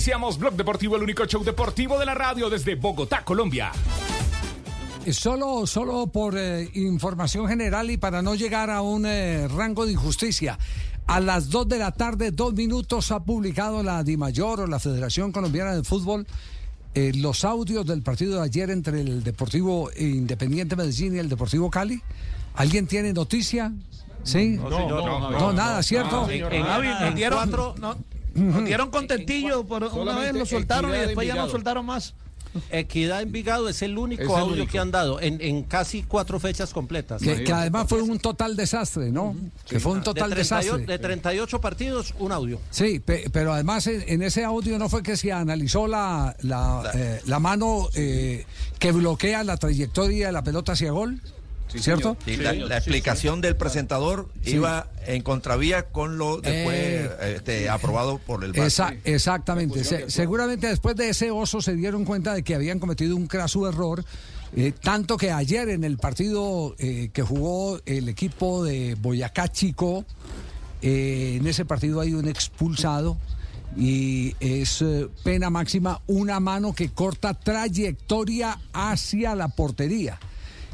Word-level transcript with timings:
Iniciamos 0.00 0.38
Blog 0.38 0.54
Deportivo, 0.54 0.96
el 0.96 1.02
único 1.02 1.26
show 1.26 1.44
deportivo 1.44 1.98
de 1.98 2.06
la 2.06 2.14
radio 2.14 2.48
desde 2.48 2.74
Bogotá, 2.74 3.22
Colombia. 3.22 3.70
Solo, 5.12 5.66
solo 5.66 6.06
por 6.06 6.38
eh, 6.38 6.70
información 6.72 7.46
general 7.46 7.90
y 7.90 7.98
para 7.98 8.22
no 8.22 8.34
llegar 8.34 8.70
a 8.70 8.80
un 8.80 9.04
eh, 9.04 9.46
rango 9.48 9.84
de 9.84 9.92
injusticia. 9.92 10.58
A 11.06 11.20
las 11.20 11.50
2 11.50 11.68
de 11.68 11.78
la 11.78 11.92
tarde, 11.92 12.30
dos 12.30 12.54
minutos, 12.54 13.10
ha 13.10 13.22
publicado 13.22 13.82
la 13.82 14.02
DIMAYOR 14.02 14.60
o 14.60 14.66
la 14.66 14.78
Federación 14.78 15.32
Colombiana 15.32 15.74
de 15.74 15.84
Fútbol 15.84 16.26
eh, 16.94 17.12
los 17.16 17.44
audios 17.44 17.84
del 17.84 18.00
partido 18.00 18.36
de 18.36 18.44
ayer 18.46 18.70
entre 18.70 19.02
el 19.02 19.22
Deportivo 19.22 19.90
Independiente 19.98 20.76
Medellín 20.76 21.14
y 21.14 21.18
el 21.18 21.28
Deportivo 21.28 21.68
Cali. 21.68 22.00
¿Alguien 22.54 22.86
tiene 22.86 23.12
noticia? 23.12 23.70
¿Sí? 24.22 24.56
No, 24.56 24.70
señor, 24.70 25.04
no, 25.04 25.30
No, 25.30 25.52
nada, 25.52 25.82
¿cierto? 25.82 26.26
En, 26.30 26.42
en 26.54 27.14
dieron, 27.14 27.50
no, 27.50 27.98
nos 28.34 28.64
dieron 28.64 28.90
contentillo, 28.90 29.64
por 29.64 29.84
una 29.84 30.18
vez 30.18 30.32
lo 30.34 30.46
soltaron 30.46 30.94
y 30.94 30.98
después 30.98 31.26
ya 31.26 31.34
no 31.34 31.48
soltaron 31.48 31.86
más. 31.86 32.14
Equidad 32.72 33.22
Envigado 33.22 33.68
es 33.68 33.80
el 33.82 33.96
único 33.96 34.22
Es 34.24 34.28
el 34.28 34.34
audio 34.34 34.54
único. 34.54 34.72
que 34.72 34.78
han 34.80 34.90
dado 34.90 35.20
en, 35.20 35.40
en 35.40 35.62
casi 35.62 36.02
cuatro 36.02 36.40
fechas 36.40 36.72
completas. 36.72 37.22
Que, 37.22 37.44
que 37.44 37.52
además 37.52 37.86
fue 37.88 38.02
un 38.02 38.18
total 38.18 38.56
desastre, 38.56 39.12
¿no? 39.12 39.36
Que 39.68 39.78
fue 39.78 39.92
un 39.92 40.02
total 40.02 40.30
de, 40.30 40.34
38, 40.36 40.64
desastre. 40.72 40.92
de 40.92 40.98
38 40.98 41.60
partidos, 41.60 42.12
un 42.18 42.32
audio. 42.32 42.60
Sí, 42.70 42.98
pe- 42.98 43.30
pero 43.32 43.52
además 43.52 43.86
en, 43.86 44.02
en 44.08 44.22
ese 44.22 44.42
audio 44.42 44.80
no 44.80 44.88
fue 44.88 45.04
que 45.04 45.16
se 45.16 45.30
analizó 45.30 45.86
la, 45.86 46.34
la, 46.40 46.90
eh, 46.92 47.20
la 47.26 47.38
mano 47.38 47.88
eh, 47.94 48.44
que 48.80 48.90
bloquea 48.90 49.44
la 49.44 49.56
trayectoria 49.56 50.26
de 50.26 50.32
la 50.32 50.42
pelota 50.42 50.72
hacia 50.72 50.90
gol, 50.90 51.20
¿cierto? 51.78 52.16
Sí, 52.24 52.36
la, 52.36 52.52
la 52.52 52.76
explicación 52.78 53.40
del 53.40 53.56
presentador 53.56 54.28
Sí. 54.44 54.52
iba 54.56 54.88
en 55.06 55.22
contravía 55.22 55.84
con 55.84 56.18
lo 56.18 56.40
después 56.40 56.76
Eh, 56.76 57.34
este, 57.36 57.68
aprobado 57.68 58.18
por 58.18 58.44
el. 58.44 58.56
Esa- 58.56 58.94
exactamente. 59.04 59.84
Se- 59.84 60.10
seguramente 60.10 60.66
después 60.66 60.96
de 60.96 61.10
ese 61.10 61.30
oso 61.30 61.60
se 61.60 61.74
dieron 61.74 62.04
cuenta 62.04 62.34
de 62.34 62.42
que 62.42 62.54
habían 62.54 62.78
cometido 62.78 63.14
un 63.16 63.26
craso 63.26 63.68
error. 63.68 64.04
eh, 64.56 64.72
tanto 64.72 65.16
que 65.16 65.30
ayer 65.30 65.68
en 65.68 65.84
el 65.84 65.96
partido 65.96 66.74
eh, 66.80 67.10
que 67.12 67.22
jugó 67.22 67.78
el 67.86 68.08
equipo 68.08 68.64
de 68.64 68.96
Boyacá 69.00 69.46
Chico, 69.46 70.04
eh, 70.82 71.36
en 71.38 71.46
ese 71.46 71.64
partido 71.64 72.00
hay 72.00 72.14
un 72.14 72.26
expulsado 72.26 73.16
y 73.76 74.34
es 74.40 74.82
eh, 74.82 75.06
pena 75.22 75.50
máxima 75.50 76.00
una 76.08 76.40
mano 76.40 76.72
que 76.74 76.88
corta 76.88 77.32
trayectoria 77.34 78.58
hacia 78.72 79.36
la 79.36 79.46
portería, 79.46 80.18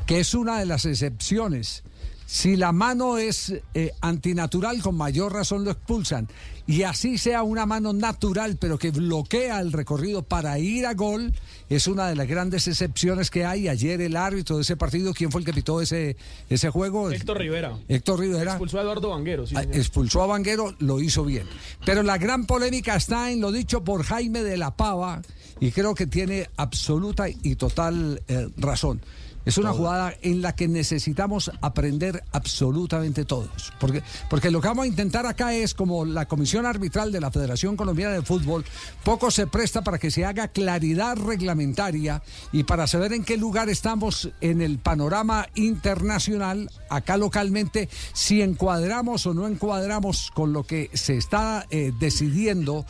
que 0.06 0.20
es 0.20 0.34
una 0.34 0.58
de 0.58 0.66
las 0.66 0.84
excepciones. 0.84 1.82
Si 2.26 2.56
la 2.56 2.72
mano 2.72 3.18
es 3.18 3.54
eh, 3.74 3.92
antinatural, 4.00 4.82
con 4.82 4.96
mayor 4.96 5.32
razón 5.32 5.64
lo 5.64 5.70
expulsan. 5.70 6.26
Y 6.66 6.82
así 6.82 7.18
sea 7.18 7.44
una 7.44 7.64
mano 7.64 7.92
natural, 7.92 8.56
pero 8.60 8.76
que 8.76 8.90
bloquea 8.90 9.60
el 9.60 9.70
recorrido 9.70 10.24
para 10.24 10.58
ir 10.58 10.84
a 10.86 10.94
gol, 10.94 11.32
es 11.68 11.86
una 11.86 12.08
de 12.08 12.16
las 12.16 12.26
grandes 12.26 12.66
excepciones 12.66 13.30
que 13.30 13.44
hay. 13.44 13.68
Ayer 13.68 14.00
el 14.00 14.16
árbitro 14.16 14.56
de 14.56 14.62
ese 14.62 14.76
partido, 14.76 15.14
¿quién 15.14 15.30
fue 15.30 15.42
el 15.42 15.44
que 15.44 15.52
pitó 15.52 15.80
ese, 15.80 16.16
ese 16.50 16.70
juego? 16.70 17.12
Héctor 17.12 17.38
Rivera. 17.38 17.78
Héctor 17.86 18.18
Rivera. 18.18 18.50
Expulsó 18.50 18.80
a 18.80 18.82
Eduardo 18.82 19.10
Vanguero. 19.10 19.46
sí, 19.46 19.54
Ah, 19.56 19.62
expulsó 19.62 20.22
a 20.22 20.26
Vanguero, 20.26 20.74
lo 20.80 21.00
hizo 21.00 21.24
bien. 21.24 21.46
Pero 21.84 22.02
la 22.02 22.18
gran 22.18 22.46
polémica 22.46 22.96
está 22.96 23.30
en 23.30 23.40
lo 23.40 23.52
dicho 23.52 23.84
por 23.84 24.02
Jaime 24.02 24.42
de 24.42 24.56
la 24.56 24.74
Pava 24.74 25.22
y 25.60 25.70
creo 25.70 25.94
que 25.94 26.08
tiene 26.08 26.50
absoluta 26.56 27.28
y 27.28 27.54
total 27.54 28.20
eh, 28.26 28.48
razón. 28.56 29.00
Es 29.46 29.58
una 29.58 29.72
jugada 29.72 30.12
en 30.22 30.42
la 30.42 30.56
que 30.56 30.66
necesitamos 30.66 31.52
aprender 31.60 32.24
absolutamente 32.32 33.24
todos. 33.24 33.72
Porque, 33.78 34.02
porque 34.28 34.50
lo 34.50 34.60
que 34.60 34.66
vamos 34.66 34.84
a 34.84 34.88
intentar 34.88 35.24
acá 35.24 35.54
es, 35.54 35.72
como 35.72 36.04
la 36.04 36.26
Comisión 36.26 36.66
Arbitral 36.66 37.12
de 37.12 37.20
la 37.20 37.30
Federación 37.30 37.76
Colombiana 37.76 38.12
de 38.14 38.22
Fútbol, 38.22 38.64
poco 39.04 39.30
se 39.30 39.46
presta 39.46 39.82
para 39.82 39.98
que 39.98 40.10
se 40.10 40.24
haga 40.24 40.48
claridad 40.48 41.16
reglamentaria 41.16 42.22
y 42.50 42.64
para 42.64 42.88
saber 42.88 43.12
en 43.12 43.22
qué 43.24 43.36
lugar 43.36 43.68
estamos 43.68 44.30
en 44.40 44.60
el 44.60 44.78
panorama 44.78 45.46
internacional, 45.54 46.68
acá 46.90 47.16
localmente, 47.16 47.88
si 48.12 48.42
encuadramos 48.42 49.26
o 49.26 49.34
no 49.34 49.46
encuadramos 49.46 50.32
con 50.34 50.52
lo 50.52 50.64
que 50.64 50.90
se 50.92 51.16
está 51.16 51.66
eh, 51.70 51.92
decidiendo 52.00 52.84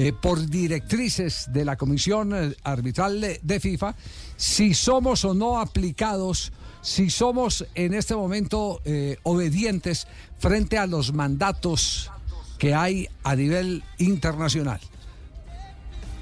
eh, 0.00 0.12
por 0.12 0.46
directrices 0.48 1.48
de 1.52 1.64
la 1.64 1.76
Comisión 1.76 2.32
eh, 2.32 2.54
Arbitral 2.62 3.20
de, 3.42 3.60
FIFA, 3.60 3.96
si 4.36 4.72
somos 4.72 5.24
o 5.24 5.34
no 5.34 5.58
aplicados, 5.58 6.52
si 6.82 7.10
somos 7.10 7.66
en 7.74 7.94
este 7.94 8.14
momento 8.14 8.80
eh, 8.84 9.16
obedientes 9.24 10.06
frente 10.38 10.78
a 10.78 10.86
los 10.86 11.12
mandatos 11.12 12.12
que 12.58 12.76
hay 12.76 13.08
a 13.24 13.34
nivel 13.34 13.82
internacional. 13.98 14.78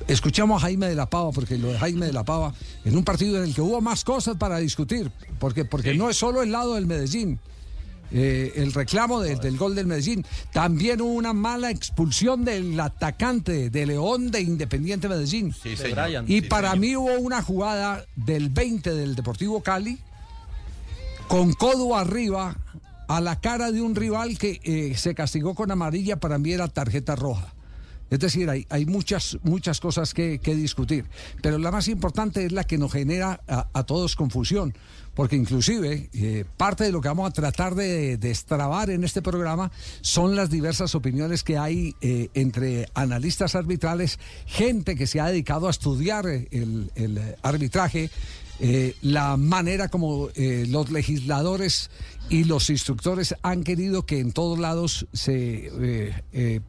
Escuchamos 0.09 0.62
a 0.62 0.66
Jaime 0.69 0.88
de 0.88 0.94
la 0.94 1.10
Pava, 1.10 1.31
porque 1.32 1.59
lo 1.59 1.69
de 1.69 1.78
Jaime 1.78 2.06
de 2.06 2.15
la 2.15 2.25
Pava, 2.25 2.54
en 2.86 2.97
un 2.97 3.04
partido 3.04 3.36
en 3.36 3.42
el 3.42 3.54
que 3.54 3.60
hubo 3.60 3.82
más 3.82 4.04
cosas 4.04 4.38
para 4.38 4.56
discutir, 4.56 5.12
porque, 5.38 5.66
porque 5.66 5.92
no 5.92 6.09
es 6.09 6.16
solo 6.16 6.42
el 6.42 6.50
lado 6.50 6.76
del 6.76 6.86
Medellín, 6.86 7.41
eh, 8.12 8.52
el 8.56 8.72
reclamo 8.72 9.20
de- 9.20 9.36
del 9.36 9.56
gol 9.56 9.74
del 9.74 9.86
Medellín. 9.86 10.24
También 10.52 11.00
hubo 11.00 11.12
una 11.12 11.32
mala 11.32 11.70
expulsión 11.70 12.44
del 12.44 12.78
atacante 12.78 13.70
de 13.70 13.86
León 13.86 14.30
de 14.30 14.40
Independiente 14.40 15.08
Medellín. 15.08 15.52
Sí, 15.52 15.76
señor. 15.76 16.24
Y 16.28 16.40
Sí, 16.40 16.48
para 16.48 16.70
señor. 16.70 16.80
mí 16.80 16.96
hubo 16.96 17.18
una 17.18 17.42
jugada 17.42 18.04
del 18.16 18.48
20 18.50 18.94
del 18.94 19.14
Deportivo 19.16 19.62
Cali 19.62 19.98
con 21.28 21.52
codo 21.54 21.96
arriba 21.96 22.56
a 23.08 23.20
la 23.20 23.40
cara 23.40 23.70
de 23.72 23.80
un 23.80 23.94
rival 23.94 24.38
que 24.38 24.60
eh, 24.64 24.94
se 24.96 25.14
castigó 25.14 25.54
con 25.54 25.70
amarilla, 25.70 26.16
para 26.18 26.38
mí 26.38 26.52
era 26.52 26.68
tarjeta 26.68 27.16
roja. 27.16 27.52
Es 28.10 28.20
decir, 28.20 28.48
hay, 28.48 28.66
hay 28.70 28.86
muchas, 28.86 29.36
muchas 29.42 29.80
cosas 29.80 30.14
que, 30.14 30.38
que 30.38 30.54
discutir, 30.54 31.06
pero 31.42 31.58
la 31.58 31.72
más 31.72 31.88
importante 31.88 32.44
es 32.46 32.52
la 32.52 32.62
que 32.62 32.78
nos 32.78 32.92
genera 32.92 33.40
a, 33.48 33.66
a 33.72 33.82
todos 33.82 34.14
confusión, 34.14 34.74
porque 35.16 35.34
inclusive 35.34 36.10
eh, 36.12 36.44
parte 36.59 36.84
de 36.84 36.93
lo 36.93 37.00
que 37.00 37.09
vamos 37.09 37.31
a 37.31 37.32
tratar 37.32 37.75
de 37.75 38.19
destrabar 38.19 38.91
en 38.91 39.03
este 39.03 39.22
programa 39.22 39.72
son 40.03 40.37
las 40.37 40.50
diversas 40.50 40.94
opiniones 40.94 41.43
que 41.43 41.56
hay 41.56 41.97
eh, 42.03 42.28
entre 42.34 42.87
analistas 42.93 43.54
arbitrales, 43.54 44.19
gente 44.44 44.94
que 44.94 45.06
se 45.06 45.19
ha 45.19 45.27
dedicado 45.27 45.69
a 45.69 45.71
estudiar 45.71 46.27
el, 46.27 46.91
arbitraje, 47.43 48.10
eh, 48.58 48.94
la 49.02 49.36
manera 49.36 49.88
como 49.88 50.28
eh, 50.34 50.64
los 50.68 50.90
legisladores 50.90 51.90
y 52.28 52.44
los 52.44 52.70
instructores 52.70 53.34
han 53.42 53.62
querido 53.62 54.06
que 54.06 54.18
en 54.18 54.32
todos 54.32 54.58
lados 54.58 55.06
se 55.12 55.70
eh, 56.32 56.60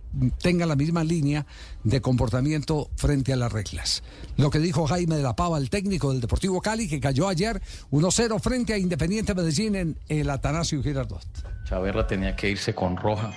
tenga 0.42 0.66
la 0.66 0.76
misma 0.76 1.04
línea 1.04 1.46
de 1.84 2.02
comportamiento 2.02 2.90
frente 2.96 3.34
a 3.34 3.38
las 3.38 3.52
reglas. 3.52 4.04
Lo 4.36 4.50
que 4.50 4.60
dijo 4.60 4.86
Jaime 4.86 5.16
de 5.16 5.24
la 5.24 5.36
Pava, 5.36 5.58
el 5.58 5.70
técnico 5.70 6.12
del 6.12 6.22
Deportivo 6.22 6.62
Cali, 6.62 6.88
que 6.88 7.00
cayó 7.00 7.28
ayer 7.28 7.62
1-0 7.92 8.40
frente 8.40 8.74
a 8.74 8.78
Independiente 8.78 9.34
Medellín 9.34 9.76
en 9.76 9.98
el 10.10 10.30
Atanasio 10.30 10.84
Girardot. 10.84 11.26
Chaverra 11.68 12.06
tenía 12.06 12.36
que 12.36 12.50
irse 12.50 12.74
con 12.76 12.96
roja 12.96 13.32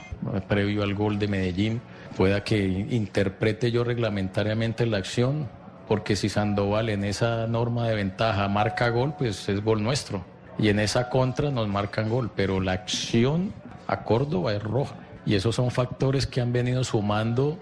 previo 0.48 0.82
al 0.82 0.94
gol 0.94 1.18
de 1.18 1.28
Medellín. 1.28 1.80
Pueda 2.16 2.44
que 2.44 2.64
interprete 2.90 3.70
yo 3.70 3.82
reglamentariamente 3.82 4.84
la 4.86 4.98
acción, 4.98 5.48
porque 5.90 6.14
si 6.14 6.28
Sandoval 6.28 6.88
en 6.88 7.02
esa 7.02 7.48
norma 7.48 7.88
de 7.88 7.96
ventaja 7.96 8.46
marca 8.46 8.90
gol, 8.90 9.12
pues 9.18 9.48
es 9.48 9.60
gol 9.64 9.82
nuestro. 9.82 10.24
Y 10.56 10.68
en 10.68 10.78
esa 10.78 11.10
contra 11.10 11.50
nos 11.50 11.66
marcan 11.66 12.08
gol, 12.08 12.30
pero 12.36 12.60
la 12.60 12.70
acción 12.74 13.52
a 13.88 14.04
Córdoba 14.04 14.52
es 14.54 14.62
roja. 14.62 14.94
Y 15.26 15.34
esos 15.34 15.56
son 15.56 15.72
factores 15.72 16.28
que 16.28 16.40
han 16.40 16.52
venido 16.52 16.84
sumando, 16.84 17.58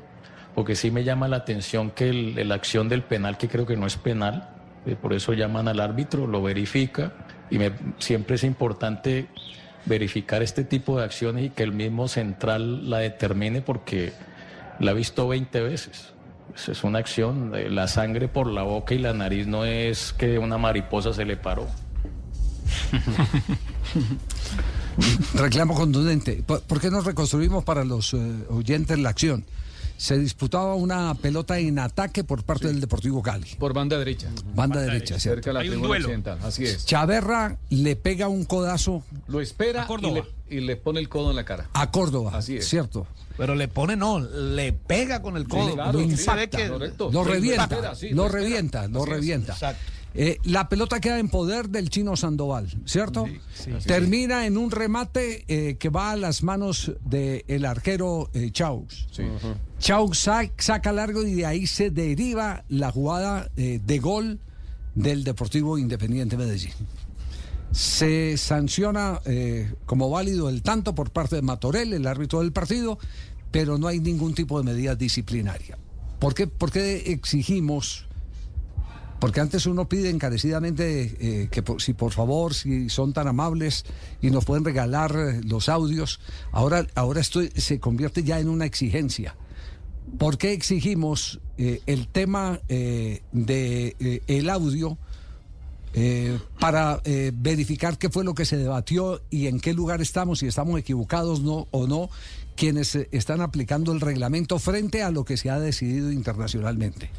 porque 0.54 0.76
sí 0.76 0.90
me 0.90 1.04
llama 1.04 1.26
la 1.26 1.36
atención 1.38 1.90
que 1.90 2.12
la 2.12 2.54
acción 2.54 2.90
del 2.90 3.00
penal, 3.00 3.38
que 3.38 3.48
creo 3.48 3.64
que 3.64 3.78
no 3.78 3.86
es 3.86 3.96
penal, 3.96 4.50
eh, 4.84 4.94
por 4.94 5.14
eso 5.14 5.32
llaman 5.32 5.66
al 5.66 5.80
árbitro, 5.80 6.26
lo 6.26 6.42
verifica 6.42 7.12
y 7.50 7.56
me- 7.58 7.72
siempre 7.96 8.36
es 8.36 8.44
importante 8.44 9.28
verificar 9.86 10.42
este 10.42 10.64
tipo 10.64 10.98
de 10.98 11.04
acciones 11.04 11.46
y 11.46 11.48
que 11.48 11.62
el 11.62 11.72
mismo 11.72 12.08
central 12.08 12.90
la 12.90 12.98
determine 12.98 13.62
porque 13.62 14.12
la 14.80 14.90
ha 14.90 14.94
visto 14.94 15.26
20 15.28 15.62
veces. 15.62 16.12
Es- 16.54 16.68
Es 16.68 16.84
una 16.84 16.98
acción, 16.98 17.52
la 17.74 17.88
sangre 17.88 18.28
por 18.28 18.46
la 18.48 18.62
boca 18.62 18.94
y 18.94 18.98
la 18.98 19.12
nariz 19.14 19.46
no 19.46 19.64
es 19.64 20.12
que 20.12 20.38
una 20.38 20.58
mariposa 20.58 21.12
se 21.12 21.24
le 21.24 21.36
paró. 21.36 21.66
Reclamo 25.34 25.74
contundente. 25.74 26.42
¿Por, 26.44 26.80
qué 26.80 26.90
nos 26.90 27.04
reconstruimos 27.04 27.64
para 27.64 27.84
los 27.84 28.14
eh, 28.14 28.18
oyentes 28.50 28.98
la 28.98 29.10
acción? 29.10 29.44
Se 29.98 30.16
disputaba 30.16 30.76
una 30.76 31.12
pelota 31.16 31.58
en 31.58 31.76
ataque 31.80 32.22
por 32.22 32.44
parte 32.44 32.68
del 32.68 32.80
Deportivo 32.80 33.20
Cali. 33.20 33.48
Por 33.58 33.74
banda 33.74 33.98
derecha. 33.98 34.28
Banda 34.54 34.80
derecha, 34.80 35.18
¿cierto? 35.18 35.42
Cerca 35.42 35.50
de 35.50 35.54
la 35.54 35.60
Hay 35.60 35.66
un 35.66 35.72
tribuna 35.72 35.88
duelo. 35.88 36.04
occidental. 36.06 36.38
Así 36.44 36.64
es. 36.64 36.86
Chaverra 36.86 37.58
le 37.70 37.96
pega 37.96 38.28
un 38.28 38.44
codazo 38.44 39.02
Lo 39.26 39.40
espera 39.40 39.82
A 39.82 39.84
y 39.84 39.86
Córdoba. 39.88 40.24
le, 40.48 40.56
y 40.56 40.60
le 40.60 40.76
pone 40.76 41.00
el 41.00 41.08
codo 41.08 41.30
en 41.30 41.36
la 41.36 41.44
cara. 41.44 41.68
a 41.72 41.90
Córdoba. 41.90 42.30
Así 42.34 42.56
es. 42.58 42.68
¿Cierto? 42.68 43.08
Pero 43.36 43.56
le 43.56 43.66
pone, 43.68 43.96
no, 43.96 44.20
le 44.20 44.72
pega 44.72 45.20
con 45.20 45.36
el 45.36 45.46
codo. 45.48 45.74
claro, 45.74 45.92
lo 46.00 46.04
sí, 46.06 46.12
impacta, 46.12 46.56
que-. 46.58 46.68
Lo 46.68 47.10
Lo 47.10 47.24
revienta, 47.24 47.64
espera, 47.64 47.94
sí, 47.96 48.10
lo 48.10 48.22
lo 48.24 48.28
revienta, 48.28 48.86
lo 48.88 49.02
Así 49.02 49.10
es, 49.10 49.16
revienta. 49.16 49.52
exacto. 49.52 49.82
Eh, 50.14 50.38
la 50.44 50.68
pelota 50.68 51.00
queda 51.00 51.18
en 51.18 51.28
poder 51.28 51.68
del 51.68 51.90
chino 51.90 52.16
Sandoval, 52.16 52.66
¿cierto? 52.86 53.26
Termina 53.86 54.46
en 54.46 54.56
un 54.56 54.70
remate 54.70 55.44
eh, 55.48 55.76
que 55.76 55.90
va 55.90 56.10
a 56.12 56.16
las 56.16 56.42
manos 56.42 56.92
del 57.04 57.64
arquero 57.64 58.30
eh, 58.32 58.50
Chaus. 58.50 59.06
Sí. 59.12 59.22
Chau 59.78 60.12
sa- 60.14 60.50
saca 60.56 60.92
largo 60.92 61.22
y 61.24 61.34
de 61.34 61.46
ahí 61.46 61.66
se 61.66 61.90
deriva 61.90 62.64
la 62.68 62.90
jugada 62.90 63.48
eh, 63.56 63.80
de 63.84 63.98
gol 63.98 64.40
del 64.94 65.22
Deportivo 65.24 65.78
Independiente 65.78 66.36
Medellín. 66.36 66.72
Se 67.70 68.36
sanciona 68.38 69.20
eh, 69.26 69.72
como 69.84 70.08
válido 70.10 70.48
el 70.48 70.62
tanto 70.62 70.94
por 70.94 71.10
parte 71.10 71.36
de 71.36 71.42
Matorel, 71.42 71.92
el 71.92 72.06
árbitro 72.06 72.40
del 72.40 72.50
partido, 72.52 72.98
pero 73.50 73.76
no 73.78 73.86
hay 73.88 74.00
ningún 74.00 74.34
tipo 74.34 74.58
de 74.58 74.64
medida 74.64 74.94
disciplinaria. 74.96 75.78
¿Por 76.18 76.34
qué, 76.34 76.46
por 76.46 76.72
qué 76.72 77.12
exigimos? 77.12 78.06
Porque 79.20 79.40
antes 79.40 79.66
uno 79.66 79.88
pide 79.88 80.10
encarecidamente 80.10 81.16
eh, 81.42 81.48
que 81.50 81.62
por- 81.62 81.82
si 81.82 81.92
por 81.92 82.12
favor, 82.12 82.54
si 82.54 82.88
son 82.88 83.12
tan 83.12 83.26
amables 83.26 83.84
y 84.22 84.30
nos 84.30 84.44
pueden 84.44 84.64
regalar 84.64 85.14
eh, 85.16 85.40
los 85.44 85.68
audios, 85.68 86.20
ahora, 86.52 86.86
ahora 86.94 87.20
esto 87.20 87.40
se 87.56 87.80
convierte 87.80 88.22
ya 88.22 88.38
en 88.38 88.48
una 88.48 88.64
exigencia. 88.64 89.34
¿Por 90.18 90.38
qué 90.38 90.52
exigimos 90.52 91.40
eh, 91.58 91.80
el 91.86 92.06
tema 92.08 92.60
eh, 92.68 93.22
de 93.32 93.96
eh, 93.98 94.22
el 94.28 94.48
audio 94.50 94.96
para 96.60 97.00
verificar 97.32 97.98
qué 97.98 98.08
fue 98.08 98.22
lo 98.22 98.34
que 98.34 98.44
se 98.44 98.56
debatió 98.56 99.20
y 99.30 99.48
en 99.48 99.58
qué 99.58 99.74
lugar 99.74 100.00
estamos, 100.00 100.38
si 100.40 100.46
estamos 100.46 100.78
equivocados 100.78 101.40
no, 101.40 101.66
o 101.72 101.88
no, 101.88 102.08
quienes 102.54 102.94
están 103.10 103.40
aplicando 103.40 103.90
el 103.92 104.00
reglamento 104.00 104.60
frente 104.60 105.02
a 105.02 105.10
lo 105.10 105.24
que 105.24 105.36
se 105.36 105.50
ha 105.50 105.58
decidido 105.58 106.12
internacionalmente? 106.12 107.10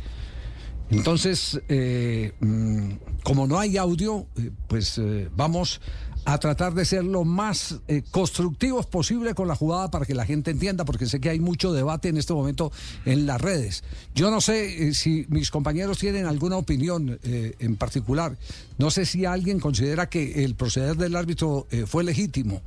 Entonces, 0.91 1.61
eh, 1.69 2.33
mm, 2.39 2.89
como 3.23 3.47
no 3.47 3.59
hay 3.59 3.77
audio, 3.77 4.25
eh, 4.37 4.49
pues 4.67 4.97
eh, 4.97 5.29
vamos 5.35 5.81
a 6.25 6.37
tratar 6.37 6.73
de 6.73 6.85
ser 6.85 7.03
lo 7.05 7.23
más 7.23 7.79
eh, 7.87 8.03
constructivos 8.11 8.85
posible 8.85 9.33
con 9.33 9.47
la 9.47 9.55
jugada 9.55 9.89
para 9.89 10.05
que 10.05 10.13
la 10.13 10.25
gente 10.25 10.51
entienda, 10.51 10.85
porque 10.85 11.05
sé 11.05 11.19
que 11.19 11.29
hay 11.29 11.39
mucho 11.39 11.73
debate 11.73 12.09
en 12.09 12.17
este 12.17 12.33
momento 12.33 12.71
en 13.05 13.25
las 13.25 13.39
redes. 13.39 13.83
Yo 14.15 14.29
no 14.29 14.41
sé 14.41 14.89
eh, 14.89 14.93
si 14.93 15.25
mis 15.29 15.51
compañeros 15.51 15.99
tienen 15.99 16.25
alguna 16.25 16.57
opinión 16.57 17.19
en 17.23 17.75
particular. 17.77 18.37
No 18.77 18.91
sé 18.91 19.05
si 19.05 19.25
alguien 19.25 19.59
considera 19.59 20.09
que 20.09 20.43
el 20.43 20.55
proceder 20.55 20.97
del 20.97 21.15
árbitro 21.15 21.67
fue 21.85 22.03
legítimo 22.03 22.61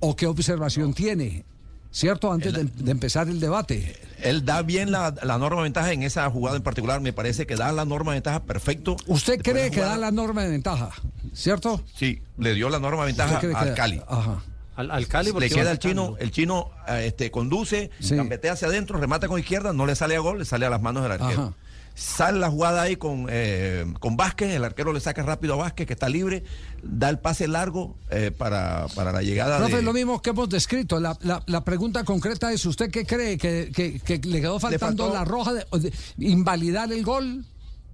o 0.00 0.16
qué 0.16 0.26
observación 0.26 0.94
tiene. 0.94 1.44
¿Cierto? 1.92 2.32
Antes 2.32 2.52
de, 2.52 2.64
de 2.64 2.90
empezar 2.90 3.28
el 3.28 3.40
debate. 3.40 3.96
Él 4.22 4.44
da 4.44 4.62
bien 4.62 4.92
la, 4.92 5.14
la 5.22 5.38
norma 5.38 5.58
de 5.58 5.64
ventaja 5.64 5.92
en 5.92 6.02
esa 6.04 6.30
jugada 6.30 6.56
en 6.56 6.62
particular. 6.62 7.00
Me 7.00 7.12
parece 7.12 7.46
que 7.46 7.56
da 7.56 7.72
la 7.72 7.84
norma 7.84 8.12
de 8.12 8.16
ventaja 8.16 8.40
perfecto. 8.44 8.96
¿Usted 9.06 9.40
cree 9.42 9.70
que 9.70 9.80
da 9.80 9.96
la 9.96 10.10
norma 10.10 10.42
de 10.44 10.50
ventaja? 10.50 10.90
¿Cierto? 11.32 11.82
Sí, 11.96 12.22
le 12.38 12.54
dio 12.54 12.68
la 12.70 12.78
norma 12.78 13.04
de 13.06 13.12
¿Usted 13.12 13.24
ventaja 13.24 13.58
al 13.60 13.68
da- 13.70 13.74
Cali. 13.74 14.00
Ajá. 14.06 14.42
Al, 14.76 14.90
al 14.92 15.06
Cali 15.08 15.26
Le 15.28 15.32
porque 15.32 15.48
queda 15.50 15.72
el 15.72 15.78
chino, 15.78 16.16
el 16.20 16.30
chino 16.30 16.70
eh, 16.88 17.04
este, 17.08 17.30
conduce, 17.30 17.90
Sí. 18.00 18.14
gambetea 18.14 18.52
hacia 18.52 18.68
adentro, 18.68 18.98
remata 18.98 19.26
con 19.28 19.38
izquierda, 19.38 19.72
no 19.72 19.84
le 19.84 19.94
sale 19.96 20.16
a 20.16 20.20
gol, 20.20 20.38
le 20.38 20.44
sale 20.44 20.64
a 20.66 20.70
las 20.70 20.80
manos 20.80 21.02
del 21.02 21.12
arquero. 21.12 21.42
Ajá. 21.42 21.52
Sale 21.94 22.38
la 22.38 22.48
jugada 22.50 22.82
ahí 22.82 22.96
con, 22.96 23.26
eh, 23.28 23.84
con 23.98 24.16
Vázquez, 24.16 24.54
el 24.54 24.64
arquero 24.64 24.92
le 24.92 25.00
saca 25.00 25.22
rápido 25.22 25.54
a 25.54 25.56
Vázquez, 25.58 25.86
que 25.86 25.92
está 25.92 26.08
libre, 26.08 26.44
da 26.82 27.10
el 27.10 27.18
pase 27.18 27.46
largo 27.46 27.96
eh, 28.10 28.30
para, 28.30 28.86
para 28.94 29.12
la 29.12 29.22
llegada 29.22 29.58
Profe, 29.58 29.76
de... 29.76 29.82
lo 29.82 29.92
mismo 29.92 30.22
que 30.22 30.30
hemos 30.30 30.48
descrito. 30.48 30.98
La, 30.98 31.18
la- 31.20 31.42
la 31.46 31.62
pregunta 31.64 32.02
concreta 32.04 32.52
es, 32.52 32.64
¿usted 32.64 32.90
qué 32.90 33.04
cree? 33.04 33.36
¿Que, 33.36 33.70
que- 33.74 34.00
que 34.00 34.18
le 34.26 34.40
quedó 34.40 34.58
faltando 34.58 35.04
faltó- 35.08 35.14
la 35.14 35.24
roja 35.24 35.52
de, 35.52 35.66
de 35.78 35.92
invalidar 36.26 36.90
el 36.92 37.04
gol? 37.04 37.44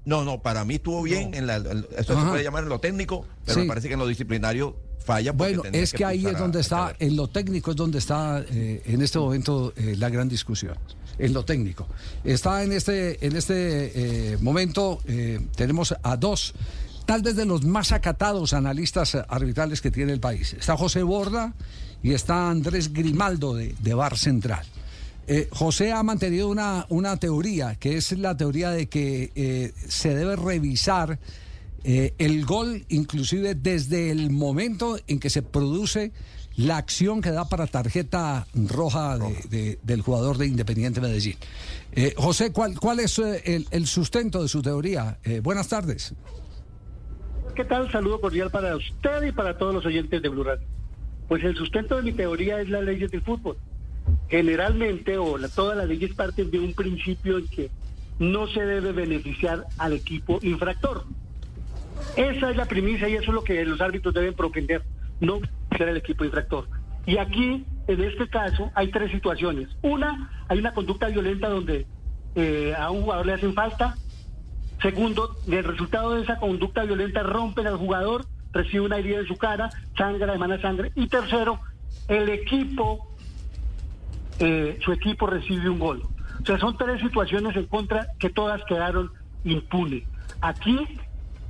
No, 0.04 0.22
no, 0.24 0.40
para 0.40 0.64
mí 0.64 0.74
estuvo 0.76 1.02
bien, 1.02 1.34
en 1.34 1.48
la, 1.48 1.56
eso 1.56 2.20
se 2.20 2.26
puede 2.28 2.44
llamar 2.44 2.62
en 2.62 2.68
lo 2.68 2.78
técnico, 2.78 3.26
pero 3.44 3.54
Sí. 3.56 3.60
me 3.62 3.66
parece 3.66 3.88
que 3.88 3.94
en 3.94 3.98
lo 4.00 4.06
disciplinario 4.06 4.76
falla. 5.06 5.32
Bueno, 5.32 5.62
es 5.72 5.92
que, 5.92 6.04
ahí 6.04 6.26
es 6.26 6.38
donde 6.38 6.58
a 6.58 6.60
está, 6.60 6.96
en 6.98 7.16
lo 7.16 7.28
técnico 7.28 7.70
es 7.70 7.76
donde 7.76 7.98
está 7.98 8.44
eh, 8.50 8.82
en 8.84 9.00
este 9.00 9.18
momento 9.18 9.72
eh, 9.76 9.94
la 9.96 10.10
gran 10.10 10.28
discusión. 10.28 10.74
En 11.18 11.32
lo 11.32 11.46
técnico. 11.46 11.86
Está 12.24 12.62
en 12.62 12.72
este, 12.72 13.24
en 13.26 13.36
este 13.36 14.34
eh, 14.34 14.38
momento, 14.42 15.00
tenemos 15.56 15.94
a 16.02 16.16
dos, 16.18 16.52
tal 17.06 17.22
vez 17.22 17.36
de 17.36 17.46
los 17.46 17.64
más 17.64 17.92
acatados 17.92 18.52
analistas 18.52 19.16
arbitrales 19.26 19.80
que 19.80 19.90
tiene 19.90 20.12
el 20.12 20.20
país. 20.20 20.52
Está 20.52 20.76
José 20.76 21.02
Borda 21.02 21.54
y 22.02 22.12
está 22.12 22.50
Andrés 22.50 22.92
Grimaldo 22.92 23.54
de, 23.54 23.74
de 23.80 23.94
Bar 23.94 24.18
Central. 24.18 24.66
Eh, 25.28 25.48
José 25.50 25.90
ha 25.90 26.02
mantenido 26.04 26.48
una, 26.48 26.86
una 26.88 27.16
teoría, 27.16 27.74
que 27.74 27.96
es 27.96 28.12
la 28.12 28.36
teoría 28.36 28.70
de 28.70 28.88
que 28.88 29.32
eh, 29.34 29.72
se 29.88 30.14
debe 30.14 30.36
revisar 30.36 31.18
eh, 31.88 32.14
el 32.18 32.44
gol, 32.44 32.84
inclusive 32.88 33.54
desde 33.54 34.10
el 34.10 34.30
momento 34.30 34.98
en 35.06 35.20
que 35.20 35.30
se 35.30 35.42
produce 35.42 36.12
la 36.56 36.78
acción 36.78 37.20
que 37.20 37.30
da 37.30 37.48
para 37.48 37.66
tarjeta 37.66 38.46
roja 38.54 39.18
de- 39.18 39.44
de- 39.50 39.78
del 39.82 40.00
jugador 40.02 40.36
de 40.38 40.46
Independiente 40.46 41.00
Medellín. 41.00 41.36
Eh, 41.92 42.14
José, 42.16 42.50
¿cuál, 42.50 42.78
cuál 42.80 42.98
es 43.00 43.18
eh, 43.18 43.42
el, 43.44 43.66
el 43.70 43.86
sustento 43.86 44.42
de 44.42 44.48
su 44.48 44.62
teoría? 44.62 45.18
Eh, 45.22 45.40
buenas 45.40 45.68
tardes. 45.68 46.14
¿Qué 47.54 47.64
tal? 47.64 47.90
Saludo 47.92 48.20
cordial 48.20 48.50
para 48.50 48.74
usted 48.76 49.22
y 49.28 49.32
para 49.32 49.56
todos 49.56 49.74
los 49.74 49.86
oyentes 49.86 50.20
de 50.20 50.28
Blue 50.28 50.44
Radio. 50.44 50.66
Pues 51.28 51.42
el 51.44 51.54
sustento 51.56 51.96
de 51.96 52.02
mi 52.02 52.12
teoría 52.12 52.60
es 52.60 52.68
las 52.68 52.82
leyes 52.84 53.10
del 53.10 53.22
fútbol. 53.22 53.56
Generalmente, 54.28 55.18
o 55.18 55.38
la- 55.38 55.48
todas 55.48 55.76
las 55.76 55.86
leyes 55.88 56.14
parten 56.14 56.50
de 56.50 56.58
un 56.58 56.72
principio 56.74 57.38
en 57.38 57.46
que 57.48 57.70
no 58.18 58.46
se 58.48 58.60
debe 58.60 58.92
beneficiar 58.92 59.66
al 59.78 59.92
equipo 59.92 60.38
infractor. 60.42 61.04
Esa 62.16 62.50
es 62.50 62.56
la 62.56 62.64
premisa 62.66 63.08
y 63.08 63.14
eso 63.14 63.30
es 63.30 63.34
lo 63.34 63.44
que 63.44 63.64
los 63.64 63.80
árbitros 63.80 64.14
deben 64.14 64.34
propender, 64.34 64.82
no 65.20 65.40
ser 65.76 65.88
el 65.88 65.96
equipo 65.96 66.24
infractor. 66.24 66.68
Y 67.06 67.18
aquí, 67.18 67.64
en 67.86 68.02
este 68.02 68.28
caso, 68.28 68.70
hay 68.74 68.90
tres 68.90 69.12
situaciones. 69.12 69.68
Una, 69.82 70.30
hay 70.48 70.58
una 70.58 70.72
conducta 70.72 71.08
violenta 71.08 71.48
donde 71.48 71.86
eh, 72.34 72.74
a 72.76 72.90
un 72.90 73.02
jugador 73.02 73.26
le 73.26 73.34
hacen 73.34 73.54
falta, 73.54 73.96
Segundo, 74.82 75.36
el 75.46 75.64
resultado 75.64 76.14
de 76.14 76.22
esa 76.22 76.38
conducta 76.38 76.84
violenta 76.84 77.22
rompen 77.22 77.66
al 77.66 77.76
jugador, 77.76 78.26
recibe 78.52 78.84
una 78.84 78.98
herida 78.98 79.20
en 79.20 79.26
su 79.26 79.36
cara, 79.36 79.70
sangra, 79.96 80.34
emana 80.34 80.60
sangre. 80.60 80.92
Y 80.94 81.08
tercero, 81.08 81.60
el 82.08 82.28
equipo, 82.28 83.08
eh, 84.38 84.78
su 84.84 84.92
equipo 84.92 85.26
recibe 85.26 85.70
un 85.70 85.78
gol. 85.78 86.02
O 86.42 86.44
sea, 86.44 86.58
son 86.58 86.76
tres 86.76 87.00
situaciones 87.00 87.56
en 87.56 87.66
contra 87.66 88.08
que 88.18 88.28
todas 88.28 88.62
quedaron 88.64 89.10
impunes. 89.44 90.04
Aquí, 90.42 90.78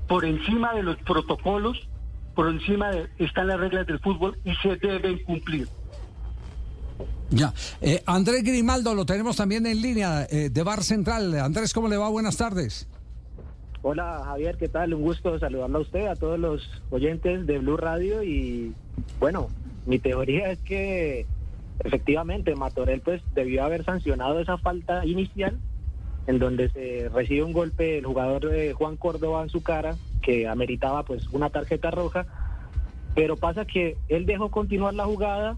por 0.08 0.24
encima 0.24 0.74
de 0.74 0.82
los 0.82 0.96
protocolos, 0.98 1.88
por 2.34 2.48
encima 2.48 2.90
de, 2.90 3.08
están 3.18 3.48
las 3.48 3.58
reglas 3.58 3.86
del 3.86 3.98
fútbol 4.00 4.38
y 4.44 4.54
se 4.56 4.76
deben 4.76 5.22
cumplir. 5.24 5.68
Ya. 7.30 7.52
Eh, 7.80 8.02
Andrés 8.06 8.44
Grimaldo 8.44 8.94
lo 8.94 9.04
tenemos 9.04 9.36
también 9.36 9.66
en 9.66 9.82
línea 9.82 10.26
eh, 10.30 10.48
de 10.50 10.62
Bar 10.62 10.82
Central. 10.82 11.34
Andrés, 11.40 11.72
¿cómo 11.72 11.88
le 11.88 11.96
va? 11.96 12.08
Buenas 12.08 12.36
tardes. 12.36 12.88
Hola 13.82 14.22
Javier, 14.24 14.56
¿qué 14.56 14.68
tal? 14.68 14.94
Un 14.94 15.02
gusto 15.02 15.38
saludarlo 15.38 15.78
a 15.78 15.82
usted, 15.82 16.06
a 16.06 16.16
todos 16.16 16.38
los 16.38 16.82
oyentes 16.90 17.46
de 17.46 17.58
Blue 17.58 17.76
Radio 17.76 18.22
y 18.22 18.74
bueno, 19.20 19.48
mi 19.86 20.00
teoría 20.00 20.50
es 20.50 20.58
que 20.58 21.26
efectivamente 21.84 22.56
Matorel 22.56 23.00
pues 23.00 23.22
debió 23.34 23.62
haber 23.64 23.84
sancionado 23.84 24.40
esa 24.40 24.58
falta 24.58 25.06
inicial 25.06 25.56
en 26.26 26.38
donde 26.38 26.68
se 26.70 27.08
recibe 27.08 27.44
un 27.44 27.52
golpe 27.52 27.98
el 27.98 28.06
jugador 28.06 28.48
de 28.48 28.72
Juan 28.72 28.96
Córdoba 28.96 29.42
en 29.42 29.48
su 29.48 29.62
cara 29.62 29.96
que 30.22 30.48
ameritaba 30.48 31.04
pues 31.04 31.28
una 31.28 31.50
tarjeta 31.50 31.90
roja, 31.90 32.26
pero 33.14 33.36
pasa 33.36 33.64
que 33.64 33.96
él 34.08 34.26
dejó 34.26 34.50
continuar 34.50 34.94
la 34.94 35.04
jugada, 35.04 35.56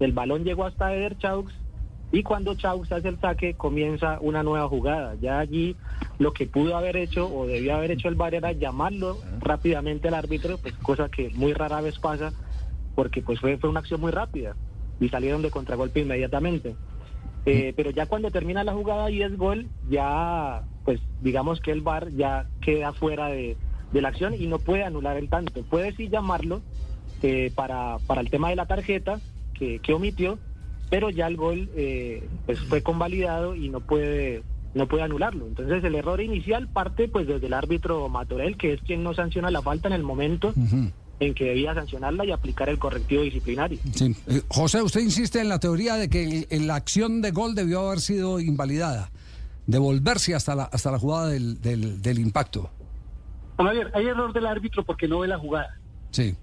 el 0.00 0.12
balón 0.12 0.44
llegó 0.44 0.66
hasta 0.66 0.94
Eder 0.94 1.16
Chaux 1.18 1.52
y 2.12 2.22
cuando 2.22 2.54
Chaux 2.54 2.92
hace 2.92 3.08
el 3.08 3.18
saque 3.20 3.54
comienza 3.54 4.18
una 4.20 4.42
nueva 4.42 4.68
jugada. 4.68 5.14
Ya 5.14 5.38
allí 5.38 5.76
lo 6.18 6.34
que 6.34 6.46
pudo 6.46 6.76
haber 6.76 6.96
hecho 6.98 7.26
o 7.26 7.46
debió 7.46 7.74
haber 7.74 7.92
hecho 7.92 8.08
el 8.08 8.16
VAR 8.16 8.34
era 8.34 8.52
llamarlo 8.52 9.18
rápidamente 9.40 10.08
al 10.08 10.14
árbitro, 10.14 10.58
pues 10.58 10.74
cosa 10.74 11.08
que 11.08 11.30
muy 11.30 11.54
rara 11.54 11.80
vez 11.80 11.98
pasa 11.98 12.32
porque 12.94 13.22
pues 13.22 13.40
fue, 13.40 13.56
fue 13.56 13.70
una 13.70 13.80
acción 13.80 14.00
muy 14.00 14.10
rápida 14.10 14.54
y 15.00 15.08
salieron 15.08 15.40
de 15.40 15.50
contragolpe 15.50 16.00
inmediatamente. 16.00 16.76
Eh, 17.44 17.72
pero 17.76 17.90
ya 17.90 18.06
cuando 18.06 18.30
termina 18.30 18.62
la 18.62 18.72
jugada 18.72 19.10
y 19.10 19.22
es 19.22 19.36
gol, 19.36 19.66
ya 19.90 20.62
pues 20.84 21.00
digamos 21.20 21.60
que 21.60 21.72
el 21.72 21.80
VAR 21.80 22.10
ya 22.12 22.46
queda 22.60 22.92
fuera 22.92 23.26
de, 23.28 23.56
de 23.92 24.00
la 24.00 24.08
acción 24.08 24.34
y 24.34 24.46
no 24.46 24.58
puede 24.58 24.84
anular 24.84 25.16
el 25.16 25.28
tanto. 25.28 25.62
Puede 25.62 25.92
sí 25.96 26.08
llamarlo 26.08 26.62
eh, 27.22 27.52
para, 27.54 27.98
para 28.06 28.20
el 28.20 28.30
tema 28.30 28.50
de 28.50 28.56
la 28.56 28.66
tarjeta 28.66 29.20
que, 29.54 29.78
que 29.80 29.94
omitió, 29.94 30.38
pero 30.90 31.10
ya 31.10 31.26
el 31.26 31.36
gol 31.36 31.70
eh, 31.76 32.28
pues 32.46 32.60
fue 32.60 32.82
convalidado 32.82 33.54
y 33.54 33.68
no 33.68 33.80
puede 33.80 34.42
no 34.74 34.88
puede 34.88 35.02
anularlo. 35.02 35.46
Entonces 35.46 35.84
el 35.84 35.94
error 35.94 36.20
inicial 36.20 36.66
parte 36.68 37.06
pues 37.06 37.26
desde 37.26 37.46
el 37.46 37.52
árbitro 37.52 38.08
Matorel, 38.08 38.56
que 38.56 38.72
es 38.72 38.80
quien 38.82 39.02
no 39.02 39.14
sanciona 39.14 39.50
la 39.50 39.62
falta 39.62 39.88
en 39.88 39.94
el 39.94 40.02
momento 40.02 40.54
en 41.26 41.34
que 41.34 41.44
debía 41.44 41.74
sancionarla 41.74 42.24
y 42.24 42.32
aplicar 42.32 42.68
el 42.68 42.78
correctivo 42.78 43.22
disciplinario. 43.22 43.78
Sí. 43.94 44.14
Eh, 44.26 44.42
José, 44.48 44.82
usted 44.82 45.00
insiste 45.00 45.40
en 45.40 45.48
la 45.48 45.58
teoría 45.58 45.94
de 45.94 46.08
que 46.08 46.46
la 46.60 46.74
acción 46.76 47.22
de 47.22 47.30
gol 47.30 47.54
debió 47.54 47.86
haber 47.86 48.00
sido 48.00 48.40
invalidada, 48.40 49.10
devolverse 49.66 50.34
hasta 50.34 50.54
la, 50.54 50.64
hasta 50.64 50.90
la 50.90 50.98
jugada 50.98 51.28
del, 51.28 51.60
del, 51.60 52.02
del 52.02 52.18
impacto. 52.18 52.70
Javier, 53.56 53.90
hay 53.94 54.06
error 54.06 54.32
del 54.32 54.46
árbitro 54.46 54.84
porque 54.84 55.06
no 55.06 55.20
ve 55.20 55.28
la 55.28 55.38
jugada. 55.38 55.78
Sí. 56.10 56.34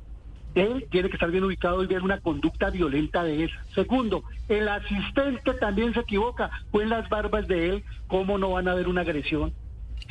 él 0.56 0.86
tiene 0.90 1.10
que 1.10 1.16
estar 1.16 1.30
bien 1.30 1.44
ubicado 1.44 1.84
y 1.84 1.88
ver 1.88 2.02
una 2.02 2.20
conducta 2.20 2.70
violenta 2.70 3.24
de 3.24 3.46
esa. 3.46 3.56
Segundo, 3.76 4.24
el 4.48 4.68
asistente 4.68 5.54
también 5.60 5.94
se 5.94 6.00
equivoca, 6.02 6.50
fue 6.72 6.84
en 6.84 6.90
las 6.90 7.08
barbas 7.10 7.48
de 7.48 7.70
él, 7.70 7.84
¿cómo 8.08 8.38
no 8.38 8.52
van 8.52 8.68
a 8.68 8.74
ver 8.74 8.88
una 8.88 9.02
agresión? 9.02 9.54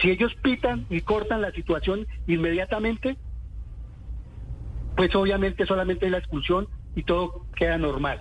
Si 0.00 0.10
ellos 0.10 0.32
pitan 0.42 0.86
y 0.90 1.00
cortan 1.00 1.40
la 1.40 1.50
situación 1.52 2.06
inmediatamente, 2.26 3.16
pues 4.98 5.14
obviamente 5.14 5.64
solamente 5.64 6.10
la 6.10 6.18
expulsión 6.18 6.66
y 6.96 7.04
todo 7.04 7.46
queda 7.54 7.78
normal. 7.78 8.20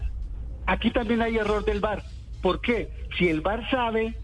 Aquí 0.67 0.91
también 0.91 1.23
hay 1.23 1.35
error 1.35 1.65
del 1.65 1.79
VAR. 1.79 2.03
¿Por 2.43 2.61
qué? 2.61 2.91
Si 3.17 3.27
el 3.27 3.41
VAR 3.41 3.67
sabe 3.71 4.15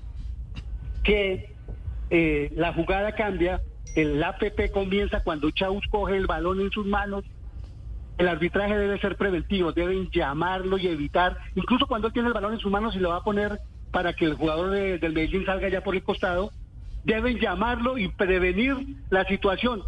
que 1.03 1.51
eh, 2.11 2.51
la 2.55 2.71
jugada 2.71 3.13
cambia, 3.15 3.59
el 3.95 4.23
APP 4.23 4.69
comienza 4.71 5.23
cuando 5.23 5.49
Chaus 5.49 5.83
coge 5.89 6.15
el 6.15 6.27
balón 6.27 6.61
en 6.61 6.69
sus 6.69 6.85
manos, 6.85 7.25
el 8.19 8.27
arbitraje 8.27 8.77
debe 8.77 8.99
ser 8.99 9.17
preventivo, 9.17 9.71
deben 9.71 10.11
llamarlo 10.11 10.77
y 10.77 10.85
evitar, 10.85 11.35
incluso 11.55 11.87
cuando 11.87 12.09
él 12.09 12.13
tiene 12.13 12.27
el 12.27 12.35
balón 12.35 12.53
en 12.53 12.59
sus 12.59 12.71
manos 12.71 12.95
y 12.95 12.99
lo 12.99 13.09
va 13.09 13.17
a 13.17 13.23
poner 13.23 13.61
para 13.89 14.13
que 14.13 14.25
el 14.25 14.35
jugador 14.35 14.69
del 14.69 15.13
Medellín 15.13 15.47
salga 15.47 15.69
ya 15.69 15.81
por 15.81 15.95
el 15.95 16.03
costado, 16.03 16.51
deben 17.03 17.39
llamarlo 17.39 17.97
y 17.97 18.09
prevenir 18.09 18.75
la 19.09 19.25
situación. 19.25 19.81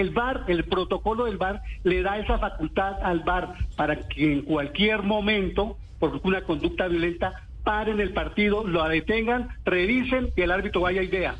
El 0.00 0.10
VAR, 0.10 0.44
el 0.48 0.64
protocolo 0.64 1.24
del 1.24 1.38
VAR 1.38 1.62
le 1.82 2.02
da 2.02 2.18
esa 2.18 2.38
facultad 2.38 3.02
al 3.02 3.20
VAR 3.20 3.54
para 3.76 3.96
que 4.08 4.30
en 4.30 4.42
cualquier 4.42 5.02
momento, 5.02 5.78
por 5.98 6.20
una 6.22 6.42
conducta 6.42 6.86
violenta, 6.86 7.46
paren 7.64 7.98
el 8.00 8.12
partido, 8.12 8.66
lo 8.66 8.86
detengan, 8.88 9.48
revisen 9.64 10.32
y 10.36 10.42
el 10.42 10.50
árbitro 10.50 10.82
vaya 10.82 11.02
y 11.02 11.06
vea. 11.06 11.34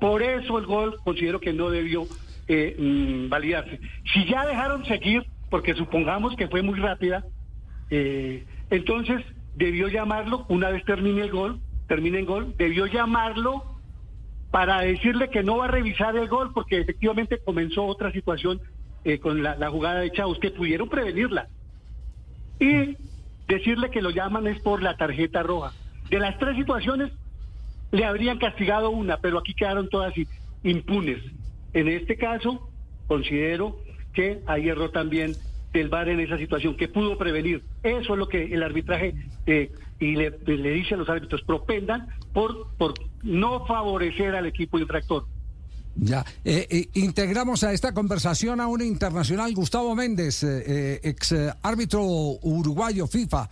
Por 0.00 0.22
eso 0.22 0.58
el 0.58 0.66
gol 0.66 0.96
considero 1.04 1.38
que 1.38 1.52
no 1.52 1.70
debió 1.70 2.04
eh, 2.48 2.74
mm, 2.76 3.28
validarse. 3.28 3.78
Si 4.12 4.24
ya 4.24 4.44
dejaron 4.44 4.84
seguir, 4.86 5.24
porque 5.48 5.74
supongamos 5.74 6.34
que 6.34 6.48
fue 6.48 6.62
muy 6.62 6.80
rápida, 6.80 7.24
eh, 7.90 8.44
entonces 8.70 9.22
debió 9.54 9.86
llamarlo, 9.86 10.46
una 10.48 10.70
vez 10.70 10.84
termine 10.84 11.22
el 11.22 11.30
gol, 11.30 11.60
termine 11.86 12.18
el 12.18 12.26
gol, 12.26 12.54
debió 12.58 12.86
llamarlo 12.86 13.69
para 14.50 14.80
decirle 14.80 15.30
que 15.30 15.42
no 15.42 15.58
va 15.58 15.66
a 15.66 15.68
revisar 15.68 16.16
el 16.16 16.28
gol 16.28 16.52
porque 16.52 16.80
efectivamente 16.80 17.38
comenzó 17.38 17.84
otra 17.84 18.10
situación 18.12 18.60
eh, 19.04 19.18
con 19.18 19.42
la, 19.42 19.70
jugada 19.70 20.00
de 20.00 20.10
Chavos, 20.10 20.38
que 20.38 20.50
pudieron 20.50 20.88
prevenirla. 20.88 21.48
Y 22.58 22.96
decirle 23.48 23.90
que 23.90 24.02
lo 24.02 24.10
llaman 24.10 24.46
es 24.46 24.60
por 24.60 24.82
la 24.82 24.96
tarjeta 24.96 25.42
roja. 25.42 25.72
De 26.10 26.18
las 26.18 26.38
tres 26.38 26.56
situaciones, 26.56 27.12
le 27.92 28.04
habrían 28.04 28.38
castigado 28.38 28.90
una, 28.90 29.18
pero 29.18 29.38
aquí 29.38 29.54
quedaron 29.54 29.88
todas 29.88 30.12
impunes. 30.62 31.18
En 31.72 31.88
este 31.88 32.16
caso, 32.16 32.68
considero 33.06 33.78
que 34.12 34.40
hay 34.46 34.68
error 34.68 34.90
también 34.90 35.34
del 35.72 35.88
VAR 35.88 36.08
en 36.08 36.20
esa 36.20 36.36
situación, 36.36 36.76
que 36.76 36.88
pudo 36.88 37.16
prevenir. 37.16 37.62
Eso 37.82 38.12
es 38.12 38.18
lo 38.18 38.28
que 38.28 38.52
el 38.52 38.62
arbitraje 38.62 39.14
eh, 39.46 39.70
y 40.00 40.16
le, 40.16 40.30
le, 40.44 40.70
dice 40.72 40.94
a 40.94 40.98
los 40.98 41.08
árbitros, 41.08 41.42
propendan 41.42 42.08
por, 42.32 42.74
por 42.76 42.94
no 43.22 43.66
favorecer 43.66 44.34
al 44.34 44.46
equipo 44.46 44.78
infractor. 44.78 45.26
Ya, 45.96 46.24
eh, 46.44 46.66
eh, 46.70 46.88
integramos 46.94 47.64
a 47.64 47.72
esta 47.72 47.92
conversación 47.92 48.60
a 48.60 48.68
un 48.68 48.80
internacional, 48.80 49.52
Gustavo 49.52 49.94
Méndez, 49.94 50.42
eh, 50.44 51.00
ex 51.02 51.34
árbitro 51.62 52.02
uruguayo 52.02 53.06
FIFA. 53.06 53.50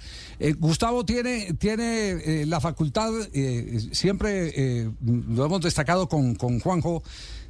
Gustavo 0.59 1.05
tiene, 1.05 1.55
tiene 1.55 2.47
la 2.47 2.61
facultad, 2.61 3.11
siempre 3.93 4.87
lo 5.03 5.45
hemos 5.45 5.61
destacado 5.61 6.09
con, 6.09 6.37
con 6.37 6.61
Juanjo, 6.61 7.03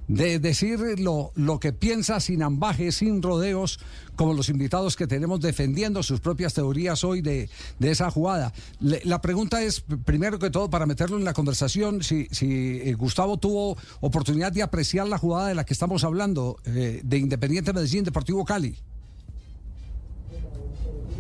de 0.09 0.39
decir 0.39 0.81
lo, 0.99 1.33
lo, 1.35 1.61
que 1.61 1.73
piensa 1.73 2.19
sin 2.19 2.43
ambajes, 2.43 2.97
sin 2.97 3.23
rodeos, 3.23 3.79
como 4.17 4.33
los 4.33 4.49
invitados 4.49 4.97
que 4.97 5.07
tenemos 5.07 5.41
defendiendo 5.41 6.03
sus 6.03 6.21
propias 6.21 6.55
teorías 6.55 7.05
hoy 7.05 7.21
de, 7.21 7.49
de 7.79 7.91
esa 7.91 8.11
jugada. 8.11 8.53
la 8.81 9.21
pregunta 9.21 9.63
es, 9.63 9.85
primero 10.05 10.39
que 10.39 10.51
todo, 10.51 10.71
para 10.71 10.87
meterlo 10.87 11.19
en 11.19 11.25
la 11.25 11.35
conversación, 11.35 12.03
si, 12.03 12.27
si 12.31 12.81
eh, 12.83 12.95
Gustavo 12.95 13.37
tuvo 13.37 13.77
oportunidad 14.01 14.51
de 14.51 14.63
apreciar 14.63 15.07
la 15.07 15.19
jugada 15.19 15.49
de 15.49 15.55
la 15.55 15.65
que 15.65 15.75
estamos 15.75 16.03
hablando, 16.05 16.57
eh, 16.65 17.01
de 17.05 17.19
Independiente 17.19 17.73
Medellín, 17.73 18.05
Deportivo 18.05 18.45
Cali. 18.45 18.77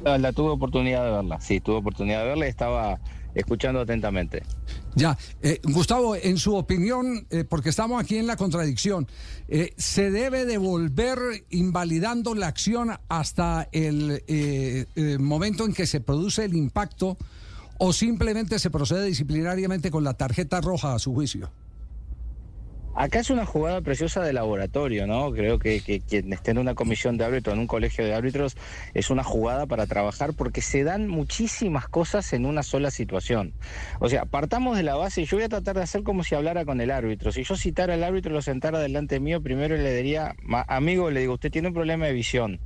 La 0.05 0.33
tuve 0.33 0.51
oportunidad 0.51 1.05
de 1.05 1.11
verla, 1.11 1.41
sí, 1.41 1.61
tuve 1.61 1.77
oportunidad 1.77 2.23
de 2.23 2.29
verla 2.29 2.47
y 2.47 2.49
estaba 2.49 2.99
escuchando 3.35 3.81
atentamente. 3.81 4.43
Ya, 4.99 5.17
eh, 5.43 5.61
Gustavo, 5.63 6.17
en 6.17 6.39
su 6.39 6.57
opinión, 6.57 7.25
eh, 7.31 7.45
porque 7.45 7.69
estamos 7.69 8.03
aquí 8.03 8.17
en 8.17 8.27
la 8.27 8.37
contradicción, 8.37 9.07
eh, 9.47 9.73
¿se 9.77 10.11
debe 10.11 10.45
devolver 10.45 11.19
invalidando 11.51 12.35
la 12.35 12.49
acción 12.49 12.91
hasta 13.09 13.69
el 13.71 14.89
momento 15.21 15.65
en 15.65 15.73
que 15.73 15.87
se 15.87 16.01
produce 16.01 16.45
el 16.45 16.57
impacto 16.57 17.17
o 17.79 17.93
simplemente 17.93 18.59
se 18.59 18.71
procede 18.71 19.05
disciplinariamente 19.05 19.93
con 19.93 20.03
la 20.03 20.15
tarjeta 20.15 20.61
roja 20.61 20.95
a 20.95 20.99
su 20.99 21.15
juicio? 21.15 21.49
Acá 23.01 23.21
es 23.21 23.31
una 23.31 23.47
jugada 23.47 23.81
preciosa 23.81 24.25
de 24.25 24.33
laboratorio, 24.33 25.07
¿no? 25.07 25.31
Creo 25.31 25.61
que, 25.61 25.81
quien 25.81 26.33
esté 26.33 26.51
en 26.51 26.59
una 26.59 26.75
comisión 26.75 27.17
de 27.17 27.25
árbitros, 27.25 27.55
en 27.55 27.61
un 27.61 27.69
colegio 27.69 28.05
de 28.05 28.13
árbitros, 28.13 28.57
es 28.93 29.11
una 29.11 29.23
jugada 29.23 29.67
para 29.67 29.87
trabajar 29.87 30.33
porque 30.33 30.63
se 30.63 30.83
dan 30.83 31.07
muchísimas 31.07 31.87
cosas 31.87 32.33
en 32.33 32.45
una 32.45 32.65
sola 32.65 32.91
situación. 32.91 33.55
O 34.01 34.09
sea, 34.09 34.25
partamos 34.25 34.77
de 34.77 34.83
la 34.83 34.97
base 34.97 35.23
y 35.23 35.27
yo 35.27 35.37
voy 35.37 35.45
a 35.45 35.49
tratar 35.49 35.77
de 35.77 35.83
hacer 35.83 36.03
como 36.03 36.25
si 36.25 36.35
hablara 36.35 36.65
con 36.65 36.81
el 36.81 36.91
árbitro. 36.91 37.31
Si 37.31 37.45
yo 37.45 37.57
citara 37.57 37.95
al 37.95 38.03
árbitro 38.03 38.33
y 38.33 38.35
lo 38.35 38.43
sentara 38.43 38.81
delante 38.81 39.21
mío, 39.21 39.41
primero 39.41 39.77
le 39.77 39.95
diría, 39.95 40.35
amigo, 40.67 41.13
le 41.13 41.21
digo, 41.21 41.35
usted 41.35 41.53
tiene 41.53 41.69
un 41.69 41.75
problema 41.75 42.07
de 42.07 42.15
visión 42.15 42.59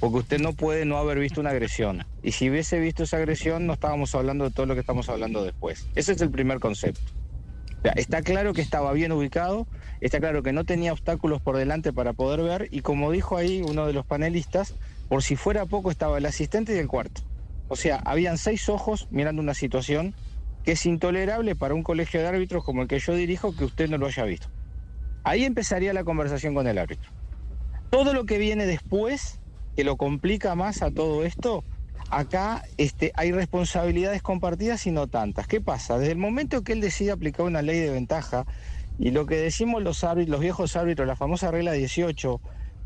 porque 0.00 0.16
usted 0.16 0.40
no 0.40 0.54
puede 0.54 0.86
no 0.86 0.96
haber 0.98 1.20
visto 1.20 1.40
una 1.40 1.50
agresión. 1.50 2.04
Y 2.24 2.32
si 2.32 2.50
hubiese 2.50 2.80
visto 2.80 3.04
esa 3.04 3.18
agresión, 3.18 3.68
no 3.68 3.74
estábamos 3.74 4.12
hablando 4.16 4.42
de 4.42 4.50
todo 4.50 4.66
lo 4.66 4.74
que 4.74 4.80
estamos 4.80 5.08
hablando 5.08 5.44
después. 5.44 5.86
Ese 5.94 6.10
es 6.10 6.20
el 6.20 6.30
primer 6.30 6.58
concepto. 6.58 7.21
Está 7.96 8.22
claro 8.22 8.52
que 8.52 8.60
estaba 8.60 8.92
bien 8.92 9.10
ubicado, 9.10 9.66
está 10.00 10.20
claro 10.20 10.42
que 10.42 10.52
no 10.52 10.64
tenía 10.64 10.92
obstáculos 10.92 11.40
por 11.40 11.56
delante 11.56 11.92
para 11.92 12.12
poder 12.12 12.42
ver 12.42 12.68
y 12.70 12.80
como 12.80 13.10
dijo 13.10 13.36
ahí 13.36 13.62
uno 13.66 13.86
de 13.86 13.92
los 13.92 14.06
panelistas, 14.06 14.74
por 15.08 15.22
si 15.22 15.34
fuera 15.34 15.66
poco 15.66 15.90
estaba 15.90 16.18
el 16.18 16.26
asistente 16.26 16.74
y 16.74 16.78
el 16.78 16.86
cuarto. 16.86 17.22
O 17.68 17.76
sea, 17.76 18.00
habían 18.04 18.38
seis 18.38 18.68
ojos 18.68 19.08
mirando 19.10 19.42
una 19.42 19.54
situación 19.54 20.14
que 20.62 20.72
es 20.72 20.86
intolerable 20.86 21.56
para 21.56 21.74
un 21.74 21.82
colegio 21.82 22.20
de 22.20 22.28
árbitros 22.28 22.64
como 22.64 22.82
el 22.82 22.88
que 22.88 23.00
yo 23.00 23.14
dirijo 23.14 23.54
que 23.56 23.64
usted 23.64 23.88
no 23.90 23.98
lo 23.98 24.06
haya 24.06 24.24
visto. 24.24 24.48
Ahí 25.24 25.44
empezaría 25.44 25.92
la 25.92 26.04
conversación 26.04 26.54
con 26.54 26.66
el 26.66 26.78
árbitro. 26.78 27.10
Todo 27.90 28.14
lo 28.14 28.24
que 28.24 28.38
viene 28.38 28.64
después, 28.64 29.40
que 29.76 29.84
lo 29.84 29.96
complica 29.96 30.54
más 30.54 30.82
a 30.82 30.90
todo 30.90 31.24
esto, 31.24 31.64
acá 32.12 32.62
este, 32.76 33.10
hay 33.16 33.32
responsabilidades 33.32 34.22
compartidas 34.22 34.86
y 34.86 34.90
no 34.90 35.06
tantas. 35.08 35.46
¿Qué 35.46 35.60
pasa? 35.62 35.98
Desde 35.98 36.12
el 36.12 36.18
momento 36.18 36.62
que 36.62 36.74
él 36.74 36.80
decide 36.82 37.10
aplicar 37.10 37.46
una 37.46 37.62
ley 37.62 37.80
de 37.80 37.90
ventaja, 37.90 38.46
y 38.98 39.10
lo 39.10 39.24
que 39.24 39.36
decimos 39.36 39.82
los, 39.82 40.04
árbitros, 40.04 40.30
los 40.30 40.40
viejos 40.40 40.76
árbitros, 40.76 41.08
la 41.08 41.16
famosa 41.16 41.50
regla 41.50 41.72
18, 41.72 42.40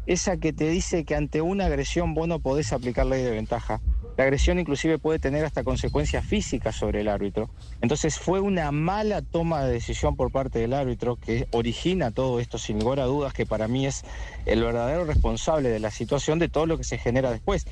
esa 0.07 0.37
que 0.37 0.53
te 0.53 0.69
dice 0.69 1.05
que 1.05 1.17
ante 1.17 1.43
una 1.43 1.67
agresión 1.67 2.15
vos 2.15 2.29
no 2.29 2.39
podés 2.39 2.73
aplicar 2.73 3.07
ley 3.07 3.25
de 3.25 3.33
ventaja. 3.33 3.81
La 4.17 4.25
agresión 4.25 4.61
inclusive 4.61 4.99
puede 4.99 5.19
tener 5.19 5.45
hasta 5.45 5.65
consecuencias 5.65 6.25
físicas 6.25 6.77
sobre 6.77 7.01
el 7.01 7.09
árbitro. 7.09 7.51
Entonces 7.83 8.19
fue 8.19 8.41
una 8.41 8.71
mala 8.71 9.21
toma 9.21 9.65
de 9.65 9.73
decisión 9.73 10.17
por 10.17 10.31
parte 10.31 10.61
del 10.61 10.73
árbitro 10.73 11.17
que 11.17 11.49
origina 11.51 12.13
todo 12.13 12.39
esto, 12.39 12.57
sin 12.57 12.79
lugar 12.79 13.01
a 13.01 13.05
dudas, 13.05 13.35
que 13.35 13.45
para 13.45 13.67
mí 13.67 13.87
es 13.87 14.05
el 14.47 14.63
verdadero 14.63 15.05
responsable 15.05 15.69
de 15.69 15.81
la 15.81 15.91
situación 15.91 16.39
de 16.39 16.49
todo 16.49 16.67
lo 16.67 16.79
que 16.79 16.85
se 16.85 16.97
genera 16.97 17.33
después 17.33 17.67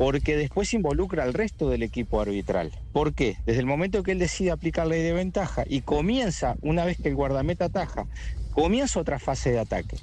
porque 0.00 0.34
después 0.34 0.72
involucra 0.72 1.24
al 1.24 1.34
resto 1.34 1.68
del 1.68 1.82
equipo 1.82 2.22
arbitral. 2.22 2.72
¿Por 2.90 3.12
qué? 3.12 3.36
Desde 3.44 3.60
el 3.60 3.66
momento 3.66 4.02
que 4.02 4.12
él 4.12 4.18
decide 4.18 4.50
aplicar 4.50 4.86
ley 4.86 5.02
de 5.02 5.12
ventaja 5.12 5.64
y 5.68 5.82
comienza, 5.82 6.56
una 6.62 6.86
vez 6.86 6.96
que 6.96 7.10
el 7.10 7.14
guardameta 7.14 7.66
ataja, 7.66 8.06
comienza 8.54 8.98
otra 8.98 9.18
fase 9.18 9.52
de 9.52 9.58
ataque. 9.58 9.98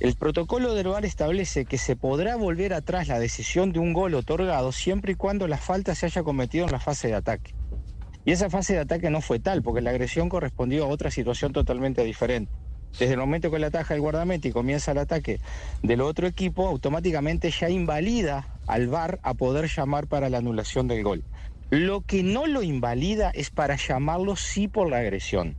El 0.00 0.16
protocolo 0.16 0.74
del 0.74 0.88
VAR 0.88 1.04
establece 1.04 1.64
que 1.64 1.78
se 1.78 1.94
podrá 1.94 2.34
volver 2.34 2.74
atrás 2.74 3.06
la 3.06 3.20
decisión 3.20 3.72
de 3.72 3.78
un 3.78 3.92
gol 3.92 4.14
otorgado 4.14 4.72
siempre 4.72 5.12
y 5.12 5.14
cuando 5.14 5.46
la 5.46 5.58
falta 5.58 5.94
se 5.94 6.06
haya 6.06 6.24
cometido 6.24 6.66
en 6.66 6.72
la 6.72 6.80
fase 6.80 7.06
de 7.06 7.14
ataque. 7.14 7.54
Y 8.24 8.32
esa 8.32 8.50
fase 8.50 8.72
de 8.72 8.80
ataque 8.80 9.10
no 9.10 9.20
fue 9.20 9.38
tal, 9.38 9.62
porque 9.62 9.80
la 9.80 9.90
agresión 9.90 10.28
correspondió 10.28 10.86
a 10.86 10.88
otra 10.88 11.12
situación 11.12 11.52
totalmente 11.52 12.02
diferente. 12.02 12.50
Desde 12.98 13.12
el 13.12 13.20
momento 13.20 13.50
que 13.50 13.58
le 13.58 13.66
ataja 13.66 13.94
el 13.94 14.00
guardameta 14.00 14.48
y 14.48 14.52
comienza 14.52 14.92
el 14.92 14.98
ataque 14.98 15.40
del 15.82 16.00
otro 16.00 16.26
equipo, 16.26 16.66
automáticamente 16.66 17.50
ya 17.50 17.68
invalida 17.68 18.48
al 18.66 18.88
VAR 18.88 19.20
a 19.22 19.34
poder 19.34 19.68
llamar 19.68 20.06
para 20.06 20.30
la 20.30 20.38
anulación 20.38 20.88
del 20.88 21.02
gol. 21.02 21.22
Lo 21.68 22.00
que 22.00 22.22
no 22.22 22.46
lo 22.46 22.62
invalida 22.62 23.30
es 23.30 23.50
para 23.50 23.76
llamarlo 23.76 24.36
sí 24.36 24.66
por 24.68 24.88
la 24.88 24.98
agresión. 24.98 25.56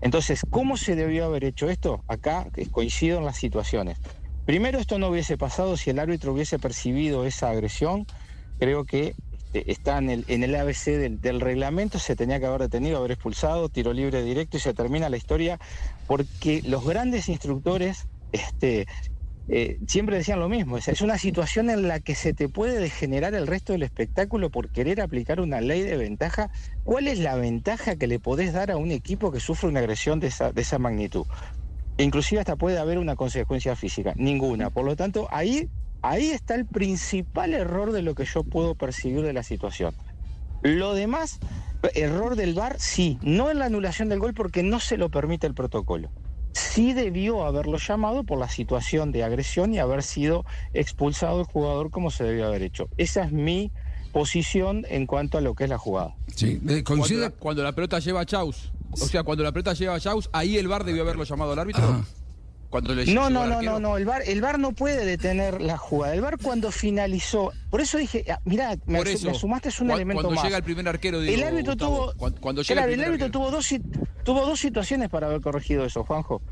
Entonces, 0.00 0.42
¿cómo 0.48 0.76
se 0.76 0.94
debió 0.94 1.24
haber 1.24 1.44
hecho 1.44 1.70
esto? 1.70 2.04
Acá 2.06 2.46
coincido 2.70 3.18
en 3.18 3.24
las 3.24 3.36
situaciones. 3.36 3.98
Primero, 4.44 4.78
esto 4.78 4.98
no 4.98 5.08
hubiese 5.08 5.36
pasado 5.36 5.76
si 5.76 5.90
el 5.90 5.98
árbitro 5.98 6.32
hubiese 6.32 6.58
percibido 6.58 7.24
esa 7.24 7.50
agresión. 7.50 8.06
Creo 8.58 8.84
que 8.84 9.14
este, 9.56 9.72
está 9.72 9.98
en 9.98 10.10
el, 10.10 10.54
ABC 10.54 10.84
del, 10.98 11.20
del, 11.20 11.40
reglamento, 11.40 11.98
se 11.98 12.16
tenía 12.16 12.38
que 12.38 12.46
haber 12.46 12.62
detenido, 12.62 12.98
haber 12.98 13.12
expulsado, 13.12 13.68
tiro 13.68 13.92
libre 13.92 14.22
directo 14.22 14.56
y 14.56 14.60
se 14.60 14.74
termina 14.74 15.08
la 15.08 15.16
historia 15.16 15.58
porque 16.06 16.62
los 16.64 16.84
grandes 16.84 17.28
instructores 17.28 18.06
este, 18.32 18.86
eh, 19.48 19.78
siempre 19.86 20.16
decían 20.16 20.40
lo 20.40 20.48
mismo, 20.48 20.76
es, 20.76 21.00
una 21.00 21.18
situación 21.18 21.70
en 21.70 21.86
la 21.86 22.00
que 22.00 22.16
se 22.16 22.34
te 22.34 22.48
puede 22.48 22.80
degenerar 22.80 23.34
el 23.34 23.46
resto 23.46 23.72
del 23.72 23.84
espectáculo 23.84 24.50
por 24.50 24.70
querer 24.70 25.00
aplicar 25.00 25.40
una 25.40 25.60
ley 25.60 25.82
de 25.82 25.96
ventaja. 25.96 26.50
¿Cuál 26.82 27.06
es 27.06 27.20
la 27.20 27.36
ventaja 27.36 27.96
que 27.96 28.08
le 28.08 28.18
podés 28.18 28.52
dar 28.52 28.70
a 28.70 28.76
un 28.76 28.90
equipo 28.90 29.30
que 29.30 29.40
sufre 29.40 29.68
una 29.68 29.80
agresión 29.80 30.18
de 30.18 30.28
esa, 30.28 30.52
de 30.52 30.62
esa 30.62 30.78
magnitud? 30.78 31.26
Inclusive 31.98 32.40
hasta 32.40 32.56
puede 32.56 32.78
haber 32.78 32.98
una 32.98 33.14
consecuencia 33.14 33.76
física, 33.76 34.12
ninguna. 34.16 34.70
Por 34.70 34.84
lo 34.84 34.96
tanto, 34.96 35.28
ahí, 35.30 35.68
ahí 36.02 36.30
está 36.30 36.56
el 36.56 36.66
principal 36.66 37.54
error 37.54 37.92
de 37.92 38.02
lo 38.02 38.14
que 38.14 38.24
yo 38.24 38.42
puedo 38.42 38.74
percibir 38.74 39.22
de 39.22 39.32
la 39.32 39.44
situación. 39.44 39.94
Lo 40.66 40.94
demás, 40.94 41.38
error 41.94 42.36
del 42.36 42.54
VAR, 42.54 42.76
sí, 42.78 43.18
no 43.22 43.50
en 43.50 43.58
la 43.60 43.66
anulación 43.66 44.08
del 44.08 44.18
gol 44.18 44.34
porque 44.34 44.62
no 44.62 44.80
se 44.80 44.96
lo 44.96 45.10
permite 45.10 45.46
el 45.46 45.54
protocolo. 45.54 46.10
Sí 46.52 46.92
debió 46.92 47.44
haberlo 47.44 47.78
llamado 47.78 48.24
por 48.24 48.38
la 48.38 48.48
situación 48.48 49.12
de 49.12 49.22
agresión 49.22 49.74
y 49.74 49.78
haber 49.78 50.02
sido 50.02 50.44
expulsado 50.72 51.40
el 51.40 51.46
jugador 51.46 51.90
como 51.90 52.10
se 52.10 52.24
debió 52.24 52.46
haber 52.46 52.62
hecho. 52.62 52.88
Esa 52.96 53.24
es 53.24 53.32
mi 53.32 53.70
posición 54.12 54.86
en 54.88 55.06
cuanto 55.06 55.36
a 55.38 55.40
lo 55.42 55.54
que 55.54 55.64
es 55.64 55.70
la 55.70 55.78
jugada. 55.78 56.16
Sí, 56.34 56.60
eh, 56.68 56.82
Cuando 56.82 57.06
la, 57.08 57.30
cuando 57.30 57.62
la 57.62 57.72
pelota 57.72 57.98
lleva 57.98 58.22
a 58.22 58.26
Chaus. 58.26 58.72
O 58.90 58.96
sea, 58.96 59.22
cuando 59.22 59.44
la 59.44 59.52
pelota 59.52 59.74
lleva 59.74 59.94
a 59.94 60.00
Chaus, 60.00 60.30
ahí 60.32 60.56
el 60.56 60.68
VAR 60.68 60.84
debió 60.84 61.02
haberlo 61.02 61.24
llamado 61.24 61.52
al 61.52 61.58
árbitro. 61.58 62.04
Cuando 62.70 62.94
le 62.94 63.06
No, 63.06 63.30
no, 63.30 63.46
no, 63.46 63.62
no, 63.62 63.78
no, 63.78 63.96
el 63.96 64.04
VAR, 64.04 64.22
el 64.26 64.40
VAR 64.40 64.58
no 64.58 64.72
puede 64.72 65.04
detener 65.04 65.60
la 65.60 65.76
jugada. 65.78 66.14
El 66.14 66.20
VAR 66.20 66.36
cuando 66.42 66.70
finalizó, 66.72 67.52
por 67.70 67.80
eso 67.80 67.96
dije, 67.98 68.24
ah, 68.28 68.40
mirá, 68.44 68.76
me, 68.86 69.00
eso, 69.00 69.32
sumaste 69.34 69.68
un 69.80 69.88
cua- 69.88 69.94
elemento 69.94 70.22
cuando 70.22 70.36
más. 70.36 70.44
llega 70.44 70.56
el 70.58 70.62
primer 70.64 70.88
arquero, 70.88 71.20
digo, 71.20 71.32
el 71.32 71.42
árbitro 71.44 71.72
Gustavo, 71.74 71.96
tuvo, 71.96 72.12
cuando- 72.16 72.40
cuando 72.40 72.62
llega 72.62 72.82
claro, 72.82 72.92
el 72.92 73.04
árbitro 73.04 73.30
tuvo 73.30 73.50
dos, 73.50 73.68
tuvo 74.24 74.46
dos 74.46 74.58
situaciones 74.60 75.08
para 75.08 75.28
haber 75.28 75.40
corregido 75.40 75.84
eso, 75.84 76.04
Juanjo. 76.04 76.42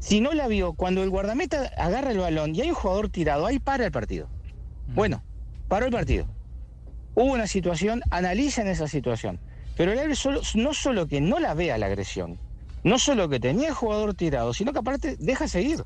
Si 0.00 0.20
no 0.20 0.32
la 0.34 0.46
vio, 0.48 0.74
cuando 0.74 1.02
el 1.02 1.10
guardameta 1.10 1.70
agarra 1.76 2.10
el 2.10 2.18
balón 2.18 2.54
y 2.54 2.60
hay 2.62 2.68
un 2.70 2.74
jugador 2.74 3.08
tirado, 3.08 3.46
ahí 3.46 3.58
para 3.58 3.86
el 3.86 3.92
partido. 3.92 4.28
Bueno, 4.88 5.22
paró 5.68 5.86
el 5.86 5.92
partido. 5.92 6.26
Hubo 7.14 7.32
una 7.32 7.46
situación, 7.46 8.02
analicen 8.10 8.66
esa 8.66 8.88
situación. 8.88 9.40
Pero 9.76 9.92
el 9.92 9.98
árbitro 9.98 10.16
solo- 10.16 10.40
no 10.54 10.74
solo 10.74 11.06
que 11.06 11.20
no 11.20 11.38
la 11.38 11.54
vea 11.54 11.78
la 11.78 11.86
agresión, 11.86 12.38
no 12.86 13.00
solo 13.00 13.28
que 13.28 13.40
tenía 13.40 13.66
el 13.68 13.74
jugador 13.74 14.14
tirado, 14.14 14.54
sino 14.54 14.72
que 14.72 14.78
aparte 14.78 15.16
deja 15.18 15.48
seguir. 15.48 15.84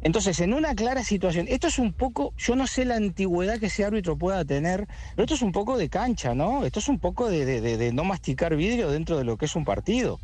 Entonces, 0.00 0.40
en 0.40 0.52
una 0.52 0.74
clara 0.74 1.04
situación, 1.04 1.46
esto 1.48 1.68
es 1.68 1.78
un 1.78 1.92
poco, 1.92 2.34
yo 2.36 2.56
no 2.56 2.66
sé 2.66 2.84
la 2.84 2.96
antigüedad 2.96 3.60
que 3.60 3.66
ese 3.66 3.84
árbitro 3.84 4.18
pueda 4.18 4.44
tener, 4.44 4.86
pero 5.14 5.24
esto 5.24 5.34
es 5.34 5.42
un 5.42 5.52
poco 5.52 5.78
de 5.78 5.88
cancha, 5.88 6.34
¿no? 6.34 6.64
Esto 6.64 6.80
es 6.80 6.88
un 6.88 6.98
poco 6.98 7.30
de, 7.30 7.92
no 7.92 8.02
masticar 8.02 8.56
vidrio 8.56 8.90
dentro 8.90 9.16
de 9.16 9.22
lo 9.22 9.36
que 9.36 9.44
es 9.44 9.54
un 9.54 9.64
partido. 9.64 10.18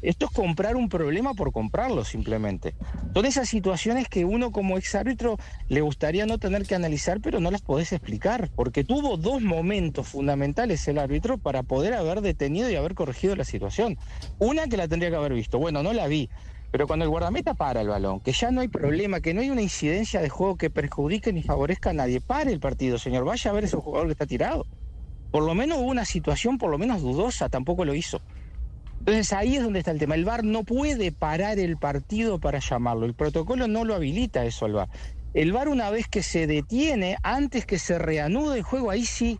Esto 0.00 0.26
es 0.26 0.32
comprar 0.32 0.76
un 0.76 0.88
problema 0.88 1.34
por 1.34 1.50
comprarlo 1.50 2.04
simplemente. 2.04 2.74
Son 3.14 3.26
esas 3.26 3.48
situaciones 3.48 4.08
que 4.08 4.24
uno 4.24 4.52
como 4.52 4.78
ex 4.78 4.94
árbitro 4.94 5.36
le 5.68 5.80
gustaría 5.80 6.24
no 6.24 6.38
tener 6.38 6.66
que 6.66 6.76
analizar, 6.76 7.20
pero 7.20 7.40
no 7.40 7.50
las 7.50 7.62
podés 7.62 7.92
explicar, 7.92 8.48
porque 8.54 8.84
tuvo 8.84 9.16
dos 9.16 9.42
momentos 9.42 10.06
fundamentales 10.06 10.86
el 10.86 10.98
árbitro 10.98 11.38
para 11.38 11.64
poder 11.64 11.94
haber 11.94 12.20
detenido 12.20 12.70
y 12.70 12.76
haber 12.76 12.94
corregido 12.94 13.34
la 13.34 13.44
situación. 13.44 13.98
Una 14.38 14.68
que 14.68 14.76
la 14.76 14.86
tendría 14.86 15.10
que 15.10 15.16
haber 15.16 15.32
visto, 15.32 15.58
bueno, 15.58 15.82
no 15.82 15.92
la 15.92 16.06
vi, 16.06 16.30
pero 16.70 16.86
cuando 16.86 17.04
el 17.04 17.10
guardameta 17.10 17.54
para 17.54 17.80
el 17.80 17.88
balón, 17.88 18.20
que 18.20 18.32
ya 18.32 18.52
no 18.52 18.60
hay 18.60 18.68
problema, 18.68 19.20
que 19.20 19.34
no 19.34 19.40
hay 19.40 19.50
una 19.50 19.62
incidencia 19.62 20.20
de 20.20 20.28
juego 20.28 20.56
que 20.56 20.70
perjudique 20.70 21.32
ni 21.32 21.42
favorezca 21.42 21.90
a 21.90 21.94
nadie, 21.94 22.20
pare 22.20 22.52
el 22.52 22.60
partido, 22.60 22.98
señor, 22.98 23.24
vaya 23.24 23.50
a 23.50 23.54
ver 23.54 23.64
ese 23.64 23.76
jugador 23.76 24.06
que 24.06 24.12
está 24.12 24.26
tirado. 24.26 24.64
Por 25.30 25.42
lo 25.42 25.54
menos 25.54 25.78
hubo 25.78 25.88
una 25.88 26.04
situación 26.04 26.56
por 26.56 26.70
lo 26.70 26.78
menos 26.78 27.02
dudosa, 27.02 27.48
tampoco 27.48 27.84
lo 27.84 27.94
hizo. 27.94 28.20
Entonces 29.08 29.32
ahí 29.32 29.56
es 29.56 29.62
donde 29.62 29.78
está 29.78 29.90
el 29.90 29.98
tema. 29.98 30.14
El 30.16 30.26
VAR 30.26 30.44
no 30.44 30.64
puede 30.64 31.12
parar 31.12 31.58
el 31.58 31.78
partido 31.78 32.38
para 32.38 32.58
llamarlo. 32.58 33.06
El 33.06 33.14
protocolo 33.14 33.66
no 33.66 33.86
lo 33.86 33.94
habilita 33.94 34.44
eso 34.44 34.66
al 34.66 34.72
VAR. 34.74 34.88
El 35.32 35.52
VAR 35.52 35.68
una 35.68 35.88
vez 35.88 36.08
que 36.08 36.22
se 36.22 36.46
detiene, 36.46 37.16
antes 37.22 37.64
que 37.64 37.78
se 37.78 37.98
reanude 37.98 38.58
el 38.58 38.62
juego, 38.64 38.90
ahí 38.90 39.06
sí, 39.06 39.38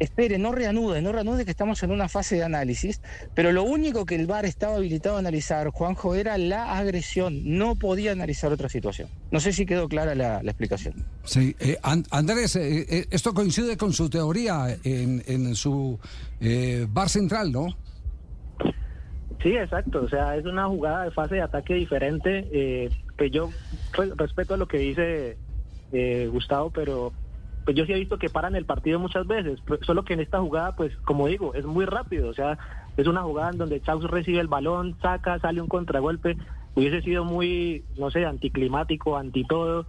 espere, 0.00 0.38
no 0.38 0.50
reanude, 0.50 1.00
no 1.00 1.12
reanude 1.12 1.44
que 1.44 1.52
estamos 1.52 1.80
en 1.84 1.92
una 1.92 2.08
fase 2.08 2.34
de 2.34 2.42
análisis, 2.42 3.00
pero 3.34 3.52
lo 3.52 3.62
único 3.62 4.04
que 4.04 4.16
el 4.16 4.26
VAR 4.26 4.46
estaba 4.46 4.74
habilitado 4.76 5.14
a 5.14 5.20
analizar, 5.20 5.68
Juanjo, 5.68 6.16
era 6.16 6.36
la 6.36 6.76
agresión, 6.76 7.40
no 7.56 7.76
podía 7.76 8.10
analizar 8.10 8.52
otra 8.52 8.68
situación. 8.68 9.08
No 9.30 9.38
sé 9.38 9.52
si 9.52 9.64
quedó 9.64 9.88
clara 9.88 10.16
la, 10.16 10.40
explicación. 10.40 11.06
Sí, 11.24 11.54
eh, 11.60 11.78
An- 11.84 12.04
Andrés, 12.10 12.56
eh, 12.56 12.84
eh, 12.88 13.06
esto 13.12 13.32
coincide 13.32 13.76
con 13.76 13.92
su 13.92 14.10
teoría 14.10 14.76
en, 14.82 15.22
en 15.28 15.54
su 15.54 16.00
bar 16.88 17.08
central, 17.08 17.52
¿no? 17.52 17.76
Sí, 19.44 19.54
exacto. 19.54 20.00
O 20.02 20.08
sea, 20.08 20.36
es 20.36 20.46
una 20.46 20.66
jugada 20.68 21.04
de 21.04 21.10
fase 21.10 21.34
de 21.34 21.42
ataque 21.42 21.74
diferente. 21.74 22.48
Eh, 22.50 22.90
pues 23.14 23.30
yo 23.30 23.50
pues, 23.94 24.16
respeto 24.16 24.54
a 24.54 24.56
lo 24.56 24.66
que 24.66 24.78
dice 24.78 25.36
eh, 25.92 26.28
Gustavo, 26.32 26.70
pero 26.70 27.12
pues 27.66 27.76
yo 27.76 27.84
sí 27.84 27.92
he 27.92 27.98
visto 27.98 28.18
que 28.18 28.30
paran 28.30 28.56
el 28.56 28.64
partido 28.64 28.98
muchas 28.98 29.26
veces. 29.26 29.60
Pues, 29.66 29.80
Solo 29.84 30.02
que 30.02 30.14
en 30.14 30.20
esta 30.20 30.40
jugada, 30.40 30.74
pues 30.74 30.96
como 31.04 31.26
digo, 31.26 31.52
es 31.52 31.66
muy 31.66 31.84
rápido. 31.84 32.30
O 32.30 32.32
sea, 32.32 32.58
es 32.96 33.06
una 33.06 33.20
jugada 33.20 33.50
en 33.50 33.58
donde 33.58 33.82
Chaus 33.82 34.10
recibe 34.10 34.40
el 34.40 34.48
balón, 34.48 34.96
saca, 35.02 35.38
sale 35.40 35.60
un 35.60 35.68
contragolpe. 35.68 36.38
Hubiese 36.74 37.02
sido 37.02 37.26
muy, 37.26 37.84
no 37.98 38.10
sé, 38.10 38.24
anticlimático, 38.24 39.18
anti 39.18 39.44
todo, 39.44 39.86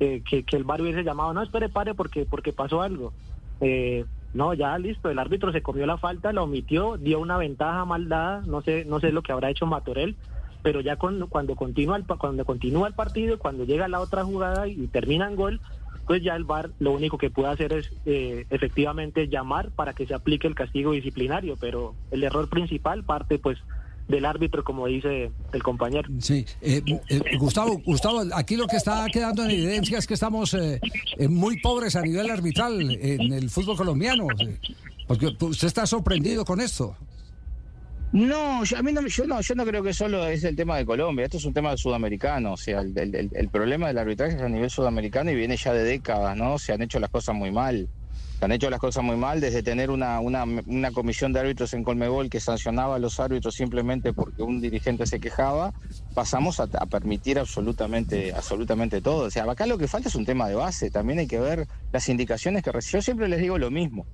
eh, 0.00 0.22
que, 0.28 0.44
que 0.44 0.56
el 0.56 0.64
VAR 0.64 0.82
hubiese 0.82 1.02
llamado, 1.02 1.32
no, 1.32 1.42
espere, 1.42 1.70
pare 1.70 1.94
porque, 1.94 2.26
porque 2.26 2.52
pasó 2.52 2.82
algo. 2.82 3.14
Eh, 3.62 4.04
no, 4.32 4.54
ya 4.54 4.76
listo, 4.78 5.10
el 5.10 5.18
árbitro 5.18 5.52
se 5.52 5.62
comió 5.62 5.86
la 5.86 5.98
falta, 5.98 6.32
la 6.32 6.42
omitió, 6.42 6.96
dio 6.96 7.20
una 7.20 7.38
ventaja 7.38 7.84
mal 7.84 8.08
dada, 8.08 8.42
no 8.46 8.62
sé, 8.62 8.84
no 8.84 9.00
sé 9.00 9.12
lo 9.12 9.22
que 9.22 9.32
habrá 9.32 9.50
hecho 9.50 9.66
Matorel, 9.66 10.16
pero 10.62 10.80
ya 10.80 10.96
cuando 10.96 11.28
continúa 11.28 11.96
el, 11.96 12.06
cuando 12.06 12.44
continúa 12.44 12.88
el 12.88 12.94
partido, 12.94 13.38
cuando 13.38 13.64
llega 13.64 13.88
la 13.88 14.00
otra 14.00 14.24
jugada 14.24 14.68
y 14.68 14.86
termina 14.88 15.28
en 15.28 15.36
gol, 15.36 15.60
pues 16.06 16.22
ya 16.22 16.34
el 16.34 16.44
VAR 16.44 16.70
lo 16.78 16.92
único 16.92 17.18
que 17.18 17.30
puede 17.30 17.50
hacer 17.50 17.72
es 17.74 17.90
eh, 18.06 18.46
efectivamente 18.48 19.28
llamar 19.28 19.70
para 19.72 19.92
que 19.92 20.06
se 20.06 20.14
aplique 20.14 20.46
el 20.46 20.54
castigo 20.54 20.92
disciplinario, 20.92 21.56
pero 21.60 21.94
el 22.10 22.24
error 22.24 22.48
principal 22.48 23.04
parte 23.04 23.38
pues 23.38 23.58
del 24.08 24.24
árbitro, 24.24 24.64
como 24.64 24.86
dice 24.86 25.30
el 25.52 25.62
compañero. 25.62 26.08
Sí, 26.18 26.44
eh, 26.62 26.82
eh, 27.10 27.20
Gustavo, 27.38 27.78
Gustavo, 27.84 28.22
aquí 28.34 28.56
lo 28.56 28.66
que 28.66 28.76
está 28.76 29.06
quedando 29.12 29.44
en 29.44 29.50
evidencia 29.50 29.98
es 29.98 30.06
que 30.06 30.14
estamos 30.14 30.54
eh, 30.54 30.80
eh, 31.18 31.28
muy 31.28 31.60
pobres 31.60 31.94
a 31.94 32.00
nivel 32.02 32.30
arbitral 32.30 32.80
en 33.00 33.32
el 33.32 33.50
fútbol 33.50 33.76
colombiano. 33.76 34.26
eh, 34.40 34.58
Porque 35.06 35.26
usted 35.40 35.66
está 35.68 35.86
sorprendido 35.86 36.44
con 36.44 36.60
esto. 36.60 36.96
No, 38.12 38.64
yo, 38.64 38.78
a 38.78 38.82
mí 38.82 38.90
no, 38.90 39.06
yo 39.06 39.26
no, 39.26 39.40
yo 39.42 39.54
no 39.54 39.66
creo 39.66 39.82
que 39.82 39.92
solo 39.92 40.26
es 40.26 40.42
el 40.42 40.56
tema 40.56 40.78
de 40.78 40.86
Colombia, 40.86 41.26
esto 41.26 41.36
es 41.36 41.44
un 41.44 41.52
tema 41.52 41.76
sudamericano, 41.76 42.54
o 42.54 42.56
sea, 42.56 42.80
el, 42.80 42.96
el- 42.98 43.14
el- 43.14 43.30
el 43.34 43.48
problema 43.50 43.88
del 43.88 43.98
arbitraje 43.98 44.36
es 44.36 44.40
a 44.42 44.48
nivel 44.48 44.70
sudamericano 44.70 45.30
y 45.30 45.34
viene 45.34 45.58
ya 45.58 45.74
de 45.74 45.84
décadas, 45.84 46.34
¿no? 46.34 46.58
Se 46.58 46.72
han 46.72 46.80
hecho 46.80 46.98
las 46.98 47.10
cosas 47.10 47.34
muy 47.34 47.50
mal, 47.52 47.86
se 48.38 48.44
han 48.44 48.52
hecho 48.52 48.70
las 48.70 48.78
cosas 48.78 49.02
muy 49.02 49.16
mal 49.16 49.40
desde 49.40 49.64
tener 49.64 49.90
una, 49.90 50.20
una, 50.20 50.92
comisión 50.92 51.32
de 51.32 51.40
árbitros 51.40 51.74
en 51.74 51.82
Colmebol 51.82 52.30
que 52.30 52.38
sancionaba 52.38 52.94
a 52.94 52.98
los 53.00 53.18
árbitros 53.18 53.56
simplemente 53.56 54.12
porque 54.12 54.42
un 54.42 54.60
dirigente 54.60 55.06
se 55.06 55.18
quejaba, 55.18 55.74
pasamos 56.14 56.60
a, 56.60 56.68
a 56.78 56.86
permitir 56.86 57.40
absolutamente, 57.40 58.32
absolutamente 58.32 59.00
todo. 59.00 59.26
O 59.26 59.30
sea, 59.30 59.50
acá 59.50 59.66
lo 59.66 59.76
que 59.76 59.88
falta 59.88 60.08
es 60.08 60.14
un 60.14 60.24
tema 60.24 60.48
de 60.48 60.54
base, 60.54 60.88
también 60.88 61.18
hay 61.18 61.26
que 61.26 61.40
ver 61.40 61.66
las 61.90 62.08
indicaciones 62.08 62.62
que 62.62 62.70
recibe. 62.70 63.00
Yo 63.00 63.02
siempre 63.02 63.28
les 63.28 63.40
digo 63.40 63.58
lo 63.58 63.72
mismo. 63.72 64.06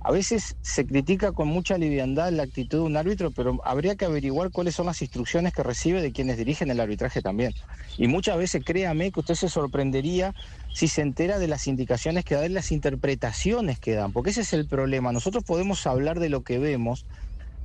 A 0.00 0.12
veces 0.12 0.56
se 0.62 0.86
critica 0.86 1.32
con 1.32 1.48
mucha 1.48 1.76
liviandad 1.76 2.32
la 2.32 2.44
actitud 2.44 2.78
de 2.78 2.84
un 2.84 2.96
árbitro, 2.96 3.30
pero 3.32 3.58
habría 3.64 3.96
que 3.96 4.04
averiguar 4.04 4.50
cuáles 4.50 4.74
son 4.74 4.86
las 4.86 5.02
instrucciones 5.02 5.52
que 5.52 5.62
recibe 5.62 6.00
de 6.00 6.12
quienes 6.12 6.36
dirigen 6.36 6.70
el 6.70 6.80
arbitraje 6.80 7.20
también. 7.20 7.52
Y 7.96 8.06
muchas 8.06 8.38
veces, 8.38 8.62
créame, 8.64 9.10
que 9.10 9.20
usted 9.20 9.34
se 9.34 9.48
sorprendería 9.48 10.34
si 10.72 10.88
se 10.88 11.02
entera 11.02 11.38
de 11.38 11.48
las 11.48 11.66
indicaciones 11.66 12.24
que 12.24 12.34
dan, 12.34 12.54
las 12.54 12.72
interpretaciones 12.72 13.78
que 13.78 13.94
dan, 13.94 14.12
porque 14.12 14.30
ese 14.30 14.42
es 14.42 14.52
el 14.52 14.66
problema. 14.66 15.12
Nosotros 15.12 15.44
podemos 15.44 15.86
hablar 15.86 16.20
de 16.20 16.28
lo 16.28 16.42
que 16.42 16.58
vemos, 16.58 17.06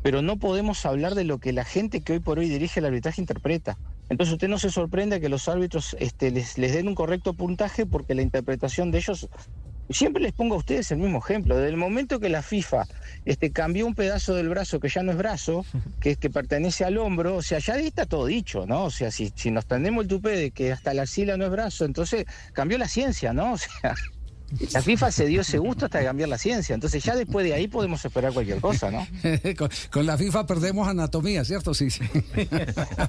pero 0.01 0.21
no 0.21 0.37
podemos 0.37 0.85
hablar 0.85 1.15
de 1.15 1.23
lo 1.23 1.39
que 1.39 1.53
la 1.53 1.65
gente 1.65 2.01
que 2.01 2.13
hoy 2.13 2.19
por 2.19 2.39
hoy 2.39 2.49
dirige 2.49 2.79
el 2.79 2.85
arbitraje 2.85 3.21
interpreta. 3.21 3.77
Entonces 4.09 4.33
usted 4.33 4.49
no 4.49 4.59
se 4.59 4.69
sorprende 4.69 5.21
que 5.21 5.29
los 5.29 5.47
árbitros 5.47 5.95
este, 5.99 6.31
les 6.31 6.55
den 6.55 6.87
un 6.87 6.95
correcto 6.95 7.33
puntaje 7.33 7.85
porque 7.85 8.15
la 8.15 8.21
interpretación 8.21 8.91
de 8.91 8.97
ellos 8.99 9.29
Siempre 9.89 10.23
les 10.23 10.33
pongo 10.33 10.55
a 10.55 10.57
ustedes 10.59 10.91
el 10.91 10.97
mismo 10.99 11.19
ejemplo. 11.19 11.55
Desde 11.57 11.69
el 11.69 11.77
momento 11.77 12.19
que 12.19 12.29
la 12.29 12.41
FIFA 12.41 12.85
este, 13.25 13.51
cambió 13.51 13.85
un 13.85 13.95
pedazo 13.95 14.33
del 14.35 14.49
brazo 14.49 14.79
que 14.79 14.89
ya 14.89 15.03
no 15.03 15.11
es 15.11 15.17
brazo, 15.17 15.65
que, 15.99 16.15
que 16.15 16.29
pertenece 16.29 16.85
al 16.85 16.97
hombro, 16.97 17.35
o 17.37 17.41
sea, 17.41 17.59
ya 17.59 17.75
ahí 17.75 17.87
está 17.87 18.05
todo 18.05 18.25
dicho, 18.25 18.65
¿no? 18.65 18.85
O 18.85 18.91
sea, 18.91 19.11
si, 19.11 19.31
si 19.35 19.51
nos 19.51 19.65
tendemos 19.65 20.03
el 20.03 20.07
tupé 20.07 20.31
de 20.31 20.51
que 20.51 20.71
hasta 20.71 20.93
la 20.93 21.03
axila 21.03 21.37
no 21.37 21.45
es 21.45 21.51
brazo, 21.51 21.85
entonces 21.85 22.25
cambió 22.53 22.77
la 22.77 22.87
ciencia, 22.87 23.33
¿no? 23.33 23.53
O 23.53 23.57
sea, 23.57 23.93
La 24.71 24.81
FIFA 24.81 25.11
se 25.11 25.25
dio 25.25 25.41
ese 25.41 25.57
gusto 25.57 25.85
hasta 25.85 26.03
cambiar 26.03 26.29
la 26.29 26.37
ciencia. 26.37 26.73
Entonces 26.73 27.03
ya 27.03 27.15
después 27.15 27.45
de 27.45 27.53
ahí 27.53 27.67
podemos 27.67 28.03
esperar 28.05 28.33
cualquier 28.33 28.59
cosa, 28.59 28.91
¿no? 28.91 29.05
con, 29.57 29.69
con 29.91 30.05
la 30.05 30.17
FIFA 30.17 30.45
perdemos 30.47 30.87
anatomía, 30.87 31.43
¿cierto? 31.45 31.73
Sí, 31.73 31.89
sí. 31.89 32.01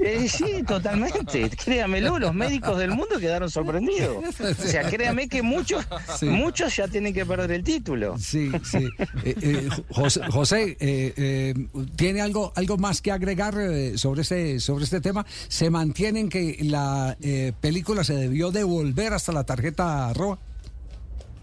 Eh, 0.01 0.29
sí, 0.29 0.63
totalmente. 0.67 1.51
Créamelo, 1.65 2.19
los 2.19 2.35
médicos 2.35 2.79
del 2.79 2.91
mundo 2.91 3.19
quedaron 3.19 3.51
sorprendidos. 3.51 4.25
O 4.41 4.63
sea, 4.67 4.89
créame 4.91 5.29
que 5.29 5.43
muchos, 5.43 5.87
Sí. 6.19 6.27
muchos 6.27 6.75
ya 6.77 6.89
tienen 6.89 7.13
que 7.15 7.25
perder 7.25 7.51
el 7.53 7.65
título. 7.65 8.17
Sí, 8.19 8.51
sí. 8.71 8.89
Eh, 9.25 9.35
eh, 9.41 9.69
José, 9.91 10.21
José, 10.31 10.77
eh, 10.81 11.55
¿tiene 11.97 12.21
algo, 12.21 12.53
algo 12.57 12.77
más 12.77 13.01
que 13.01 13.13
agregar 13.13 13.55
sobre, 13.97 14.23
este, 14.23 14.61
sobre 14.61 14.85
este 14.85 15.01
tema? 15.01 15.25
¿Se 15.49 15.71
mantienen 15.71 16.29
que 16.29 16.59
la 16.63 17.17
película 17.61 18.05
se 18.05 18.15
debió 18.15 18.51
devolver 18.51 19.13
hasta 19.13 19.33
la 19.33 19.45
tarjeta 19.45 20.13
roja? 20.13 20.39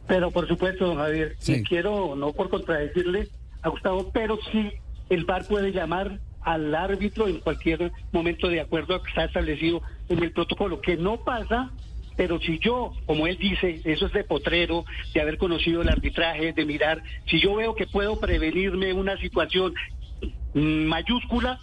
Pero 0.07 0.31
por 0.31 0.47
supuesto, 0.47 0.85
don 0.87 0.97
Javier, 0.97 1.35
Sí. 1.39 1.55
y 1.55 1.63
quiero, 1.63 2.15
no 2.15 2.33
por 2.33 2.49
contradecirle 2.49 3.27
a 3.61 3.69
Gustavo, 3.69 4.11
pero 4.11 4.37
sí 4.51 4.71
el 5.09 5.25
VAR 5.25 5.45
puede 5.47 5.71
llamar 5.71 6.19
al 6.41 6.73
árbitro 6.73 7.27
en 7.27 7.39
cualquier 7.39 7.91
momento 8.11 8.47
de 8.47 8.61
acuerdo 8.61 8.95
a 8.95 8.97
lo 8.97 9.03
que 9.03 9.09
está 9.09 9.25
establecido 9.25 9.81
en 10.09 10.23
el 10.23 10.31
protocolo, 10.31 10.81
que 10.81 10.97
no 10.97 11.17
pasa, 11.17 11.69
pero 12.17 12.39
si 12.39 12.57
yo, 12.59 12.93
como 13.05 13.27
él 13.27 13.37
dice, 13.37 13.81
eso 13.85 14.07
es 14.07 14.13
de 14.13 14.23
potrero, 14.23 14.83
de 15.13 15.21
haber 15.21 15.37
conocido 15.37 15.81
el 15.81 15.89
arbitraje, 15.89 16.51
de 16.53 16.65
mirar, 16.65 17.03
si 17.27 17.39
yo 17.39 17.55
veo 17.55 17.75
que 17.75 17.87
puedo 17.87 18.19
prevenirme 18.19 18.91
una 18.93 19.17
situación 19.17 19.73
mayúscula, 20.53 21.59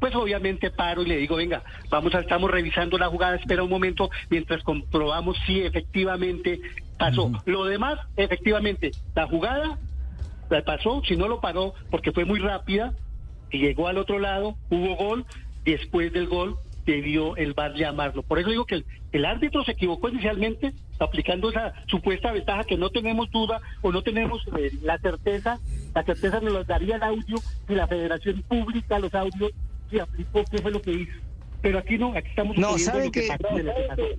pues 0.00 0.14
obviamente 0.16 0.70
paro 0.70 1.02
y 1.02 1.06
le 1.06 1.16
digo, 1.16 1.36
venga, 1.36 1.62
vamos 1.88 2.14
a, 2.14 2.20
estamos 2.20 2.50
revisando 2.50 2.98
la 2.98 3.08
jugada, 3.08 3.36
espera 3.36 3.62
un 3.62 3.70
momento 3.70 4.10
mientras 4.30 4.62
comprobamos 4.64 5.36
si 5.46 5.60
efectivamente 5.60 6.60
pasó. 7.10 7.30
Lo 7.46 7.64
demás, 7.64 7.98
efectivamente, 8.16 8.90
la 9.14 9.26
jugada 9.26 9.78
la 10.50 10.62
pasó, 10.64 11.02
si 11.06 11.16
no 11.16 11.28
lo 11.28 11.40
paró, 11.40 11.74
porque 11.90 12.12
fue 12.12 12.24
muy 12.24 12.38
rápida, 12.38 12.92
y 13.50 13.58
llegó 13.58 13.88
al 13.88 13.98
otro 13.98 14.18
lado, 14.18 14.56
hubo 14.70 14.96
gol, 14.96 15.24
después 15.64 16.12
del 16.12 16.26
gol 16.26 16.56
debió 16.86 17.36
el 17.36 17.54
VAR 17.54 17.74
llamarlo. 17.74 18.22
Por 18.22 18.38
eso 18.38 18.50
digo 18.50 18.64
que 18.64 18.76
el, 18.76 18.86
el 19.12 19.24
árbitro 19.24 19.62
se 19.64 19.72
equivocó 19.72 20.08
inicialmente 20.08 20.72
aplicando 20.98 21.50
esa 21.50 21.72
supuesta 21.86 22.32
ventaja 22.32 22.64
que 22.64 22.76
no 22.76 22.90
tenemos 22.90 23.30
duda 23.30 23.60
o 23.82 23.92
no 23.92 24.02
tenemos 24.02 24.44
eh, 24.58 24.70
la 24.82 24.98
certeza, 24.98 25.58
la 25.94 26.02
certeza 26.02 26.40
nos 26.40 26.52
lo 26.52 26.64
daría 26.64 26.96
el 26.96 27.02
audio 27.02 27.36
si 27.66 27.74
la 27.74 27.86
federación 27.86 28.42
publica 28.48 28.98
los 28.98 29.14
audios 29.14 29.52
y 29.90 29.98
aplicó 29.98 30.42
qué 30.50 30.58
fue 30.58 30.70
lo 30.70 30.80
que 30.82 30.92
hizo. 30.92 31.12
Pero 31.60 31.78
aquí 31.78 31.98
no, 31.98 32.12
aquí 32.16 32.28
estamos 32.28 32.56
No, 32.56 32.76
suponiendo 32.78 32.90
¿sabe 32.90 33.04
lo 33.04 33.12
que 33.12 33.20
que. 33.20 34.18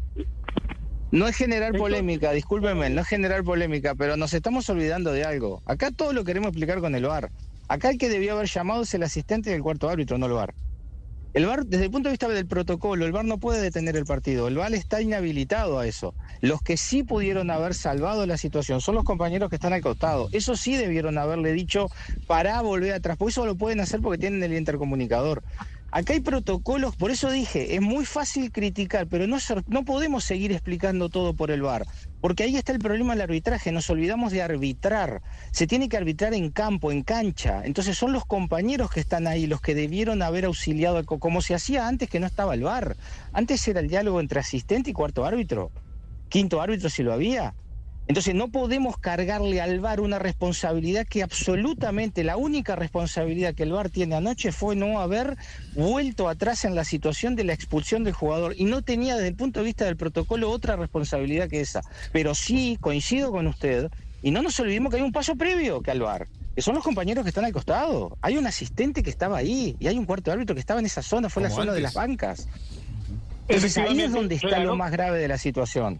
No 1.13 1.27
es 1.27 1.35
generar 1.35 1.77
polémica, 1.77 2.31
discúlpeme, 2.31 2.89
no 2.89 3.01
es 3.01 3.07
generar 3.07 3.43
polémica, 3.43 3.93
pero 3.93 4.17
nos 4.17 4.33
estamos 4.33 4.67
olvidando 4.71 5.11
de 5.11 5.23
algo. 5.23 5.61
Acá 5.67 5.91
todo 5.91 6.11
lo 6.11 6.23
queremos 6.23 6.47
explicar 6.47 6.79
con 6.79 6.95
el 6.95 7.05
VAR. 7.05 7.29
Acá 7.67 7.91
el 7.91 7.99
que 7.99 8.09
debió 8.09 8.33
haber 8.33 8.47
llamado 8.47 8.81
es 8.81 8.95
el 8.95 9.03
asistente 9.03 9.51
del 9.51 9.61
cuarto 9.61 9.87
árbitro, 9.87 10.17
no 10.17 10.25
el 10.25 10.31
VAR. 10.31 10.55
El 11.35 11.45
VAR, 11.45 11.67
desde 11.67 11.85
el 11.85 11.91
punto 11.91 12.09
de 12.09 12.13
vista 12.13 12.27
del 12.27 12.47
protocolo, 12.47 13.05
el 13.05 13.11
VAR 13.11 13.25
no 13.25 13.37
puede 13.37 13.61
detener 13.61 13.95
el 13.95 14.05
partido. 14.05 14.47
El 14.47 14.57
VAR 14.57 14.73
está 14.73 15.03
inhabilitado 15.03 15.77
a 15.77 15.85
eso. 15.85 16.15
Los 16.41 16.63
que 16.63 16.77
sí 16.77 17.03
pudieron 17.03 17.51
haber 17.51 17.75
salvado 17.75 18.25
la 18.25 18.37
situación 18.37 18.81
son 18.81 18.95
los 18.95 19.03
compañeros 19.03 19.51
que 19.51 19.57
están 19.57 19.73
al 19.73 19.81
costado. 19.81 20.29
Eso 20.31 20.55
sí 20.55 20.75
debieron 20.77 21.19
haberle 21.19 21.53
dicho, 21.53 21.89
pará, 22.25 22.59
volver 22.63 22.91
atrás. 22.91 23.17
Por 23.17 23.29
eso 23.29 23.45
lo 23.45 23.53
pueden 23.53 23.81
hacer 23.81 24.01
porque 24.01 24.17
tienen 24.17 24.41
el 24.41 24.53
intercomunicador. 24.53 25.43
Acá 25.95 26.13
hay 26.13 26.21
protocolos, 26.21 26.95
por 26.95 27.11
eso 27.11 27.29
dije, 27.29 27.75
es 27.75 27.81
muy 27.81 28.03
fácil 28.05 28.51
criticar, 28.51 29.05
pero 29.07 29.27
no, 29.27 29.37
no 29.67 29.85
podemos 29.85 30.23
seguir 30.23 30.51
explicando 30.51 31.07
todo 31.09 31.35
por 31.35 31.51
el 31.51 31.61
VAR. 31.61 31.85
Porque 32.19 32.41
ahí 32.43 32.55
está 32.57 32.71
el 32.71 32.79
problema 32.79 33.13
del 33.13 33.21
arbitraje, 33.21 33.71
nos 33.71 33.87
olvidamos 33.91 34.31
de 34.31 34.41
arbitrar. 34.41 35.21
Se 35.51 35.67
tiene 35.67 35.89
que 35.89 35.97
arbitrar 35.97 36.33
en 36.33 36.51
campo, 36.51 36.91
en 36.91 37.03
cancha. 37.03 37.61
Entonces 37.63 37.95
son 37.95 38.11
los 38.11 38.25
compañeros 38.25 38.89
que 38.89 39.01
están 39.01 39.27
ahí 39.27 39.45
los 39.45 39.61
que 39.61 39.75
debieron 39.75 40.23
haber 40.23 40.45
auxiliado, 40.45 41.05
co- 41.05 41.19
como 41.19 41.41
se 41.41 41.53
hacía 41.53 41.87
antes 41.87 42.09
que 42.09 42.19
no 42.19 42.25
estaba 42.25 42.55
el 42.55 42.63
VAR. 42.63 42.97
Antes 43.31 43.67
era 43.67 43.79
el 43.79 43.87
diálogo 43.87 44.19
entre 44.19 44.39
asistente 44.39 44.89
y 44.89 44.93
cuarto 44.93 45.25
árbitro. 45.25 45.71
Quinto 46.27 46.59
árbitro 46.59 46.89
si 46.89 47.03
lo 47.03 47.13
había. 47.13 47.53
Entonces 48.07 48.35
no 48.35 48.49
podemos 48.49 48.97
cargarle 48.97 49.61
al 49.61 49.79
VAR 49.79 50.01
una 50.01 50.19
responsabilidad 50.19 51.07
que 51.07 51.23
absolutamente 51.23 52.23
la 52.23 52.35
única 52.35 52.75
responsabilidad 52.75 53.55
que 53.55 53.63
el 53.63 53.71
VAR 53.71 53.89
tiene 53.89 54.15
anoche 54.15 54.51
fue 54.51 54.75
no 54.75 54.99
haber 54.99 55.37
vuelto 55.73 56.27
atrás 56.27 56.65
en 56.65 56.75
la 56.75 56.83
situación 56.83 57.35
de 57.35 57.45
la 57.45 57.53
expulsión 57.53 58.03
del 58.03 58.13
jugador 58.13 58.55
y 58.57 58.65
no 58.65 58.81
tenía 58.81 59.15
desde 59.15 59.29
el 59.29 59.35
punto 59.35 59.61
de 59.61 59.65
vista 59.65 59.85
del 59.85 59.95
protocolo 59.95 60.51
otra 60.51 60.75
responsabilidad 60.75 61.47
que 61.47 61.61
esa. 61.61 61.81
Pero 62.11 62.35
sí 62.35 62.77
coincido 62.81 63.31
con 63.31 63.47
usted 63.47 63.89
y 64.21 64.31
no 64.31 64.41
nos 64.41 64.59
olvidemos 64.59 64.91
que 64.91 64.97
hay 64.97 65.03
un 65.03 65.13
paso 65.13 65.35
previo 65.35 65.81
que 65.81 65.91
al 65.91 66.01
VAR. 66.01 66.27
Que 66.55 66.61
son 66.61 66.75
los 66.75 66.83
compañeros 66.83 67.23
que 67.23 67.29
están 67.29 67.45
al 67.45 67.53
costado. 67.53 68.17
Hay 68.21 68.37
un 68.37 68.45
asistente 68.45 69.01
que 69.01 69.09
estaba 69.09 69.37
ahí 69.37 69.75
y 69.79 69.87
hay 69.87 69.97
un 69.97 70.05
cuarto 70.05 70.31
árbitro 70.31 70.53
que 70.53 70.59
estaba 70.59 70.79
en 70.79 70.85
esa 70.85 71.01
zona, 71.01 71.29
fue 71.29 71.41
la 71.41 71.49
zona 71.49 71.73
de 71.73 71.81
las 71.81 71.93
bancas. 71.93 72.47
Entonces 73.47 73.77
ahí 73.77 74.01
es 74.01 74.11
donde 74.11 74.35
está 74.35 74.49
claro. 74.49 74.65
lo 74.65 74.75
más 74.75 74.91
grave 74.91 75.19
de 75.19 75.27
la 75.27 75.37
situación. 75.37 75.99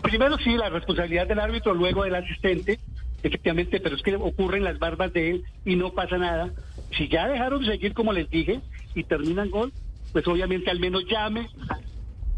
Primero 0.00 0.38
sí, 0.38 0.56
la 0.56 0.70
responsabilidad 0.70 1.26
del 1.26 1.40
árbitro, 1.40 1.74
luego 1.74 2.04
del 2.04 2.14
asistente, 2.14 2.78
efectivamente, 3.22 3.80
pero 3.80 3.96
es 3.96 4.02
que 4.02 4.16
ocurren 4.16 4.64
las 4.64 4.78
barbas 4.78 5.12
de 5.12 5.30
él 5.30 5.44
y 5.64 5.76
no 5.76 5.92
pasa 5.92 6.18
nada. 6.18 6.50
Si 6.96 7.08
ya 7.08 7.28
dejaron 7.28 7.60
de 7.60 7.72
seguir, 7.72 7.94
como 7.94 8.12
les 8.12 8.28
dije, 8.30 8.60
y 8.94 9.04
terminan 9.04 9.50
gol, 9.50 9.72
pues 10.12 10.26
obviamente 10.26 10.70
al 10.70 10.80
menos 10.80 11.04
llame 11.06 11.48
a 11.68 11.78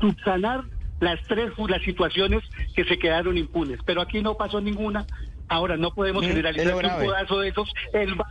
subsanar 0.01 0.65
las 1.01 1.21
tres 1.27 1.53
las 1.69 1.83
situaciones 1.83 2.43
que 2.75 2.85
se 2.85 2.99
quedaron 2.99 3.37
impunes. 3.37 3.81
Pero 3.85 4.01
aquí 4.01 4.23
no 4.23 4.37
pasó 4.37 4.61
ninguna. 4.61 5.07
Ahora 5.49 5.77
no 5.77 5.91
podemos 5.93 6.25
generalizar 6.25 6.79
que 6.81 6.87
un 6.87 7.07
codazo 7.07 7.41
de 7.41 7.49
esos. 7.49 7.73
El 7.93 8.15
VAR 8.15 8.29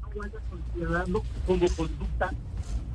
no 0.00 0.08
vaya 0.20 0.38
a 0.38 0.50
considerarlo 0.50 1.22
como 1.46 1.66
conducta 1.76 2.30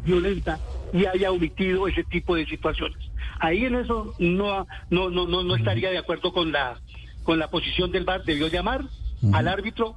violenta 0.03 0.59
y 0.93 1.05
haya 1.05 1.31
omitido 1.31 1.87
ese 1.87 2.03
tipo 2.03 2.35
de 2.35 2.45
situaciones. 2.45 2.97
Ahí 3.41 3.65
en 3.65 3.75
eso 3.75 4.13
no 4.19 4.67
no 4.89 5.09
no 5.09 5.27
no, 5.27 5.43
no 5.43 5.55
estaría 5.55 5.89
de 5.89 5.97
acuerdo 5.97 6.31
con 6.31 6.51
la 6.51 6.79
con 7.23 7.37
la 7.39 7.49
posición 7.49 7.91
del 7.91 8.05
VAR. 8.05 8.23
Debió 8.23 8.47
llamar 8.47 8.81
al 9.33 9.47
árbitro 9.47 9.95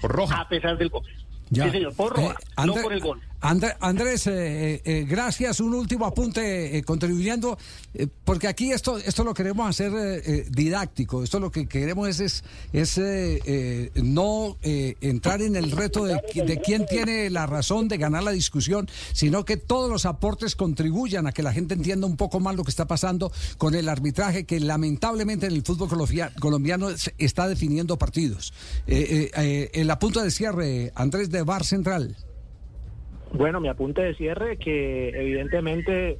Por 0.00 0.10
roja. 0.12 0.40
a 0.40 0.48
pesar 0.48 0.76
del 0.78 0.88
gol. 0.90 1.02
Ya. 1.50 1.64
Sí, 1.64 1.70
señor, 1.70 1.94
por 1.96 2.14
roja, 2.16 2.34
Eh, 2.58 2.66
no 2.66 2.74
por 2.74 2.92
el 2.92 3.00
gol. 3.00 3.20
André- 3.42 3.76
Andrés, 3.80 4.26
eh, 4.28 4.80
eh, 4.84 5.04
gracias. 5.08 5.58
Un 5.58 5.74
último 5.74 6.06
apunte 6.06 6.76
eh, 6.78 6.82
contribuyendo, 6.84 7.58
eh, 7.92 8.06
porque 8.24 8.46
aquí 8.46 8.70
esto 8.70 8.98
esto 8.98 9.24
lo 9.24 9.34
queremos 9.34 9.68
hacer 9.68 9.92
eh, 9.92 10.22
eh, 10.24 10.46
didáctico. 10.48 11.24
Esto 11.24 11.40
lo 11.40 11.50
que 11.50 11.66
queremos 11.66 12.08
es, 12.08 12.20
es, 12.20 12.44
es, 12.72 12.98
eh, 12.98 13.40
eh, 13.44 13.90
no 13.96 14.56
eh, 14.62 14.94
entrar 15.00 15.42
en 15.42 15.56
el 15.56 15.72
reto 15.72 16.04
de, 16.04 16.14
qui- 16.14 16.44
de 16.46 16.60
quién 16.60 16.86
tiene 16.86 17.30
la 17.30 17.46
razón 17.46 17.88
de 17.88 17.98
ganar 17.98 18.22
la 18.22 18.30
discusión, 18.30 18.88
sino 19.12 19.44
que 19.44 19.56
todos 19.56 19.90
los 19.90 20.06
aportes 20.06 20.54
contribuyan 20.54 21.26
a 21.26 21.32
que 21.32 21.42
la 21.42 21.52
gente 21.52 21.74
entienda 21.74 22.06
un 22.06 22.16
poco 22.16 22.38
más 22.38 22.54
lo 22.54 22.62
que 22.62 22.70
está 22.70 22.86
pasando 22.86 23.32
con 23.58 23.74
el 23.74 23.88
arbitraje 23.88 24.44
que 24.44 24.60
lamentablemente 24.60 25.46
en 25.46 25.54
el 25.54 25.62
fútbol 25.64 25.88
colombia- 25.88 26.32
colombiano 26.38 26.90
está 27.18 27.48
definiendo 27.48 27.98
partidos. 27.98 28.52
Eh, 28.86 29.30
eh, 29.34 29.42
eh, 29.42 29.70
el 29.74 29.90
apunte 29.90 30.22
de 30.22 30.30
cierre, 30.30 30.92
Andrés 30.94 31.28
de 31.30 31.42
Bar 31.42 31.64
Central. 31.64 32.16
Bueno, 33.32 33.60
mi 33.60 33.68
apunte 33.68 34.02
de 34.02 34.14
cierre 34.14 34.58
que 34.58 35.08
evidentemente 35.08 36.18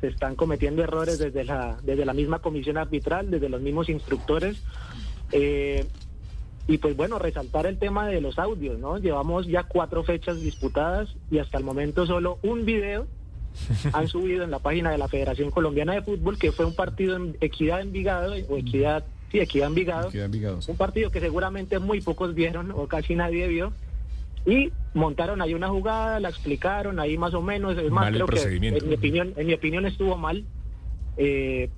se 0.00 0.08
están 0.08 0.36
cometiendo 0.36 0.82
errores 0.82 1.18
desde 1.18 1.44
la 1.44 1.76
desde 1.82 2.04
la 2.04 2.12
misma 2.12 2.40
comisión 2.40 2.76
arbitral, 2.76 3.30
desde 3.30 3.48
los 3.48 3.60
mismos 3.60 3.88
instructores. 3.88 4.62
Eh, 5.32 5.86
y 6.68 6.78
pues 6.78 6.96
bueno, 6.96 7.18
resaltar 7.18 7.66
el 7.66 7.78
tema 7.78 8.06
de 8.06 8.20
los 8.20 8.38
audios, 8.38 8.78
¿no? 8.78 8.98
Llevamos 8.98 9.46
ya 9.46 9.64
cuatro 9.64 10.04
fechas 10.04 10.40
disputadas 10.40 11.08
y 11.30 11.38
hasta 11.38 11.58
el 11.58 11.64
momento 11.64 12.06
solo 12.06 12.38
un 12.42 12.64
video 12.64 13.06
han 13.92 14.08
subido 14.08 14.44
en 14.44 14.50
la 14.50 14.60
página 14.60 14.90
de 14.90 14.98
la 14.98 15.08
Federación 15.08 15.50
Colombiana 15.50 15.94
de 15.94 16.02
Fútbol, 16.02 16.38
que 16.38 16.52
fue 16.52 16.64
un 16.64 16.74
partido 16.74 17.16
en 17.16 17.36
Equidad 17.40 17.80
Envigado, 17.80 18.34
o 18.48 18.56
Equidad, 18.56 19.04
sí, 19.30 19.40
Equidad 19.40 19.68
Envigado, 19.68 20.10
Queda 20.10 20.26
Envigado, 20.26 20.62
sí. 20.62 20.70
un 20.70 20.76
partido 20.76 21.10
que 21.10 21.20
seguramente 21.20 21.78
muy 21.78 22.00
pocos 22.00 22.34
vieron 22.34 22.70
o 22.70 22.86
casi 22.86 23.14
nadie 23.14 23.48
vio. 23.48 23.72
Y 24.46 24.72
montaron 24.94 25.40
ahí 25.40 25.54
una 25.54 25.68
jugada, 25.68 26.18
la 26.20 26.28
explicaron 26.28 26.98
ahí 27.00 27.16
más 27.16 27.32
o 27.34 27.42
menos. 27.42 27.76
Es 27.78 27.90
más, 27.90 28.04
Mal 28.04 28.08
el 28.08 28.14
creo 28.14 28.26
que 28.26 28.32
procedimiento. 28.32 28.82
en 28.84 28.88
mi 28.90 28.94
opinión, 28.96 29.32
en 29.36 29.46
mi 29.46 29.54
opinión 29.54 29.86
estuvo 29.86 30.16
mal. 30.16 30.44
Eh, 31.16 31.68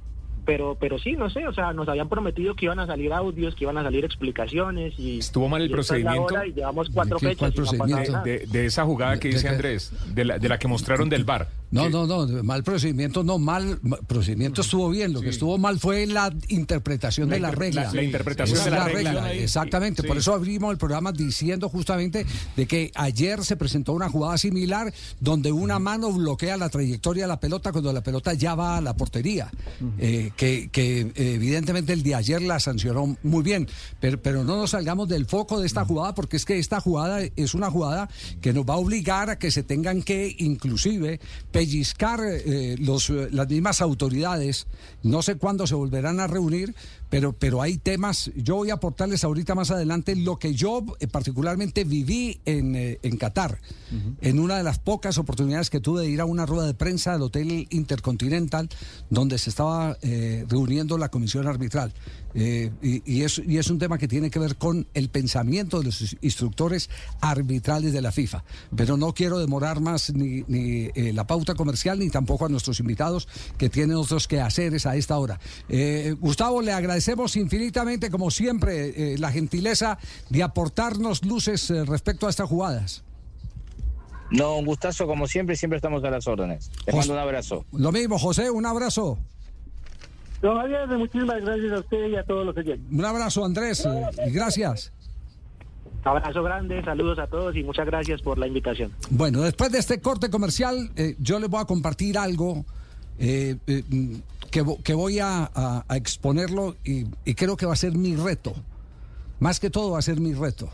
pero, 0.47 0.77
pero 0.79 0.99
sí, 0.99 1.13
no 1.13 1.31
sé, 1.31 1.47
o 1.49 1.55
sea, 1.55 1.73
nos 1.73 1.89
habían 1.89 2.11
prometido 2.11 2.55
que 2.55 2.67
iban 2.67 2.79
a 2.79 2.87
salir 2.87 3.15
audios, 3.15 3.55
que 3.55 3.65
iban 3.65 3.79
a 3.79 3.83
salir 3.83 4.05
explicaciones 4.05 4.93
y 4.99 5.19
Estuvo 5.19 5.49
mal 5.49 5.63
el 5.63 5.71
y 5.71 5.73
procedimiento. 5.73 6.45
y 6.45 6.53
llevamos 6.53 6.91
cuatro 6.93 7.17
¿De 7.19 7.21
qué? 7.21 7.29
fechas 7.35 7.55
¿Cuál 7.79 7.91
y 7.91 7.93
no. 8.11 8.23
De, 8.23 8.45
de 8.47 8.67
esa 8.67 8.85
jugada 8.85 9.19
que 9.19 9.29
¿De 9.29 9.35
dice? 9.35 9.49
Andrés, 9.49 9.91
de 10.15 10.25
la, 10.27 10.39
de 10.39 10.49
la 10.51 10.59
que 10.59 10.69
mostraron 10.69 11.09
del 11.09 11.25
bar. 11.25 11.49
No, 11.75 11.91
no, 11.91 12.07
no, 12.07 12.43
mal 12.45 12.63
procedimiento, 12.63 13.25
no, 13.25 13.39
mal 13.39 13.79
ma- 13.83 13.97
procedimiento 13.99 14.61
estuvo 14.61 14.89
bien. 14.91 15.13
Lo 15.13 15.21
que 15.21 15.31
estuvo 15.31 15.59
mal 15.59 15.79
fue 15.81 16.07
la 16.07 16.33
interpretación 16.49 17.29
La 17.29 17.35
de 17.35 17.41
la 17.41 17.51
regla. 17.51 17.85
la- 17.85 17.93
la 17.93 18.03
interpretación 18.03 18.65
de 18.65 18.71
la 18.71 18.85
regla. 18.89 19.33
Exactamente, 19.33 20.03
Sí. 20.03 20.09
por 20.09 20.17
eso 20.17 20.33
abrimos 20.35 20.71
el 20.71 20.79
programa 20.79 21.13
diciendo 21.13 21.69
justamente 21.69 22.25
de 22.57 22.67
que 22.67 22.91
ayer 22.95 23.45
se 23.45 23.57
presentó 23.57 23.93
una 23.93 24.09
jugada 24.09 24.39
similar 24.39 24.93
donde 25.21 25.51
una 25.53 25.79
mano 25.79 26.13
bloquea 26.13 26.57
la 26.57 26.69
trayectoria 26.69 27.25
de 27.25 27.29
la 27.29 27.41
pelota 27.41 27.73
cuando 27.73 27.93
la 27.93 28.03
pelota 28.03 28.33
ya 28.35 28.55
va 28.55 28.77
a 28.77 28.81
la 28.81 28.97
portería. 28.97 29.51
Eh, 29.99 30.31
que, 30.37 30.69
que, 30.71 31.11
evidentemente 31.17 31.93
el 31.93 32.03
de 32.03 32.15
ayer 32.15 32.41
la 32.43 32.61
sancionó 32.61 33.17
muy 33.23 33.43
bien, 33.43 33.69
pero, 34.01 34.21
pero 34.23 34.45
no 34.45 34.57
nos 34.57 34.71
salgamos 34.71 35.09
del 35.09 35.27
foco 35.27 35.59
de 35.61 35.67
esta 35.67 35.85
jugada 35.85 36.15
porque 36.15 36.37
es 36.37 36.45
que 36.45 36.59
esta 36.59 36.81
jugada 36.81 37.21
es 37.37 37.55
una 37.55 37.71
jugada 37.71 38.09
que 38.41 38.53
nos 38.53 38.65
va 38.65 38.75
a 38.75 38.79
obligar 38.79 39.31
a 39.31 39.39
que 39.39 39.51
se 39.51 39.63
tengan 39.63 40.03
que 40.03 40.35
inclusive 40.39 41.21
pellizcar 41.65 42.21
eh, 42.23 42.77
los, 42.79 43.09
eh, 43.09 43.29
las 43.31 43.49
mismas 43.49 43.81
autoridades. 43.81 44.67
No 45.03 45.23
sé 45.23 45.37
cuándo 45.37 45.67
se 45.67 45.75
volverán 45.75 46.21
a 46.21 46.27
reunir, 46.27 46.75
pero, 47.15 47.33
pero 47.33 47.63
hay 47.63 47.79
temas. 47.79 48.33
Yo 48.35 48.57
voy 48.57 48.71
a 48.71 48.75
aportarles 48.75 49.23
ahorita 49.23 49.55
más 49.55 49.71
adelante 49.71 50.17
lo 50.17 50.37
que 50.37 50.53
yo 50.53 50.85
eh, 50.99 51.07
particularmente 51.07 51.85
viví 51.85 52.41
en, 52.45 52.75
eh, 52.75 52.99
en 53.05 53.17
Qatar, 53.19 53.61
en 54.21 54.41
una 54.41 54.57
de 54.57 54.65
las 54.65 54.81
pocas 54.81 55.19
oportunidades 55.19 55.71
que 55.71 55.79
tuve 55.79 56.03
de 56.03 56.09
ir 56.09 56.21
a 56.21 56.25
una 56.25 56.45
rueda 56.45 56.67
de 56.67 56.75
prensa 56.75 57.13
del 57.13 57.23
Hotel 57.23 57.69
Intercontinental, 57.71 58.69
donde 59.11 59.39
se 59.39 59.51
estaba 59.51 59.97
eh, 60.03 60.45
reuniendo 60.49 60.99
la 60.99 61.09
comisión 61.11 61.47
arbitral. 61.47 61.95
Y, 62.37 62.73
y 62.83 63.23
es, 63.23 63.41
y 63.47 63.59
es 63.59 63.71
un 63.71 63.79
tema 63.79 63.97
que 63.97 64.09
tiene 64.09 64.29
que 64.29 64.41
ver 64.41 64.57
con 64.57 64.89
el 64.93 65.09
pensamiento 65.09 65.79
de 65.79 65.85
los 65.85 66.17
instructores 66.21 66.91
arbitrales 67.21 67.93
de 67.93 68.03
la 68.03 68.11
FIFA. 68.11 68.43
Pero 68.75 68.97
no 68.97 69.15
quiero 69.15 69.39
demorar 69.39 69.79
más 69.79 70.13
ni, 70.13 70.43
ni, 70.49 70.91
la 71.13 71.29
pauta 71.29 71.55
comercial 71.55 72.01
ni 72.01 72.11
tampoco 72.11 72.47
a 72.47 72.49
nuestros 72.49 72.81
invitados 72.81 73.29
que 73.57 73.69
tienen 73.69 73.95
otros 73.95 74.27
quehaceres 74.27 74.85
a 74.85 74.97
esta 74.97 75.17
hora. 75.17 75.39
Gustavo, 76.19 76.61
le 76.61 76.73
agradecemos 77.05 77.37
infinitamente, 77.37 78.11
como 78.11 78.31
siempre, 78.31 79.13
eh, 79.15 79.19
la 79.19 79.31
gentileza 79.31 79.99
de 80.31 80.43
aportarnos 80.43 81.23
luces 81.25 81.71
eh, 81.71 81.85
respecto 81.85 82.27
a 82.27 82.31
estas 82.31 82.49
jugadas. 82.49 83.03
No, 84.31 84.57
un 84.57 84.65
gustazo 84.65 85.07
como 85.07 85.27
siempre, 85.27 85.55
siempre 85.55 85.77
estamos 85.77 86.03
a 86.05 86.11
las 86.11 86.27
órdenes. 86.27 86.71
Les 86.87 86.95
Jos- 86.95 87.07
mando 87.07 87.13
un 87.15 87.19
abrazo. 87.21 87.65
Lo 87.73 87.93
mismo, 87.93 88.19
José, 88.19 88.51
un 88.51 88.65
abrazo. 88.65 89.19
Don 90.41 90.57
Javier, 90.59 90.89
muchísimas 90.99 91.43
gracias 91.43 91.73
a 91.73 91.79
usted 91.81 92.09
y 92.09 92.17
a 92.17 92.25
todos 92.25 92.47
los 92.47 92.57
oyentes. 92.57 92.91
Un 92.91 93.05
abrazo, 93.05 93.45
Andrés, 93.45 93.85
eh, 93.85 94.07
y 94.27 94.31
gracias. 94.31 94.91
Abrazo 96.05 96.43
grande, 96.43 96.83
saludos 96.85 97.19
a 97.19 97.27
todos 97.27 97.55
y 97.57 97.63
muchas 97.63 97.87
gracias 97.87 98.21
por 98.23 98.39
la 98.39 98.47
invitación. 98.47 98.93
Bueno, 99.11 99.41
después 99.43 99.71
de 99.73 99.79
este 99.79 100.01
corte 100.01 100.29
comercial, 100.31 100.91
eh, 100.97 101.17
yo 101.19 101.39
les 101.39 101.49
voy 101.51 101.61
a 101.61 101.65
compartir 101.67 102.17
algo 102.19 102.65
eh, 103.19 103.57
eh, 103.67 103.85
que, 104.55 104.63
vo- 104.65 104.81
que 104.85 104.95
voy 104.95 105.19
a, 105.19 105.85
exponerlo 105.91 106.77
y, 106.85 107.07
creo 107.35 107.57
que 107.57 107.67
va 107.67 107.73
a 107.73 107.77
ser 107.77 107.99
mi 107.99 108.15
reto. 108.15 108.55
Más 109.41 109.59
que 109.59 109.69
todo 109.69 109.91
va 109.91 109.99
a 109.99 110.03
ser 110.03 110.21
mi 110.21 110.33
reto. 110.33 110.71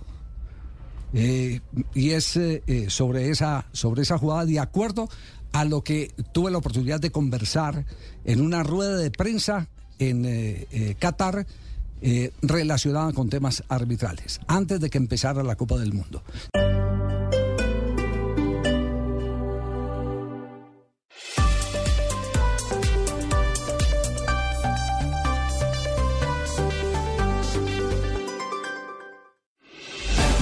Eh, 1.14 1.60
y 1.94 2.10
es 2.10 2.36
eh, 2.36 2.62
eh, 2.66 2.90
sobre, 2.90 3.30
esa, 3.30 3.64
sobre 3.72 4.02
esa 4.02 4.18
jugada 4.18 4.44
de 4.44 4.60
acuerdo 4.60 5.08
a 5.52 5.64
lo 5.64 5.82
que 5.82 6.12
tuve 6.32 6.50
la 6.50 6.58
oportunidad 6.58 7.00
de 7.00 7.10
conversar 7.10 7.86
en 8.26 8.42
una 8.42 8.62
rueda 8.62 8.98
de 8.98 9.10
prensa 9.10 9.68
en 9.98 10.66
Qatar 10.98 11.46
relacionada 12.42 13.12
con 13.14 13.30
temas 13.30 13.64
arbitrales, 13.68 14.40
antes 14.46 14.78
de 14.80 14.90
que 14.90 14.98
empezara 14.98 15.42
la 15.42 15.56
Copa 15.56 15.78
del 15.78 15.94
Mundo. 15.94 16.22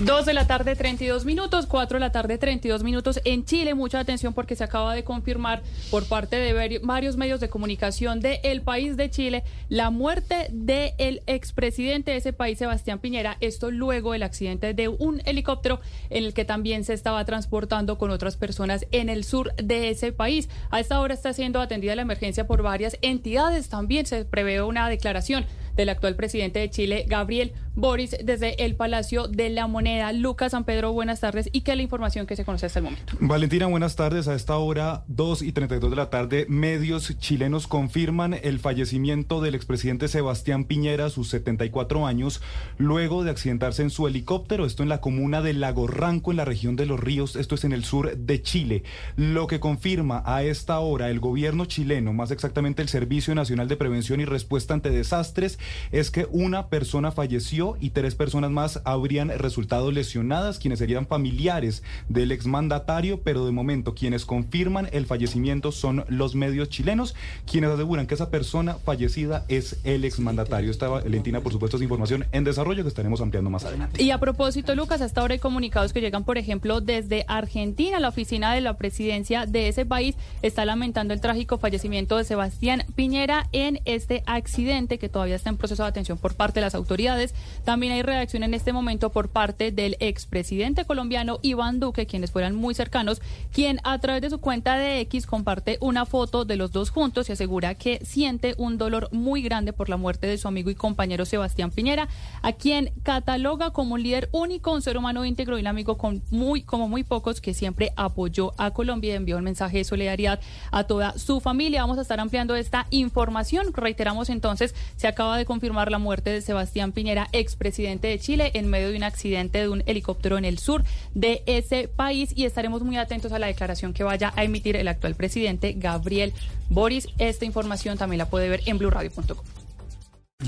2 0.00 0.26
de 0.26 0.34
la 0.34 0.46
tarde, 0.48 0.74
32 0.74 1.24
minutos, 1.24 1.66
4 1.66 1.96
de 1.96 2.00
la 2.00 2.10
tarde, 2.10 2.36
32 2.36 2.82
minutos 2.82 3.20
en 3.24 3.44
Chile. 3.44 3.74
Mucha 3.74 4.00
atención 4.00 4.34
porque 4.34 4.56
se 4.56 4.64
acaba 4.64 4.92
de 4.92 5.04
confirmar 5.04 5.62
por 5.88 6.04
parte 6.08 6.34
de 6.34 6.52
vari- 6.52 6.80
varios 6.82 7.16
medios 7.16 7.38
de 7.38 7.48
comunicación 7.48 8.18
del 8.18 8.62
país 8.62 8.96
de 8.96 9.08
Chile 9.08 9.44
la 9.68 9.90
muerte 9.90 10.48
del 10.50 11.22
expresidente 11.28 12.10
de 12.10 12.16
ese 12.16 12.32
país, 12.32 12.58
Sebastián 12.58 12.98
Piñera. 12.98 13.36
Esto 13.40 13.70
luego 13.70 14.12
del 14.12 14.24
accidente 14.24 14.74
de 14.74 14.88
un 14.88 15.22
helicóptero 15.26 15.80
en 16.10 16.24
el 16.24 16.34
que 16.34 16.44
también 16.44 16.82
se 16.82 16.92
estaba 16.92 17.24
transportando 17.24 17.96
con 17.96 18.10
otras 18.10 18.36
personas 18.36 18.86
en 18.90 19.08
el 19.08 19.22
sur 19.22 19.54
de 19.54 19.90
ese 19.90 20.10
país. 20.10 20.48
A 20.70 20.80
esta 20.80 20.98
hora 21.00 21.14
está 21.14 21.32
siendo 21.32 21.60
atendida 21.60 21.94
la 21.94 22.02
emergencia 22.02 22.48
por 22.48 22.62
varias 22.62 22.98
entidades. 23.00 23.68
También 23.68 24.06
se 24.06 24.24
prevé 24.24 24.60
una 24.60 24.88
declaración 24.88 25.46
del 25.76 25.88
actual 25.88 26.16
presidente 26.16 26.58
de 26.58 26.70
Chile, 26.70 27.04
Gabriel 27.08 27.52
Boris, 27.76 28.16
desde 28.22 28.64
el 28.64 28.76
Palacio 28.76 29.26
de 29.26 29.50
la 29.50 29.66
Moneda. 29.66 30.12
Lucas 30.12 30.52
San 30.52 30.64
Pedro, 30.64 30.92
buenas 30.92 31.20
tardes. 31.20 31.48
¿Y 31.52 31.62
qué 31.62 31.72
es 31.72 31.76
la 31.76 31.82
información 31.82 32.26
que 32.26 32.36
se 32.36 32.44
conoce 32.44 32.66
hasta 32.66 32.78
el 32.78 32.84
momento? 32.84 33.14
Valentina, 33.18 33.66
buenas 33.66 33.96
tardes. 33.96 34.28
A 34.28 34.34
esta 34.34 34.56
hora, 34.56 35.02
2 35.08 35.42
y 35.42 35.52
32 35.52 35.90
de 35.90 35.96
la 35.96 36.08
tarde, 36.08 36.46
medios 36.48 37.18
chilenos 37.18 37.66
confirman 37.66 38.34
el 38.42 38.60
fallecimiento 38.60 39.40
del 39.40 39.56
expresidente 39.56 40.06
Sebastián 40.06 40.64
Piñera 40.64 41.10
sus 41.10 41.28
74 41.30 42.06
años, 42.06 42.40
luego 42.78 43.24
de 43.24 43.30
accidentarse 43.30 43.82
en 43.82 43.90
su 43.90 44.06
helicóptero, 44.06 44.66
esto 44.66 44.82
en 44.82 44.88
la 44.88 45.00
comuna 45.00 45.42
de 45.42 45.54
Lago 45.54 45.88
Ranco, 45.88 46.30
en 46.30 46.36
la 46.36 46.44
región 46.44 46.76
de 46.76 46.86
Los 46.86 47.00
Ríos, 47.00 47.34
esto 47.34 47.56
es 47.56 47.64
en 47.64 47.72
el 47.72 47.84
sur 47.84 48.16
de 48.16 48.42
Chile. 48.42 48.84
Lo 49.16 49.48
que 49.48 49.58
confirma 49.58 50.22
a 50.24 50.44
esta 50.44 50.78
hora 50.78 51.10
el 51.10 51.18
gobierno 51.18 51.64
chileno, 51.64 52.12
más 52.12 52.30
exactamente 52.30 52.82
el 52.82 52.88
Servicio 52.88 53.34
Nacional 53.34 53.66
de 53.66 53.76
Prevención 53.76 54.20
y 54.20 54.24
Respuesta 54.24 54.74
ante 54.74 54.90
Desastres, 54.90 55.58
es 55.92 56.10
que 56.10 56.26
una 56.30 56.68
persona 56.68 57.12
falleció 57.12 57.76
y 57.80 57.90
tres 57.90 58.14
personas 58.14 58.50
más 58.50 58.80
habrían 58.84 59.28
resultado 59.30 59.90
lesionadas, 59.90 60.58
quienes 60.58 60.78
serían 60.78 61.06
familiares 61.06 61.82
del 62.08 62.32
exmandatario, 62.32 63.20
pero 63.20 63.44
de 63.46 63.52
momento 63.52 63.94
quienes 63.94 64.24
confirman 64.24 64.88
el 64.92 65.06
fallecimiento 65.06 65.72
son 65.72 66.04
los 66.08 66.34
medios 66.34 66.68
chilenos, 66.68 67.14
quienes 67.50 67.70
aseguran 67.70 68.06
que 68.06 68.14
esa 68.14 68.30
persona 68.30 68.74
fallecida 68.74 69.44
es 69.48 69.78
el 69.84 70.04
exmandatario. 70.04 70.70
Esta 70.70 70.88
Valentina, 70.88 71.40
por 71.40 71.52
supuesto, 71.52 71.76
es 71.76 71.82
información 71.82 72.26
en 72.32 72.44
desarrollo 72.44 72.82
que 72.82 72.88
estaremos 72.88 73.20
ampliando 73.20 73.50
más 73.50 73.64
adelante. 73.64 74.02
Y 74.02 74.10
a 74.10 74.18
propósito, 74.18 74.74
Lucas, 74.74 75.00
hasta 75.00 75.20
ahora 75.20 75.34
hay 75.34 75.40
comunicados 75.40 75.92
que 75.92 76.00
llegan, 76.00 76.24
por 76.24 76.38
ejemplo, 76.38 76.80
desde 76.80 77.24
Argentina. 77.28 78.00
La 78.00 78.08
oficina 78.08 78.54
de 78.54 78.60
la 78.60 78.76
presidencia 78.76 79.46
de 79.46 79.68
ese 79.68 79.86
país 79.86 80.16
está 80.42 80.64
lamentando 80.64 81.14
el 81.14 81.20
trágico 81.20 81.58
fallecimiento 81.58 82.16
de 82.16 82.24
Sebastián 82.24 82.84
Piñera 82.94 83.48
en 83.52 83.80
este 83.84 84.22
accidente 84.26 84.98
que 84.98 85.08
todavía 85.08 85.36
está 85.36 85.50
en 85.50 85.53
proceso 85.56 85.82
de 85.82 85.88
atención 85.88 86.18
por 86.18 86.34
parte 86.34 86.60
de 86.60 86.66
las 86.66 86.74
autoridades. 86.74 87.34
También 87.64 87.92
hay 87.92 88.02
reacción 88.02 88.42
en 88.42 88.54
este 88.54 88.72
momento 88.72 89.10
por 89.10 89.28
parte 89.28 89.72
del 89.72 89.96
expresidente 90.00 90.84
colombiano 90.84 91.38
Iván 91.42 91.80
Duque, 91.80 92.06
quienes 92.06 92.30
fueran 92.30 92.54
muy 92.54 92.74
cercanos, 92.74 93.20
quien 93.52 93.80
a 93.84 93.98
través 93.98 94.22
de 94.22 94.30
su 94.30 94.38
cuenta 94.38 94.76
de 94.76 95.00
X 95.00 95.26
comparte 95.26 95.78
una 95.80 96.06
foto 96.06 96.44
de 96.44 96.56
los 96.56 96.72
dos 96.72 96.90
juntos 96.90 97.28
y 97.28 97.32
asegura 97.32 97.74
que 97.74 98.04
siente 98.04 98.54
un 98.58 98.78
dolor 98.78 99.08
muy 99.12 99.42
grande 99.42 99.72
por 99.72 99.88
la 99.88 99.96
muerte 99.96 100.26
de 100.26 100.38
su 100.38 100.48
amigo 100.48 100.70
y 100.70 100.74
compañero 100.74 101.24
Sebastián 101.24 101.70
Piñera, 101.70 102.08
a 102.42 102.52
quien 102.52 102.92
cataloga 103.02 103.70
como 103.70 103.94
un 103.94 104.02
líder 104.02 104.28
único, 104.32 104.72
un 104.72 104.82
ser 104.82 104.96
humano 104.96 105.24
íntegro 105.24 105.58
y 105.58 105.60
un 105.60 105.66
amigo 105.66 105.96
con 105.98 106.22
muy, 106.30 106.62
como 106.62 106.88
muy 106.88 107.04
pocos 107.04 107.40
que 107.40 107.54
siempre 107.54 107.92
apoyó 107.96 108.54
a 108.58 108.70
Colombia 108.70 109.12
y 109.12 109.16
envió 109.16 109.36
un 109.36 109.44
mensaje 109.44 109.78
de 109.78 109.84
solidaridad 109.84 110.40
a 110.70 110.84
toda 110.84 111.18
su 111.18 111.40
familia. 111.40 111.82
Vamos 111.82 111.98
a 111.98 112.02
estar 112.02 112.20
ampliando 112.20 112.56
esta 112.56 112.86
información. 112.90 113.72
Reiteramos 113.72 114.30
entonces, 114.30 114.74
se 114.96 115.06
acaba 115.06 115.36
de 115.36 115.43
confirmar 115.44 115.90
la 115.90 115.98
muerte 115.98 116.30
de 116.30 116.40
Sebastián 116.40 116.92
Piñera, 116.92 117.28
expresidente 117.32 118.08
de 118.08 118.18
Chile, 118.18 118.50
en 118.54 118.68
medio 118.68 118.90
de 118.90 118.96
un 118.96 119.02
accidente 119.02 119.58
de 119.58 119.68
un 119.68 119.82
helicóptero 119.86 120.38
en 120.38 120.44
el 120.44 120.58
sur 120.58 120.84
de 121.14 121.42
ese 121.46 121.88
país 121.88 122.30
y 122.34 122.44
estaremos 122.44 122.82
muy 122.82 122.96
atentos 122.96 123.32
a 123.32 123.38
la 123.38 123.46
declaración 123.46 123.92
que 123.92 124.04
vaya 124.04 124.32
a 124.36 124.44
emitir 124.44 124.76
el 124.76 124.88
actual 124.88 125.14
presidente 125.14 125.74
Gabriel 125.76 126.32
Boris. 126.68 127.08
Esta 127.18 127.44
información 127.44 127.98
también 127.98 128.18
la 128.18 128.28
puede 128.28 128.48
ver 128.48 128.62
en 128.66 128.78
blurradio.com. 128.78 129.44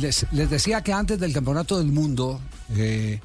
Les, 0.01 0.27
decía 0.31 0.83
que 0.83 0.93
antes 0.93 1.19
del 1.19 1.33
Campeonato 1.33 1.79
del 1.79 1.87
Mundo 1.87 2.41
eh, 2.77 3.21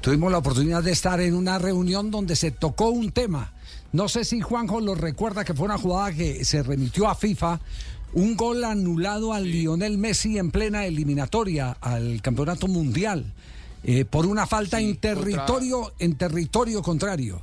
tuvimos 0.00 0.30
la 0.30 0.38
oportunidad 0.38 0.82
de 0.82 0.92
estar 0.92 1.20
en 1.20 1.34
una 1.34 1.58
reunión 1.58 2.10
donde 2.10 2.36
se 2.36 2.50
tocó 2.50 2.90
un 2.90 3.10
tema. 3.10 3.52
No 3.92 4.08
sé 4.08 4.24
si 4.24 4.40
Juanjo 4.40 4.80
lo 4.80 4.94
recuerda 4.94 5.44
que 5.44 5.54
fue 5.54 5.66
una 5.66 5.78
jugada 5.78 6.12
que 6.12 6.44
se 6.44 6.62
remitió 6.62 7.08
a 7.08 7.14
FIFA, 7.14 7.60
un 8.14 8.36
gol 8.36 8.64
anulado 8.64 9.32
a 9.32 9.40
Lionel 9.40 9.98
Messi 9.98 10.38
en 10.38 10.50
plena 10.50 10.86
eliminatoria 10.86 11.76
al 11.80 12.20
Campeonato 12.22 12.68
Mundial 12.68 13.24
eh, 13.82 14.04
por 14.04 14.24
una 14.26 14.46
falta 14.46 14.80
en 14.80 14.96
territorio 14.96 15.92
en 15.98 16.14
territorio 16.16 16.80
contrario. 16.82 17.42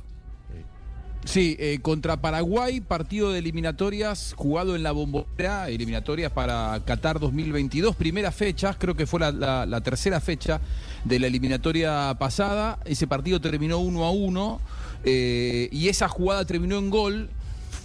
Sí, 1.24 1.56
eh, 1.60 1.78
contra 1.82 2.20
Paraguay, 2.20 2.80
partido 2.80 3.30
de 3.30 3.38
eliminatorias 3.38 4.34
jugado 4.36 4.74
en 4.74 4.82
la 4.82 4.90
bombonera, 4.90 5.68
eliminatorias 5.68 6.32
para 6.32 6.82
Qatar 6.84 7.20
2022, 7.20 7.94
primera 7.94 8.32
fecha, 8.32 8.74
creo 8.76 8.96
que 8.96 9.06
fue 9.06 9.20
la, 9.20 9.30
la- 9.30 9.64
la 9.64 9.80
tercera 9.82 10.20
fecha 10.20 10.60
de 11.04 11.20
la 11.20 11.28
eliminatoria 11.28 12.16
pasada. 12.18 12.80
Ese 12.84 13.06
partido 13.06 13.40
terminó 13.40 13.78
1 13.78 14.04
a 14.04 14.10
1 14.10 14.60
eh, 15.04 15.68
y 15.70 15.86
esa 15.88 16.08
jugada 16.08 16.44
terminó 16.44 16.76
en 16.78 16.90
gol. 16.90 17.30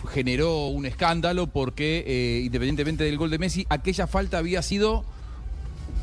Generó 0.06 0.68
un 0.68 0.86
escándalo 0.86 1.48
porque, 1.48 2.04
eh, 2.06 2.42
independientemente 2.46 3.04
del 3.04 3.18
gol 3.18 3.30
de 3.30 3.40
Messi, 3.40 3.66
aquella 3.70 4.08
falta 4.08 4.38
había 4.38 4.62
sido 4.62 5.06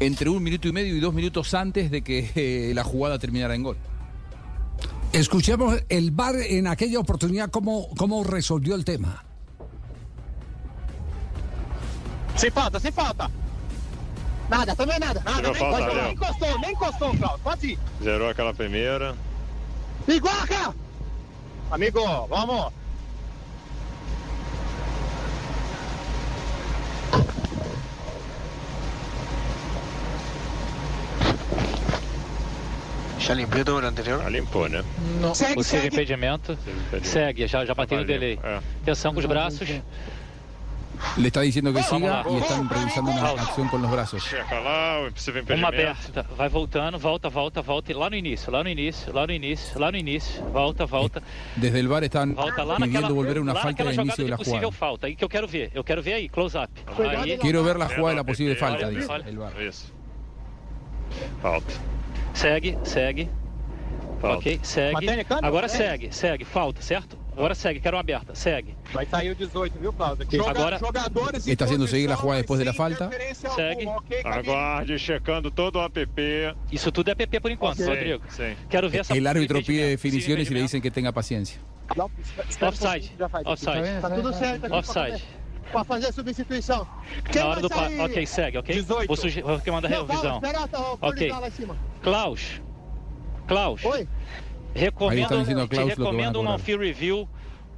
entre 0.01 0.29
un 0.29 0.43
minuto 0.43 0.69
y 0.69 0.73
medio 0.73 0.97
y 0.97 1.01
dos 1.01 1.15
minutos 1.15 1.55
antes 1.55 1.91
de 1.91 2.03
que 2.03 2.31
eh, 2.35 2.75
la 2.75 2.85
jugada 2.85 3.19
terminara 3.19 3.55
en 3.55 3.63
gol. 3.63 3.77
Escuchemos 5.13 5.81
el 5.89 6.11
VAR 6.11 6.35
en 6.37 6.67
aquella 6.67 6.99
oportunidad 6.99 7.51
cómo, 7.51 7.89
cómo 7.97 8.25
resolvió 8.25 8.75
el 8.75 8.85
tema. 8.85 9.25
Sem 12.37 12.51
falta, 12.51 12.81
sem 12.81 12.93
falta. 12.93 13.31
Nada, 14.51 14.75
também 14.75 14.99
nada. 14.99 15.23
Nada, 15.25 15.43
nem, 15.43 15.55
falta, 15.55 15.95
nem 15.95 16.13
encostou, 16.13 16.59
nem 16.61 16.71
encostou, 16.73 17.17
Claudio. 17.17 17.39
Pode 17.43 17.67
ir. 17.69 17.79
Zerou 18.03 18.29
aquela 18.29 18.53
primeira. 18.53 19.15
Iguaca! 20.07 20.75
Amigo, 21.71 22.27
vamos. 22.29 22.73
Já 33.25 33.33
limpou 33.35 33.61
o 33.61 33.65
do 33.65 33.79
anterior? 33.79 34.23
Já 34.23 34.29
limpou, 34.29 34.69
né? 34.69 34.85
Não. 35.21 35.35
Segue, 35.35 35.55
Possível 35.55 35.83
segue. 35.83 35.95
impedimento. 35.97 36.59
Segue, 37.03 37.47
já, 37.47 37.65
já 37.65 37.75
bateu 37.75 37.99
no 37.99 38.05
Valeu, 38.05 38.21
delay. 38.21 38.39
é. 38.43 38.61
Atenção 38.83 39.15
com 39.15 39.21
os 39.21 39.27
braços. 39.27 39.69
Le 41.17 41.29
está 41.29 41.43
diciendo 41.43 41.73
que 41.73 41.81
Vamos 41.83 41.89
siga 41.89 42.23
lá. 42.23 42.25
y 42.31 42.37
están 42.39 42.69
revisando 42.69 43.11
una 43.11 43.29
acción 43.43 43.69
con 43.69 43.83
los 43.83 43.91
brazos. 43.91 44.23
Checa 44.23 44.61
lá, 44.61 45.07
o 45.07 45.13
possível 45.13 45.45
Uma 45.51 45.69
aberta. 45.69 46.25
Vai 46.37 46.49
voltando, 46.49 46.99
volta, 46.99 47.29
volta, 47.29 47.61
volta. 47.63 47.91
E 47.91 47.95
lá 47.95 48.09
no 48.09 48.17
início, 48.17 48.53
lá 48.53 48.63
no 48.63 48.69
início, 48.71 49.13
lá 49.13 49.27
no 49.27 49.33
início, 49.33 49.79
lá 49.79 49.91
no 49.91 49.97
início. 49.99 50.43
Volta, 50.45 50.87
volta. 50.87 51.23
Desde 51.57 51.81
el 51.81 51.89
VAR 51.89 52.05
están 52.05 52.35
Volta 52.35 52.63
lá 52.63 52.79
naquela, 52.79 53.09
volver 53.09 53.39
a 53.39 53.43
lá 53.45 53.55
falta 53.55 53.83
de 53.85 53.91
jogada 53.91 54.03
inicio 54.03 54.25
de 54.25 54.37
possível 54.37 54.71
falta. 54.73 55.07
Aí 55.07 55.17
que 55.17 55.25
eu 55.25 55.29
quero 55.29 55.49
ver. 55.49 55.71
Eu 55.75 55.83
quero 55.83 56.01
ver 56.03 56.15
aí, 56.15 56.29
close 56.29 56.57
up. 56.57 56.71
Aí, 56.99 57.39
Quiero 57.39 57.65
ver 57.65 57.75
de 57.75 57.81
la 58.15 58.25
posible 58.25 58.53
Olha, 58.53 58.57
falta, 58.57 58.87
olha. 58.87 59.29
el 59.29 59.37
VAR. 59.39 59.63
Isso. 59.63 59.93
Falta. 61.43 61.94
Segue, 62.35 62.79
segue. 62.85 63.31
Falta. 64.21 64.37
Ok, 64.39 64.61
segue. 64.63 65.09
A? 65.11 65.47
Agora 65.47 65.67
É. 65.67 65.69
segue, 65.69 66.13
segue. 66.13 66.45
Falta, 66.45 66.81
certo? 66.83 67.19
Agora 67.37 67.55
segue, 67.55 67.81
quero 67.81 67.97
uma 67.97 68.01
aberta. 68.01 68.35
Segue. 68.35 68.77
Vai 68.93 69.05
sair 69.07 69.31
o 69.31 69.35
18, 69.35 69.77
viu, 69.79 69.93
Claudio? 69.93 70.25
Ok. 70.25 70.39
Agora- 70.41 70.79
jogadores 70.79 71.47
Está 71.47 71.65
haciendo 71.65 71.87
seguir 71.89 72.07
la 72.07 72.15
posição 72.15 72.23
jugada 72.23 72.39
e 72.39 72.43
después 72.43 72.59
de 72.61 72.65
la 72.65 72.73
sem 72.73 72.79
falta. 72.79 73.05
interferência 73.07 73.51
Segue. 73.51 73.81
alguma, 73.81 73.97
ok, 73.99 74.23
Camille? 74.23 74.51
Aguarde, 74.51 74.99
checando 74.99 75.51
todo 75.51 75.77
o 75.81 75.83
app. 75.85 76.11
Isso 76.71 76.93
tudo 76.93 77.11
é 77.11 77.15
PP 77.17 77.41
por 77.41 77.51
enquanto, 77.51 77.79
Sim, 77.79 77.87
Rodrigo. 77.89 78.23
sim. 78.29 78.55
Quero 78.71 78.89
ver 78.89 79.01
essa 79.01 79.15
El 79.17 79.27
árbitro 79.27 79.59
pide 79.63 79.73
y 79.73 79.87
le 79.87 79.93
Impedimento. 79.95 80.55
dicen 80.63 80.81
que 80.81 80.91
tenga 80.93 81.13
paciencia. 81.13 81.59
Não, 81.97 82.09
espera 82.49 82.67
um 82.67 82.69
Offside. 82.69 83.13
Offside. 83.45 84.01
Tá 84.01 84.11
tudo 84.11 84.33
certo 84.33 84.67
aqui 84.67 84.75
Offside. 84.77 85.25
Para 85.73 85.85
fazer 85.85 86.07
a 86.09 86.13
substituição. 86.13 86.87
Quem 87.31 87.43
Na 87.43 87.49
hora 87.49 87.61
do 87.61 87.69
sair? 87.69 88.01
Ok, 88.01 88.27
segue, 88.27 88.59
ok? 88.59 88.75
18. 88.75 89.07
Vou, 89.07 89.17
suge... 89.17 89.43
Vou 89.43 89.55
a 89.55 89.57
Não, 89.57 89.63
fala, 89.63 89.89
revisão. 89.89 90.35
Espera, 90.37 90.69
tá, 90.69 90.97
Ok. 91.01 91.31
lá 91.31 91.49
em 91.49 91.51
cima. 91.51 91.77
Klaus. 92.03 92.61
Klaus. 93.47 93.85
Oi. 93.85 94.09
Recomendo, 94.75 95.17
Aí 95.19 95.23
está 95.23 95.37
dizendo 95.37 95.61
a 95.63 95.69
te 95.69 95.79
a 95.79 95.85
recomendo 95.85 96.41
um 96.41 96.49
on-field 96.49 96.85
review 96.85 97.29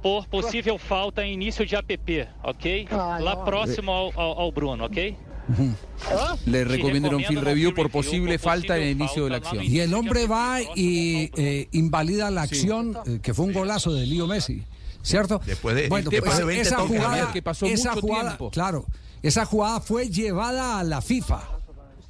por 0.01 0.27
possível 0.27 0.77
falta 0.77 1.23
em 1.23 1.33
início 1.33 1.65
de 1.65 1.75
app, 1.75 2.27
ok? 2.43 2.87
Ah, 2.91 3.17
Lá 3.19 3.35
não. 3.35 3.45
próximo 3.45 3.91
ao, 3.91 4.11
ao, 4.19 4.39
ao 4.41 4.51
Bruno, 4.51 4.85
ok? 4.85 5.15
Le 6.45 6.63
recomiendan 6.65 7.15
un 7.15 7.23
field 7.23 7.43
review 7.43 7.73
por 7.73 7.89
posible 7.89 8.37
falta 8.37 8.77
en 8.77 8.83
el 8.83 8.89
inicio 8.91 9.23
de 9.23 9.29
la 9.29 9.37
acción. 9.37 9.63
Y 9.63 9.79
el 9.79 9.93
hombre 9.93 10.27
va 10.27 10.59
y 10.75 11.31
eh, 11.37 11.67
invalida 11.71 12.29
la 12.31 12.41
acción, 12.41 12.97
eh, 13.05 13.19
que 13.21 13.33
fue 13.33 13.45
un 13.45 13.53
golazo 13.53 13.93
de 13.93 14.05
Lío 14.05 14.27
Messi, 14.27 14.63
¿cierto? 15.07 15.41
Después 15.45 15.75
de- 15.75 15.87
bueno, 15.89 16.09
después 16.09 16.29
pues 16.31 16.37
de 16.39 16.45
20 16.45 16.61
esa 16.67 16.79
jugada, 16.79 17.31
que 17.33 17.41
pasó 17.41 17.65
esa 17.65 17.91
mucho 17.95 18.01
jugada, 18.07 18.29
tiempo. 18.29 18.51
claro, 18.51 18.85
esa 19.23 19.45
jugada 19.45 19.79
fue 19.81 20.09
llevada 20.09 20.79
a 20.79 20.83
la 20.83 21.01
FIFA, 21.01 21.41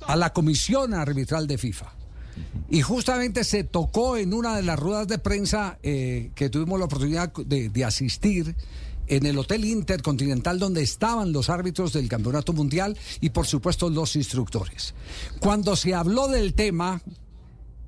a 0.08 0.16
la 0.16 0.34
comisión 0.34 0.94
arbitral 0.94 1.48
de 1.48 1.58
FIFA. 1.58 1.94
Y 2.70 2.82
justamente 2.82 3.44
se 3.44 3.64
tocó 3.64 4.18
en 4.18 4.34
una 4.34 4.56
de 4.56 4.62
las 4.64 4.78
ruedas 4.78 5.08
de 5.08 5.18
prensa 5.18 5.80
eh, 5.82 6.32
que 6.36 6.50
tuvimos 6.50 6.78
la 6.80 6.86
oportunidad 6.86 7.32
de, 7.34 7.70
de 7.70 7.86
asistir 7.86 8.56
en 9.08 9.26
el 9.26 9.38
Hotel 9.38 9.64
Intercontinental 9.64 10.60
donde 10.60 10.82
estaban 10.84 11.32
los 11.32 11.50
árbitros 11.50 11.94
del 11.94 12.10
Campeonato 12.10 12.52
Mundial 12.54 12.98
y 13.22 13.30
por 13.30 13.48
supuesto 13.48 13.90
los 13.90 14.16
instructores. 14.18 14.94
Cuando 15.40 15.76
se 15.78 15.96
habló 15.96 16.28
del 16.28 16.54
tema, 16.54 17.02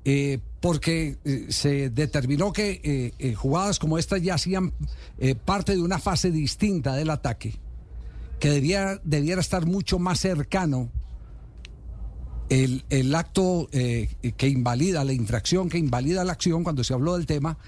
eh, 0.04 0.38
porque 0.60 1.16
eh, 1.24 1.46
se 1.48 1.88
determinó 1.90 2.52
que 2.52 2.80
eh, 2.84 3.12
eh, 3.18 3.34
jugadas 3.34 3.78
como 3.78 3.98
estas 3.98 4.22
ya 4.22 4.34
hacían 4.34 4.72
parte 5.44 5.72
de 5.72 5.82
una 5.82 5.98
fase 5.98 6.30
distinta 6.30 6.94
del 6.94 7.10
ataque, 7.10 7.58
que 8.38 8.50
debía, 8.50 9.00
debiera 9.04 9.40
estar 9.40 9.66
mucho 9.66 9.98
más 9.98 10.20
cercano 10.20 10.90
el, 12.48 12.84
el 12.90 13.14
acto 13.14 13.68
que 13.70 14.48
invalida 14.48 15.04
la 15.04 15.12
infracción, 15.12 15.68
que 15.68 15.78
invalida 15.78 16.24
la 16.24 16.32
acción 16.32 16.64
cuando 16.64 16.82
se 16.84 16.94
habló 16.94 17.16
del 17.16 17.26
tema. 17.26 17.58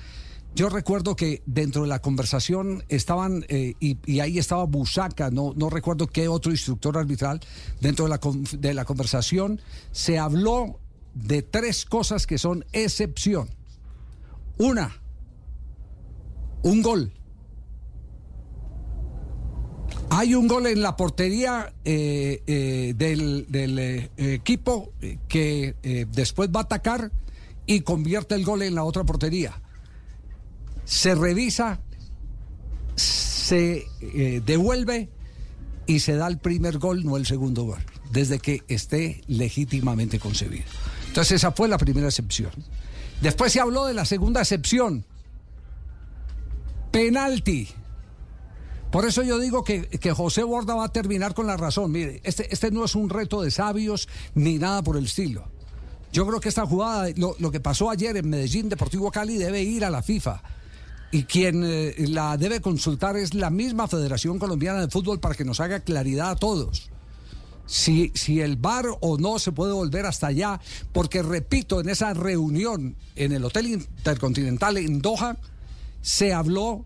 Yo 0.54 0.68
recuerdo 0.68 1.14
que 1.14 1.42
dentro 1.46 1.82
de 1.82 1.88
la 1.88 2.00
conversación 2.00 2.84
estaban, 2.88 3.44
y, 3.48 3.98
y 4.04 4.20
ahí 4.20 4.38
estaba 4.38 4.64
Busaca, 4.64 5.30
no, 5.30 5.54
no 5.56 5.70
recuerdo 5.70 6.06
qué 6.08 6.28
otro 6.28 6.52
instructor 6.52 6.98
arbitral, 6.98 7.40
dentro 7.80 8.06
de 8.06 8.10
la, 8.10 8.20
de 8.58 8.74
la 8.74 8.84
conversación 8.84 9.60
se 9.92 10.18
habló 10.18 10.78
de 11.14 11.42
tres 11.42 11.84
cosas 11.84 12.26
que 12.26 12.38
son 12.38 12.64
excepción. 12.72 13.48
Una, 14.58 15.00
un 16.62 16.82
gol. 16.82 17.12
Hay 20.10 20.34
un 20.34 20.46
gol 20.46 20.66
en 20.66 20.82
la 20.82 20.96
portería 20.96 21.72
eh, 21.84 22.42
eh, 22.46 22.94
del, 22.96 23.46
eh, 23.50 24.10
equipo 24.16 24.92
que 25.26 25.74
después 26.12 26.50
va 26.50 26.60
a 26.60 26.62
atacar 26.64 27.10
y 27.66 27.80
convierte 27.80 28.34
el 28.34 28.44
gol 28.44 28.62
en 28.62 28.74
la 28.74 28.84
otra 28.84 29.04
portería. 29.04 29.60
Se 30.84 31.14
revisa, 31.14 31.80
se 32.96 33.86
devuelve 34.44 35.08
y 35.86 36.00
se 36.00 36.14
da 36.16 36.26
el 36.28 36.38
primer 36.38 36.78
gol, 36.78 37.04
no 37.04 37.16
el 37.16 37.24
segundo 37.24 37.64
gol, 37.64 37.80
desde 38.10 38.38
que 38.38 38.62
esté 38.68 39.22
legítimamente 39.28 40.18
concebido. 40.18 40.66
Entonces 41.12 41.32
esa 41.32 41.52
fue 41.52 41.68
la 41.68 41.76
primera 41.76 42.08
excepción. 42.08 42.50
Después 43.20 43.52
se 43.52 43.60
habló 43.60 43.84
de 43.84 43.92
la 43.92 44.06
segunda 44.06 44.40
excepción. 44.40 45.04
Penalti. 46.90 47.68
Por 48.90 49.04
eso 49.04 49.22
yo 49.22 49.38
digo 49.38 49.62
que, 49.62 49.88
que 49.88 50.12
José 50.12 50.42
Borda 50.42 50.74
va 50.74 50.86
a 50.86 50.88
terminar 50.88 51.34
con 51.34 51.46
la 51.46 51.58
razón. 51.58 51.92
Mire, 51.92 52.22
este, 52.24 52.50
este 52.50 52.70
no 52.70 52.86
es 52.86 52.94
un 52.94 53.10
reto 53.10 53.42
de 53.42 53.50
sabios 53.50 54.08
ni 54.34 54.56
nada 54.56 54.80
por 54.80 54.96
el 54.96 55.04
estilo. 55.04 55.44
Yo 56.14 56.26
creo 56.26 56.40
que 56.40 56.48
esta 56.48 56.64
jugada, 56.64 57.10
lo, 57.16 57.36
lo 57.38 57.50
que 57.50 57.60
pasó 57.60 57.90
ayer 57.90 58.16
en 58.16 58.30
Medellín, 58.30 58.70
Deportivo 58.70 59.10
Cali, 59.10 59.36
debe 59.36 59.60
ir 59.60 59.84
a 59.84 59.90
la 59.90 60.02
FIFA. 60.02 60.40
Y 61.10 61.24
quien 61.24 61.62
eh, 61.62 61.94
la 62.08 62.38
debe 62.38 62.62
consultar 62.62 63.18
es 63.18 63.34
la 63.34 63.50
misma 63.50 63.86
Federación 63.86 64.38
Colombiana 64.38 64.80
de 64.80 64.88
Fútbol 64.88 65.20
para 65.20 65.34
que 65.34 65.44
nos 65.44 65.60
haga 65.60 65.80
claridad 65.80 66.30
a 66.30 66.36
todos. 66.36 66.90
Si, 67.66 68.10
si 68.14 68.40
el 68.40 68.56
VAR 68.56 68.86
o 69.00 69.18
no 69.18 69.38
se 69.38 69.52
puede 69.52 69.72
volver 69.72 70.04
hasta 70.06 70.26
allá, 70.26 70.60
porque 70.92 71.22
repito, 71.22 71.80
en 71.80 71.88
esa 71.88 72.12
reunión 72.12 72.96
en 73.16 73.32
el 73.32 73.44
Hotel 73.44 73.66
Intercontinental 73.66 74.76
en 74.76 75.00
Doha, 75.00 75.36
se 76.02 76.32
habló 76.32 76.84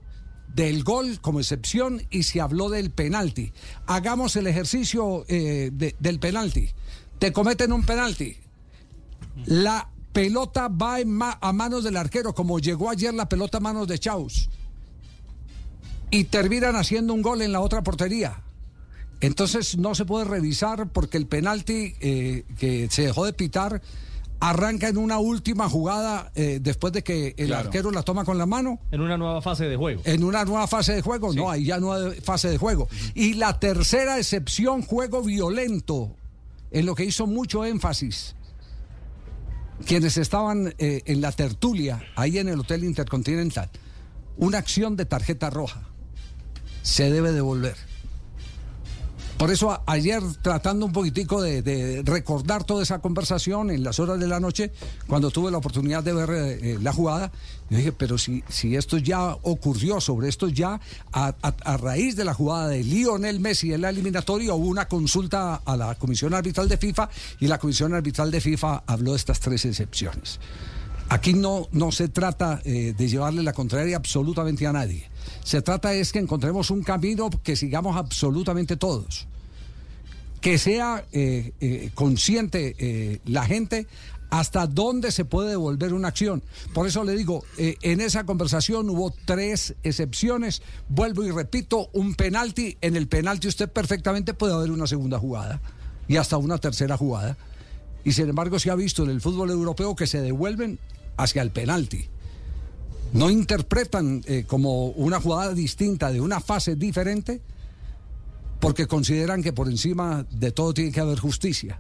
del 0.54 0.84
gol 0.84 1.18
como 1.20 1.40
excepción 1.40 2.02
y 2.10 2.22
se 2.22 2.40
habló 2.40 2.68
del 2.68 2.90
penalti. 2.90 3.52
Hagamos 3.86 4.36
el 4.36 4.46
ejercicio 4.46 5.24
eh, 5.28 5.70
de- 5.72 5.96
del 5.98 6.18
penalti. 6.18 6.70
Te 7.18 7.32
cometen 7.32 7.72
un 7.72 7.84
penalti. 7.84 8.36
La 9.46 9.88
pelota 10.12 10.68
va 10.68 10.96
a 11.40 11.52
manos 11.52 11.84
del 11.84 11.96
arquero, 11.96 12.34
como 12.34 12.58
llegó 12.58 12.90
ayer 12.90 13.12
la 13.12 13.28
pelota 13.28 13.58
a 13.58 13.60
manos 13.60 13.88
de 13.88 13.98
Chaus. 13.98 14.48
Y 16.10 16.24
terminan 16.24 16.76
haciendo 16.76 17.12
un 17.12 17.22
gol 17.22 17.42
en 17.42 17.52
la 17.52 17.60
otra 17.60 17.82
portería. 17.82 18.42
Entonces 19.20 19.76
no 19.78 19.94
se 19.94 20.04
puede 20.04 20.24
revisar 20.26 20.88
porque 20.92 21.16
el 21.16 21.26
penalti 21.26 21.94
eh, 22.00 22.44
que 22.58 22.88
se 22.90 23.02
dejó 23.02 23.24
de 23.24 23.32
pitar 23.32 23.80
arranca 24.38 24.88
en 24.88 24.98
una 24.98 25.18
última 25.18 25.68
jugada 25.70 26.30
eh, 26.34 26.58
después 26.60 26.92
de 26.92 27.02
que 27.02 27.34
el 27.38 27.46
Claro. 27.46 27.66
arquero 27.68 27.90
la 27.90 28.02
toma 28.02 28.24
con 28.26 28.36
la 28.36 28.44
mano. 28.44 28.78
En 28.90 29.00
una 29.00 29.16
nueva 29.16 29.40
fase 29.40 29.64
de 29.64 29.76
juego. 29.76 30.02
En 30.04 30.22
una 30.22 30.44
nueva 30.44 30.66
fase 30.66 30.92
de 30.92 31.00
juego, 31.00 31.32
no, 31.32 31.50
hay 31.50 31.64
ya 31.64 31.78
nueva 31.78 32.12
fase 32.22 32.50
de 32.50 32.58
juego. 32.58 32.88
Y 33.14 33.34
la 33.34 33.58
tercera 33.58 34.18
excepción, 34.18 34.82
juego 34.82 35.22
violento, 35.22 36.14
en 36.70 36.84
lo 36.84 36.94
que 36.94 37.04
hizo 37.04 37.26
mucho 37.26 37.64
énfasis 37.64 38.34
quienes 39.86 40.16
estaban 40.16 40.74
eh, 40.78 41.02
en 41.04 41.20
la 41.20 41.32
tertulia, 41.32 42.02
ahí 42.16 42.38
en 42.38 42.48
el 42.48 42.60
Hotel 42.60 42.82
Intercontinental. 42.84 43.70
una 44.38 44.58
acción 44.58 44.96
de 44.96 45.04
tarjeta 45.06 45.48
roja. 45.50 45.82
Se 46.82 47.10
debe 47.10 47.32
devolver. 47.32 47.76
Por 49.38 49.50
eso 49.50 49.82
ayer 49.84 50.22
tratando 50.40 50.86
un 50.86 50.92
poquitico 50.92 51.42
de, 51.42 52.02
recordar 52.06 52.64
toda 52.64 52.82
esa 52.82 53.00
conversación 53.00 53.70
en 53.70 53.84
las 53.84 54.00
horas 54.00 54.18
de 54.18 54.26
la 54.26 54.40
noche, 54.40 54.72
cuando 55.06 55.30
tuve 55.30 55.50
la 55.50 55.58
oportunidad 55.58 56.02
de 56.02 56.14
ver 56.14 56.30
eh, 56.30 56.78
la 56.80 56.92
jugada, 56.92 57.30
yo 57.68 57.76
dije, 57.76 57.92
pero 57.92 58.16
si, 58.16 58.42
si 58.48 58.76
esto 58.76 58.96
ya 58.96 59.36
ocurrió, 59.42 60.00
sobre 60.00 60.28
esto 60.28 60.48
ya, 60.48 60.80
a 61.12 61.76
raíz 61.76 62.16
de 62.16 62.24
la 62.24 62.32
jugada 62.32 62.68
de 62.68 62.82
Lionel 62.82 63.38
Messi 63.38 63.74
en 63.74 63.82
la 63.82 63.90
eliminatoria, 63.90 64.54
hubo 64.54 64.68
una 64.68 64.88
consulta 64.88 65.56
a 65.56 65.76
la 65.76 65.94
Comisión 65.96 66.32
Arbitral 66.32 66.68
de 66.68 66.78
FIFA 66.78 67.10
y 67.40 67.46
la 67.46 67.58
Comisión 67.58 67.92
Arbitral 67.92 68.30
de 68.30 68.40
FIFA 68.40 68.84
habló 68.86 69.10
de 69.10 69.18
estas 69.18 69.40
tres 69.40 69.66
excepciones. 69.66 70.40
Aquí 71.08 71.34
no, 71.34 71.68
no 71.72 71.92
se 71.92 72.08
trata 72.08 72.60
eh, 72.64 72.94
de 72.96 73.08
llevarle 73.08 73.42
la 73.42 73.52
contraria 73.52 73.96
absolutamente 73.96 74.66
a 74.66 74.72
nadie. 74.72 75.08
Se 75.46 75.62
trata 75.62 75.94
es 75.94 76.10
que 76.10 76.18
encontremos 76.18 76.70
un 76.72 76.82
camino 76.82 77.30
que 77.30 77.54
sigamos 77.54 77.96
absolutamente 77.96 78.76
todos. 78.76 79.28
Que 80.40 80.58
sea 80.58 81.04
eh, 81.12 81.52
eh, 81.60 81.90
consciente 81.94 82.74
eh, 82.80 83.20
la 83.26 83.46
gente 83.46 83.86
hasta 84.28 84.66
dónde 84.66 85.12
se 85.12 85.24
puede 85.24 85.50
devolver 85.50 85.94
una 85.94 86.08
acción. 86.08 86.42
Por 86.74 86.88
eso 86.88 87.04
le 87.04 87.14
digo, 87.14 87.44
en 87.58 88.00
esa 88.00 88.26
conversación 88.26 88.90
hubo 88.90 89.14
tres 89.24 89.76
excepciones. 89.84 90.62
Vuelvo 90.88 91.22
y 91.22 91.30
repito, 91.30 91.90
un 91.92 92.16
penalti. 92.16 92.76
En 92.80 92.96
el 92.96 93.06
penalti 93.06 93.46
usted 93.46 93.70
perfectamente 93.70 94.34
puede 94.34 94.52
haber 94.52 94.72
una 94.72 94.88
segunda 94.88 95.20
jugada 95.20 95.60
y 96.08 96.16
hasta 96.16 96.38
una 96.38 96.58
tercera 96.58 96.96
jugada. 96.96 97.38
Y 98.02 98.14
sin 98.14 98.28
embargo 98.28 98.58
se 98.58 98.72
ha 98.72 98.74
visto 98.74 99.04
en 99.04 99.10
el 99.10 99.20
fútbol 99.20 99.52
europeo 99.52 99.94
que 99.94 100.08
se 100.08 100.20
devuelven 100.20 100.80
hacia 101.16 101.42
el 101.42 101.52
penalti. 101.52 102.08
No 103.16 103.30
interpretan 103.30 104.22
eh, 104.26 104.44
como 104.46 104.88
una 104.88 105.20
jugada 105.20 105.54
distinta 105.54 106.12
de 106.12 106.20
una 106.20 106.40
fase 106.40 106.76
diferente 106.76 107.40
porque 108.60 108.86
consideran 108.86 109.42
que 109.42 109.52
por 109.52 109.68
encima 109.68 110.26
de 110.30 110.50
todo 110.52 110.74
tiene 110.74 110.92
que 110.92 111.00
haber 111.00 111.18
justicia. 111.18 111.78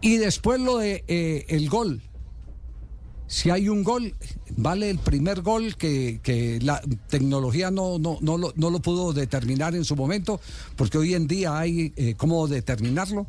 Y 0.00 0.18
después 0.18 0.60
lo 0.60 0.78
de 0.78 1.04
eh, 1.08 1.46
el 1.48 1.68
gol. 1.68 2.00
Si 3.26 3.50
hay 3.50 3.68
un 3.68 3.82
gol, 3.82 4.14
vale 4.56 4.88
el 4.88 4.98
primer 4.98 5.42
gol 5.42 5.76
que, 5.76 6.60
la 6.62 6.80
tecnología 7.08 7.72
no, 7.72 7.98
no, 7.98 8.18
no, 8.20 8.38
lo, 8.38 8.52
no 8.54 8.70
lo 8.70 8.78
pudo 8.78 9.12
determinar 9.12 9.74
en 9.74 9.84
su 9.84 9.96
momento, 9.96 10.40
porque 10.76 10.96
hoy 10.96 11.14
en 11.14 11.26
día 11.26 11.58
hay 11.58 11.92
eh, 11.96 12.14
cómo 12.16 12.46
determinarlo, 12.46 13.26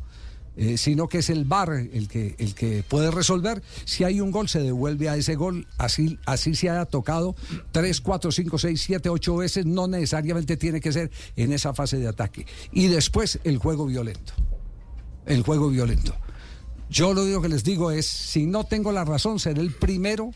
eh, 0.60 0.76
sino 0.76 1.06
que 1.06 1.18
es 1.18 1.30
el 1.30 1.44
VAR 1.44 1.72
el 1.72 2.08
que, 2.08 2.34
el 2.38 2.56
que 2.56 2.82
puede 2.82 3.12
resolver. 3.12 3.62
Si 3.84 4.02
hay 4.02 4.20
un 4.20 4.32
gol, 4.32 4.48
se 4.48 4.58
devuelve 4.58 5.08
a 5.08 5.16
ese 5.16 5.36
gol, 5.36 5.68
así, 5.78 6.18
así 6.26 6.56
se 6.56 6.68
haya 6.68 6.84
tocado 6.84 7.36
3, 7.70 8.00
4, 8.00 8.32
5, 8.32 8.58
6, 8.58 8.82
7, 8.82 9.08
8 9.08 9.36
veces, 9.36 9.66
no 9.66 9.86
necesariamente 9.86 10.56
tiene 10.56 10.80
que 10.80 10.92
ser 10.92 11.12
en 11.36 11.52
esa 11.52 11.74
fase 11.74 11.98
de 11.98 12.08
ataque. 12.08 12.44
Y 12.72 12.88
después 12.88 13.38
el 13.44 13.58
juego 13.58 13.86
violento. 13.86 14.32
El 15.26 15.42
juego 15.42 15.68
violento. 15.68 16.16
Yo 16.90 17.14
lo 17.14 17.22
único 17.22 17.40
que 17.40 17.50
les 17.50 17.62
digo 17.62 17.92
es, 17.92 18.08
si 18.08 18.46
no 18.46 18.64
tengo 18.64 18.90
la 18.90 19.04
razón, 19.04 19.38
seré 19.38 19.60
el 19.60 19.70
primero 19.70 20.32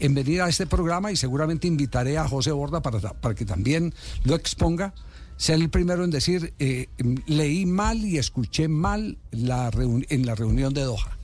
en 0.00 0.14
venir 0.14 0.42
a 0.42 0.48
este 0.48 0.66
programa 0.66 1.12
y 1.12 1.16
seguramente 1.16 1.68
invitaré 1.68 2.18
a 2.18 2.26
José 2.26 2.50
Borda 2.50 2.82
para, 2.82 2.98
para 2.98 3.36
que 3.36 3.44
también 3.44 3.94
lo 4.24 4.34
exponga. 4.34 4.92
Ser 5.42 5.56
el 5.56 5.70
primero 5.70 6.04
en 6.04 6.12
decir, 6.12 6.54
eh, 6.60 6.86
leí 7.26 7.66
mal 7.66 7.98
y 8.04 8.16
escuché 8.16 8.68
mal 8.68 9.18
la 9.32 9.72
en 9.76 10.24
la 10.24 10.36
reunión 10.36 10.72
de 10.72 10.82
Doha. 10.82 11.18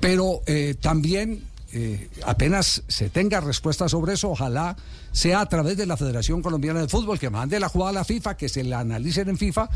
Pero 0.00 0.40
eh, 0.46 0.74
también, 0.80 1.44
eh, 1.74 2.08
apenas 2.24 2.82
se 2.88 3.10
tenga 3.10 3.42
respuesta 3.42 3.90
sobre 3.90 4.14
eso, 4.14 4.30
ojalá 4.30 4.74
sea 5.12 5.42
a 5.42 5.48
través 5.50 5.76
de 5.76 5.84
la 5.84 5.98
Federación 5.98 6.40
Colombiana 6.40 6.80
de 6.80 6.88
Fútbol, 6.88 7.18
que 7.18 7.28
mande 7.28 7.60
la 7.60 7.68
jugada 7.68 7.90
a 7.90 7.92
la 7.92 8.04
FIFA, 8.04 8.38
que 8.38 8.48
se 8.48 8.64
la 8.64 8.80
analicen 8.80 9.28
en 9.28 9.36
FIFA. 9.36 9.68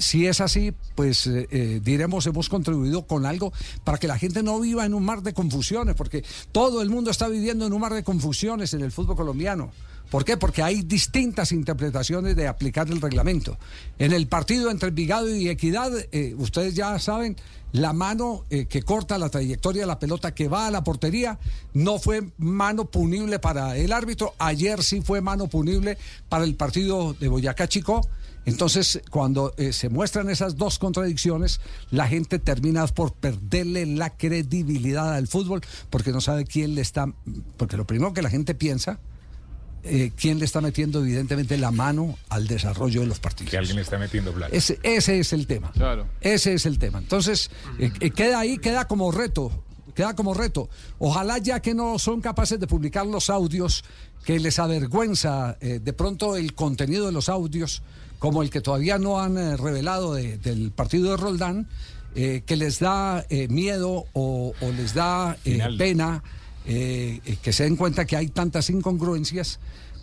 Si 0.00 0.26
es 0.26 0.40
así, 0.40 0.72
pues 0.96 1.30
diremos, 1.80 2.26
hemos 2.26 2.48
contribuido 2.48 3.06
con 3.06 3.24
algo 3.24 3.52
para 3.84 3.98
que 3.98 4.08
la 4.08 4.18
gente 4.18 4.42
no 4.42 4.58
viva 4.58 4.84
en 4.84 4.94
un 4.94 5.04
mar 5.04 5.22
de 5.22 5.32
confusiones, 5.32 5.94
porque 5.94 6.24
todo 6.50 6.82
el 6.82 6.90
mundo 6.90 7.12
está 7.12 7.28
viviendo 7.28 7.66
en 7.66 7.72
un 7.72 7.80
mar 7.80 7.94
de 7.94 8.02
confusiones 8.02 8.74
en 8.74 8.80
el 8.80 8.90
fútbol 8.90 9.14
colombiano. 9.14 9.70
¿Por 10.14 10.24
qué? 10.24 10.36
Porque 10.36 10.62
hay 10.62 10.82
distintas 10.82 11.50
interpretaciones 11.50 12.36
de 12.36 12.46
aplicar 12.46 12.88
el 12.88 13.00
reglamento. 13.00 13.58
En 13.98 14.12
el 14.12 14.28
partido 14.28 14.70
entre 14.70 14.90
Envigado 14.90 15.28
y 15.28 15.48
Equidad, 15.48 15.90
eh, 16.12 16.36
ustedes 16.38 16.76
ya 16.76 16.96
saben, 17.00 17.34
la 17.72 17.92
mano 17.92 18.44
eh, 18.48 18.66
que 18.66 18.82
corta 18.82 19.18
la 19.18 19.28
trayectoria 19.28 19.82
de 19.82 19.88
la 19.88 19.98
pelota 19.98 20.32
que 20.32 20.46
va 20.46 20.68
a 20.68 20.70
la 20.70 20.84
portería 20.84 21.40
no 21.72 21.98
fue 21.98 22.30
mano 22.38 22.84
punible 22.84 23.40
para 23.40 23.76
el 23.76 23.92
árbitro. 23.92 24.34
Ayer 24.38 24.84
sí 24.84 25.00
fue 25.00 25.20
mano 25.20 25.48
punible 25.48 25.98
para 26.28 26.44
el 26.44 26.54
partido 26.54 27.14
de 27.14 27.26
Boyacá 27.26 27.66
Chico. 27.66 28.00
Entonces, 28.44 29.00
cuando 29.10 29.52
eh, 29.56 29.72
se 29.72 29.88
muestran 29.88 30.30
esas 30.30 30.54
dos 30.54 30.78
contradicciones, 30.78 31.60
la 31.90 32.06
gente 32.06 32.38
termina 32.38 32.86
por 32.86 33.14
perderle 33.14 33.84
la 33.84 34.10
credibilidad 34.10 35.12
al 35.12 35.26
fútbol 35.26 35.62
porque 35.90 36.12
no 36.12 36.20
sabe 36.20 36.44
quién 36.44 36.76
le 36.76 36.82
está. 36.82 37.12
Porque 37.56 37.76
lo 37.76 37.84
primero 37.84 38.12
que 38.12 38.22
la 38.22 38.30
gente 38.30 38.54
piensa 38.54 39.00
eh, 39.84 40.12
quién 40.16 40.38
le 40.38 40.44
está 40.44 40.60
metiendo 40.60 41.00
evidentemente 41.00 41.56
la 41.58 41.70
mano 41.70 42.16
al 42.28 42.46
desarrollo 42.46 43.00
de 43.02 43.06
los 43.06 43.20
partidos. 43.20 43.50
Que 43.50 43.58
alguien 43.58 43.76
le 43.76 43.82
está 43.82 43.98
metiendo 43.98 44.32
plata. 44.32 44.54
Ese, 44.56 44.78
ese 44.82 45.18
es 45.20 45.32
el 45.32 45.46
tema. 45.46 45.70
Claro. 45.72 46.06
Ese 46.20 46.54
es 46.54 46.66
el 46.66 46.78
tema. 46.78 46.98
Entonces, 46.98 47.50
eh, 47.78 47.92
eh, 48.00 48.10
queda 48.10 48.40
ahí, 48.40 48.58
queda 48.58 48.86
como 48.88 49.12
reto. 49.12 49.50
Queda 49.94 50.14
como 50.16 50.34
reto. 50.34 50.68
Ojalá 50.98 51.38
ya 51.38 51.60
que 51.60 51.72
no 51.74 51.98
son 52.00 52.20
capaces 52.20 52.58
de 52.58 52.66
publicar 52.66 53.06
los 53.06 53.30
audios, 53.30 53.84
que 54.24 54.40
les 54.40 54.58
avergüenza 54.58 55.56
eh, 55.60 55.80
de 55.82 55.92
pronto 55.92 56.36
el 56.36 56.54
contenido 56.54 57.06
de 57.06 57.12
los 57.12 57.28
audios, 57.28 57.82
como 58.18 58.42
el 58.42 58.50
que 58.50 58.60
todavía 58.60 58.98
no 58.98 59.20
han 59.20 59.36
eh, 59.38 59.56
revelado 59.56 60.14
de- 60.14 60.38
del 60.38 60.72
partido 60.72 61.10
de 61.10 61.16
Roldán, 61.16 61.68
eh, 62.16 62.42
que 62.46 62.56
les 62.56 62.78
da 62.78 63.24
eh, 63.28 63.48
miedo 63.48 64.06
o, 64.14 64.52
o 64.60 64.72
les 64.72 64.94
da 64.94 65.36
eh, 65.44 65.58
pena 65.76 66.22
eh, 66.66 67.20
eh, 67.24 67.36
que 67.42 67.52
se 67.52 67.64
den 67.64 67.76
cuenta 67.76 68.04
que 68.06 68.16
hay 68.16 68.28
tantas 68.28 68.70
incongruencias, 68.70 69.58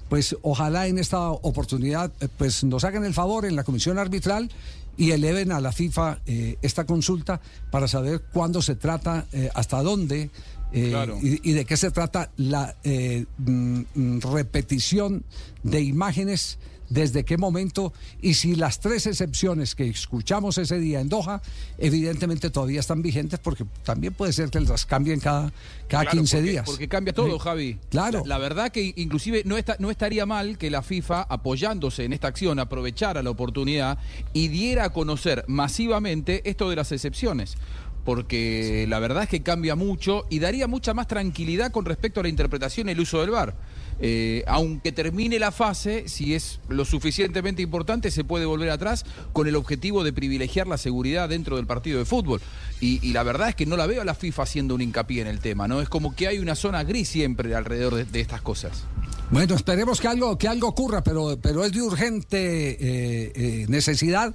pues 0.09 0.35
ojalá 0.41 0.87
en 0.87 0.97
esta 0.97 1.29
oportunidad 1.31 2.11
eh, 2.19 2.27
pues 2.37 2.63
nos 2.63 2.83
hagan 2.83 3.05
el 3.05 3.13
favor 3.13 3.45
en 3.45 3.55
la 3.55 3.63
comisión 3.63 3.97
arbitral 3.97 4.51
y 4.97 5.11
eleven 5.11 5.51
a 5.51 5.61
la 5.61 5.71
FIFA 5.71 6.19
eh, 6.25 6.57
esta 6.61 6.85
consulta 6.85 7.39
para 7.71 7.87
saber 7.87 8.21
cuándo 8.33 8.61
se 8.61 8.75
trata, 8.75 9.25
eh, 9.31 9.49
hasta 9.55 9.81
dónde 9.81 10.29
eh, 10.73 10.89
Claro. 10.89 11.17
y, 11.21 11.49
y 11.49 11.53
de 11.53 11.65
qué 11.65 11.77
se 11.77 11.91
trata 11.91 12.31
la 12.37 12.75
mm, 12.83 13.81
mm, 13.95 14.19
repetición 14.33 15.23
de 15.63 15.81
imágenes, 15.81 16.59
desde 16.91 17.23
qué 17.23 17.37
momento 17.37 17.93
y 18.21 18.33
si 18.33 18.55
las 18.55 18.79
tres 18.81 19.07
excepciones 19.07 19.75
que 19.75 19.87
escuchamos 19.87 20.57
ese 20.57 20.77
día 20.77 20.99
en 20.99 21.07
Doha 21.09 21.41
evidentemente 21.77 22.49
todavía 22.49 22.81
están 22.81 23.01
vigentes 23.01 23.39
porque 23.39 23.65
también 23.83 24.13
puede 24.13 24.33
ser 24.33 24.49
que 24.49 24.59
las 24.59 24.85
cambien 24.85 25.19
cada, 25.21 25.53
cada 25.87 26.03
Claro, 26.03 26.17
15 26.17 26.37
porque- 26.37 26.51
días. 26.51 26.65
Porque 26.65 26.87
cambia 26.87 27.13
todo. 27.13 27.39
Javi. 27.39 27.79
Claro. 27.89 28.19
La, 28.25 28.35
la 28.35 28.37
verdad 28.39 28.71
que 28.71 28.93
inclusive 28.97 29.43
no, 29.45 29.57
está, 29.57 29.77
no 29.79 29.89
estaría 29.89 30.25
mal 30.25 30.57
que 30.57 30.69
la 30.69 30.81
FIFA, 30.81 31.21
apoyándose 31.23 32.03
en 32.03 32.11
esta 32.13 32.27
acción, 32.27 32.59
aprovechara 32.59 33.23
la 33.23 33.29
oportunidad 33.29 33.97
y 34.33 34.49
diera 34.49 34.85
a 34.85 34.89
conocer 34.91 35.45
masivamente 35.47 36.41
esto 36.49 36.69
de 36.69 36.75
las 36.75 36.91
excepciones. 36.91 37.55
Porque 38.03 38.85
la 38.89 38.97
verdad 38.99 39.23
es 39.23 39.29
que 39.29 39.43
cambia 39.43 39.75
mucho 39.75 40.25
y 40.29 40.39
daría 40.39 40.67
mucha 40.67 40.93
más 40.93 41.07
tranquilidad 41.07 41.71
con 41.71 41.85
respecto 41.85 42.19
a 42.19 42.23
la 42.23 42.29
interpretación 42.29 42.89
y 42.89 42.93
el 42.93 42.99
uso 42.99 43.21
del 43.21 43.29
VAR. 43.29 43.55
Eh, 44.03 44.43
aunque 44.47 44.91
termine 44.91 45.37
la 45.37 45.51
fase, 45.51 46.07
si 46.07 46.33
es 46.33 46.59
lo 46.69 46.85
suficientemente 46.85 47.61
importante, 47.61 48.09
se 48.09 48.23
puede 48.23 48.45
volver 48.45 48.71
atrás 48.71 49.05
con 49.31 49.47
el 49.47 49.55
objetivo 49.55 50.03
de 50.03 50.11
privilegiar 50.11 50.67
la 50.67 50.77
seguridad 50.77 51.29
dentro 51.29 51.55
del 51.57 51.67
partido 51.67 51.99
de 51.99 52.05
fútbol. 52.05 52.41
Y, 52.79 53.11
la 53.13 53.23
verdad 53.23 53.49
es 53.49 53.55
que 53.55 53.67
no 53.67 53.77
la 53.77 53.85
veo 53.85 54.01
a 54.01 54.05
la 54.05 54.15
FIFA 54.15 54.43
haciendo 54.43 54.73
un 54.73 54.81
hincapié 54.81 55.21
en 55.21 55.27
el 55.27 55.39
tema, 55.39 55.67
¿no? 55.67 55.81
Es 55.81 55.89
como 55.89 56.15
que 56.15 56.27
hay 56.27 56.39
una 56.39 56.55
zona 56.55 56.83
gris 56.83 57.09
siempre 57.09 57.53
alrededor 57.53 58.05
de, 58.05 58.19
estas 58.19 58.41
cosas. 58.41 58.85
Bueno, 59.29 59.55
esperemos 59.55 60.01
que 60.01 60.07
algo, 60.07 60.37
que 60.37 60.47
algo 60.47 60.67
ocurra, 60.67 61.03
pero, 61.03 61.37
pero 61.39 61.63
es 61.63 61.71
de 61.71 61.81
urgente 61.81 62.71
eh, 62.71 63.31
eh, 63.35 63.65
necesidad 63.69 64.33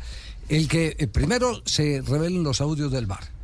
el 0.49 0.69
que 0.69 1.09
primero 1.13 1.61
se 1.65 2.03
revelen 2.07 2.45
los 2.45 2.61
audios 2.61 2.93
del 2.93 3.07
bar. 3.07 3.36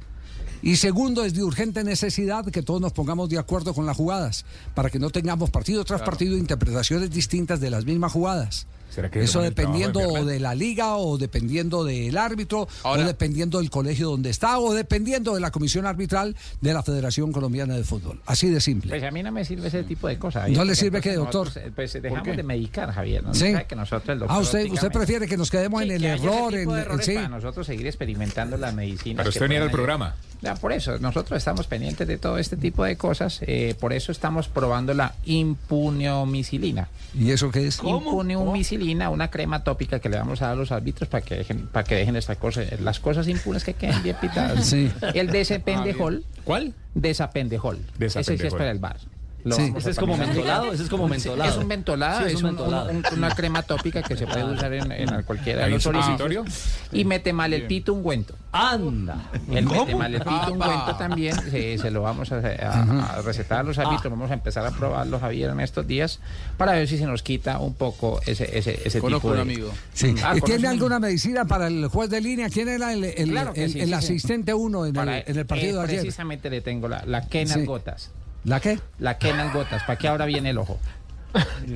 Y 0.62 0.76
segundo, 0.76 1.24
es 1.24 1.34
de 1.34 1.42
urgente 1.42 1.82
necesidad 1.82 2.46
que 2.46 2.62
todos 2.62 2.80
nos 2.80 2.92
pongamos 2.92 3.28
de 3.28 3.38
acuerdo 3.38 3.74
con 3.74 3.84
las 3.84 3.96
jugadas, 3.96 4.44
para 4.74 4.90
que 4.90 5.00
no 5.00 5.10
tengamos 5.10 5.50
partido 5.50 5.84
tras 5.84 6.02
partido 6.02 6.36
interpretaciones 6.36 7.10
distintas 7.10 7.60
de 7.60 7.70
las 7.70 7.84
mismas 7.84 8.12
jugadas. 8.12 8.66
¿Será 8.94 9.10
que 9.10 9.22
Eso 9.22 9.40
dependiendo 9.40 10.00
de 10.00 10.06
o 10.06 10.12
Berman? 10.12 10.28
de 10.32 10.40
la 10.40 10.54
liga 10.54 10.96
o 10.96 11.16
dependiendo 11.18 11.82
del 11.84 12.16
árbitro 12.18 12.68
Ahora- 12.82 13.02
o 13.04 13.06
dependiendo 13.06 13.58
del 13.58 13.70
colegio 13.70 14.10
donde 14.10 14.30
está 14.30 14.58
o 14.58 14.74
dependiendo 14.74 15.34
de 15.34 15.40
la 15.40 15.50
comisión 15.50 15.86
arbitral 15.86 16.36
de 16.60 16.74
la 16.74 16.82
Federación 16.82 17.32
Colombiana 17.32 17.74
de 17.74 17.84
Fútbol. 17.84 18.20
Así 18.26 18.50
de 18.50 18.60
simple. 18.60 18.90
Pues 18.90 19.02
a 19.02 19.10
mí 19.10 19.22
no 19.22 19.32
me 19.32 19.44
sirve 19.44 19.68
ese 19.68 19.82
tipo 19.84 20.08
de 20.08 20.18
cosas. 20.18 20.50
¿No 20.50 20.64
le 20.64 20.74
sirve 20.74 21.00
qué, 21.00 21.14
doctor? 21.14 21.46
nosotros, 21.46 21.64
eh, 21.66 21.72
Pues 21.74 21.92
dejamos 21.94 22.22
qué? 22.24 22.36
de 22.36 22.42
medicar, 22.42 22.92
Javier. 22.92 23.22
¿no? 23.24 23.32
Sí. 23.34 23.52
Sabe 23.52 23.64
que 23.66 23.76
nosotros, 23.76 24.08
el 24.10 24.18
doctor, 24.18 24.36
Ah, 24.36 24.40
usted, 24.40 24.70
usted 24.70 24.92
prefiere 24.92 25.26
que 25.26 25.36
nos 25.36 25.50
quedemos 25.50 25.82
en 25.82 25.90
el 25.92 26.00
que 26.02 26.08
error, 26.08 26.54
en, 26.54 26.68
sí. 27.02 27.14
para 27.14 27.28
nosotros 27.28 27.66
seguir 27.66 27.86
experimentando 27.86 28.56
la 28.58 28.72
medicina. 28.72 29.18
Pero 29.18 29.30
usted 29.30 29.48
ni 29.48 29.54
era 29.54 29.64
el 29.64 29.70
programa. 29.70 30.14
Ya, 30.42 30.56
por 30.56 30.72
eso, 30.72 30.98
nosotros 30.98 31.38
estamos 31.38 31.66
pendientes 31.68 32.06
de 32.06 32.18
todo 32.18 32.36
este 32.36 32.56
tipo 32.56 32.84
de 32.84 32.96
cosas. 32.96 33.38
eh, 33.42 33.74
por 33.78 33.92
eso 33.92 34.10
estamos 34.12 34.48
probando 34.48 34.92
la 34.92 35.14
impuneomicilina. 35.24 36.88
¿Y 37.14 37.30
eso 37.30 37.50
qué 37.50 37.66
es? 37.66 37.78
Impuneomicilina, 37.84 38.81
una 38.82 39.30
crema 39.30 39.64
tópica 39.64 40.00
que 40.00 40.08
le 40.08 40.16
vamos 40.16 40.42
a 40.42 40.46
dar 40.46 40.54
a 40.54 40.56
los 40.56 40.72
árbitros 40.72 41.08
para 41.08 41.24
que 41.24 41.36
dejen, 41.36 41.68
para 41.68 41.84
que 41.84 41.96
dejen 41.96 42.16
estas 42.16 42.36
cosas, 42.36 42.80
las 42.80 43.00
cosas 43.00 43.28
impunes 43.28 43.64
que 43.64 43.74
queden 43.74 44.02
bien 44.02 44.16
pitadas. 44.20 44.66
Sí. 44.66 44.90
El 45.14 45.28
desapendejol. 45.28 46.24
¿Cuál? 46.44 46.74
Desapendejol. 46.94 47.78
Ese 47.98 48.24
sí 48.24 48.34
es 48.34 48.52
para 48.52 48.70
el 48.70 48.78
bar. 48.78 48.96
Lo 49.44 49.56
Sí. 49.56 49.72
Ese 49.76 49.90
es 49.90 49.98
como 49.98 50.16
mentolado, 50.16 50.72
ese 50.72 50.84
es 50.84 50.88
como 50.88 51.08
mentolado. 51.08 51.50
Es 51.50 51.56
un 51.56 51.66
mentolado, 51.66 52.20
Sí, 52.20 52.26
es, 52.26 52.32
es 52.34 52.38
un 52.42 52.50
un- 52.50 52.54
mentolado. 52.56 52.90
un- 52.90 53.02
una 53.18 53.30
crema 53.34 53.62
tópica 53.62 54.00
que 54.02 54.16
se 54.16 54.26
puede 54.26 54.44
usar 54.44 54.72
en, 54.72 54.92
en 54.92 55.22
cualquiera 55.24 55.60
de 55.60 55.64
¿Hay 55.66 55.72
los 55.72 55.84
un 55.86 55.94
supositorio? 55.94 56.44
Y 56.92 57.04
mete 57.04 57.32
mal 57.32 57.52
el 57.52 57.66
pito 57.66 57.92
ungüento. 57.92 58.34
Anda. 58.52 59.16
El 59.50 59.64
¿Cómo? 59.64 59.80
mete 59.86 59.96
mal 59.96 60.14
el 60.14 60.20
pito 60.20 60.52
ungüento 60.52 60.94
también 60.96 61.34
se, 61.50 61.78
se 61.78 61.90
lo 61.90 62.02
vamos 62.02 62.30
a, 62.30 62.36
a- 62.36 63.16
a 63.18 63.22
recetar 63.22 63.60
a 63.60 63.62
los 63.64 63.78
árbitros. 63.78 64.10
Vamos 64.12 64.30
a 64.30 64.34
empezar 64.34 64.64
a 64.64 64.70
probarlo, 64.70 65.18
Javier, 65.18 65.50
en 65.50 65.58
estos 65.60 65.86
días 65.88 66.20
para 66.56 66.72
ver 66.72 66.86
si 66.86 66.98
se 66.98 67.06
nos 67.06 67.22
quita 67.24 67.58
un 67.58 67.74
poco 67.74 68.20
ese, 68.26 68.56
ese, 68.58 68.80
ese 68.84 69.00
Conozco 69.00 69.30
tipo 69.32 69.40
un 69.40 69.48
de... 69.48 69.54
amigo. 69.54 69.72
Sí. 69.94 70.14
Ah, 70.22 70.34
¿Y 70.36 70.40
¿conoce 70.40 70.42
¿Tiene 70.58 70.68
un- 70.68 70.74
alguna 70.74 70.98
medicina 71.00 71.44
para 71.46 71.66
el 71.66 71.88
juez 71.88 72.10
de 72.10 72.20
línea? 72.20 72.48
¿Quién 72.48 72.68
era 72.68 72.92
el, 72.92 73.02
el- 73.04 73.30
Claro 73.30 73.52
el- 73.56 73.72
sí, 73.72 73.78
el 73.80 73.86
sí, 73.86 73.90
sí. 73.90 73.94
asistente 73.94 74.54
uno 74.54 74.86
en, 74.86 74.92
Para- 74.92 75.18
en 75.18 75.36
el 75.36 75.46
partido 75.46 75.82
eh, 75.82 75.86
de 75.86 75.88
ayer? 75.88 76.00
Precisamente 76.02 76.48
le 76.50 76.60
tengo 76.60 76.86
la, 76.88 77.02
la 77.06 77.26
Kenal 77.26 77.60
Sí. 77.60 77.66
Gotas. 77.66 78.10
¿La 78.44 78.60
qué? 78.60 78.78
La 78.98 79.18
Kenal 79.18 79.52
Gotas, 79.52 79.82
para 79.84 79.98
que 79.98 80.08
ahora 80.08 80.24
viene 80.26 80.50
el 80.50 80.58
ojo. 80.58 80.78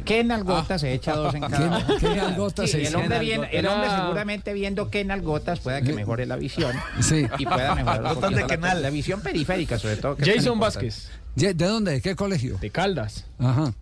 Kenal 0.04 0.44
Gotas 0.44 0.82
se 0.82 0.92
echa 0.92 1.14
dos 1.14 1.34
en 1.34 1.40
cada. 1.42 1.86
Kenal 1.98 2.34
Gotas 2.36 2.66
Sí, 2.66 2.72
se 2.72 2.80
el 2.82 2.86
echa. 2.88 2.98
hombre, 2.98 3.18
viene- 3.20 3.48
el 3.52 3.66
hombre 3.66 3.88
seguramente 3.88 4.52
viendo 4.52 4.90
Kenal 4.90 5.22
Gotas 5.22 5.60
pueda 5.60 5.80
que 5.80 5.92
mejore 5.94 6.26
la 6.26 6.36
visión 6.36 6.72
Sí. 7.00 7.26
y 7.38 7.46
pueda 7.46 7.74
mejorar 7.74 8.02
la, 8.32 8.46
Kenal. 8.46 8.82
la 8.82 8.90
visión 8.90 9.20
periférica 9.22 9.78
sobre 9.78 9.96
todo. 9.96 10.16
que 10.16 10.30
Jason. 10.30 10.58
Vázquez, 10.60 11.08
¿De 11.34 11.54
dónde? 11.54 11.92
¿De 11.92 12.00
qué 12.02 12.14
colegio? 12.16 12.58
de 12.58 12.70
Caldas. 12.70 13.24
Ajá. 13.38 13.72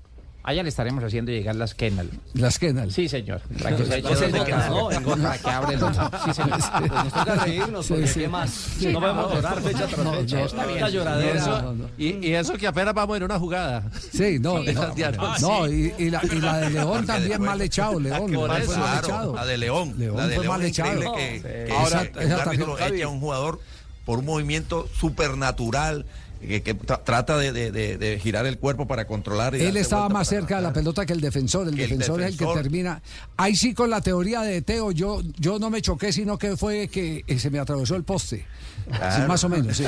Allá 0.46 0.62
le 0.62 0.68
estaremos 0.68 1.02
haciendo 1.02 1.32
llegar 1.32 1.56
las 1.56 1.74
Kenal. 1.74 2.10
Las 2.34 2.58
Kenal. 2.58 2.92
Sí, 2.92 3.08
señor. 3.08 3.40
Para 3.62 3.76
que 3.78 3.86
se 3.86 3.98
eche 3.98 4.28
dos. 4.30 4.44
Kenal, 4.44 4.70
no. 4.70 4.88
Para 5.22 5.38
que 5.38 5.50
abra 5.50 5.72
el 5.72 5.82
ojo. 5.82 6.10
Sí, 6.26 6.34
señor. 6.34 6.58
Pues 6.78 6.92
nos 6.92 7.12
toca 7.14 7.34
reírnos, 7.36 7.86
porque 7.88 8.04
¿qué 8.12 8.28
más? 8.28 8.50
Sí, 8.50 8.92
no 8.92 9.00
podemos 9.00 9.28
no, 9.30 9.34
llorar 9.36 9.62
fecha 9.62 9.86
tras 9.86 10.16
fecha. 10.18 10.44
está 10.44 10.66
bien. 10.66 10.86
lloradera. 10.88 11.40
Eso- 11.40 11.62
no, 11.62 11.72
no. 11.72 11.84
Y, 11.96 12.26
y 12.26 12.34
eso 12.34 12.52
que 12.58 12.66
apenas 12.66 12.92
vamos 12.92 13.16
en 13.16 13.22
una 13.22 13.38
jugada. 13.38 13.90
Sí, 14.12 14.38
no, 14.38 14.62
no, 14.62 14.70
Santiago. 14.72 15.32
no, 15.40 15.66
y, 15.66 15.94
y 15.98 16.10
la, 16.10 16.20
y 16.22 16.38
la 16.40 16.58
de 16.58 16.70
León 16.70 17.06
también 17.06 17.40
mal 17.40 17.60
echado, 17.62 17.98
León. 17.98 18.20
Por 18.20 18.30
León 18.30 18.50
eso, 18.62 18.66
fue 18.66 18.76
mal 18.76 18.90
claro, 18.90 19.06
echado. 19.06 19.34
la 19.36 19.46
de 19.46 19.56
León. 19.58 19.94
León 19.96 20.16
la 20.18 20.26
de 20.26 20.34
fue 20.34 20.44
León 20.44 20.58
mal 20.58 20.66
echado. 20.66 21.14
que, 21.14 21.68
Ahora, 21.74 22.06
un 22.22 22.32
árbitro 22.32 22.78
eche 22.80 23.02
a 23.02 23.08
un 23.08 23.20
jugador 23.20 23.60
por 24.04 24.18
un 24.18 24.26
movimiento 24.26 24.86
supernatural 24.92 26.04
que, 26.46 26.62
que 26.62 26.76
tra- 26.78 27.02
trata 27.04 27.36
de, 27.38 27.52
de- 27.52 27.70
de- 27.72 27.98
de 27.98 28.18
girar 28.18 28.46
el 28.46 28.58
cuerpo 28.58 28.86
para 28.86 29.06
controlar. 29.06 29.54
y 29.54 29.62
Él 29.62 29.76
estaba 29.76 30.08
más 30.08 30.28
cerca 30.28 30.56
de 30.56 30.62
la 30.62 30.72
pelota 30.72 31.04
que 31.06 31.12
el 31.12 31.20
defensor. 31.20 31.68
El 31.68 31.76
defensor 31.76 32.20
es 32.22 32.28
el 32.32 32.36
que 32.38 32.46
termina. 32.46 33.02
Ahí 33.36 33.56
sí 33.56 33.74
con 33.74 33.90
la 33.90 34.00
teoría 34.00 34.42
de 34.42 34.62
Teo, 34.62 34.90
yo, 34.92 35.20
yo 35.38 35.58
no 35.58 35.70
me 35.70 35.82
choqué, 35.82 36.12
sino 36.12 36.38
que 36.38 36.56
fue 36.56 36.88
que 36.88 37.24
eh, 37.26 37.38
se 37.38 37.50
me 37.50 37.58
atravesó 37.58 37.96
el 37.96 38.04
poste. 38.04 38.46
Sí, 38.86 39.22
más 39.26 39.42
o 39.44 39.48
menos, 39.48 39.76
sí. 39.76 39.84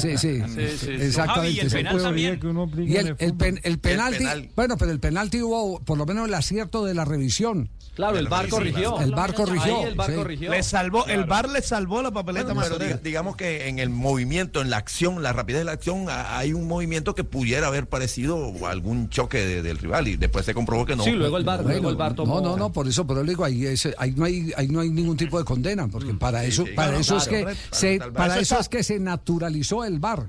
Sí, 0.00 0.16
sí, 0.16 0.42
sí. 0.78 0.90
Exactamente. 0.90 1.16
Javi, 1.34 1.48
¿y 1.50 1.60
el 1.60 1.70
penal 1.70 2.02
también? 2.02 2.40
Y 2.88 2.96
el, 2.96 3.16
el, 3.18 3.34
pen- 3.34 3.60
el 3.62 3.78
penalti, 3.78 4.18
penal. 4.18 4.48
bueno, 4.56 4.76
pero 4.78 4.90
el 4.90 5.00
penalti 5.00 5.42
hubo 5.42 5.80
por 5.80 5.98
lo 5.98 6.06
menos 6.06 6.26
el 6.28 6.34
acierto 6.34 6.84
de 6.84 6.94
la 6.94 7.04
revisión. 7.04 7.68
Claro, 7.94 8.16
el 8.18 8.28
bar 8.28 8.48
corrigió. 8.48 8.98
El 9.00 9.10
VAR 9.10 9.34
corrigió, 9.34 9.78
Ahí 9.80 9.84
el 9.84 9.94
bar 9.94 10.08
sí. 10.10 10.16
corrigió. 10.16 10.50
Le 10.52 10.62
salvó, 10.62 11.06
el 11.06 11.24
bar 11.24 11.48
le 11.50 11.60
salvó 11.60 12.00
la 12.00 12.10
papeleta 12.10 12.46
Bueno, 12.46 12.60
pero 12.62 12.70
Mazorera. 12.76 12.96
diga- 12.96 13.02
digamos 13.02 13.36
que 13.36 13.68
en 13.68 13.78
el 13.78 13.90
movimiento, 13.90 14.62
en 14.62 14.70
la 14.70 14.78
acción, 14.78 15.22
la 15.22 15.32
rapidez 15.34 15.49
de 15.52 15.64
la 15.64 15.72
acción, 15.72 16.08
a- 16.08 16.38
hay 16.38 16.52
un 16.52 16.66
movimiento 16.68 17.14
que 17.14 17.24
pudiera 17.24 17.66
haber 17.68 17.86
parecido 17.88 18.52
algún 18.66 19.08
choque 19.08 19.38
de- 19.38 19.62
del 19.62 19.78
rival 19.78 20.08
y 20.08 20.16
después 20.16 20.44
se 20.46 20.54
comprobó 20.54 20.86
que 20.86 20.96
no. 20.96 21.04
Sí, 21.04 21.12
luego 21.12 21.36
el 21.36 21.44
bar, 21.44 21.64
luego 21.64 21.90
el 21.90 21.96
bar 21.96 22.14
tomó. 22.14 22.40
No, 22.40 22.50
no, 22.50 22.56
no, 22.56 22.72
por 22.72 22.86
eso, 22.88 23.06
pero 23.06 23.22
le 23.22 23.30
digo, 23.32 23.44
ahí, 23.44 23.64
no 24.16 24.24
hay, 24.24 24.52
ahí 24.56 24.68
no 24.68 24.80
hay 24.80 24.90
ningún 24.90 25.16
tipo 25.16 25.38
de 25.38 25.44
condena, 25.44 25.88
porque 25.88 26.14
para 26.14 26.44
eso, 26.44 26.64
sí, 26.64 26.72
para 26.74 26.88
claro, 26.88 27.00
eso 27.00 27.16
es 27.16 27.28
que 27.28 27.46
se, 27.70 27.98
para- 27.98 28.12
para 28.12 28.38
eso 28.38 28.58
es 28.58 28.68
que 28.68 28.82
se 28.82 28.98
naturalizó 28.98 29.84
el 29.84 29.98
VAR, 29.98 30.28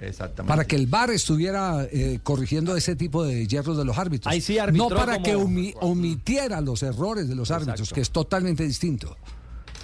Exactamente. 0.00 0.48
para 0.48 0.64
que 0.64 0.76
el 0.76 0.86
VAR 0.86 1.10
estuviera 1.10 1.86
eh, 1.90 2.20
corrigiendo 2.22 2.76
ese 2.76 2.94
tipo 2.96 3.24
de 3.24 3.46
hierros 3.46 3.76
de 3.76 3.84
los 3.84 3.98
árbitros. 3.98 4.32
Ahí 4.32 4.40
sí 4.40 4.56
no 4.72 4.88
para 4.88 5.14
como- 5.14 5.24
que 5.24 5.36
omi- 5.36 5.74
omitiera 5.80 6.60
los 6.60 6.82
errores 6.82 7.28
de 7.28 7.34
los 7.34 7.50
árbitros, 7.50 7.92
que 7.92 8.00
es 8.00 8.10
totalmente 8.10 8.64
distinto, 8.64 9.16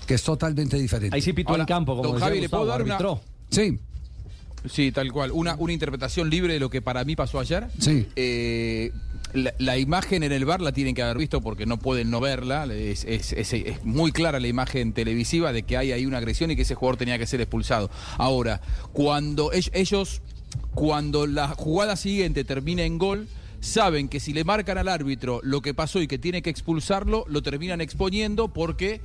que 0.06 0.14
es 0.14 0.22
totalmente 0.22 0.76
diferente. 0.78 1.14
Ahí 1.16 1.22
sí 1.22 1.32
pitó 1.32 1.56
en 1.56 1.64
campo, 1.64 1.92
como 1.96 2.04
don 2.08 2.14
decía 2.16 2.28
Javi, 2.28 2.40
¿le 2.40 2.48
puedo 2.48 2.66
dar 2.66 2.82
una-. 2.82 2.98
Sí, 3.50 3.78
Sí, 4.66 4.92
tal 4.92 5.12
cual. 5.12 5.30
Una, 5.32 5.54
una 5.56 5.72
interpretación 5.72 6.30
libre 6.30 6.54
de 6.54 6.60
lo 6.60 6.70
que 6.70 6.80
para 6.82 7.04
mí 7.04 7.16
pasó 7.16 7.38
ayer. 7.40 7.66
Sí. 7.78 8.06
Eh, 8.16 8.92
la, 9.34 9.52
la 9.58 9.76
imagen 9.78 10.22
en 10.22 10.32
el 10.32 10.44
bar 10.44 10.60
la 10.60 10.72
tienen 10.72 10.94
que 10.94 11.02
haber 11.02 11.18
visto 11.18 11.40
porque 11.40 11.66
no 11.66 11.78
pueden 11.78 12.10
no 12.10 12.20
verla. 12.20 12.64
Es, 12.72 13.04
es- 13.04 13.32
es- 13.32 13.52
es 13.52 13.84
muy 13.84 14.12
clara 14.12 14.40
la 14.40 14.48
imagen 14.48 14.92
televisiva 14.92 15.52
de 15.52 15.64
que 15.64 15.76
hay 15.76 15.92
ahí 15.92 16.06
una 16.06 16.18
agresión 16.18 16.50
y 16.50 16.56
que 16.56 16.62
ese 16.62 16.74
jugador 16.74 16.96
tenía 16.96 17.18
que 17.18 17.26
ser 17.26 17.40
expulsado. 17.40 17.90
Ahora, 18.16 18.60
cuando 18.92 19.50
ell- 19.52 19.70
ellos, 19.74 20.22
cuando 20.74 21.26
la 21.26 21.48
jugada 21.48 21.96
siguiente 21.96 22.44
termina 22.44 22.84
en 22.84 22.98
gol, 22.98 23.26
saben 23.60 24.08
que 24.08 24.20
si 24.20 24.32
le 24.32 24.44
marcan 24.44 24.78
al 24.78 24.88
árbitro 24.88 25.40
lo 25.42 25.60
que 25.62 25.74
pasó 25.74 26.00
y 26.00 26.06
que 26.06 26.18
tiene 26.18 26.42
que 26.42 26.50
expulsarlo, 26.50 27.24
lo 27.28 27.42
terminan 27.42 27.80
exponiendo 27.80 28.48
porque 28.52 29.00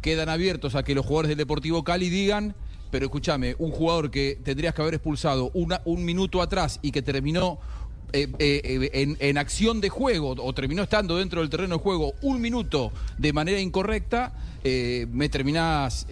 quedan 0.00 0.28
abiertos 0.28 0.74
a 0.74 0.82
que 0.82 0.94
los 0.94 1.04
jugadores 1.04 1.28
del 1.30 1.38
Deportivo 1.38 1.82
Cali 1.84 2.10
digan, 2.10 2.54
pero 2.94 3.06
escúchame, 3.06 3.56
un 3.58 3.72
jugador 3.72 4.08
que 4.08 4.38
tendrías 4.44 4.72
que 4.72 4.80
haber 4.80 4.94
expulsado 4.94 5.50
un 5.52 6.04
minuto 6.04 6.40
atrás 6.40 6.78
y 6.80 6.92
que 6.92 7.02
terminó 7.02 7.58
eh, 8.12 8.28
eh, 8.38 8.88
eh, 8.94 9.16
en, 9.18 9.36
acción 9.36 9.80
de 9.80 9.88
juego 9.88 10.36
o 10.38 10.52
terminó 10.52 10.84
estando 10.84 11.16
dentro 11.16 11.40
del 11.40 11.50
terreno 11.50 11.78
de 11.78 11.82
juego 11.82 12.12
un 12.22 12.40
minuto 12.40 12.92
de 13.18 13.32
manera 13.32 13.58
incorrecta, 13.58 14.32
me 14.62 15.28
terminás 15.28 16.06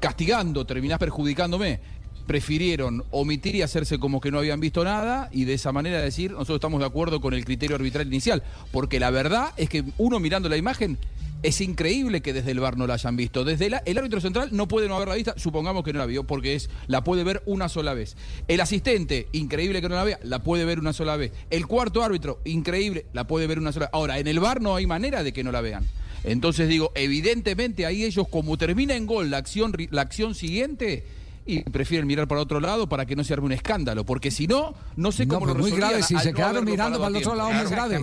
castigando, 0.00 0.66
terminás 0.66 0.98
perjudicándome. 0.98 1.78
Prefirieron 2.26 3.04
omitir 3.12 3.54
y 3.54 3.62
hacerse 3.62 4.00
como 4.00 4.20
que 4.20 4.32
no 4.32 4.38
habían 4.38 4.58
visto 4.58 4.82
nada 4.82 5.28
y 5.30 5.44
de 5.44 5.54
esa 5.54 5.70
manera 5.70 6.00
decir, 6.00 6.32
nosotros 6.32 6.56
estamos 6.56 6.80
de 6.80 6.86
acuerdo 6.86 7.20
con 7.20 7.34
el 7.34 7.44
criterio 7.44 7.76
arbitral 7.76 8.08
inicial. 8.08 8.42
Porque 8.72 8.98
la 8.98 9.10
verdad 9.10 9.52
es 9.56 9.68
que 9.68 9.84
uno 9.96 10.18
mirando 10.18 10.48
la 10.48 10.56
imagen 10.56 10.98
es 11.46 11.60
increíble 11.60 12.22
que 12.22 12.32
desde 12.32 12.50
el 12.50 12.58
bar 12.58 12.76
no 12.76 12.88
la 12.88 12.94
hayan 12.94 13.16
visto. 13.16 13.44
Desde 13.44 13.66
el 13.66 13.98
árbitro 13.98 14.20
central 14.20 14.48
no 14.50 14.66
puede 14.66 14.88
no 14.88 14.96
haberla 14.96 15.14
vista, 15.14 15.34
supongamos 15.36 15.84
que 15.84 15.92
no 15.92 16.00
la 16.00 16.06
vio, 16.06 16.24
porque 16.24 16.56
es 16.56 16.68
la 16.88 17.04
puede 17.04 17.22
ver 17.22 17.42
una 17.46 17.68
sola 17.68 17.94
vez. 17.94 18.16
El 18.48 18.60
asistente, 18.60 19.28
increíble 19.30 19.80
que 19.80 19.88
no 19.88 19.94
la 19.94 20.02
vea, 20.02 20.18
la 20.24 20.40
puede 20.40 20.64
ver 20.64 20.80
una 20.80 20.92
sola 20.92 21.16
vez. 21.16 21.30
El 21.50 21.68
cuarto 21.68 22.02
árbitro, 22.02 22.40
increíble, 22.44 23.06
la 23.12 23.28
puede 23.28 23.46
ver 23.46 23.60
una 23.60 23.70
sola 23.70 23.86
vez. 23.86 23.94
Ahora, 23.94 24.18
en 24.18 24.26
el 24.26 24.40
bar 24.40 24.60
no 24.60 24.74
hay 24.74 24.86
manera 24.86 25.22
de 25.22 25.32
que 25.32 25.44
no 25.44 25.52
la 25.52 25.60
vean. 25.60 25.86
Entonces 26.24 26.68
digo, 26.68 26.90
evidentemente 26.96 27.86
ahí 27.86 28.04
ellos, 28.04 28.26
como 28.28 28.58
termina 28.58 28.96
en 28.96 29.06
gol 29.06 29.30
la 29.30 29.36
acción, 29.36 29.72
la 29.90 30.02
acción 30.02 30.34
siguiente, 30.34 31.04
y 31.46 31.62
prefieren 31.62 32.06
mirar 32.06 32.26
para 32.26 32.40
otro 32.40 32.58
lado 32.60 32.88
para 32.88 33.06
que 33.06 33.14
no 33.16 33.22
se 33.24 33.32
arme 33.32 33.46
un 33.46 33.52
escándalo, 33.52 34.04
porque 34.04 34.30
si 34.30 34.46
no, 34.46 34.74
no 34.96 35.12
sé 35.12 35.26
No, 35.26 35.34
cómo 35.34 35.46
pues 35.46 35.56
lo 35.56 35.62
muy 35.62 35.70
grave, 35.70 36.02
si 36.02 36.18
se 36.18 36.32
no 36.32 36.36
quedaron 36.36 36.64
mirando 36.64 36.98
para 36.98 37.08
el 37.10 37.16
a 37.16 37.18
otro 37.18 37.34
lado, 37.36 37.50
muy 37.52 37.70
grave. 37.70 38.00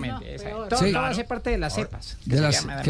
Todo, 0.70 0.78
Sí. 0.82 0.92
todo 0.92 1.02
hace 1.04 1.24
parte 1.24 1.50
de 1.50 1.58
las 1.58 1.74
cepas. 1.74 2.16
que 2.24 2.30
De 2.30 2.36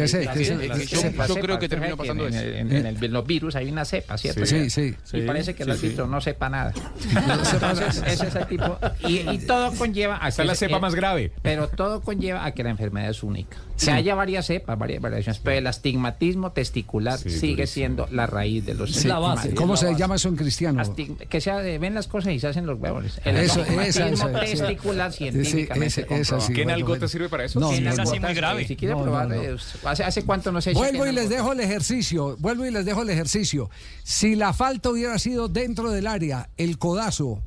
se 0.07 0.23
las- 0.25 0.37
¿qué 0.37 1.27
Yo 1.27 1.35
creo 1.35 1.59
que 1.59 1.67
terminó 1.69 1.97
pasando 1.97 2.27
eso. 2.27 2.39
En, 2.39 2.71
en- 2.71 2.75
en 2.75 2.85
el- 2.85 3.03
en 3.03 3.11
los 3.13 3.25
virus 3.27 3.55
hay 3.55 3.69
una 3.69 3.85
cepa, 3.85 4.17
¿cierto? 4.17 4.45
Sí, 4.45 4.69
sí. 4.69 4.95
Y 5.13 5.21
parece 5.21 5.53
que 5.55 5.63
el 5.63 5.71
árbitro 5.71 6.05
sí. 6.05 6.11
no 6.11 6.21
sepa 6.21 6.49
nada. 6.49 6.73
Entonces, 7.53 8.03
ese 8.05 8.27
es 8.27 8.35
el 8.35 8.47
tipo. 8.47 8.77
Y, 9.07 9.29
y 9.29 9.37
todo 9.39 9.71
conlleva 9.73 10.15
a 10.23 10.29
Esa 10.29 10.43
es 10.43 10.45
que 10.45 10.45
la 10.45 10.55
cepa 10.55 10.77
eh, 10.77 10.79
más 10.81 10.95
grave. 10.95 11.31
Pero 11.41 11.67
todo 11.67 12.01
conlleva 12.01 12.45
a 12.45 12.51
que 12.53 12.63
la 12.63 12.69
enfermedad 12.69 13.09
es 13.09 13.23
única. 13.23 13.57
Sí. 13.77 13.87
Que 13.87 13.91
haya 13.91 14.15
varias 14.15 14.45
cepas, 14.45 14.79
varias 14.79 15.01
variaciones, 15.01 15.41
pero 15.43 15.57
el 15.57 15.67
astigmatismo 15.67 16.51
testicular 16.53 17.19
Sí, 17.19 17.29
sigue 17.29 17.39
durísimo. 17.55 17.67
siendo 17.67 18.07
la 18.09 18.25
raíz 18.25 18.65
de 18.65 18.73
los 18.73 18.91
Sí. 18.93 19.07
la 19.07 19.19
base. 19.19 19.53
¿Cómo 19.53 19.73
la 19.73 19.77
se 19.79 19.85
base. 19.87 19.99
llama 19.99 20.15
eso 20.15 20.29
en 20.29 20.35
cristiano? 20.37 20.81
Astig- 20.81 21.27
que 21.27 21.41
sea 21.41 21.57
de- 21.59 21.77
ven 21.77 21.93
las 21.93 22.07
cosas 22.07 22.31
y 22.33 22.39
se 22.39 22.47
hacen 22.47 22.65
los 22.65 22.79
huevos. 22.79 23.19
El 23.25 23.35
Eso, 23.35 23.61
astigmatismo 23.61 24.05
esa, 24.05 24.27
esa, 24.29 24.39
testicular 24.39 25.11
Sí, 25.11 25.17
científicamente 25.17 26.05
¿Qué 26.05 26.15
en 26.15 26.23
bueno, 26.23 26.73
algo 26.73 26.87
te 26.93 26.99
bueno. 26.99 27.07
sirve 27.09 27.27
para 27.29 27.43
eso? 27.45 27.59
No, 27.59 27.71
Sí, 27.73 27.81
no. 27.81 27.89
así 27.91 28.19
muy 28.19 28.33
grave. 28.33 28.65
Si 28.65 28.75
quiere 28.77 28.95
No, 28.95 29.03
probar, 29.03 29.27
no. 29.27 29.35
eh, 29.35 29.57
¿hace, 29.83 30.03
¿hace 30.05 30.23
cuánto 30.23 30.51
no 30.53 30.61
se 30.61 30.71
echa 30.71 30.79
Vuelvo 30.79 31.05
y 31.05 31.11
les 31.11 31.27
dejo 31.29 31.51
el 31.51 31.59
ejercicio, 31.59 32.37
vuelvo 32.39 32.65
y 32.65 32.71
les 32.71 32.85
dejo 32.85 33.01
el 33.01 33.09
ejercicio. 33.09 33.69
Si 34.03 34.35
la 34.35 34.53
falta 34.53 34.89
hubiera 34.89 35.19
sido 35.19 35.49
dentro 35.49 35.91
del 35.91 36.07
área, 36.07 36.49
el 36.57 36.77
codazo, 36.77 37.41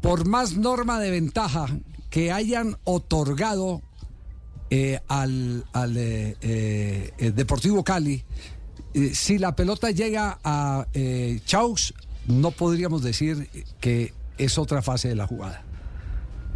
por 0.00 0.28
más 0.28 0.56
norma 0.56 1.00
de 1.00 1.10
ventaja 1.10 1.66
que 2.08 2.30
hayan 2.30 2.76
otorgado 2.84 3.82
eh, 4.74 5.00
al, 5.06 5.66
al, 5.74 5.96
eh, 5.98 6.34
eh, 6.40 7.30
Deportivo 7.36 7.84
Cali, 7.84 8.24
si 9.12 9.36
la 9.36 9.54
pelota 9.54 9.90
llega 9.90 10.38
a 10.42 10.86
eh, 10.94 11.40
Chaux, 11.44 11.92
no 12.26 12.52
podríamos 12.52 13.02
decir 13.02 13.50
que 13.80 14.14
es 14.38 14.56
otra 14.56 14.80
fase 14.80 15.08
de 15.08 15.14
la 15.14 15.26
jugada. 15.26 15.62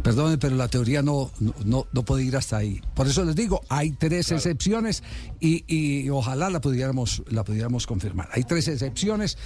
Perdón, 0.01 0.39
pero 0.39 0.55
la 0.55 0.67
teoría 0.67 1.03
no, 1.03 1.29
no, 1.63 1.85
no, 1.91 2.05
puede 2.05 2.23
ir 2.23 2.35
hasta 2.35 2.57
ahí. 2.57 2.81
Por 2.95 3.05
eso 3.05 3.23
les 3.23 3.35
digo, 3.35 3.61
hay 3.69 3.91
tres 3.91 4.31
excepciones 4.31 5.03
y, 5.39 5.63
y 5.67 6.09
ojalá 6.09 6.49
la 6.49 6.59
pudiéramos, 6.59 7.21
la 7.29 7.43
pudiéramos 7.43 7.85
confirmar. 7.85 8.29
Hay 8.31 8.45
tres 8.45 8.67
excepciones, 8.67 9.37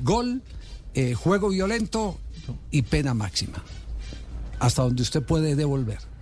gol, 0.00 0.42
juego 1.16 1.50
violento 1.50 2.18
y 2.70 2.82
pena 2.82 3.12
máxima. 3.12 3.62
Hasta 4.60 4.82
donde 4.82 5.02
usted 5.02 5.22
puede 5.22 5.56
devolver. 5.56 6.13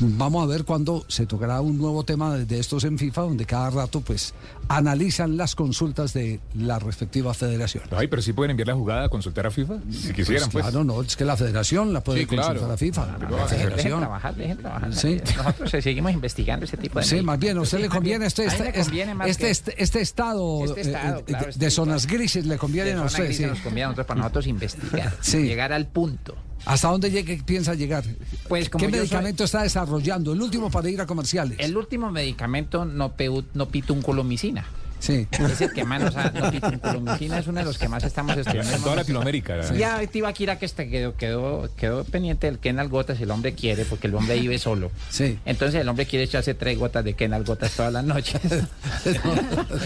Vamos 0.00 0.42
a 0.42 0.46
ver 0.46 0.64
cuándo 0.64 1.04
se 1.08 1.26
tocará 1.26 1.60
un 1.60 1.78
nuevo 1.78 2.04
tema 2.04 2.36
de, 2.36 2.58
estos 2.58 2.84
en 2.84 2.98
FIFA, 2.98 3.22
donde 3.22 3.46
cada 3.46 3.70
rato 3.70 4.00
pues 4.00 4.34
analizan 4.68 5.36
las 5.36 5.54
consultas 5.54 6.12
de 6.12 6.40
la 6.54 6.78
respectiva 6.78 7.32
federación. 7.34 7.84
Ay, 7.90 8.08
pero 8.08 8.20
sí 8.22 8.32
pueden 8.32 8.50
enviar 8.52 8.68
la 8.68 8.74
jugada 8.74 9.04
a 9.04 9.08
consultar 9.08 9.46
a 9.46 9.50
FIFA, 9.50 9.74
si 9.90 10.12
quisieran, 10.12 10.50
pues. 10.50 10.64
Claro, 10.64 10.84
no, 10.84 11.02
es 11.02 11.16
que 11.16 11.24
la 11.24 11.36
federación 11.36 11.92
la 11.92 12.02
puede 12.02 12.20
Sí, 12.20 12.26
claro. 12.26 12.48
consultar 12.60 12.72
a 12.72 12.76
FIFA. 12.76 13.06
la 13.06 13.12
Dejen, 13.18 13.28
dejen 13.30 13.48
federación. 13.58 14.00
trabajar, 14.00 14.34
trabajar. 14.60 14.94
Sí. 14.94 15.20
Nosotros 15.36 15.74
eh, 15.74 15.82
seguimos 15.82 16.12
investigando 16.12 16.64
ese 16.64 16.76
tipo 16.76 16.98
de 16.98 17.04
Sí, 17.04 17.20
más 17.22 17.38
bien, 17.38 17.58
a 17.58 17.60
usted 17.62 17.78
Sí, 17.78 17.82
le 17.82 17.88
conviene 17.88 18.26
este, 18.26 18.44
este, 18.46 18.64
me 18.64 18.72
conviene 18.72 19.14
este, 19.26 19.50
este, 19.50 19.82
este 19.82 20.00
estado, 20.00 20.64
Este 20.64 20.80
estado, 20.82 21.18
eh, 21.20 21.24
claro, 21.24 21.44
de, 21.44 21.50
este 21.50 21.60
de 21.60 21.66
tipo 21.66 21.76
zonas 21.76 22.06
grises 22.06 22.46
le 22.46 22.58
conviene 22.58 22.92
a 22.92 23.02
usted. 23.04 23.24
gris 23.24 23.36
sí. 23.36 23.46
nos 23.46 23.60
conviene 23.60 23.84
a 23.84 23.86
nosotros 23.88 24.06
para 24.06 24.18
nosotros 24.20 24.46
investigar, 24.46 25.20
llegar 25.32 25.72
al 25.72 25.86
punto. 25.86 26.34
¿Hasta 26.66 26.88
dónde 26.88 27.10
llegue, 27.10 27.40
piensa 27.44 27.74
llegar? 27.74 28.04
Pues 28.48 28.68
como 28.68 28.84
¿Qué 28.84 28.90
medicamento 28.90 29.44
está 29.44 29.62
desarrollando? 29.62 30.32
El 30.32 30.42
último 30.42 30.70
para 30.70 30.90
ir 30.90 31.00
a 31.00 31.06
comerciales. 31.06 31.58
El 31.60 31.76
último 31.76 32.10
medicamento 32.10 32.84
no, 32.84 33.14
no 33.54 33.68
pitunculomicina. 33.68 34.66
Sí. 34.98 35.28
Es 35.30 35.60
el 35.60 35.72
que 35.72 35.84
más 35.84 36.00
nos 36.00 36.16
ha, 36.16 36.30
no, 36.30 36.50
pitunculomicina 36.50 37.38
es 37.38 37.46
uno 37.46 37.60
de 37.60 37.66
los 37.66 37.78
que 37.78 37.88
más 37.88 38.02
estamos 38.02 38.36
estudiando. 38.36 38.72
En 38.72 38.82
toda 38.82 38.96
Latinoamérica. 38.96 39.62
Sí. 39.62 39.76
Ya 39.76 40.04
Tibaquira 40.06 40.58
que 40.58 40.66
este 40.66 40.88
quedó, 40.88 41.14
quedó, 41.16 41.70
quedó 41.76 42.02
pendiente 42.04 42.46
del 42.48 42.58
Kenal 42.58 42.88
Gotas, 42.88 43.20
el 43.20 43.30
hombre 43.30 43.54
quiere, 43.54 43.84
porque 43.84 44.08
el 44.08 44.14
hombre 44.16 44.36
vive 44.40 44.58
solo. 44.58 44.90
Sí. 45.10 45.38
Entonces 45.44 45.80
el 45.80 45.88
hombre 45.88 46.06
quiere 46.06 46.24
echarse 46.24 46.54
tres 46.54 46.78
gotas 46.78 47.04
de 47.04 47.14
Kenal 47.14 47.44
Gotas 47.44 47.72
todas 47.72 47.92
las 47.92 48.04
noches. 48.04 48.40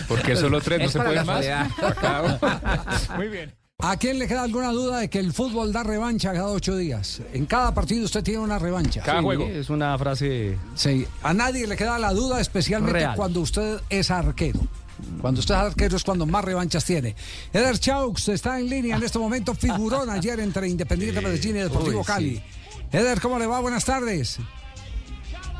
Porque 0.09 0.37
solo 0.37 0.61
tres 0.61 0.79
no 0.79 0.85
Es 0.87 0.93
se 0.93 0.99
la 0.99 1.25
más. 1.25 1.45
Muy 3.17 3.29
bien. 3.29 3.60
¿A 3.83 3.97
quién 3.97 4.19
le 4.19 4.29
queda 4.29 4.43
alguna 4.43 4.73
duda 4.73 4.99
de 4.99 5.09
que 5.09 5.19
el 5.19 5.33
fútbol 5.33 5.73
da 5.73 5.83
revancha 5.83 6.33
cada 6.33 6.49
ocho 6.49 6.77
días? 6.77 7.23
En 7.33 7.47
cada 7.47 7.73
partido 7.73 8.05
usted 8.05 8.23
tiene 8.23 8.41
una 8.41 8.59
revancha. 8.59 9.03
Sí, 9.05 9.43
Es 9.43 9.71
una 9.71 9.97
frase. 9.99 10.59
Sí, 10.75 11.07
a 11.23 11.33
nadie 11.33 11.67
le 11.67 11.77
queda 11.77 11.99
la 11.99 12.13
duda, 12.13 12.41
especialmente 12.41 12.99
Real. 13.01 13.17
cuando 13.17 13.41
usted 13.41 13.81
es 13.89 14.11
arquero. 14.11 14.61
Cuando 15.21 15.41
usted 15.41 15.55
es 15.55 15.61
arquero 15.61 15.97
es 15.97 16.05
cuando 16.05 16.27
más 16.27 16.45
revanchas 16.45 16.85
tiene. 16.85 17.17
Eder 17.55 17.79
Chaux 17.79 18.29
está 18.29 18.61
en 18.61 18.69
línea 18.69 18.97
en 18.97 19.03
este 19.03 19.19
momento, 19.19 19.55
figurón 19.55 20.11
ayer 20.11 20.39
entre 20.41 20.69
Independiente 20.69 21.21
Medellín 21.23 21.57
y 21.57 21.61
Deportivo 21.61 21.99
Uy, 22.01 22.05
sí. 22.05 22.07
Cali. 22.07 22.43
Eder, 22.93 23.21
¿cómo 23.21 23.39
le 23.39 23.47
va? 23.47 23.61
Buenas 23.61 23.85
tardes. 23.87 24.39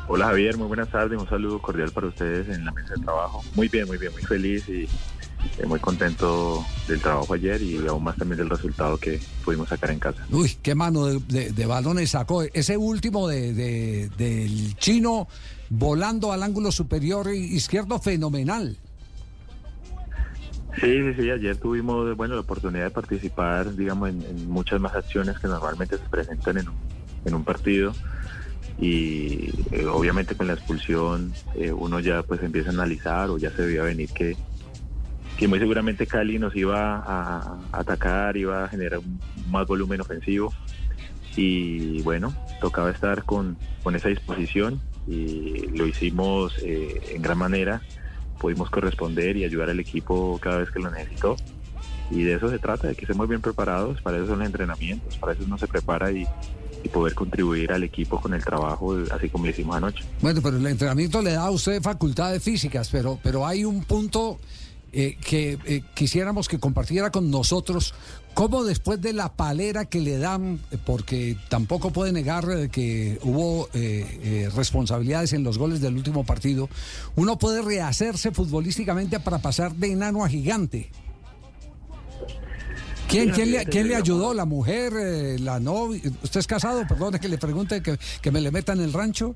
Hola 0.07 0.25
Javier, 0.25 0.57
muy 0.57 0.67
buenas 0.67 0.89
tardes, 0.89 1.19
un 1.19 1.27
saludo 1.29 1.59
cordial 1.61 1.91
para 1.91 2.07
ustedes 2.07 2.49
en 2.55 2.65
la 2.65 2.71
mesa 2.71 2.93
de 2.95 3.01
trabajo. 3.03 3.41
Muy 3.55 3.67
bien, 3.69 3.87
muy 3.87 3.97
bien, 3.97 4.11
muy 4.11 4.21
feliz 4.23 4.67
y 4.67 4.87
muy 5.67 5.79
contento 5.79 6.65
del 6.87 7.01
trabajo 7.01 7.33
ayer 7.33 7.61
y 7.61 7.85
aún 7.87 8.03
más 8.03 8.15
también 8.17 8.37
del 8.37 8.49
resultado 8.49 8.97
que 8.97 9.19
pudimos 9.45 9.69
sacar 9.69 9.91
en 9.91 9.99
casa. 9.99 10.25
Uy, 10.31 10.57
qué 10.61 10.75
mano 10.75 11.05
de, 11.05 11.19
de- 11.27 11.51
de 11.51 11.65
balones 11.65 12.11
sacó. 12.11 12.41
Ese 12.43 12.77
último 12.77 13.27
de, 13.27 13.53
de- 13.53 14.09
del 14.17 14.75
chino 14.77 15.27
volando 15.69 16.31
al 16.31 16.43
ángulo 16.43 16.71
superior 16.71 17.31
izquierdo, 17.33 17.99
fenomenal. 17.99 18.77
Sí, 20.79 20.87
sí, 20.87 21.13
sí, 21.21 21.29
ayer 21.29 21.57
tuvimos 21.57 22.15
bueno, 22.15 22.35
la 22.35 22.41
oportunidad 22.41 22.85
de 22.85 22.91
participar, 22.91 23.75
digamos, 23.75 24.09
en, 24.09 24.21
en 24.23 24.49
muchas 24.49 24.79
más 24.79 24.95
acciones 24.95 25.37
que 25.37 25.47
normalmente 25.47 25.97
se 25.97 26.03
presentan 26.09 26.57
en 26.59 26.69
un, 26.69 26.75
en 27.25 27.33
un 27.35 27.43
partido 27.43 27.93
y 28.79 29.49
eh, 29.71 29.85
obviamente 29.85 30.35
con 30.35 30.47
la 30.47 30.53
expulsión 30.53 31.33
eh, 31.55 31.71
uno 31.73 31.99
ya 31.99 32.23
pues 32.23 32.41
empieza 32.41 32.69
a 32.69 32.73
analizar 32.73 33.29
o 33.29 33.37
ya 33.37 33.51
se 33.51 33.63
veía 33.65 33.83
venir 33.83 34.09
que, 34.11 34.37
que 35.41 35.47
muy 35.47 35.57
seguramente 35.57 36.05
Cali 36.05 36.37
nos 36.37 36.55
iba 36.55 36.97
a, 36.97 37.57
atacar, 37.71 38.37
iba 38.37 38.63
a 38.63 38.67
generar 38.67 38.99
más 39.49 39.65
volumen 39.65 39.99
ofensivo. 39.99 40.53
Y 41.35 41.99
bueno, 42.03 42.31
tocaba 42.59 42.91
estar 42.91 43.23
con, 43.23 43.57
con 43.81 43.95
esa 43.95 44.09
disposición 44.09 44.79
y 45.07 45.65
lo 45.75 45.87
hicimos 45.87 46.53
eh, 46.61 47.15
en 47.15 47.23
gran 47.23 47.39
manera, 47.39 47.81
pudimos 48.39 48.69
corresponder 48.69 49.35
y 49.35 49.43
ayudar 49.43 49.71
al 49.71 49.79
equipo 49.79 50.37
cada 50.39 50.59
vez 50.59 50.69
que 50.69 50.77
lo 50.77 50.91
necesitó. 50.91 51.35
Y 52.11 52.21
de 52.21 52.35
eso 52.35 52.47
se 52.51 52.59
trata, 52.59 52.89
de 52.89 52.93
que 52.93 53.05
estemos 53.05 53.27
bien 53.27 53.41
preparados, 53.41 53.99
para 54.03 54.17
eso 54.17 54.27
son 54.27 54.39
los 54.39 54.45
entrenamientos, 54.45 55.17
para 55.17 55.33
eso 55.33 55.41
uno 55.43 55.57
se 55.57 55.67
prepara 55.67 56.11
y, 56.11 56.27
y 56.83 56.89
poder 56.89 57.15
contribuir 57.15 57.71
al 57.71 57.83
equipo 57.83 58.21
con 58.21 58.35
el 58.35 58.45
trabajo, 58.45 58.95
así 59.09 59.27
como 59.27 59.45
lo 59.45 59.49
hicimos 59.49 59.75
anoche. 59.75 60.03
Bueno, 60.21 60.39
pero 60.43 60.57
el 60.57 60.67
entrenamiento 60.67 61.19
le 61.19 61.31
da 61.31 61.45
a 61.45 61.49
usted 61.49 61.81
facultades 61.81 62.43
físicas, 62.43 62.89
pero, 62.91 63.17
pero 63.23 63.47
hay 63.47 63.65
un 63.65 63.83
punto 63.85 64.37
eh, 64.93 65.17
que 65.21 65.57
eh, 65.65 65.83
quisiéramos 65.93 66.49
que 66.49 66.59
compartiera 66.59 67.11
con 67.11 67.31
nosotros. 67.31 67.93
¿Cómo 68.33 68.63
después 68.63 69.01
de 69.01 69.13
la 69.13 69.33
palera 69.33 69.85
que 69.85 69.99
le 70.01 70.17
dan, 70.17 70.59
eh, 70.71 70.77
porque 70.85 71.37
tampoco 71.49 71.91
puede 71.91 72.11
negar 72.11 72.69
que 72.69 73.19
hubo 73.23 73.69
eh, 73.73 74.49
responsabilidades 74.55 75.33
en 75.33 75.43
los 75.43 75.57
goles 75.57 75.81
del 75.81 75.95
último 75.95 76.25
partido, 76.25 76.69
uno 77.15 77.37
puede 77.37 77.61
rehacerse 77.61 78.31
futbolísticamente 78.31 79.19
para 79.19 79.39
pasar 79.39 79.73
de 79.75 79.91
enano 79.91 80.23
a 80.25 80.29
gigante? 80.29 80.89
¿Quién, 83.07 83.31
quién, 83.31 83.51
le, 83.51 83.65
quién 83.65 83.89
le 83.89 83.95
ayudó? 83.95 84.33
¿La 84.33 84.45
mujer? 84.45 84.93
¿La 85.41 85.59
novia? 85.59 86.01
¿Usted 86.23 86.39
es 86.39 86.47
casado? 86.47 86.87
Perdone 86.87 87.19
que 87.19 87.27
le 87.27 87.37
pregunte 87.37 87.81
que, 87.81 87.97
que 88.21 88.31
me 88.31 88.39
le 88.39 88.51
meta 88.51 88.71
en 88.71 88.79
el 88.79 88.93
rancho. 88.93 89.35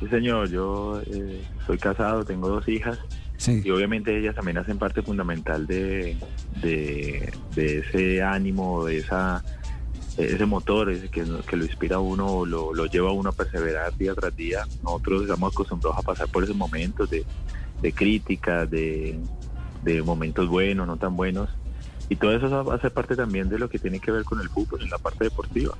Sí, 0.00 0.08
señor, 0.08 0.50
yo 0.50 1.00
soy 1.64 1.78
casado, 1.78 2.24
tengo 2.24 2.48
dos 2.48 2.66
hijas 2.68 2.98
y 3.64 3.70
obviamente 3.70 4.16
ellas 4.18 4.34
también 4.34 4.58
hacen 4.58 4.78
parte 4.78 5.02
fundamental 5.02 5.66
de, 5.66 6.16
de, 6.62 7.32
ese 7.80 8.22
ánimo, 8.22 8.84
de 8.84 8.98
esa 8.98 9.42
ese 10.16 10.46
motor 10.46 10.90
ese 10.90 11.08
que, 11.08 11.24
que 11.46 11.56
lo 11.56 11.64
inspira 11.64 11.96
a 11.96 12.00
uno, 12.00 12.46
lo, 12.46 12.72
lo 12.72 12.86
lleva 12.86 13.10
a 13.10 13.12
uno 13.12 13.28
a 13.30 13.32
perseverar 13.32 13.94
día 13.96 14.14
tras 14.14 14.34
día. 14.34 14.60
Nosotros 14.82 15.22
estamos 15.22 15.52
acostumbrados 15.52 15.98
a 15.98 16.02
pasar 16.02 16.28
por 16.28 16.42
esos 16.42 16.56
momentos 16.56 17.10
de, 17.10 17.24
de 17.82 17.92
críticas, 17.92 18.70
de, 18.70 19.18
de 19.82 20.02
momentos 20.02 20.48
buenos, 20.48 20.86
no 20.86 20.96
tan 20.96 21.14
buenos. 21.16 21.50
Y 22.08 22.16
todo 22.16 22.34
eso 22.34 22.48
ser 22.80 22.92
parte 22.92 23.14
también 23.14 23.48
de 23.50 23.58
lo 23.58 23.68
que 23.68 23.78
tiene 23.78 23.98
que 24.00 24.10
ver 24.10 24.24
con 24.24 24.40
el 24.40 24.48
fútbol, 24.48 24.80
en 24.82 24.88
la 24.90 24.96
parte 24.98 25.24
deportiva. 25.24 25.74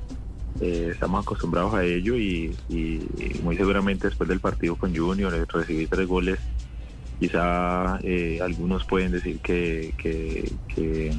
Eh, 0.61 0.88
estamos 0.92 1.22
acostumbrados 1.22 1.72
a 1.74 1.84
ello 1.84 2.16
y, 2.16 2.54
y- 2.68 3.07
y 3.18 3.40
muy 3.42 3.57
seguramente 3.57 4.09
después 4.09 4.28
del 4.28 4.40
partido 4.40 4.76
con 4.76 4.94
Junior, 4.94 5.32
eh, 5.34 5.44
recibir 5.50 5.88
tres 5.88 6.07
goles, 6.07 6.38
quizá 7.19 7.99
eh, 8.03 8.39
algunos 8.43 8.85
pueden 8.85 9.12
decir 9.12 9.41
que, 9.41 9.95
que, 9.97 10.51
que, 10.69 11.14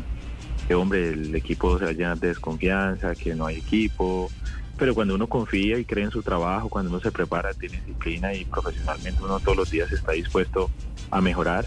que, 0.68 0.76
hombre, 0.76 1.10
el 1.10 1.34
equipo 1.36 1.78
se 1.78 1.86
va 1.86 1.91
a 1.91 1.93
llenar 1.93 2.20
de 2.20 2.30
desconfianza, 2.30 3.16
que 3.16 3.36
no 3.36 3.45
hay 3.45 3.58
equipo, 3.58 4.30
pero 4.78 4.93
cuando 4.93 5.16
uno 5.16 5.28
confía 5.28 5.80
y 5.80 5.86
cree 5.86 6.06
en 6.06 6.12
su 6.12 6.22
trabajo, 6.22 6.70
cuando 6.70 6.91
uno 6.91 7.00
se 7.00 7.12
prepara, 7.12 7.54
tiene 7.54 7.78
disciplina 7.78 8.34
y 8.34 8.45
profesionalmente 8.45 9.24
uno 9.24 9.39
todos 9.39 9.58
los 9.58 9.72
días 9.72 9.91
está 9.91 10.12
dispuesto 10.12 10.70
a 11.10 11.20
mejorar. 11.20 11.66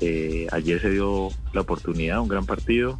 Eh, 0.00 0.46
ayer 0.50 0.80
se 0.80 0.90
dio 0.90 1.28
la 1.52 1.60
oportunidad, 1.60 2.20
un 2.20 2.28
gran 2.28 2.46
partido, 2.46 2.98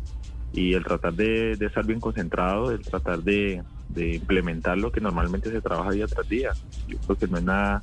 y 0.52 0.74
el 0.74 0.84
tratar 0.84 1.14
de, 1.14 1.56
de 1.56 1.66
estar 1.66 1.84
bien 1.86 2.00
concentrado, 2.00 2.70
el 2.70 2.82
tratar 2.82 3.22
de, 3.22 3.62
de 3.88 4.16
implementar 4.16 4.78
lo 4.78 4.90
que 4.90 5.00
normalmente 5.00 5.50
se 5.50 5.60
trabaja 5.60 5.90
día 5.90 6.06
tras 6.06 6.28
día. 6.28 6.52
Yo 6.86 6.98
creo 6.98 7.16
que 7.16 7.28
no 7.28 7.38
es 7.38 7.44
nada, 7.44 7.82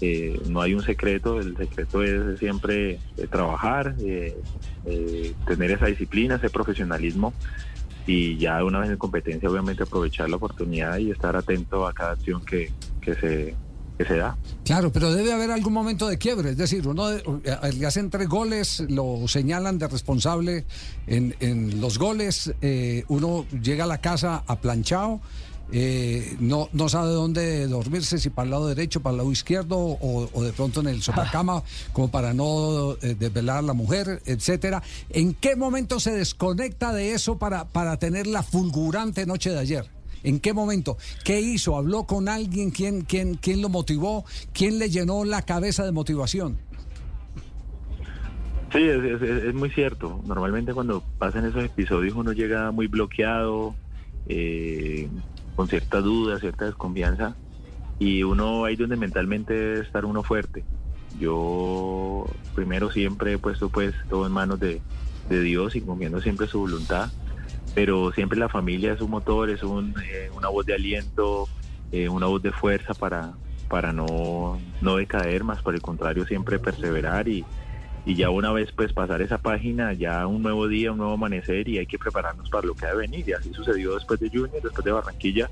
eh, 0.00 0.40
no 0.48 0.60
hay 0.60 0.74
un 0.74 0.82
secreto, 0.82 1.40
el 1.40 1.56
secreto 1.56 2.02
es 2.02 2.38
siempre 2.38 2.92
eh, 3.16 3.26
trabajar, 3.30 3.94
eh, 4.00 4.36
eh, 4.86 5.34
tener 5.46 5.70
esa 5.72 5.86
disciplina, 5.86 6.36
ese 6.36 6.50
profesionalismo 6.50 7.32
y 8.06 8.38
ya 8.38 8.64
una 8.64 8.80
vez 8.80 8.90
en 8.90 8.96
competencia 8.96 9.48
obviamente 9.48 9.82
aprovechar 9.82 10.28
la 10.30 10.36
oportunidad 10.36 10.98
y 10.98 11.10
estar 11.10 11.36
atento 11.36 11.86
a 11.86 11.92
cada 11.92 12.12
acción 12.12 12.44
que, 12.44 12.72
que 13.00 13.14
se, 13.14 13.54
que 13.98 14.04
se 14.04 14.16
da. 14.16 14.36
Claro, 14.64 14.90
pero 14.90 15.12
debe 15.12 15.32
haber 15.32 15.50
algún 15.50 15.74
momento 15.74 16.08
de 16.08 16.16
quiebre. 16.16 16.50
Es 16.50 16.56
decir, 16.56 16.88
uno 16.88 17.08
le 17.10 17.86
hacen 17.86 18.08
tres 18.10 18.28
goles, 18.28 18.84
lo 18.88 19.28
señalan 19.28 19.78
de 19.78 19.86
responsable 19.86 20.64
en, 21.06 21.36
en 21.40 21.80
los 21.80 21.98
goles, 21.98 22.52
uno 23.08 23.46
llega 23.62 23.84
a 23.84 23.86
la 23.86 23.98
casa 23.98 24.42
aplanchado, 24.46 25.20
eh, 25.72 26.36
no, 26.40 26.68
no 26.72 26.88
sabe 26.88 27.10
dónde 27.12 27.66
dormirse, 27.68 28.18
si 28.18 28.30
para 28.30 28.44
el 28.44 28.50
lado 28.50 28.66
derecho, 28.68 29.00
para 29.00 29.12
el 29.12 29.18
lado 29.18 29.30
izquierdo 29.32 29.76
o, 29.78 30.28
o 30.32 30.42
de 30.42 30.52
pronto 30.52 30.80
en 30.80 30.88
el 30.88 31.02
sofacama, 31.02 31.62
como 31.92 32.10
para 32.10 32.34
no 32.34 32.92
eh, 33.02 33.14
desvelar 33.18 33.58
a 33.58 33.62
la 33.62 33.72
mujer, 33.72 34.22
etcétera. 34.26 34.82
¿En 35.10 35.34
qué 35.34 35.56
momento 35.56 36.00
se 36.00 36.12
desconecta 36.12 36.92
de 36.92 37.12
eso 37.14 37.38
para, 37.38 37.66
para 37.66 37.96
tener 37.98 38.26
la 38.26 38.42
fulgurante 38.42 39.26
noche 39.26 39.50
de 39.50 39.58
ayer? 39.58 39.86
¿En 40.22 40.38
qué 40.40 40.52
momento? 40.52 40.98
¿Qué 41.24 41.40
hizo? 41.40 41.76
¿Habló 41.76 42.04
con 42.04 42.28
alguien? 42.28 42.70
¿Quién, 42.70 43.02
quién, 43.02 43.36
quién 43.36 43.62
lo 43.62 43.68
motivó? 43.70 44.24
¿Quién 44.52 44.78
le 44.78 44.90
llenó 44.90 45.24
la 45.24 45.42
cabeza 45.42 45.84
de 45.84 45.92
motivación? 45.92 46.58
Sí, 48.72 48.78
es, 48.82 49.22
es- 49.22 49.44
es 49.44 49.54
muy 49.54 49.70
cierto. 49.70 50.20
Normalmente 50.26 50.72
cuando 50.74 51.02
pasan 51.18 51.46
esos 51.46 51.64
episodios 51.64 52.14
uno 52.14 52.32
llega 52.32 52.70
muy 52.70 52.86
bloqueado, 52.86 53.74
eh, 54.28 55.08
con 55.60 55.68
cierta 55.68 56.00
duda, 56.00 56.38
cierta 56.38 56.64
desconfianza, 56.64 57.36
y 57.98 58.22
uno 58.22 58.64
ahí 58.64 58.76
donde 58.76 58.96
mentalmente 58.96 59.52
debe 59.52 59.80
estar 59.80 60.06
uno 60.06 60.22
fuerte. 60.22 60.64
Yo 61.18 62.24
primero 62.54 62.90
siempre 62.90 63.34
he 63.34 63.38
puesto 63.38 63.68
pues 63.68 63.94
todo 64.08 64.24
en 64.24 64.32
manos 64.32 64.58
de, 64.58 64.80
de 65.28 65.42
Dios 65.42 65.76
y 65.76 65.82
confiando 65.82 66.22
siempre 66.22 66.46
su 66.46 66.60
voluntad, 66.60 67.10
pero 67.74 68.10
siempre 68.12 68.38
la 68.38 68.48
familia 68.48 68.94
es 68.94 69.02
un 69.02 69.10
motor, 69.10 69.50
es 69.50 69.62
un, 69.62 69.94
eh, 70.02 70.30
una 70.34 70.48
voz 70.48 70.64
de 70.64 70.76
aliento, 70.76 71.46
eh, 71.92 72.08
una 72.08 72.24
voz 72.24 72.40
de 72.40 72.52
fuerza 72.52 72.94
para, 72.94 73.34
para 73.68 73.92
no, 73.92 74.58
no 74.80 74.96
decaer, 74.96 75.44
más 75.44 75.60
por 75.60 75.74
el 75.74 75.82
contrario 75.82 76.24
siempre 76.24 76.58
perseverar 76.58 77.28
y, 77.28 77.44
y 78.06 78.14
ya 78.14 78.30
una 78.30 78.52
vez 78.52 78.72
pues 78.72 78.92
pasar 78.92 79.22
esa 79.22 79.38
página, 79.38 79.92
ya 79.92 80.26
un 80.26 80.42
nuevo 80.42 80.68
día, 80.68 80.92
un 80.92 80.98
nuevo 80.98 81.14
amanecer 81.14 81.68
y 81.68 81.78
hay 81.78 81.86
que 81.86 81.98
prepararnos 81.98 82.48
para 82.48 82.66
lo 82.66 82.74
que 82.74 82.86
ha 82.86 82.90
de 82.90 82.96
venir. 82.96 83.28
Y 83.28 83.32
así 83.32 83.52
sucedió 83.52 83.94
después 83.94 84.18
de 84.20 84.28
Junior, 84.28 84.62
después 84.62 84.84
de 84.84 84.92
Barranquilla. 84.92 85.50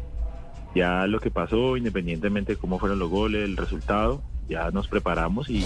Ya 0.75 1.07
lo 1.07 1.21
que 1.21 1.31
pasó, 1.31 1.77
independientemente 1.77 2.55
de 2.55 2.59
cómo 2.59 2.79
fueron 2.79 2.99
los 2.99 3.11
goles, 3.11 3.45
el 3.45 3.57
resultado, 3.57 4.23
ya 4.49 4.71
nos 4.71 4.87
preparamos 4.89 5.49
y, 5.51 5.65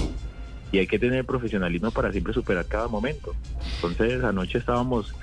y 0.73 0.79
hay 0.79 0.87
que 0.87 0.99
tener 0.99 1.25
profesionalismo 1.25 1.91
para 1.91 2.11
siempre 2.11 2.33
superar 2.33 2.67
cada 2.67 2.89
momento. 2.89 3.35
Entonces 3.77 4.25
anoche 4.25 4.59
estábamos, 4.59 5.15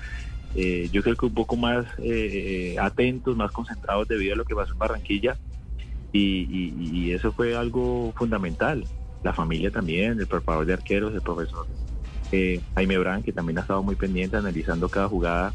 eh, 0.56 0.88
yo 0.92 1.02
creo 1.02 1.16
que 1.16 1.26
un 1.26 1.34
poco 1.34 1.58
más 1.58 1.86
eh, 1.98 2.74
eh, 2.74 2.80
atentos, 2.80 3.36
más 3.36 3.52
concentrados 3.52 4.08
debido 4.08 4.34
a 4.34 4.38
lo 4.38 4.46
que 4.46 4.56
pasó 4.56 4.74
en 4.74 4.80
Barranquilla 4.80 5.38
y, 6.14 7.12
eso 7.12 7.32
fue 7.32 7.56
algo 7.56 8.14
fundamental. 8.16 8.86
La 9.24 9.34
familia 9.34 9.70
también, 9.72 10.20
el 10.20 10.28
preparador 10.28 10.66
de 10.66 10.74
arqueros, 10.74 11.14
el 11.14 11.22
profesor 11.22 11.66
eh, 12.32 12.62
Jaime 12.76 12.98
Brand, 12.98 13.24
que 13.24 13.34
también 13.34 13.58
ha 13.58 13.62
estado 13.62 13.82
muy 13.84 13.96
pendiente 13.96 14.38
analizando 14.38 14.88
cada 14.88 15.08
jugada, 15.08 15.52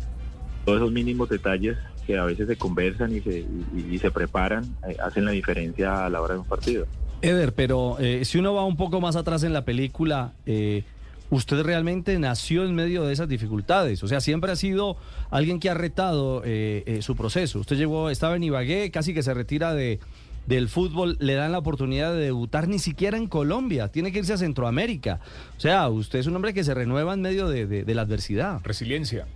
todos 0.64 0.78
esos 0.80 0.92
mínimos 0.92 1.28
detalles 1.28 1.76
que 2.06 2.18
a 2.18 2.24
veces 2.24 2.46
se 2.48 2.56
conversan 2.56 3.14
y 3.14 3.20
se, 3.20 3.38
y- 3.40 3.88
y 3.92 3.98
se 3.98 4.10
preparan, 4.10 4.64
eh, 4.88 4.96
hacen 5.02 5.24
la 5.24 5.30
diferencia 5.30 6.04
a 6.04 6.10
la 6.10 6.20
hora 6.20 6.34
de 6.34 6.40
un 6.40 6.46
partido. 6.46 6.86
Eder, 7.22 7.54
pero 7.54 7.96
eh, 8.00 8.24
si 8.24 8.38
uno 8.38 8.52
va 8.54 8.64
un 8.64 8.76
poco 8.76 9.00
más 9.00 9.16
atrás 9.16 9.44
en 9.44 9.52
la 9.54 9.64
película, 9.64 10.32
eh, 10.46 10.82
usted 11.30 11.62
realmente 11.62 12.18
nació 12.18 12.64
en 12.64 12.74
medio 12.74 13.04
de 13.04 13.12
esas 13.14 13.28
dificultades. 13.28 14.02
O 14.02 14.08
sea, 14.08 14.20
siempre 14.20 14.52
ha 14.52 14.56
sido 14.56 14.96
alguien 15.30 15.58
que 15.60 15.70
ha 15.70 15.74
retado 15.74 16.42
eh, 16.44 16.82
eh, 16.86 17.02
su 17.02 17.16
proceso. 17.16 17.60
Usted 17.60 17.76
llegó, 17.76 18.10
estaba 18.10 18.36
en 18.36 18.42
Ibagué, 18.44 18.90
casi 18.90 19.14
que 19.14 19.22
se 19.22 19.32
retira 19.32 19.72
de, 19.74 20.00
del 20.46 20.68
fútbol, 20.68 21.16
le 21.20 21.34
dan 21.34 21.52
la 21.52 21.58
oportunidad 21.58 22.12
de 22.12 22.20
debutar 22.20 22.68
ni 22.68 22.78
siquiera 22.78 23.16
en 23.16 23.26
Colombia, 23.28 23.88
tiene 23.88 24.12
que 24.12 24.18
irse 24.18 24.32
a 24.34 24.36
Centroamérica. 24.38 25.20
O 25.56 25.60
sea, 25.60 25.88
usted 25.88 26.18
es 26.18 26.26
un 26.26 26.36
hombre 26.36 26.52
que 26.54 26.64
se 26.64 26.74
renueva 26.74 27.14
en 27.14 27.22
medio 27.22 27.48
de, 27.48 27.66
de- 27.66 27.84
de 27.84 27.94
la 27.94 28.02
adversidad. 28.02 28.60
Resiliencia. 28.62 29.26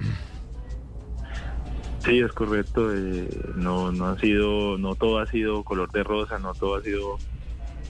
Sí, 2.04 2.20
es 2.20 2.32
correcto. 2.32 2.94
eh, 2.94 3.28
no, 3.56 3.90
no 3.92 4.06
ha 4.06 4.18
sido, 4.18 4.78
no 4.78 4.94
todo 4.94 5.18
ha 5.18 5.26
sido 5.26 5.64
color 5.64 5.90
de 5.92 6.04
rosa, 6.04 6.38
no 6.38 6.54
todo 6.54 6.76
ha 6.76 6.82
sido 6.82 7.18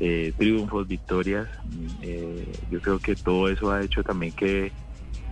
eh, 0.01 0.33
triunfos, 0.37 0.89
victorias. 0.89 1.47
Eh, 2.03 2.47
yo 2.71 2.81
creo 2.81 2.99
que 2.99 3.15
todo 3.17 3.49
eso 3.49 3.71
ha 3.71 3.83
hecho 3.83 4.03
también 4.03 4.33
que, 4.33 4.73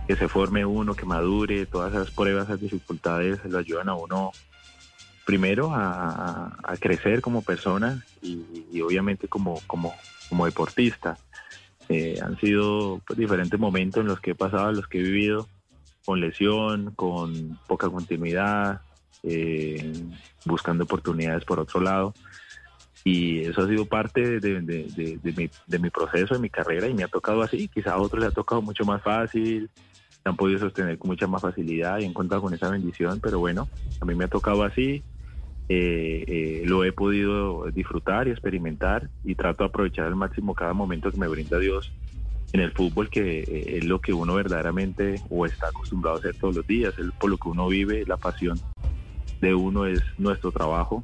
que 0.07 0.15
se 0.15 0.27
forme 0.27 0.65
uno, 0.65 0.93
que 0.93 1.05
madure. 1.05 1.65
Todas 1.65 1.91
esas 1.93 2.11
pruebas, 2.11 2.45
esas 2.45 2.61
dificultades 2.61 3.39
lo 3.45 3.57
ayudan 3.57 3.89
a 3.89 3.95
uno 3.95 4.31
primero 5.27 5.73
a, 5.73 6.55
a- 6.63 6.77
crecer 6.77 7.19
como 7.21 7.41
persona 7.43 8.07
y, 8.21 8.65
y 8.71 8.79
obviamente 8.81 9.27
como, 9.27 9.61
como, 9.67 9.93
como 10.29 10.45
deportista. 10.45 11.19
Eh, 11.89 12.17
han 12.21 12.37
sido 12.39 13.01
pues, 13.05 13.19
diferentes 13.19 13.59
momentos 13.59 14.01
en 14.01 14.07
los 14.07 14.21
que 14.21 14.31
he 14.31 14.35
pasado, 14.35 14.71
los 14.71 14.87
que 14.87 14.99
he 14.99 15.03
vivido 15.03 15.49
con 16.05 16.21
lesión, 16.21 16.93
con 16.95 17.59
poca 17.67 17.89
continuidad, 17.89 18.79
eh, 19.23 19.93
buscando 20.45 20.85
oportunidades 20.85 21.43
por 21.43 21.59
otro 21.59 21.81
lado. 21.81 22.15
Y 23.03 23.41
eso 23.41 23.63
ha 23.63 23.67
sido 23.67 23.85
parte 23.85 24.39
de, 24.39 24.61
de- 24.61 24.87
de- 24.91 25.17
de 25.21 25.33
mi, 25.33 25.49
de 25.65 25.79
mi 25.79 25.89
proceso, 25.89 26.35
de 26.35 26.39
mi 26.39 26.49
carrera, 26.49 26.87
y 26.87 26.93
me 26.93 27.03
ha 27.03 27.09
tocado 27.09 27.41
así. 27.41 27.67
Quizá 27.67 27.91
a 27.95 27.99
otros 28.01 28.21
le 28.21 28.27
ha 28.27 28.31
tocado 28.31 28.61
mucho 28.61 28.85
más 28.85 29.03
fácil, 29.03 29.69
se 30.23 30.29
han 30.29 30.37
podido 30.37 30.59
sostener 30.59 30.97
con 30.97 31.09
mucha 31.09 31.27
más 31.27 31.41
facilidad 31.41 31.99
y 31.99 32.05
han 32.05 32.13
contado 32.13 32.41
con 32.43 32.53
esa 32.53 32.69
bendición, 32.69 33.19
pero 33.21 33.39
bueno, 33.39 33.67
a 33.99 34.05
mí 34.05 34.15
me 34.15 34.23
ha 34.23 34.29
tocado 34.29 34.63
así. 34.63 35.03
Eh, 35.69 36.23
eh, 36.27 36.61
lo 36.65 36.83
he 36.83 36.91
podido 36.91 37.69
disfrutar 37.71 38.27
y 38.27 38.31
experimentar 38.31 39.09
y 39.23 39.35
trato 39.35 39.63
de 39.63 39.69
aprovechar 39.69 40.05
al 40.05 40.15
máximo 40.15 40.55
cada 40.55 40.73
momento 40.73 41.11
que 41.11 41.17
me 41.17 41.27
brinda 41.27 41.59
Dios 41.59 41.91
en 42.53 42.61
el 42.61 42.71
fútbol 42.71 43.09
que 43.09 43.41
eh, 43.41 43.77
es 43.77 43.85
lo 43.85 43.99
que 43.99 44.13
uno 44.13 44.35
verdaderamente 44.35 45.21
o 45.29 45.45
está 45.45 45.67
acostumbrado 45.67 46.17
a 46.17 46.19
hacer 46.19 46.35
todos 46.35 46.55
los 46.55 46.67
días, 46.67 46.93
es 46.97 47.05
por 47.19 47.29
lo 47.29 47.37
que 47.37 47.49
uno 47.49 47.67
vive, 47.67 48.05
la 48.07 48.17
pasión 48.17 48.59
de 49.41 49.53
uno 49.53 49.85
es 49.85 50.01
nuestro 50.17 50.51
trabajo. 50.51 51.03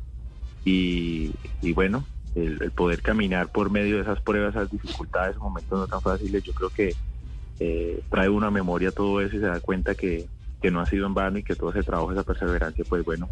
Y, 0.66 1.32
y 1.62 1.74
bueno, 1.74 2.06
el, 2.36 2.62
el 2.62 2.72
poder 2.72 3.02
caminar 3.02 3.52
por 3.52 3.70
medio 3.70 3.98
de 3.98 4.04
esas 4.04 4.22
pruebas, 4.22 4.56
esas 4.56 4.72
dificultades, 4.72 5.38
momentos 5.38 5.78
no 5.78 5.88
tan 5.88 6.02
fáciles, 6.02 6.42
yo 6.44 6.54
creo 6.54 6.70
que 6.70 6.96
eh, 7.60 8.02
trae 8.10 8.30
una 8.30 8.50
memoria 8.50 8.92
todo 8.92 9.22
eso 9.22 9.36
y 9.36 9.40
se 9.40 9.46
da 9.46 9.60
cuenta 9.60 9.94
que, 9.94 10.26
que 10.62 10.72
no 10.72 10.80
ha 10.80 10.86
sido 10.86 11.06
en 11.06 11.14
vano 11.14 11.38
y 11.38 11.44
que 11.44 11.56
todo 11.56 11.72
ese 11.72 11.84
trabajo, 11.84 12.12
esa 12.12 12.24
perseverancia, 12.24 12.86
pues 12.88 13.04
bueno, 13.04 13.30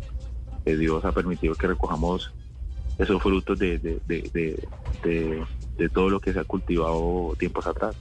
eh, 0.66 0.76
Dios 0.76 1.04
ha 1.06 1.12
permitido 1.12 1.56
que 1.56 1.68
recojamos 1.68 2.32
esos 2.98 3.22
frutos 3.22 3.58
de, 3.58 3.80
de, 3.80 4.00
de, 4.08 4.22
de- 4.34 4.68
de- 5.04 5.44
de 5.78 5.90
todo 5.90 6.10
lo 6.10 6.20
que 6.20 6.34
se 6.34 6.40
ha 6.40 6.44
cultivado 6.44 7.34
tiempos 7.40 7.66
atrás. 7.66 7.96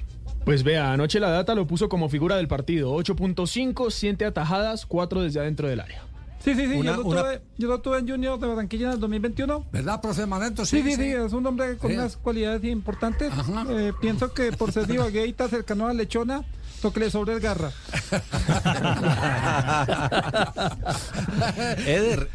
Pues 0.45 0.63
vea, 0.63 0.93
anoche 0.93 1.21
la 1.21 1.31
data 1.31 1.55
lo 1.55 1.67
puso 1.67 1.89
como 1.89 2.09
figura 2.09 2.37
del 2.37 2.49
partido. 2.49 2.95
8.5, 2.97 3.91
7 3.91 4.25
atajadas, 4.27 4.85
4 4.87 5.23
desde 5.23 5.41
adentro 5.41 5.69
del 5.69 5.81
área. 5.81 6.03
Sí, 6.43 6.55
sí, 6.55 6.67
sí, 6.67 6.75
Una- 6.77 6.93
yo, 6.93 6.97
lo 7.03 7.09
una- 7.09 7.21
tuve, 7.23 7.41
yo 7.59 7.69
lo 7.69 7.81
tuve 7.83 7.99
en 7.99 8.09
Junior 8.09 8.39
de 8.41 8.47
Barranquilla 8.47 8.87
en 8.89 8.93
el 8.95 9.01
2021. 9.01 9.67
¿Verdad, 9.73 10.01
profe 10.01 10.25
Maneto? 10.27 10.65
Sí, 10.65 10.83
sí, 10.83 10.91
sí, 10.93 10.97
sí. 10.97 11.09
es 11.11 11.33
un 11.35 11.47
hombre 11.47 11.77
con 11.77 11.91
Sí. 11.91 11.97
unas 11.97 12.17
cualidades 12.17 12.65
importantes. 12.65 13.31
Eh, 13.71 13.93
pienso 14.01 14.33
que 14.33 14.51
por 14.53 14.73
ser 14.73 14.87
divagueita 14.87 15.49
cercano 15.49 15.87
a 15.87 15.93
Lechona, 15.93 16.43
lo 16.83 16.93
que 16.95 17.01
le 17.01 17.11
sobra 17.11 17.35
es 17.35 17.43
garra. 17.43 17.71
Eder, 21.87 22.29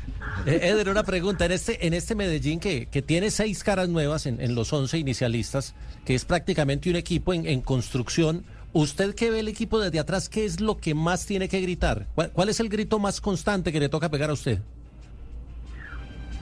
eh, 0.46 0.60
Eder, 0.64 0.90
una 0.90 1.04
pregunta. 1.04 1.46
En 1.46 1.52
este, 1.52 1.86
en 1.86 1.94
este 1.94 2.16
Medellín 2.16 2.60
que, 2.60 2.88
que 2.88 3.02
tiene 3.02 3.32
seis 3.32 3.64
caras 3.64 3.90
nuevas 3.90 4.26
en, 4.26 4.42
en 4.42 4.56
los 4.56 4.72
11 4.72 4.98
inicialistas, 4.98 5.76
que 6.06 6.16
es 6.16 6.26
prácticamente 6.26 6.90
un 6.90 6.96
equipo 6.96 7.34
en, 7.34 7.46
en 7.48 7.62
construcción, 7.62 8.46
¿usted 8.74 9.16
que 9.16 9.32
ve 9.32 9.40
el 9.40 9.48
equipo 9.48 9.80
desde 9.80 10.00
atrás, 10.00 10.28
qué 10.28 10.46
es 10.46 10.60
lo 10.60 10.78
que 10.78 10.94
más 10.94 11.26
tiene 11.26 11.48
que 11.48 11.62
gritar? 11.62 12.08
¿Cuál, 12.14 12.50
es 12.50 12.60
el 12.60 12.70
grito 12.70 13.00
más 13.00 13.22
constante 13.22 13.72
que 13.72 13.80
le 13.80 13.90
toca 13.90 14.10
pegar 14.10 14.30
a 14.30 14.34
usted? 14.34 14.60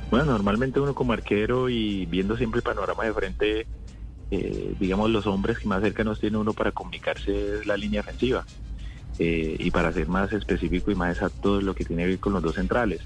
Bueno, 0.10 0.26
normalmente 0.26 0.80
uno 0.80 0.96
como 0.96 1.14
arquero 1.14 1.70
y 1.70 2.06
viendo 2.08 2.36
siempre 2.36 2.60
el 2.60 2.64
panorama 2.64 3.04
de 3.04 3.14
frente, 3.14 3.68
eh, 4.32 4.76
digamos 4.80 5.10
los 5.12 5.28
hombres 5.28 5.60
que 5.60 5.68
más 5.68 5.82
cercanos 5.82 6.20
tiene 6.20 6.38
uno 6.38 6.54
para 6.54 6.72
comunicarse 6.72 7.60
es 7.60 7.68
la 7.68 7.78
línea 7.78 8.02
ofensiva. 8.02 8.46
Eh, 9.20 9.58
y 9.60 9.70
para 9.70 9.94
ser 9.94 10.08
más 10.08 10.34
específico 10.34 10.90
y 10.90 10.96
más 10.96 11.16
exacto 11.16 11.62
lo 11.62 11.76
que 11.76 11.86
tiene 11.86 12.04
que 12.04 12.10
ver 12.10 12.20
con 12.20 12.34
los 12.34 12.42
dos 12.42 12.56
centrales. 12.56 13.02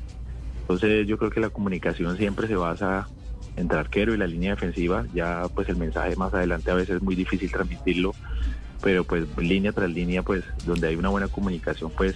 Entonces 0.67 1.07
yo 1.07 1.17
creo 1.17 1.31
que 1.31 1.39
la 1.39 1.49
comunicación 1.49 2.17
siempre 2.17 2.45
se 2.45 2.57
basa 2.57 3.07
entre 3.55 3.79
arquero 3.79 4.13
y 4.13 4.17
la 4.17 4.27
línea 4.27 4.51
defensiva. 4.51 5.05
Ya 5.13 5.43
pues 5.55 5.69
el 5.69 5.77
mensaje 5.77 6.17
más 6.17 6.33
adelante 6.33 6.71
a 6.71 6.73
veces 6.73 6.97
es 6.97 7.01
muy 7.01 7.15
difícil 7.15 7.49
transmitirlo, 7.49 8.13
pero 8.81 9.05
pues 9.05 9.25
línea 9.37 9.71
tras 9.71 9.89
línea 9.89 10.23
pues 10.23 10.43
donde 10.65 10.89
hay 10.89 10.97
una 10.97 11.07
buena 11.07 11.29
comunicación 11.29 11.89
pues 11.95 12.15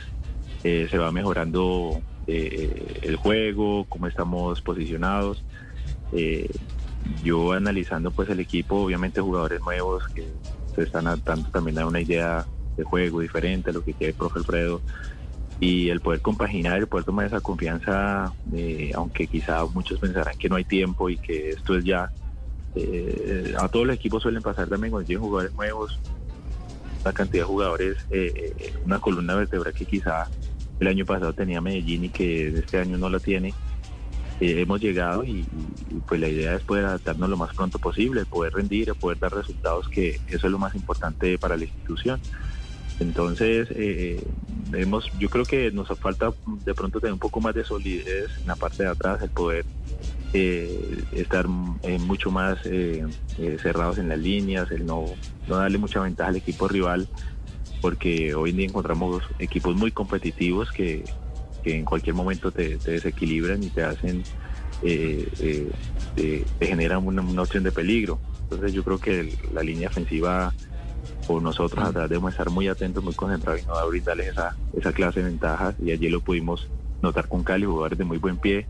eh, 0.66 0.90
se 0.92 0.98
va 0.98 1.14
mejorando 1.14 2.02
eh, 2.28 3.00
el 3.04 3.16
juego, 3.16 3.86
cómo 3.88 4.08
estamos 4.08 4.62
posicionados. 4.62 5.46
Eh, 6.12 6.50
yo 7.24 7.54
analizando 7.54 8.12
pues 8.12 8.28
el 8.30 8.42
equipo, 8.42 8.82
obviamente 8.82 9.22
jugadores 9.22 9.62
nuevos 9.62 10.10
que 10.10 10.28
se 10.76 10.84
están 10.84 11.08
adaptando 11.08 11.50
también 11.52 11.80
a 11.80 11.88
una 11.88 12.02
idea 12.02 12.46
de 12.76 12.84
juego 12.84 13.22
diferente 13.22 13.70
a 13.70 13.74
lo 13.74 13.82
que 13.82 13.94
quiere 13.94 14.12
el 14.12 14.18
profe 14.18 14.40
Alfredo 14.40 14.82
y 15.62 15.90
el 15.90 16.02
poder 16.02 16.22
compaginar, 16.22 16.80
el 16.80 16.88
poder 16.88 17.06
tomar 17.06 17.28
esa 17.28 17.40
confianza, 17.40 18.34
eh, 18.52 18.92
aunque 18.96 19.28
quizá 19.28 19.64
muchos 19.66 20.00
pensarán 20.00 20.36
que 20.38 20.50
no 20.50 20.56
hay 20.56 20.66
tiempo 20.66 21.08
y 21.08 21.18
que 21.18 21.52
esto 21.52 21.78
es 21.78 21.86
ya, 21.86 22.12
eh, 22.76 23.54
a 23.58 23.70
todos 23.70 23.86
los 23.86 23.96
equipos 23.96 24.24
suelen 24.24 24.42
pasar 24.42 24.68
también 24.68 24.92
cuando 24.92 25.06
tienen 25.06 25.24
jugadores 25.24 25.54
nuevos, 25.54 26.00
una 27.04 27.14
cantidad 27.14 27.44
de 27.44 27.48
jugadores, 27.48 27.98
eh, 28.10 28.54
eh, 28.60 28.74
una 28.86 29.00
columna 29.00 29.36
vertebral 29.36 29.72
que 29.74 29.86
quizá 29.86 30.28
el 30.80 30.88
año 30.88 31.06
pasado 31.06 31.32
tenía 31.34 31.62
Medellín 31.62 32.06
y 32.06 32.10
que 32.10 32.48
este 32.48 32.80
año 32.80 32.98
no 32.98 33.10
la 33.10 33.20
tiene. 33.20 33.54
Eh, 34.40 34.62
hemos 34.62 34.82
llegado 34.82 35.24
y, 35.24 35.46
y, 35.92 35.96
pues 36.08 36.20
la 36.20 36.28
idea 36.28 36.56
es 36.56 36.64
poder 36.64 36.86
adaptarnos 36.86 37.30
lo 37.30 37.38
más 37.38 37.56
pronto 37.56 37.78
posible, 37.78 38.26
poder 38.26 38.54
rendir, 38.54 38.92
poder 38.96 39.20
dar 39.20 39.32
resultados, 39.32 39.88
que 39.88 40.20
eso 40.28 40.48
es 40.48 40.52
lo 40.52 40.58
más 40.58 40.74
importante 40.74 41.38
para 41.38 41.56
la 41.56 41.66
institución. 41.66 42.20
Entonces, 43.02 43.68
eh, 43.72 44.24
hemos, 44.74 45.12
yo 45.18 45.28
creo 45.28 45.44
que 45.44 45.72
nos 45.72 45.88
falta 46.00 46.32
de 46.64 46.74
pronto 46.76 47.00
tener 47.00 47.14
un 47.14 47.20
poco 47.20 47.42
más 47.42 47.56
de 47.56 47.64
solidez 47.64 48.30
en 48.40 48.48
la 48.48 48.56
parte 48.56 48.84
de 48.84 48.90
atrás, 48.90 49.20
el 49.24 49.32
poder 49.32 49.66
eh, 50.34 51.04
estar 51.12 51.48
eh, 51.82 51.98
mucho 51.98 52.30
más 52.30 52.60
eh, 52.66 53.04
eh, 53.40 53.58
cerrados 53.60 53.98
en 53.98 54.08
las 54.08 54.20
líneas, 54.20 54.70
el 54.70 54.86
no, 54.86 55.06
no 55.48 55.56
darle 55.56 55.80
mucha 55.80 56.00
ventaja 56.00 56.30
al 56.30 56.36
equipo 56.36 56.68
rival, 56.68 57.08
porque 57.82 58.36
hoy 58.36 58.52
en 58.52 58.58
día 58.58 58.66
encontramos 58.68 59.24
equipos 59.40 59.76
muy 59.76 59.92
competitivos 59.92 60.72
que, 60.72 61.04
que 61.64 61.76
en 61.76 61.86
cualquier 61.86 62.14
momento 62.14 62.52
te, 62.52 62.78
te 62.78 62.92
desequilibran 62.92 63.64
y 63.64 63.70
te 63.72 63.84
hacen, 63.84 64.24
eh, 64.84 65.28
eh, 65.40 65.72
te, 66.14 66.46
te 66.60 66.68
generan 66.68 67.06
una, 67.06 67.42
opción 67.42 67.64
de 67.64 67.72
peligro. 67.72 68.20
Entonces 68.44 68.74
yo 68.74 68.84
creo 68.84 69.00
que 69.00 69.36
la 69.52 69.64
línea 69.64 69.88
ofensiva 69.88 70.54
por 71.26 71.42
nosotros 71.42 71.84
atrás 71.86 72.10
debemos 72.10 72.32
estar 72.32 72.50
muy 72.50 72.68
atentos, 72.68 73.04
muy 73.04 73.14
concentrados 73.14 73.62
y 73.62 73.66
no 73.66 73.88
brindarles 73.88 74.30
esa, 74.30 74.56
esa 74.74 74.92
clase 74.92 75.20
de 75.22 75.28
ventajas. 75.30 75.76
Y 75.80 75.92
allí 75.92 76.10
lo 76.10 76.22
pudimos 76.22 76.68
notar 77.02 77.28
con 77.28 77.44
Cali, 77.44 77.66
jugadores 77.66 77.98
de 77.98 78.06
muy 78.06 78.18
buen 78.18 78.38
pie 78.38 78.68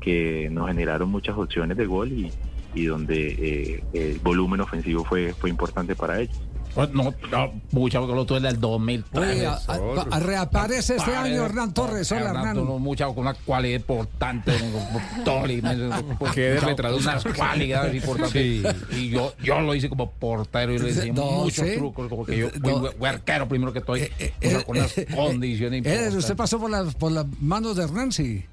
que 0.00 0.48
nos 0.50 0.66
generaron 0.68 1.08
muchas 1.08 1.36
opciones 1.38 1.76
de 1.76 1.86
gol 1.86 2.12
y, 2.12 2.32
y 2.74 2.86
donde 2.86 3.36
eh, 3.38 3.84
el 3.92 4.18
volumen 4.18 4.60
ofensivo 4.60 5.04
fue, 5.04 5.32
fue 5.34 5.48
importante 5.48 5.94
para 5.94 6.20
ellos. 6.20 6.36
No, 6.76 7.14
no, 7.30 7.52
mucha 7.72 7.98
porque 8.00 8.14
lo 8.14 8.24
tuve 8.24 8.40
del 8.40 8.58
2000. 8.60 9.04
Oye, 9.12 9.46
a- 9.46 9.52
a- 9.66 10.06
a- 10.10 10.20
reaparece 10.20 10.96
este 10.96 11.14
año 11.14 11.44
Hernán 11.44 11.74
Torres. 11.74 12.10
Hola, 12.12 12.30
Hernán. 12.30 12.56
mucha 12.80 13.06
con 13.06 13.18
una 13.18 13.34
cualidad 13.34 13.76
importante. 13.76 14.52
Me 15.62 16.74
traduzca. 16.74 17.10
unas 17.20 17.24
cualidades 17.36 17.94
importantes. 17.94 18.32
Sí. 18.32 18.62
Y 18.96 19.10
yo, 19.10 19.34
yo 19.42 19.60
lo 19.60 19.74
hice 19.74 19.88
como 19.88 20.10
portero 20.12 20.72
y 20.74 20.78
le 20.78 20.90
hice 20.90 21.12
No, 21.12 21.30
muchos 21.42 21.66
sí. 21.66 21.74
trucos. 21.76 22.08
Como 22.08 22.24
que 22.24 22.36
yo 22.38 22.50
fui 22.50 22.72
huerquero 22.98 23.48
primero 23.48 23.72
que 23.72 23.80
estoy. 23.80 24.00
eh, 24.18 24.32
o 24.44 24.48
sea, 24.48 24.64
con 24.64 24.76
unas 24.78 24.94
condiciones 25.14 25.78
importantes. 25.78 26.14
usted 26.14 26.36
pasó 26.36 26.58
por 26.58 26.70
las, 26.70 26.94
por 26.94 27.12
las 27.12 27.26
manos 27.40 27.76
de 27.76 27.84
Hernán, 27.84 28.12
sí. 28.12 28.44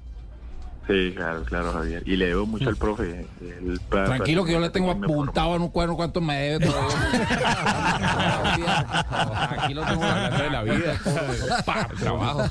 Sí, 0.90 1.12
claro, 1.14 1.42
claro, 1.44 1.72
Javier. 1.72 2.02
Y 2.06 2.16
le 2.16 2.26
debo 2.26 2.46
mucho 2.46 2.68
al 2.68 2.76
profe. 2.76 3.26
Pra- 3.88 4.06
Tranquilo 4.06 4.44
que 4.44 4.52
yo 4.52 4.60
le 4.60 4.70
tengo 4.70 4.90
apuntado 4.90 5.54
en 5.56 5.62
un 5.62 5.68
cuaderno 5.68 5.96
cuánto 5.96 6.20
me 6.20 6.34
debe. 6.36 6.66
todavía. 6.66 7.06
Aquí 9.58 9.74
lo 9.74 9.84
tengo 9.84 10.02
hablando 10.04 10.42
de 10.42 10.50
la 10.50 10.62
vida. 10.62 11.00
Pa, 11.64 11.88
trabajo. 11.98 12.42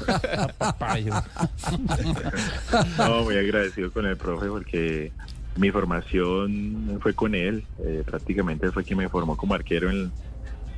No, 2.97 3.23
muy 3.23 3.37
agradecido 3.37 3.91
con 3.91 4.05
el 4.05 4.17
profe 4.17 4.47
porque 4.47 5.11
mi 5.57 5.71
formación 5.71 6.99
fue 7.01 7.13
con 7.13 7.35
él. 7.35 7.63
Eh, 7.79 8.03
prácticamente 8.05 8.71
fue 8.71 8.83
quien 8.83 8.99
me 8.99 9.09
formó 9.09 9.35
como 9.37 9.53
arquero 9.53 9.89
en, 9.89 10.11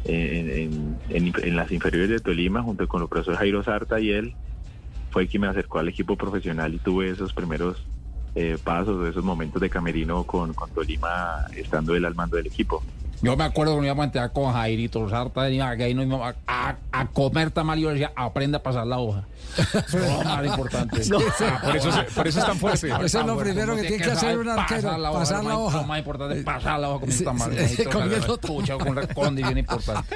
en, 0.06 0.98
en- 1.10 1.34
en- 1.44 1.56
las 1.56 1.72
inferiores 1.72 2.10
de 2.10 2.20
Tolima, 2.20 2.62
junto 2.64 2.88
con 2.88 3.02
el 3.04 3.08
profesor 3.08 3.36
Jairo 3.38 3.64
Sarta 3.64 4.00
y 4.00 4.12
él 4.12 4.34
fue 5.12 5.28
quien 5.28 5.42
me 5.42 5.48
acercó 5.48 5.80
al 5.80 5.88
equipo 5.90 6.16
profesional 6.16 6.74
y 6.74 6.80
tuve 6.80 7.10
esos 7.10 7.34
primeros 7.34 7.78
eh, 8.34 8.58
pasos, 8.64 9.08
esos 9.08 9.24
momentos 9.24 9.62
de 9.62 9.70
camerino 9.70 10.24
con, 10.24 10.54
Tolima, 10.72 11.46
estando 11.56 11.94
él 11.96 12.06
al 12.06 12.16
mando 12.16 12.38
del 12.38 12.48
equipo. 12.48 12.82
Yo 13.22 13.38
me 13.38 13.44
acuerdo 13.44 13.74
que 13.74 13.78
nos 13.78 13.86
íbamos 13.86 14.02
a 14.02 14.06
entrar 14.06 14.34
con 14.34 14.52
Jairito 14.54 15.08
Sarta 15.10 15.48
y 15.50 15.94
nos 15.94 16.22
a, 16.22 16.36
a- 16.48 16.78
a 16.92 17.08
comer 17.08 17.52
tamal 17.52 17.78
y 17.78 17.84
yo 17.84 17.90
decía, 17.90 18.12
aprenda 18.16 18.58
a 18.60 18.64
pasar 18.64 18.88
la 18.88 18.98
hoja. 19.00 19.26
Eso 19.58 19.98
es 19.98 20.12
lo 20.18 20.24
más 20.24 20.46
importante. 20.46 21.06
No. 21.10 21.18
Ah, 21.42 21.62
por 21.64 21.76
eso 21.76 21.90
por 22.16 22.28
eso 22.28 22.40
es 22.40 22.46
tan 22.46 22.58
fuerte. 22.58 22.90
Eso 23.04 23.20
es 23.20 23.26
lo 23.26 23.38
primero 23.38 23.76
que 23.76 23.82
tiene 23.84 24.04
que 24.04 24.12
hacer 24.12 24.38
un 24.38 24.50
arquero, 24.50 24.82
pasar 25.14 25.44
la 25.44 25.58
hoja. 25.58 25.82
Lo 25.82 25.88
más 25.88 26.00
importante 26.00 26.38
es 26.40 26.44
pasar 26.44 26.80
la 26.80 26.90
hoja 26.90 27.00
con 27.02 27.10
un 27.10 27.16
Sí, 27.16 27.24
tamal. 27.24 27.68
sí, 27.68 27.84
comiendo 27.86 28.38
Pucha, 28.40 28.78
con 28.78 28.90
una 28.90 29.08
condición 29.08 29.58
importante. 29.58 30.16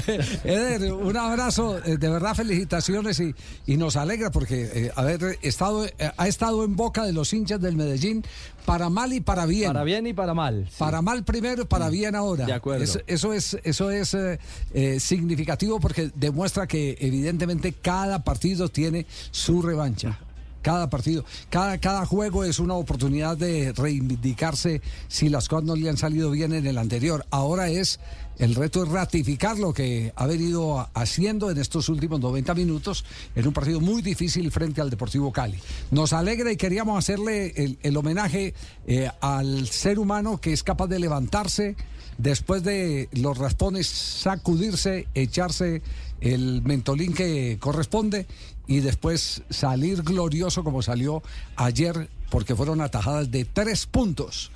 Eder, 0.44 0.92
un 0.92 1.16
abrazo, 1.16 1.78
eh, 1.84 1.96
de 1.96 2.08
verdad 2.08 2.34
felicitaciones 2.34 3.20
y, 3.20 3.34
y 3.66 3.76
nos 3.76 3.96
alegra 3.96 4.30
porque 4.30 4.70
eh, 4.72 4.92
haber 4.96 5.38
estado, 5.42 5.84
eh, 5.86 5.92
ha 6.16 6.28
estado 6.28 6.64
en 6.64 6.76
boca 6.76 7.04
de 7.04 7.12
los 7.12 7.32
hinchas 7.32 7.60
del 7.60 7.76
Medellín 7.76 8.24
para 8.64 8.88
mal 8.90 9.12
y 9.12 9.20
para 9.20 9.46
bien. 9.46 9.68
Para 9.72 9.84
bien 9.84 10.06
y 10.08 10.12
para 10.12 10.34
mal. 10.34 10.66
sí. 10.68 10.74
Para 10.78 11.00
mal 11.00 11.22
primero 11.24 11.62
y 11.62 11.66
para 11.66 11.88
bien 11.88 12.16
ahora. 12.16 12.46
De 12.46 12.52
acuerdo. 12.52 12.82
Eso, 12.82 12.98
eso 13.06 13.32
es, 13.32 13.56
eso 13.62 13.90
es 13.90 14.14
eh, 14.14 14.40
eh, 14.74 14.98
significativo 14.98 15.78
porque 15.78 16.10
demuestra 16.14 16.66
que 16.66 16.96
evidentemente 17.00 17.72
cada 17.74 18.24
partido 18.24 18.68
tiene 18.76 19.06
su 19.30 19.62
revancha. 19.62 20.18
Cada 20.60 20.90
partido, 20.90 21.24
cada, 21.48 21.78
cada 21.78 22.04
juego 22.04 22.44
es 22.44 22.58
una 22.58 22.74
oportunidad 22.74 23.36
de 23.36 23.72
reivindicarse 23.72 24.82
si 25.08 25.28
las 25.28 25.48
cosas 25.48 25.64
no 25.64 25.76
le 25.76 25.88
han 25.88 25.96
salido 25.96 26.30
bien 26.30 26.52
en 26.52 26.66
el 26.66 26.76
anterior. 26.76 27.24
Ahora 27.30 27.68
es 27.68 28.00
el 28.38 28.54
reto 28.54 28.82
es 28.82 28.90
ratificar 28.90 29.58
lo 29.58 29.72
que 29.72 30.12
ha 30.14 30.26
venido 30.26 30.86
haciendo 30.92 31.50
en 31.50 31.56
estos 31.56 31.88
últimos 31.88 32.20
90 32.20 32.54
minutos 32.54 33.04
en 33.34 33.46
un 33.46 33.54
partido 33.54 33.80
muy 33.80 34.02
difícil 34.02 34.50
frente 34.50 34.82
al 34.82 34.90
Deportivo 34.90 35.32
Cali. 35.32 35.58
Nos 35.90 36.12
alegra 36.12 36.52
y 36.52 36.56
queríamos 36.56 36.98
hacerle 36.98 37.54
el, 37.56 37.78
el 37.82 37.96
homenaje 37.96 38.52
eh, 38.86 39.08
al 39.22 39.66
ser 39.68 39.98
humano 39.98 40.38
que 40.38 40.52
es 40.52 40.62
capaz 40.62 40.88
de 40.88 40.98
levantarse 40.98 41.76
después 42.18 42.62
de 42.62 43.08
los 43.12 43.38
raspones, 43.38 43.86
sacudirse, 43.86 45.06
echarse 45.14 45.82
el 46.20 46.62
mentolín 46.62 47.12
que 47.12 47.58
corresponde 47.60 48.26
y 48.66 48.80
después 48.80 49.42
salir 49.50 50.02
glorioso 50.02 50.64
como 50.64 50.82
salió 50.82 51.22
ayer 51.56 52.08
porque 52.30 52.56
fueron 52.56 52.80
atajadas 52.80 53.30
de 53.30 53.44
tres 53.44 53.86
puntos. 53.86 54.50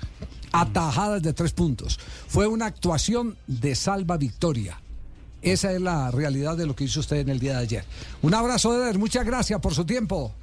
Atajadas 0.51 1.23
de 1.23 1.33
tres 1.33 1.53
puntos. 1.53 1.99
Fue 2.27 2.47
una 2.47 2.65
actuación 2.65 3.37
de 3.47 3.75
salva 3.75 4.17
victoria. 4.17 4.81
Esa 5.41 5.71
es 5.71 5.81
la 5.81 6.11
realidad 6.11 6.57
de 6.57 6.65
lo 6.65 6.75
que 6.75 6.83
hizo 6.83 6.99
usted 6.99 7.17
en 7.17 7.29
el 7.29 7.39
día 7.39 7.53
de 7.53 7.63
ayer. 7.63 7.85
Un 8.21 8.33
abrazo, 8.33 8.75
Eder. 8.75 8.99
Muchas 8.99 9.25
gracias 9.25 9.59
por 9.59 9.73
su 9.73 9.85
tiempo. 9.85 10.33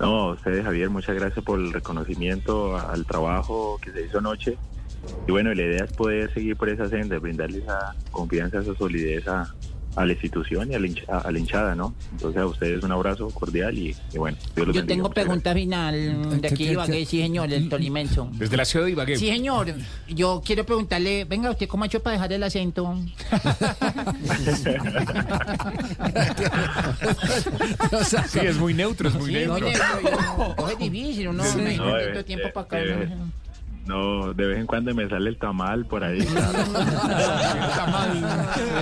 No, 0.00 0.30
ustedes, 0.30 0.64
Javier, 0.64 0.88
muchas 0.88 1.16
gracias 1.16 1.44
por 1.44 1.58
el 1.58 1.72
reconocimiento 1.72 2.78
al 2.78 3.04
trabajo 3.04 3.78
que 3.82 3.90
se 3.90 4.06
hizo 4.06 4.18
anoche. 4.18 4.56
Y 5.26 5.32
bueno, 5.32 5.52
la 5.52 5.62
idea 5.62 5.84
es 5.84 5.92
poder 5.92 6.32
seguir 6.32 6.56
por 6.56 6.68
esa 6.68 6.88
senda, 6.88 7.18
brindarle 7.18 7.58
esa 7.58 7.96
confianza, 8.12 8.60
esa 8.60 8.74
solidez 8.76 9.26
a, 9.26 9.52
a 9.96 10.04
la 10.06 10.12
institución 10.12 10.70
y 10.70 10.74
a 10.74 10.78
la, 10.78 10.86
hincha- 10.86 11.22
a 11.24 11.30
la 11.32 11.38
hinchada, 11.38 11.74
¿no? 11.74 11.92
Entonces 12.12 12.40
a 12.40 12.46
ustedes 12.46 12.84
un 12.84 12.92
abrazo 12.92 13.28
cordial 13.30 13.76
y, 13.76 13.96
y 14.12 14.18
bueno, 14.18 14.36
Dios 14.54 14.66
los 14.68 14.76
Yo 14.76 14.82
bendiga. 14.82 14.86
tengo 14.86 15.10
pregunta 15.10 15.52
final 15.54 16.40
de 16.40 16.48
aquí 16.48 16.66
de 16.66 16.72
Ibagué, 16.74 17.04
sí 17.04 17.20
señor, 17.20 17.52
el 17.52 17.68
tolimenso. 17.68 18.28
Desde 18.34 18.56
la 18.56 18.64
ciudad 18.64 18.84
de 18.86 18.92
Ibagué. 18.92 19.16
Sí 19.16 19.28
señor, 19.28 19.74
yo 20.08 20.40
quiero 20.44 20.64
preguntarle, 20.64 21.24
venga, 21.24 21.50
¿usted 21.50 21.66
cómo 21.66 21.82
ha 21.84 21.86
hecho 21.86 22.00
para 22.00 22.14
dejar 22.14 22.32
el 22.32 22.42
acento? 22.44 22.96
Sí, 28.28 28.38
es 28.40 28.56
muy 28.58 28.74
neutro, 28.74 29.08
es 29.08 29.14
muy 29.14 29.26
Sí, 29.26 29.32
neutro. 29.34 29.66
oye, 29.66 29.76
yo- 29.76 30.54
yo- 30.58 30.68
es 30.68 30.78
difícil, 30.78 31.28
uno 31.28 31.44
Sí, 31.44 31.58
me 31.58 31.76
no, 31.76 31.92
tanto 31.96 32.24
tiempo 32.24 32.48
para 32.52 32.66
acá. 32.66 32.78
No, 33.86 34.34
de 34.34 34.46
vez 34.46 34.58
en 34.58 34.66
cuando 34.66 34.94
me 34.94 35.08
sale 35.08 35.30
el 35.30 35.38
tamal 35.38 35.86
por 35.86 36.04
ahí. 36.04 36.18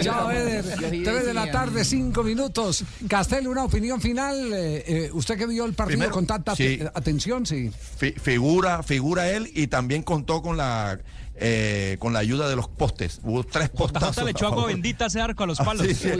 Chao, 0.02 0.30
Eder. 0.30 0.64
Tres 1.04 1.26
de 1.26 1.34
la 1.34 1.50
tarde, 1.50 1.84
cinco 1.84 2.22
minutos. 2.22 2.84
Castel, 3.08 3.48
una 3.48 3.64
opinión 3.64 4.00
final. 4.00 4.52
Eh, 4.52 4.84
eh, 4.86 5.10
usted 5.12 5.36
que 5.38 5.46
vio 5.46 5.64
el 5.64 5.74
partido 5.74 5.98
Primero, 5.98 6.12
con 6.14 6.26
tanta 6.26 6.54
sí. 6.54 6.78
atención, 6.94 7.46
sí. 7.46 7.70
Fi- 7.98 8.12
figura, 8.12 8.82
figura 8.82 9.30
él 9.30 9.50
y 9.54 9.66
también 9.66 10.02
contó 10.02 10.42
con 10.42 10.56
la 10.56 10.98
eh, 11.38 11.96
con 11.98 12.12
la 12.12 12.18
ayuda 12.20 12.48
de 12.48 12.56
los 12.56 12.68
postes. 12.68 13.20
Hubo 13.22 13.44
tres 13.44 13.68
postazos. 13.70 14.16
JJ 14.16 14.24
le 14.24 14.30
echó 14.32 14.46
agua 14.46 14.66
bendita 14.66 15.06
ese 15.06 15.20
arco 15.20 15.44
a 15.44 15.46
los 15.46 15.60
Ah, 15.60 15.64
palos. 15.64 15.86
sí, 15.86 15.94
sí. 15.94 16.10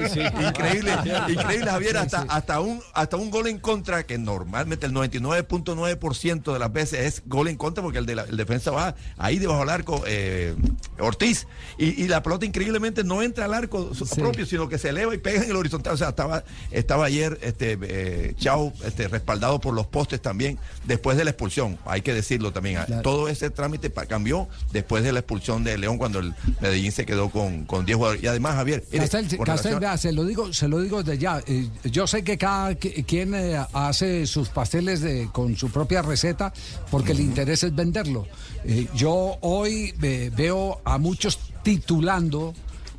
Increíble, 0.47 0.93
increíble, 1.29 1.71
Javier. 1.71 1.97
Hasta, 1.97 2.23
hasta, 2.29 2.61
un, 2.61 2.81
hasta 2.95 3.17
un 3.17 3.31
gol 3.31 3.47
en 3.47 3.59
contra, 3.59 4.05
que 4.05 4.19
normalmente 4.19 4.87
el 4.87 4.93
99.9% 4.93 6.53
de 6.53 6.59
las 6.59 6.73
veces 6.73 7.01
es 7.01 7.23
gol 7.27 7.49
en 7.49 7.57
contra, 7.57 7.83
porque 7.83 7.99
el, 7.99 8.07
de 8.07 8.15
la, 8.15 8.23
el 8.23 8.37
defensa 8.37 8.71
va 8.71 8.95
ahí 9.17 9.39
debajo 9.39 9.61
del 9.61 9.71
arco, 9.71 10.03
eh, 10.07 10.55
Ortiz, 10.99 11.47
y, 11.79 12.03
y 12.03 12.09
la 12.09 12.23
pelota 12.23 12.47
increíblemente 12.47 13.05
no 13.05 13.23
entra 13.23 13.45
al 13.47 13.55
arco 13.55 13.91
propio, 14.17 14.47
sino 14.47 14.69
que 14.69 14.79
se 14.79 14.91
eleva 14.91 15.15
y 15.15 15.19
pega 15.19 15.43
en 15.43 15.51
el 15.51 15.57
horizontal. 15.57 15.95
O 15.95 15.97
sea, 15.97 16.11
estaba, 16.11 16.45
estaba 16.71 17.07
ayer 17.07 17.39
este, 17.43 17.79
eh, 17.83 18.35
Chao 18.39 18.73
este, 18.85 19.09
respaldado 19.09 19.61
por 19.61 19.75
los 19.75 19.87
postes 19.87 20.21
también, 20.21 20.59
después 20.85 21.17
de 21.17 21.25
la 21.25 21.31
expulsión, 21.31 21.79
hay 21.85 22.03
que 22.03 22.13
decirlo 22.15 22.53
también. 22.53 22.79
Todo 23.03 23.29
ese 23.29 23.51
trámite 23.51 23.91
cambió 24.09 24.49
después 24.73 25.03
de 25.05 25.06
la 25.13 25.21
expulsión 25.21 25.65
de 25.65 25.77
León, 25.79 25.99
cuando 25.99 26.19
el 26.21 26.35
Medellín 26.61 26.93
se 26.93 27.05
quedó 27.07 27.31
con, 27.31 27.65
con 27.65 27.85
10 27.87 27.97
jugadores. 27.97 28.23
Y 28.23 28.27
además, 28.27 28.55
Javier, 28.55 28.83
Castel, 28.83 29.23
Castel, 29.29 29.39
relación- 29.47 29.81
vea, 29.81 29.97
se 29.97 30.13
lo 30.13 30.25
digo, 30.25 30.53
se 30.53 30.69
lo 30.69 30.81
digo 30.81 31.03
desde 31.03 31.19
ya. 31.19 31.43
Eh, 31.47 31.69
yo 31.85 32.07
sé 32.07 32.23
que 32.25 32.37
cada 32.39 32.73
qui- 32.73 33.05
quien 33.07 33.35
eh, 33.35 33.59
hace 33.73 34.27
sus 34.27 34.49
pasteles 34.49 35.01
de, 35.01 35.29
con 35.33 35.57
su 35.57 35.71
propia 35.71 36.03
receta 36.03 36.53
porque 36.91 37.13
el 37.13 37.21
interés 37.21 37.63
es 37.63 37.75
venderlo. 37.75 38.27
Eh, 38.65 38.87
yo 38.95 39.37
hoy 39.43 39.95
veo 39.99 40.81
a 40.85 40.99
muchos 40.99 41.39
titulando 41.63 42.55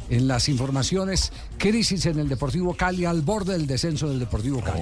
en 0.09 0.27
las 0.27 0.47
informaciones, 0.49 1.31
crisis 1.57 2.05
en 2.05 2.19
el 2.19 2.29
Deportivo 2.29 2.73
Cali 2.75 3.05
al 3.05 3.21
borde 3.21 3.53
del 3.53 3.67
descenso 3.67 4.07
del 4.09 4.19
Deportivo 4.19 4.61
Cali. 4.61 4.81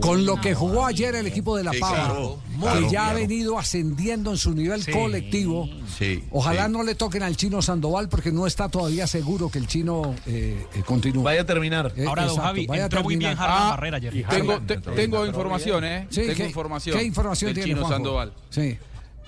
Con 0.00 0.24
lo 0.24 0.40
que 0.40 0.54
jugó 0.54 0.86
ayer 0.86 1.14
el 1.14 1.26
equipo 1.26 1.56
de 1.56 1.64
La 1.64 1.72
Sí, 1.72 1.80
Pava, 1.80 1.94
claro, 1.96 2.38
que 2.54 2.58
claro, 2.60 2.90
ya 2.90 3.10
ha 3.10 3.12
venido 3.12 3.58
ascendiendo 3.58 4.30
en 4.30 4.36
su 4.38 4.54
nivel 4.54 4.84
colectivo. 4.90 5.68
Sí, 5.98 6.24
Ojalá 6.30 6.66
sí. 6.66 6.72
no 6.72 6.82
le 6.82 6.94
toquen 6.94 7.22
al 7.22 7.36
chino 7.36 7.60
Sandoval 7.62 8.08
porque 8.08 8.32
no 8.32 8.46
está 8.46 8.68
todavía 8.68 9.06
seguro 9.06 9.50
que 9.50 9.58
el 9.58 9.66
chino 9.66 10.14
eh, 10.26 10.66
eh, 10.74 10.82
continúe. 10.86 11.22
Vaya 11.22 11.42
a 11.42 11.46
terminar. 11.46 11.92
Eh, 11.96 12.06
Ahora, 12.06 12.22
don 12.22 12.30
exacto, 12.32 12.48
Javi, 12.48 12.66
vaya 12.66 12.82
a 12.82 12.86
entró 12.86 13.02
muy 13.02 13.16
bien 13.16 13.30
terminar. 13.30 13.50
Harlan 13.50 13.66
Ah, 13.66 13.70
Barrera 13.70 13.96
ayer. 13.98 14.26
Tengo, 14.28 14.60
te- 14.62 14.76
tengo 14.78 15.26
información, 15.26 15.84
¿eh? 15.84 16.06
Sí, 16.10 16.22
tengo 16.22 16.34
¿qué- 16.34 16.46
información. 16.46 16.98
qué 16.98 17.04
información 17.04 17.48
del 17.48 17.54
tiene, 17.64 17.68
Chino 17.70 17.80
Juanjo? 17.86 17.96
Sandoval. 17.96 18.32
Sí. 18.50 18.78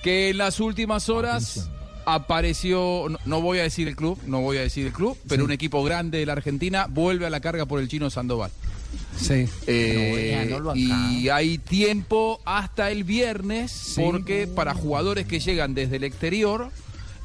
Que 0.02 0.30
en 0.30 0.38
las 0.38 0.60
últimas 0.60 1.08
horas 1.08 1.68
apareció, 2.06 3.06
no, 3.10 3.18
no 3.24 3.40
voy 3.40 3.58
a 3.58 3.62
decir 3.62 3.88
el 3.88 3.96
club, 3.96 4.18
no 4.26 4.40
voy 4.40 4.58
a 4.58 4.60
decir 4.60 4.86
el 4.86 4.92
club, 4.92 5.16
pero 5.28 5.44
un 5.44 5.52
equipo 5.52 5.82
grande 5.84 6.18
de 6.18 6.26
la 6.26 6.32
Argentina 6.32 6.86
vuelve 6.88 7.26
a 7.26 7.30
la 7.30 7.40
carga 7.40 7.66
por 7.66 7.80
el 7.80 7.88
Chino 7.88 8.10
Sandoval. 8.10 8.50
Sí. 9.16 9.46
Eh, 9.66 10.56
No, 10.60 10.74
y 10.74 11.28
hay 11.28 11.58
tiempo 11.58 12.40
hasta 12.44 12.90
el 12.90 13.04
viernes 13.04 13.94
porque 13.96 14.46
para 14.46 14.74
jugadores 14.74 15.26
que 15.26 15.40
llegan 15.40 15.74
desde 15.74 15.96
el 15.96 16.04
exterior, 16.04 16.70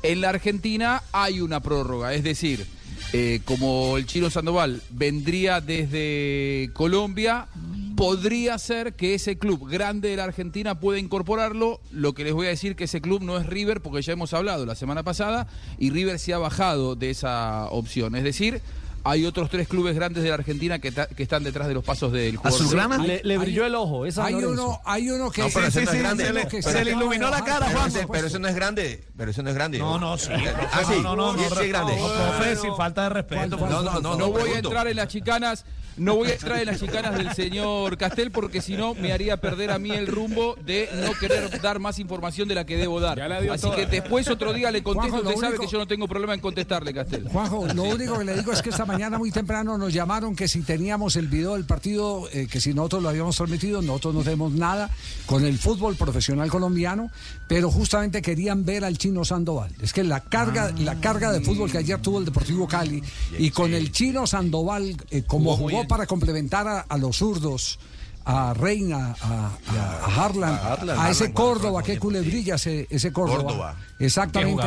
en 0.04 0.22
la 0.22 0.30
Argentina 0.30 1.04
hay 1.12 1.42
una 1.42 1.60
prórroga. 1.60 2.14
Es 2.14 2.24
decir, 2.24 2.66
eh, 3.12 3.42
como 3.46 3.98
el 3.98 4.06
Chino 4.06 4.30
Sandoval 4.30 4.82
vendría 4.92 5.62
desde 5.62 6.70
Colombia, 6.74 7.48
podría 7.96 8.58
ser 8.60 8.94
que 8.94 9.16
ese 9.16 9.38
club 9.38 9.68
grande 9.70 10.10
de 10.10 10.16
la 10.16 10.26
Argentina 10.26 10.80
pueda 10.80 11.00
incorporarlo. 11.00 11.82
Lo 11.92 12.14
que 12.14 12.24
les 12.24 12.34
voy 12.34 12.46
a 12.46 12.50
decir 12.50 12.76
que 12.76 12.86
ese 12.86 13.02
club 13.02 13.22
no 13.24 13.38
es 13.38 13.46
River 13.46 13.82
porque 13.82 14.02
ya 14.02 14.14
hemos 14.14 14.34
hablado 14.34 14.66
la 14.66 14.76
semana 14.76 15.04
pasada 15.04 15.48
y 15.78 15.90
River 15.90 16.20
se 16.20 16.34
ha 16.34 16.38
bajado 16.38 16.96
de 16.96 17.10
esa 17.10 17.66
opción. 17.72 18.16
Es 18.16 18.24
decir, 18.24 18.62
hay 19.04 19.26
otros 19.26 19.50
tres 19.50 19.68
clubes 19.68 19.96
grandes 19.96 20.24
de 20.24 20.30
la 20.30 20.36
Argentina 20.36 20.80
que, 20.80 20.92
ta- 20.92 21.08
que 21.08 21.24
están 21.24 21.44
detrás 21.44 21.68
de 21.68 21.74
los 21.74 21.84
pasos 21.84 22.12
del 22.12 22.38
jugador. 22.38 22.60
¿Azulgrana? 22.62 22.98
Le, 23.00 23.22
le 23.24 23.38
brilló 23.38 23.66
el 23.66 23.76
ojo, 23.76 24.06
esa 24.06 24.26
Hay 24.26 24.36
uno, 24.36 24.80
hay 24.86 25.10
uno 25.10 25.32
que 25.32 25.42
No, 25.42 25.48
pero 25.54 25.68
ese 25.68 25.80
no 25.84 25.92
es 25.92 25.98
sí, 25.98 25.98
grande. 26.04 26.26
sí, 26.26 26.32
Pero- 26.34 26.48
que 26.50 26.58
pero- 26.58 26.72
se 26.72 26.78
Se 26.80 26.86
le 26.86 26.92
iluminó 26.92 27.30
la 27.30 27.44
cara, 27.44 27.68
Pero 27.68 27.80
Juan. 27.80 27.94
pero 28.12 28.28
ese 28.28 28.40
no 28.40 28.48
es 28.48 28.56
grande. 28.56 29.04
Pero 29.18 29.32
ese 29.32 29.44
no 29.44 29.50
es 29.50 29.56
grande. 29.56 29.78
No, 29.80 30.00
no, 30.00 30.18
sí. 30.18 30.30
Ah, 30.72 30.82
sí. 30.88 31.00
No, 31.02 31.16
no, 31.16 31.34
no, 31.34 31.42
es 31.42 31.68
grande. 31.70 31.96
No, 31.98 32.08
profe, 32.08 32.56
sin 32.56 32.76
falta 32.76 33.04
de 33.04 33.10
respeto. 33.10 33.58
¿Cuál, 33.58 33.72
No, 33.72 33.82
no, 33.84 34.00
no. 34.00 34.16
No 34.18 34.32
voy 34.32 34.52
a 34.52 34.60
entrar 34.60 34.88
en 34.88 34.96
las 34.98 35.08
chicanas, 35.08 35.66
no 36.00 36.16
voy 36.16 36.30
a 36.30 36.34
entrar 36.34 36.60
en 36.60 36.66
las 36.68 36.80
chicanas 36.80 37.18
del 37.18 37.34
señor 37.34 37.98
Castel 37.98 38.32
porque 38.32 38.62
si 38.62 38.76
no 38.76 38.94
me 38.96 39.12
haría 39.14 39.38
perder 39.38 39.72
a 39.72 39.80
mí 39.80 39.92
el 39.92 40.08
rumbo 40.08 40.56
de 40.66 40.90
no 41.06 41.14
querer 41.20 41.62
dar 41.62 41.80
más 41.80 42.00
información 42.00 42.48
de 42.48 42.56
la 42.56 42.66
que 42.66 42.78
debo 42.78 43.00
dar. 43.00 43.20
Así 43.22 43.62
toda. 43.62 43.76
que 43.76 43.86
después 43.86 44.28
otro 44.30 44.54
día 44.54 44.72
le 44.72 44.82
contesto. 44.84 45.10
Juanjo, 45.12 45.30
Usted 45.30 45.42
sabe 45.42 45.48
único- 45.56 45.64
que 45.66 45.72
yo 45.72 45.78
no 45.78 45.88
tengo 45.88 46.08
problema 46.08 46.34
en 46.34 46.40
contestarle, 46.40 46.94
Castel. 46.94 47.28
Juanjo, 47.30 47.68
lo 47.74 47.84
único 47.84 48.18
que 48.20 48.26
le 48.26 48.36
digo 48.36 48.52
es 48.52 48.62
que 48.62 48.70
esta 48.70 48.86
mañana 48.86 49.18
muy 49.18 49.32
temprano 49.32 49.78
nos 49.78 49.94
llamaron 49.94 50.36
que 50.36 50.48
si 50.48 50.62
teníamos 50.62 51.16
el 51.16 51.28
video 51.28 51.54
del 51.54 51.66
partido, 51.66 52.28
eh, 52.32 52.48
que 52.50 52.62
si 52.62 52.74
nosotros 52.74 53.04
lo 53.04 53.10
habíamos 53.10 53.36
transmitido, 53.36 53.82
nosotros 53.82 54.16
no 54.16 54.24
tenemos 54.24 54.52
nada 54.54 54.90
con 55.26 55.44
el 55.46 55.58
fútbol 55.58 55.96
profesional 55.96 56.50
colombiano, 56.50 57.12
pero 57.48 57.70
justamente 57.72 58.22
querían 58.22 58.66
ver 58.66 58.86
al 58.86 58.98
chino 58.98 59.26
Sandoval. 59.26 59.72
Es 59.82 59.94
que 59.94 60.04
la 60.04 60.22
carga, 60.22 60.72
la 60.80 61.00
carga 61.00 61.32
de 61.32 61.42
fútbol 61.42 61.72
que 61.72 61.78
ayer 61.80 62.00
tuvo 62.02 62.20
el 62.20 62.26
Deportivo 62.26 62.68
Cali 62.68 63.02
y 63.38 63.50
con 63.52 63.74
el 63.74 63.92
chino 63.92 64.26
Sandoval, 64.28 64.96
eh, 65.12 65.24
como 65.26 65.56
Jugó. 65.58 65.70
Para 65.90 66.06
complementar 66.08 66.66
a, 66.70 66.80
a 66.80 66.98
los 66.98 67.18
zurdos. 67.18 67.78
A 68.26 68.54
Reina, 68.54 69.16
a, 69.22 69.50
a- 69.68 70.06
a 70.06 70.24
Harlan, 70.26 70.54
a 70.54 70.74
Harlan, 70.74 71.00
a 71.00 71.10
ese 71.10 71.24
Harlan, 71.26 71.34
Córdoba, 71.34 71.82
qué 71.84 71.98
culebrilla 71.98 72.56
ese, 72.56 72.86
ese 72.90 73.12
Córdoba. 73.12 73.44
Córdoba. 73.44 73.76
Exactamente. 74.00 74.64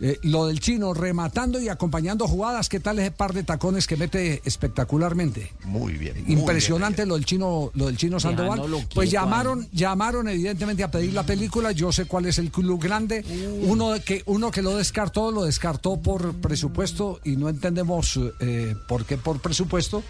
Eh, 0.00 0.18
lo 0.24 0.46
del 0.46 0.60
chino 0.60 0.92
rematando 0.92 1.58
y 1.60 1.68
acompañando 1.70 2.26
jugadas, 2.26 2.68
¿qué 2.68 2.80
tal 2.80 2.98
ese 2.98 3.12
par 3.12 3.32
de 3.32 3.44
tacones 3.44 3.86
que 3.86 3.96
mete 3.96 4.42
espectacularmente? 4.44 5.52
Muy 5.64 5.94
bien. 5.94 6.22
muy 6.24 6.32
Impresionante 6.34 7.02
bien. 7.02 7.08
lo 7.10 7.14
del 7.14 7.24
chino, 7.26 7.70
lo 7.74 7.86
del 7.86 7.96
chino 7.96 8.18
Sandoval. 8.20 8.60
Pues 8.92 9.10
llamaron, 9.10 9.68
llamaron 9.72 10.28
evidentemente 10.28 10.82
a 10.82 10.90
pedir 10.90 11.12
la 11.14 11.22
película. 11.24 11.72
Yo 11.72 11.92
sé 11.92 12.04
cuál 12.06 12.26
es 12.26 12.38
el 12.38 12.50
club 12.50 12.82
grande. 12.82 13.24
Uno 13.62 13.92
que, 14.04 14.22
uno 14.26 14.50
que 14.50 14.62
lo 14.62 14.76
descartó, 14.76 15.30
lo 15.30 15.44
descartó 15.44 15.96
por 15.98 16.34
presupuesto 16.40 17.20
y 17.24 17.36
no 17.36 17.48
entendemos 17.48 18.18
eh, 18.40 18.74
por 18.88 19.04
qué 19.06 19.16
por 19.16 19.38
presupuesto. 19.40 20.02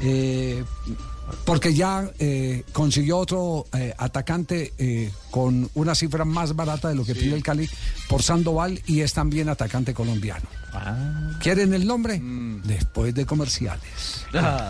Eh, 0.00 0.64
porque 1.44 1.74
ya 1.74 2.10
eh, 2.18 2.64
consiguió 2.72 3.18
otro 3.18 3.66
eh, 3.72 3.94
atacante 3.96 4.72
con 5.30 5.70
una 5.74 5.94
cifra 5.94 6.24
más 6.24 6.54
barata 6.54 6.88
de 6.88 6.94
lo 6.94 7.04
que 7.04 7.14
pide 7.14 7.34
el 7.34 7.42
Cali 7.42 7.68
por 8.08 8.22
Sandoval 8.22 8.80
y 8.86 9.00
es 9.00 9.12
también 9.12 9.48
atacante 9.48 9.94
colombiano. 9.94 10.46
¿Quieren 11.40 11.74
el 11.74 11.86
nombre? 11.86 12.20
Después 12.64 13.14
de 13.14 13.26
comerciales. 13.26 14.26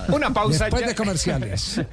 Una 0.08 0.32
pausa 0.32 0.64
Después 0.64 0.82
ya. 0.82 0.88
de 0.88 0.94
comerciales. 0.94 1.80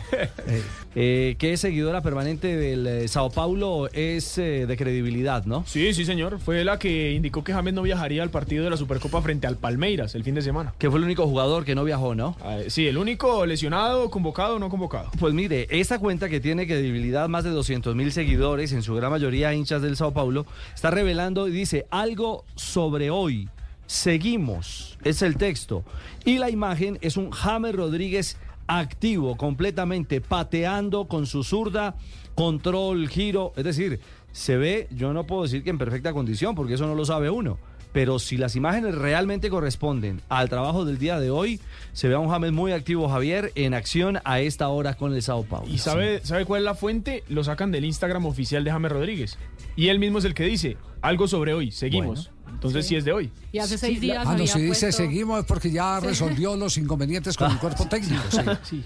Eh, 0.48 0.64
Eh, 0.94 1.36
que 1.40 1.54
es 1.54 1.62
seguidora 1.62 2.02
permanente 2.02 2.54
del 2.58 2.86
eh, 2.86 3.08
Sao 3.08 3.30
Paulo 3.30 3.88
es 3.94 4.38
eh, 4.38 4.66
de 4.68 4.76
credibilidad, 4.76 5.46
¿no? 5.46 5.64
Sí, 5.66 5.94
sí, 5.94 6.04
señor. 6.04 6.38
Fue 6.40 6.66
la 6.66 6.78
que 6.80 7.14
indicó 7.14 7.46
que 7.46 7.54
James 7.54 7.74
no 7.74 7.82
viajaría 7.82 8.24
al 8.24 8.30
partido 8.30 8.66
de 8.66 8.70
la 8.70 8.76
Supercopa 8.76 9.22
frente 9.22 9.48
al 9.48 9.56
Palmeiras 9.56 10.16
el 10.16 10.26
fin 10.26 10.36
de 10.36 10.42
semana. 10.42 10.74
Que 10.78 10.90
fue 10.90 11.00
el 11.00 11.06
único 11.06 11.26
jugador 11.28 11.64
que 11.64 11.76
no 11.76 11.86
viajó, 11.86 12.14
¿no? 12.14 12.36
Ah, 12.44 12.58
sí, 12.68 12.88
el 12.88 12.98
único 12.98 13.46
lesionado, 13.46 14.10
convocado 14.10 14.58
o 14.58 14.60
no 14.60 14.70
convocado. 14.70 15.12
Pues 15.18 15.34
mire, 15.34 15.66
esta 15.70 15.98
cuenta 15.98 16.28
que 16.28 16.42
tiene 16.42 16.68
credibilidad, 16.68 17.30
más 17.30 17.46
de 17.46 17.52
200 17.52 17.96
mil 17.96 18.12
seguidores, 18.12 18.74
en 18.74 18.84
su 18.84 18.94
gran 18.94 19.12
mayoría 19.12 19.54
hinchas 19.54 19.82
del 19.82 19.96
Sao 19.96 20.12
Paulo, 20.12 20.46
está 20.76 20.92
revelando 20.92 21.48
y 21.48 21.52
dice 21.52 21.86
algo 21.90 22.44
sobre 22.56 23.12
hoy. 23.12 23.48
Seguimos, 23.92 24.98
es 25.04 25.22
el 25.22 25.36
texto. 25.36 25.84
Y 26.24 26.38
la 26.38 26.50
imagen 26.50 26.98
es 27.02 27.18
un 27.18 27.30
James 27.30 27.76
Rodríguez 27.76 28.38
activo, 28.66 29.36
completamente 29.36 30.22
pateando 30.22 31.10
con 31.10 31.26
su 31.26 31.44
zurda, 31.44 31.96
control, 32.34 33.10
giro. 33.10 33.52
Es 33.58 33.66
decir, 33.66 34.00
se 34.32 34.56
ve, 34.56 34.88
yo 34.92 35.12
no 35.12 35.28
puedo 35.28 35.44
decir 35.44 35.62
que 35.62 35.72
en 35.72 35.78
perfecta 35.78 36.14
condición, 36.14 36.56
porque 36.56 36.76
eso 36.76 36.88
no 36.88 36.96
lo 36.96 37.04
sabe 37.04 37.30
uno. 37.30 37.60
Pero 37.92 38.18
si 38.20 38.38
las 38.38 38.56
imágenes 38.56 38.96
realmente 38.96 39.50
corresponden 39.50 40.22
al 40.30 40.48
trabajo 40.48 40.86
del 40.86 40.98
día 40.98 41.20
de 41.20 41.30
hoy, 41.30 41.60
se 41.92 42.08
ve 42.08 42.16
a 42.16 42.20
un 42.20 42.30
James 42.30 42.54
muy 42.54 42.72
activo, 42.72 43.10
Javier, 43.10 43.52
en 43.56 43.74
acción 43.74 44.20
a 44.24 44.40
esta 44.40 44.70
hora 44.70 44.94
con 44.94 45.14
el 45.14 45.22
Sao 45.22 45.44
Paulo. 45.44 45.70
¿Y 45.70 45.80
sabe, 45.80 46.22
sabe 46.24 46.46
cuál 46.46 46.62
es 46.62 46.66
la 46.66 46.76
fuente? 46.76 47.26
Lo 47.28 47.44
sacan 47.44 47.74
del 47.74 47.84
Instagram 47.84 48.26
oficial 48.26 48.64
de 48.64 48.72
James 48.72 48.90
Rodríguez. 48.90 49.38
Y 49.76 49.90
él 49.90 50.00
mismo 50.00 50.20
es 50.20 50.24
el 50.24 50.34
que 50.34 50.46
dice 50.46 50.78
algo 51.02 51.28
sobre 51.28 51.54
hoy. 51.54 51.72
Seguimos. 51.72 52.32
Entonces 52.62 52.88
sí. 52.88 52.96
es 52.96 53.06
de 53.06 53.12
hoy. 53.12 53.32
Y 53.52 53.58
hace 53.58 53.76
seis 53.78 54.00
días 54.00 54.20
Ah, 54.20 54.24
no, 54.26 54.30
había 54.32 54.48
si 54.54 54.62
dice 54.62 54.88
puesto- 54.88 54.98
seguimos 55.04 55.40
es 55.40 55.46
porque 55.46 55.72
ya 55.72 56.00
resolvió 56.00 56.56
los 56.56 56.78
inconvenientes 56.78 57.36
con 57.36 57.52
el 57.52 57.58
cuerpo 57.60 57.86
técnico. 57.88 58.22
Sí, 58.64 58.84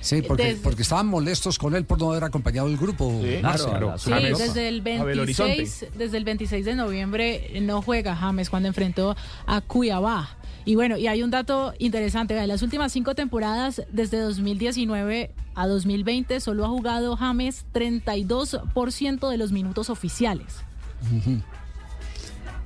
Sí, 0.00 0.22
porque, 0.22 0.44
Desde- 0.44 0.62
porque 0.62 0.82
estaban 0.82 1.06
molestos 1.08 1.58
con 1.58 1.74
él 1.74 1.84
por 1.84 1.98
no 2.00 2.10
haber 2.12 2.24
acompañado 2.24 2.68
el 2.68 2.76
grupo. 2.76 3.20
Sí, 3.20 4.10
desde 4.12 4.68
el 4.68 4.80
26, 4.80 5.86
desde 5.96 6.16
el 6.16 6.24
26 6.24 6.64
de 6.64 6.74
noviembre 6.74 7.50
no 7.62 7.82
juega 7.82 8.14
James 8.16 8.48
cuando 8.48 8.68
enfrentó 8.68 9.16
a 9.46 9.60
Cuiabá. 9.60 10.36
Y 10.64 10.74
bueno, 10.76 10.96
y 10.98 11.06
hay 11.08 11.22
un 11.22 11.30
dato 11.30 11.74
interesante, 11.78 12.34
vea, 12.34 12.46
las 12.46 12.62
últimas 12.62 12.92
cinco 12.92 13.14
temporadas, 13.14 13.82
desde 13.90 14.18
2019 14.20 15.32
a 15.54 15.66
2020, 15.66 16.40
solo 16.40 16.64
ha 16.64 16.68
jugado 16.68 17.16
James 17.16 17.64
32% 17.72 19.30
de 19.30 19.36
los 19.36 19.50
minutos 19.52 19.90
oficiales. 19.90 20.56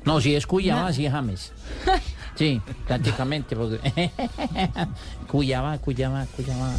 No, 0.04 0.20
si 0.20 0.34
es 0.34 0.46
Cuyaba, 0.46 0.92
sí 0.92 1.06
es 1.06 1.12
James. 1.12 1.52
Sí, 2.36 2.60
prácticamente. 2.86 3.54
Porque... 3.56 3.78
Cuyaba, 5.28 5.78
Cuyaba, 5.78 6.26
Cuyaba. 6.36 6.74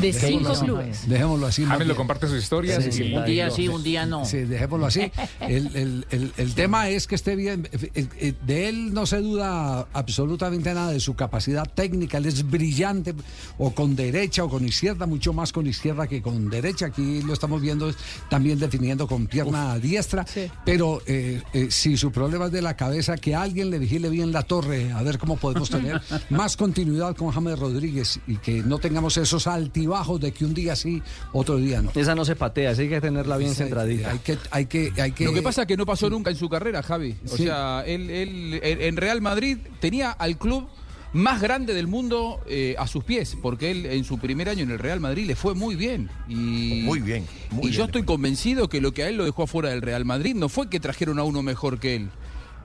De 0.00 0.12
Sí, 0.12 0.26
cinco 0.28 0.52
clubes. 0.54 1.08
Dejémoslo 1.08 1.46
así. 1.46 1.64
James 1.64 1.86
lo 1.88 1.96
comparte 1.96 2.28
sus 2.28 2.38
historias. 2.42 2.82
Sí, 2.84 2.92
sí, 2.92 3.12
Un 3.14 3.24
día 3.24 3.50
sí, 3.50 3.68
un 3.68 3.82
día 3.82 4.06
no. 4.06 4.24
Sí, 4.24 4.38
dejémoslo 4.38 4.86
así. 4.86 5.10
El, 5.40 5.74
el- 5.76 6.06
el- 6.10 6.32
el 6.36 6.54
tema 6.54 6.88
es 6.88 7.06
que 7.06 7.14
esté 7.16 7.34
bien. 7.34 7.68
eh, 7.72 8.06
eh, 8.20 8.34
De 8.46 8.68
él 8.68 8.94
no 8.94 9.06
se 9.06 9.20
duda 9.20 9.86
absolutamente 9.92 10.72
nada 10.74 10.92
de 10.92 11.00
su 11.00 11.14
capacidad 11.14 11.64
técnica. 11.72 12.18
Él 12.18 12.26
es 12.26 12.48
brillante, 12.48 13.14
o 13.58 13.72
con 13.72 13.96
derecha 13.96 14.44
o 14.44 14.48
con 14.48 14.64
izquierda, 14.64 15.06
mucho 15.06 15.32
más 15.32 15.52
con 15.52 15.66
izquierda 15.66 16.06
que 16.06 16.22
con 16.22 16.48
derecha. 16.48 16.86
Aquí 16.86 17.22
lo 17.22 17.32
estamos 17.32 17.60
viendo 17.60 17.92
también 18.28 18.58
definiendo 18.60 19.08
con 19.08 19.26
pierna 19.26 19.76
diestra. 19.78 20.24
Pero 20.64 21.02
eh, 21.06 21.42
eh, 21.52 21.68
si 21.70 21.96
su 21.96 22.12
problema 22.12 22.46
es 22.46 22.52
de 22.52 22.62
la 22.62 22.76
cabeza, 22.76 23.16
que 23.16 23.34
alguien 23.34 23.70
le 23.70 23.78
vigile 23.80 24.08
bien 24.08 24.30
la 24.32 24.42
torre, 24.42 24.55
a 24.64 25.02
ver 25.02 25.18
cómo 25.18 25.36
podemos 25.36 25.68
tener 25.70 26.00
más 26.30 26.56
continuidad 26.56 27.14
con 27.16 27.30
James 27.30 27.58
Rodríguez 27.58 28.20
y 28.26 28.36
que 28.36 28.62
no 28.62 28.78
tengamos 28.78 29.16
esos 29.16 29.46
altibajos 29.46 30.20
de 30.20 30.32
que 30.32 30.44
un 30.44 30.54
día 30.54 30.74
sí, 30.76 31.02
otro 31.32 31.56
día 31.56 31.82
no. 31.82 31.90
Esa 31.94 32.14
no 32.14 32.24
se 32.24 32.36
patea, 32.36 32.70
esa 32.72 32.82
hay 32.82 32.88
que 32.88 33.00
tenerla 33.00 33.36
bien 33.36 33.50
Sí, 33.50 33.56
centradita. 33.56 34.10
Hay 34.10 34.18
que, 34.20 34.38
hay 34.50 34.66
que, 34.66 34.92
hay 35.00 35.12
que. 35.12 35.24
Lo 35.24 35.32
que 35.32 35.42
pasa 35.42 35.62
es 35.62 35.68
que 35.68 35.76
no 35.76 35.86
pasó 35.86 36.08
nunca 36.10 36.30
en 36.30 36.36
su 36.36 36.48
carrera, 36.48 36.82
Javi. 36.82 37.16
O 37.26 37.36
Sí. 37.36 37.44
sea, 37.44 37.82
él, 37.86 38.10
él 38.10 38.60
en 38.62 38.80
en 38.82 38.96
Real 38.96 39.20
Madrid 39.20 39.58
tenía 39.80 40.10
al 40.10 40.38
club 40.38 40.66
más 41.12 41.40
grande 41.40 41.72
del 41.72 41.86
mundo 41.86 42.40
eh, 42.46 42.74
a 42.78 42.86
sus 42.86 43.02
pies, 43.04 43.36
porque 43.40 43.70
él 43.70 43.86
en 43.86 44.04
su 44.04 44.18
primer 44.18 44.48
año 44.48 44.64
en 44.64 44.70
el 44.70 44.78
Real 44.78 45.00
Madrid 45.00 45.26
le 45.26 45.34
fue 45.36 45.54
muy 45.54 45.74
bien. 45.74 46.10
Y, 46.28 46.82
Muy 46.84 47.00
bien, 47.00 47.24
muy 47.50 47.68
y 47.68 47.72
yo 47.72 47.84
estoy 47.84 48.02
convencido 48.04 48.68
que 48.68 48.80
lo 48.80 48.92
que 48.92 49.02
a 49.04 49.08
él 49.08 49.16
lo 49.16 49.24
dejó 49.24 49.44
afuera 49.44 49.70
del 49.70 49.80
Real 49.82 50.04
Madrid 50.04 50.34
no 50.34 50.48
fue 50.48 50.68
que 50.68 50.78
trajeron 50.80 51.18
a 51.18 51.22
uno 51.22 51.42
mejor 51.42 51.78
que 51.78 51.96
él. 51.96 52.10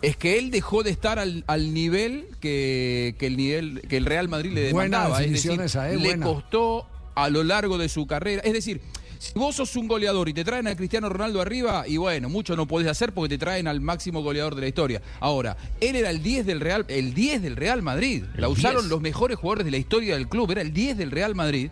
Es 0.01 0.17
que 0.17 0.39
él 0.39 0.51
dejó 0.51 0.83
de 0.83 0.89
estar 0.89 1.19
al, 1.19 1.43
al 1.47 1.73
nivel 1.73 2.27
que, 2.39 3.15
que 3.19 3.27
el 3.27 3.37
nivel 3.37 3.81
que 3.87 3.97
el 3.97 4.05
Real 4.05 4.29
Madrid 4.29 4.51
le 4.51 4.61
demandaba. 4.61 5.23
Es 5.23 5.31
decir, 5.31 5.59
esa, 5.61 5.91
eh, 5.91 5.97
le 5.97 6.09
buena. 6.09 6.25
costó 6.25 6.87
a 7.15 7.29
lo 7.29 7.43
largo 7.43 7.77
de 7.77 7.89
su 7.89 8.07
carrera. 8.07 8.41
Es 8.43 8.53
decir, 8.53 8.81
si 9.19 9.33
vos 9.35 9.55
sos 9.55 9.75
un 9.75 9.87
goleador 9.87 10.27
y 10.29 10.33
te 10.33 10.43
traen 10.43 10.67
a 10.67 10.75
Cristiano 10.75 11.07
Ronaldo 11.07 11.41
arriba, 11.41 11.83
y 11.87 11.97
bueno, 11.97 12.29
mucho 12.29 12.55
no 12.55 12.67
podés 12.67 12.87
hacer 12.87 13.13
porque 13.13 13.37
te 13.37 13.37
traen 13.37 13.67
al 13.67 13.79
máximo 13.79 14.23
goleador 14.23 14.55
de 14.55 14.61
la 14.61 14.67
historia. 14.67 15.01
Ahora, 15.19 15.57
él 15.79 15.95
era 15.95 16.09
el 16.09 16.23
10 16.23 16.47
del 16.47 16.59
Real, 16.59 16.85
el 16.87 17.13
10 17.13 17.43
del 17.43 17.55
Real 17.55 17.83
Madrid. 17.83 18.23
La 18.35 18.49
usaron 18.49 18.81
10. 18.81 18.89
los 18.89 19.01
mejores 19.01 19.37
jugadores 19.37 19.65
de 19.65 19.71
la 19.71 19.77
historia 19.77 20.15
del 20.15 20.27
club, 20.27 20.49
era 20.49 20.61
el 20.61 20.73
10 20.73 20.97
del 20.97 21.11
Real 21.11 21.35
Madrid. 21.35 21.69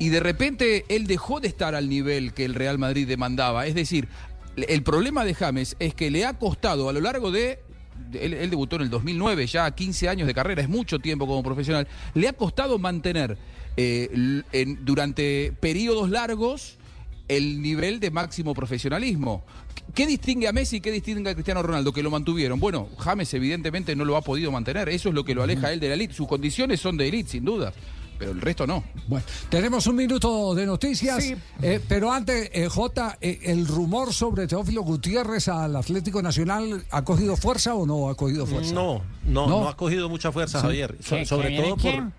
Y 0.00 0.10
de 0.10 0.20
repente 0.20 0.84
él 0.88 1.06
dejó 1.08 1.40
de 1.40 1.48
estar 1.48 1.74
al 1.74 1.88
nivel 1.88 2.32
que 2.32 2.44
el 2.44 2.54
Real 2.54 2.78
Madrid 2.78 3.06
demandaba. 3.06 3.66
Es 3.66 3.74
decir, 3.74 4.08
el 4.68 4.82
problema 4.82 5.24
de 5.24 5.34
James 5.34 5.76
es 5.78 5.94
que 5.94 6.10
le 6.10 6.24
ha 6.24 6.38
costado 6.38 6.88
a 6.88 6.92
lo 6.92 7.00
largo 7.00 7.30
de 7.30 7.60
él, 8.12 8.32
él 8.34 8.50
debutó 8.50 8.76
en 8.76 8.82
el 8.82 8.90
2009, 8.90 9.46
ya 9.46 9.70
15 9.70 10.08
años 10.08 10.26
de 10.26 10.34
carrera, 10.34 10.62
es 10.62 10.68
mucho 10.68 10.98
tiempo 10.98 11.26
como 11.26 11.42
profesional. 11.42 11.86
Le 12.14 12.28
ha 12.28 12.32
costado 12.32 12.78
mantener 12.78 13.36
eh, 13.76 14.42
en- 14.52 14.84
durante 14.84 15.52
periodos 15.60 16.08
largos 16.10 16.78
el 17.28 17.60
nivel 17.60 18.00
de 18.00 18.10
máximo 18.10 18.54
profesionalismo. 18.54 19.44
¿Qué 19.94 20.06
distingue 20.06 20.48
a 20.48 20.52
Messi 20.52 20.76
y 20.76 20.80
qué 20.80 20.90
distingue 20.90 21.28
a 21.30 21.34
Cristiano 21.34 21.62
Ronaldo? 21.62 21.92
Que 21.92 22.02
lo 22.02 22.10
mantuvieron. 22.10 22.58
Bueno, 22.60 22.88
James 22.98 23.32
evidentemente 23.34 23.94
no 23.96 24.04
lo 24.04 24.16
ha 24.16 24.22
podido 24.22 24.50
mantener. 24.50 24.88
Eso 24.88 25.08
es 25.10 25.14
lo 25.14 25.24
que 25.24 25.34
lo 25.34 25.42
aleja 25.42 25.68
a 25.68 25.72
él 25.72 25.80
de 25.80 25.88
la 25.88 25.94
elite. 25.94 26.14
Sus 26.14 26.26
condiciones 26.28 26.80
son 26.80 26.96
de 26.96 27.08
elite, 27.08 27.30
sin 27.30 27.44
duda. 27.44 27.72
Pero 28.18 28.32
el 28.32 28.40
resto 28.40 28.66
no. 28.66 28.82
Bueno, 29.06 29.24
tenemos 29.48 29.86
un 29.86 29.94
minuto 29.96 30.54
de 30.54 30.66
noticias, 30.66 31.24
eh, 31.62 31.80
pero 31.88 32.10
antes, 32.12 32.50
eh, 32.52 32.68
J, 32.68 33.18
eh, 33.20 33.38
¿el 33.44 33.66
rumor 33.66 34.12
sobre 34.12 34.46
Teófilo 34.46 34.82
Gutiérrez 34.82 35.46
al 35.48 35.76
Atlético 35.76 36.20
Nacional 36.20 36.84
ha 36.90 37.04
cogido 37.04 37.36
fuerza 37.36 37.74
o 37.74 37.86
no 37.86 38.08
ha 38.08 38.16
cogido 38.16 38.44
fuerza? 38.46 38.74
No, 38.74 39.02
no, 39.24 39.46
¿No? 39.46 39.60
no, 39.62 39.68
ha 39.68 39.76
cogido 39.76 40.08
mucha 40.08 40.32
fuerza, 40.32 40.58
Sí. 40.60 40.66
Javier. 40.66 40.96
So- 41.00 41.16
¿Que- 41.16 41.26
sobre 41.26 41.56
todo 41.56 41.76
por, 41.76 42.12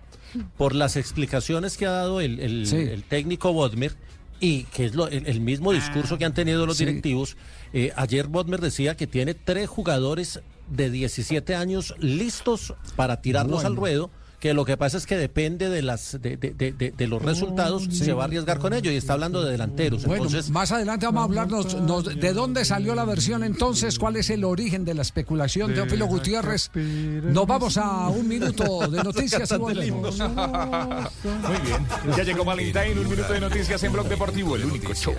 por 0.56 0.74
las 0.74 0.96
explicaciones 0.96 1.76
que 1.76 1.86
ha 1.86 1.90
dado 1.90 2.20
el, 2.22 2.40
el- 2.40 2.66
Sí. 2.66 2.76
el 2.76 3.02
técnico 3.04 3.52
Bodmer 3.52 3.94
y 4.40 4.62
que 4.64 4.86
es 4.86 4.94
lo- 4.94 5.08
el, 5.08 5.26
el 5.26 5.40
mismo 5.42 5.70
discurso 5.72 6.16
que 6.16 6.24
han 6.24 6.32
tenido 6.32 6.64
los 6.64 6.78
sí. 6.78 6.86
directivos. 6.86 7.36
Eh, 7.74 7.92
ayer 7.94 8.26
Bodmer 8.26 8.60
decía 8.60 8.96
que 8.96 9.06
tiene 9.06 9.34
tres 9.34 9.68
jugadores 9.68 10.40
de 10.70 10.88
17 10.90 11.54
años 11.54 11.94
listos 11.98 12.72
para 12.96 13.20
tirarlos 13.20 13.56
Bueno. 13.56 13.68
al 13.68 13.76
ruedo. 13.76 14.10
Que 14.40 14.54
lo 14.54 14.64
que 14.64 14.76
pasa 14.78 14.96
es 14.96 15.04
que 15.06 15.18
depende 15.18 15.68
de 15.68 15.82
las 15.82 16.12
de, 16.20 16.38
de- 16.38 16.50
de- 16.54 16.72
de- 16.72 16.90
de 16.92 17.06
los 17.06 17.20
resultados, 17.22 17.84
sí. 17.84 18.04
se 18.04 18.12
va 18.14 18.22
a 18.22 18.24
arriesgar 18.26 18.58
con 18.58 18.72
ello 18.72 18.90
y 18.90 18.96
está 18.96 19.12
hablando 19.12 19.44
de 19.44 19.52
delanteros. 19.52 20.06
Bueno, 20.06 20.24
Entonces, 20.24 20.50
más 20.50 20.72
adelante 20.72 21.04
vamos 21.04 21.20
a 21.20 21.24
hablarnos 21.24 21.74
nos- 21.82 22.04
de 22.18 22.32
dónde 22.32 22.64
salió 22.64 22.94
la 22.94 23.04
versión 23.04 23.44
entonces, 23.44 23.98
cuál 23.98 24.16
es 24.16 24.30
el 24.30 24.44
origen 24.44 24.86
de 24.86 24.94
la 24.94 25.02
especulación 25.02 25.68
de 25.68 25.74
Teófilo 25.74 26.06
Gutiérrez. 26.06 26.70
Nos 26.74 27.46
vamos 27.46 27.76
a 27.76 28.08
un 28.08 28.26
minuto 28.26 28.88
de 28.88 29.04
noticias. 29.04 29.50
Muy 29.58 29.74
bien. 29.74 29.94
Ya 32.16 32.22
llegó 32.24 32.42
Valentín, 32.44 32.98
un 32.98 33.08
minuto 33.10 33.32
de 33.32 33.40
noticias 33.40 33.82
en 33.82 33.92
Blog 33.92 34.08
Deportivo, 34.08 34.56
el 34.56 34.64
único 34.64 34.94
show. 34.94 35.14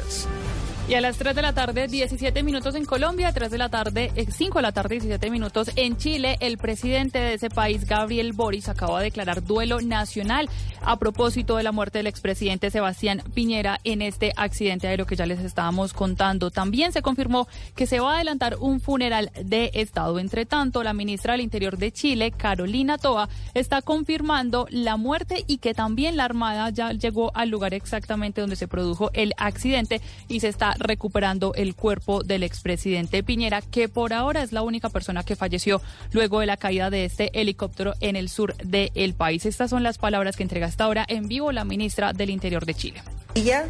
Y 0.91 0.93
a 0.95 0.99
las 0.99 1.15
3 1.15 1.33
de 1.33 1.41
la 1.41 1.53
tarde, 1.53 1.87
17 1.87 2.43
minutos 2.43 2.75
en 2.75 2.83
Colombia, 2.83 3.31
3 3.31 3.49
de 3.49 3.57
la 3.57 3.69
tarde, 3.69 4.11
eh, 4.17 4.25
5 4.29 4.57
de 4.57 4.61
la 4.61 4.73
tarde, 4.73 4.95
17 4.95 5.29
minutos 5.29 5.71
en 5.77 5.95
Chile, 5.95 6.35
el 6.41 6.57
presidente 6.57 7.17
de 7.17 7.35
ese 7.35 7.49
país, 7.49 7.85
Gabriel 7.85 8.33
Boris, 8.33 8.67
acaba 8.67 8.99
de 8.99 9.05
declarar 9.05 9.41
duelo 9.41 9.79
nacional 9.79 10.49
a 10.81 10.99
propósito 10.99 11.55
de 11.55 11.63
la 11.63 11.71
muerte 11.71 11.99
del 11.99 12.07
expresidente 12.07 12.71
Sebastián 12.71 13.23
Piñera 13.33 13.79
en 13.85 14.01
este 14.01 14.33
accidente 14.35 14.89
aéreo 14.89 15.05
que 15.05 15.15
ya 15.15 15.25
les 15.25 15.39
estábamos 15.39 15.93
contando. 15.93 16.51
También 16.51 16.91
se 16.91 17.01
confirmó 17.01 17.47
que 17.73 17.87
se 17.87 18.01
va 18.01 18.11
a 18.11 18.15
adelantar 18.15 18.57
un 18.59 18.81
funeral 18.81 19.31
de 19.41 19.71
Estado. 19.75 20.19
Entre 20.19 20.45
tanto, 20.45 20.83
la 20.83 20.91
ministra 20.91 21.31
del 21.31 21.41
Interior 21.41 21.77
de 21.77 21.93
Chile, 21.93 22.31
Carolina 22.31 22.97
Toa, 22.97 23.29
está 23.53 23.81
confirmando 23.81 24.67
la 24.69 24.97
muerte 24.97 25.45
y 25.47 25.59
que 25.59 25.73
también 25.73 26.17
la 26.17 26.25
Armada 26.25 26.69
ya 26.69 26.91
llegó 26.91 27.31
al 27.33 27.47
lugar 27.47 27.73
exactamente 27.73 28.41
donde 28.41 28.57
se 28.57 28.67
produjo 28.67 29.09
el 29.13 29.31
accidente 29.37 30.01
y 30.27 30.41
se 30.41 30.49
está 30.49 30.75
recuperando 30.83 31.53
el 31.55 31.75
cuerpo 31.75 32.23
del 32.23 32.43
expresidente 32.43 33.23
Piñera, 33.23 33.61
que 33.61 33.89
por 33.89 34.13
ahora 34.13 34.43
es 34.43 34.51
la 34.51 34.61
única 34.61 34.89
persona 34.89 35.23
que 35.23 35.35
falleció 35.35 35.81
luego 36.11 36.39
de 36.39 36.45
la 36.45 36.57
caída 36.57 36.89
de 36.89 37.05
este 37.05 37.39
helicóptero 37.39 37.93
en 37.99 38.15
el 38.15 38.29
sur 38.29 38.55
del 38.57 39.13
país. 39.13 39.45
Estas 39.45 39.69
son 39.69 39.83
las 39.83 39.97
palabras 39.97 40.35
que 40.35 40.43
entrega 40.43 40.67
hasta 40.67 40.83
ahora 40.83 41.05
en 41.07 41.27
vivo 41.27 41.51
la 41.51 41.65
ministra 41.65 42.13
del 42.13 42.29
Interior 42.29 42.65
de 42.65 42.73
Chile. 42.73 43.03
Ya 43.35 43.65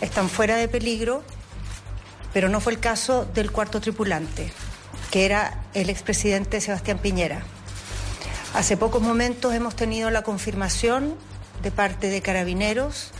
están 0.00 0.28
fuera 0.28 0.56
de 0.56 0.68
peligro, 0.68 1.22
pero 2.32 2.48
no 2.48 2.60
fue 2.60 2.72
el 2.72 2.80
caso 2.80 3.24
del 3.24 3.50
cuarto 3.50 3.80
tripulante, 3.80 4.50
que 5.10 5.26
era 5.26 5.64
el 5.74 5.90
expresidente 5.90 6.60
Sebastián 6.60 6.98
Piñera. 6.98 7.42
Hace 8.54 8.76
pocos 8.76 9.02
momentos 9.02 9.54
hemos 9.54 9.76
tenido 9.76 10.10
la 10.10 10.22
confirmación 10.22 11.14
de 11.62 11.70
parte 11.70 12.08
de 12.08 12.22
carabineros 12.22 13.10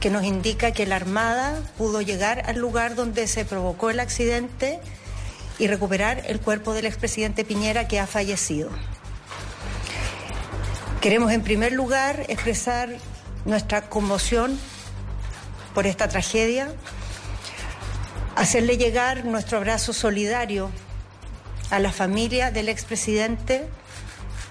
que 0.00 0.10
nos 0.10 0.24
indica 0.24 0.72
que 0.72 0.86
la 0.86 0.96
Armada 0.96 1.60
pudo 1.78 2.02
llegar 2.02 2.42
al 2.46 2.58
lugar 2.58 2.94
donde 2.94 3.26
se 3.26 3.44
provocó 3.44 3.90
el 3.90 4.00
accidente 4.00 4.80
y 5.58 5.66
recuperar 5.66 6.22
el 6.26 6.40
cuerpo 6.40 6.74
del 6.74 6.86
expresidente 6.86 7.44
Piñera 7.44 7.88
que 7.88 8.00
ha 8.00 8.06
fallecido. 8.06 8.70
Queremos 11.00 11.32
en 11.32 11.42
primer 11.42 11.72
lugar 11.72 12.24
expresar 12.28 12.88
nuestra 13.44 13.88
conmoción 13.88 14.58
por 15.74 15.86
esta 15.86 16.08
tragedia, 16.08 16.72
hacerle 18.36 18.78
llegar 18.78 19.24
nuestro 19.24 19.58
abrazo 19.58 19.92
solidario 19.92 20.70
a 21.70 21.78
la 21.78 21.92
familia 21.92 22.50
del 22.50 22.68
expresidente, 22.68 23.66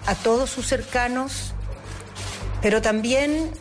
a 0.05 0.15
todos 0.15 0.49
sus 0.49 0.67
cercanos, 0.67 1.53
pero 2.61 2.81
también 2.81 3.51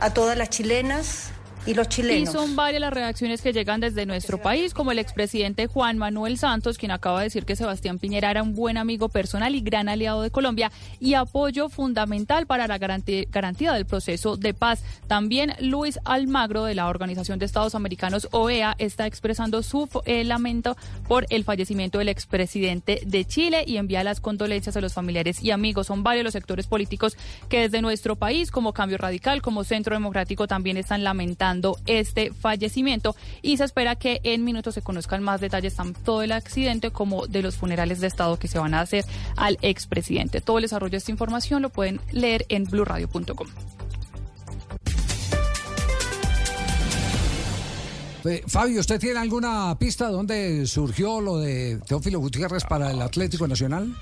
a 0.00 0.10
todas 0.14 0.36
las 0.36 0.50
chilenas 0.50 1.30
y 1.68 2.26
son 2.26 2.56
varias 2.56 2.80
las 2.80 2.92
reacciones 2.92 3.42
que 3.42 3.52
llegan 3.52 3.80
desde 3.80 4.06
nuestro 4.06 4.40
país, 4.40 4.72
como 4.72 4.90
el 4.90 4.98
expresidente 4.98 5.66
Juan 5.66 5.98
Manuel 5.98 6.38
Santos, 6.38 6.78
quien 6.78 6.90
acaba 6.90 7.18
de 7.18 7.24
decir 7.24 7.44
que 7.44 7.56
Sebastián 7.56 7.98
Piñera 7.98 8.30
era 8.30 8.42
un 8.42 8.54
buen 8.54 8.78
amigo 8.78 9.10
personal 9.10 9.54
y 9.54 9.60
gran 9.60 9.88
aliado 9.90 10.22
de 10.22 10.30
Colombia 10.30 10.72
y 10.98 11.12
apoyo 11.12 11.68
fundamental 11.68 12.46
para 12.46 12.66
la 12.66 12.78
garantía 12.78 13.72
del 13.74 13.84
proceso 13.84 14.38
de 14.38 14.54
paz. 14.54 14.82
También 15.08 15.54
Luis 15.60 15.98
Almagro, 16.04 16.64
de 16.64 16.74
la 16.74 16.88
Organización 16.88 17.38
de 17.38 17.44
Estados 17.44 17.74
Americanos, 17.74 18.28
OEA, 18.30 18.74
está 18.78 19.06
expresando 19.06 19.62
su 19.62 19.88
eh, 20.06 20.24
lamento 20.24 20.74
por 21.06 21.26
el 21.28 21.44
fallecimiento 21.44 21.98
del 21.98 22.08
expresidente 22.08 23.02
de 23.04 23.24
Chile 23.26 23.64
y 23.66 23.76
envía 23.76 24.02
las 24.04 24.20
condolencias 24.20 24.76
a 24.76 24.80
los 24.80 24.94
familiares 24.94 25.42
y 25.42 25.50
amigos. 25.50 25.88
Son 25.88 26.02
varios 26.02 26.24
los 26.24 26.32
sectores 26.32 26.66
políticos 26.66 27.16
que 27.50 27.60
desde 27.60 27.82
nuestro 27.82 28.16
país, 28.16 28.50
como 28.50 28.72
Cambio 28.72 28.96
Radical, 28.96 29.42
como 29.42 29.64
Centro 29.64 29.94
Democrático, 29.94 30.46
también 30.46 30.78
están 30.78 31.04
lamentando 31.04 31.57
este 31.86 32.32
fallecimiento 32.32 33.14
y 33.42 33.56
se 33.56 33.64
espera 33.64 33.96
que 33.96 34.20
en 34.24 34.44
minutos 34.44 34.74
se 34.74 34.82
conozcan 34.82 35.22
más 35.22 35.40
detalles 35.40 35.74
tanto 35.74 36.20
del 36.20 36.32
accidente 36.32 36.90
como 36.90 37.26
de 37.26 37.42
los 37.42 37.56
funerales 37.56 38.00
de 38.00 38.06
Estado 38.06 38.38
que 38.38 38.48
se 38.48 38.58
van 38.58 38.74
a 38.74 38.80
hacer 38.80 39.04
al 39.36 39.58
expresidente. 39.62 40.40
Todo 40.40 40.58
el 40.58 40.62
desarrollo 40.62 40.92
de 40.92 40.96
esta 40.98 41.10
información 41.10 41.62
lo 41.62 41.70
pueden 41.70 42.00
leer 42.12 42.46
en 42.48 42.64
blurradio.com. 42.64 43.48
Eh, 48.24 48.42
Fabio, 48.46 48.80
¿usted 48.80 49.00
tiene 49.00 49.18
alguna 49.20 49.76
pista 49.78 50.06
de 50.06 50.12
dónde 50.12 50.66
surgió 50.66 51.20
lo 51.20 51.38
de 51.38 51.80
Teófilo 51.86 52.18
Gutiérrez 52.18 52.64
para 52.64 52.90
el 52.90 53.00
Atlético 53.00 53.48
Nacional? 53.48 53.94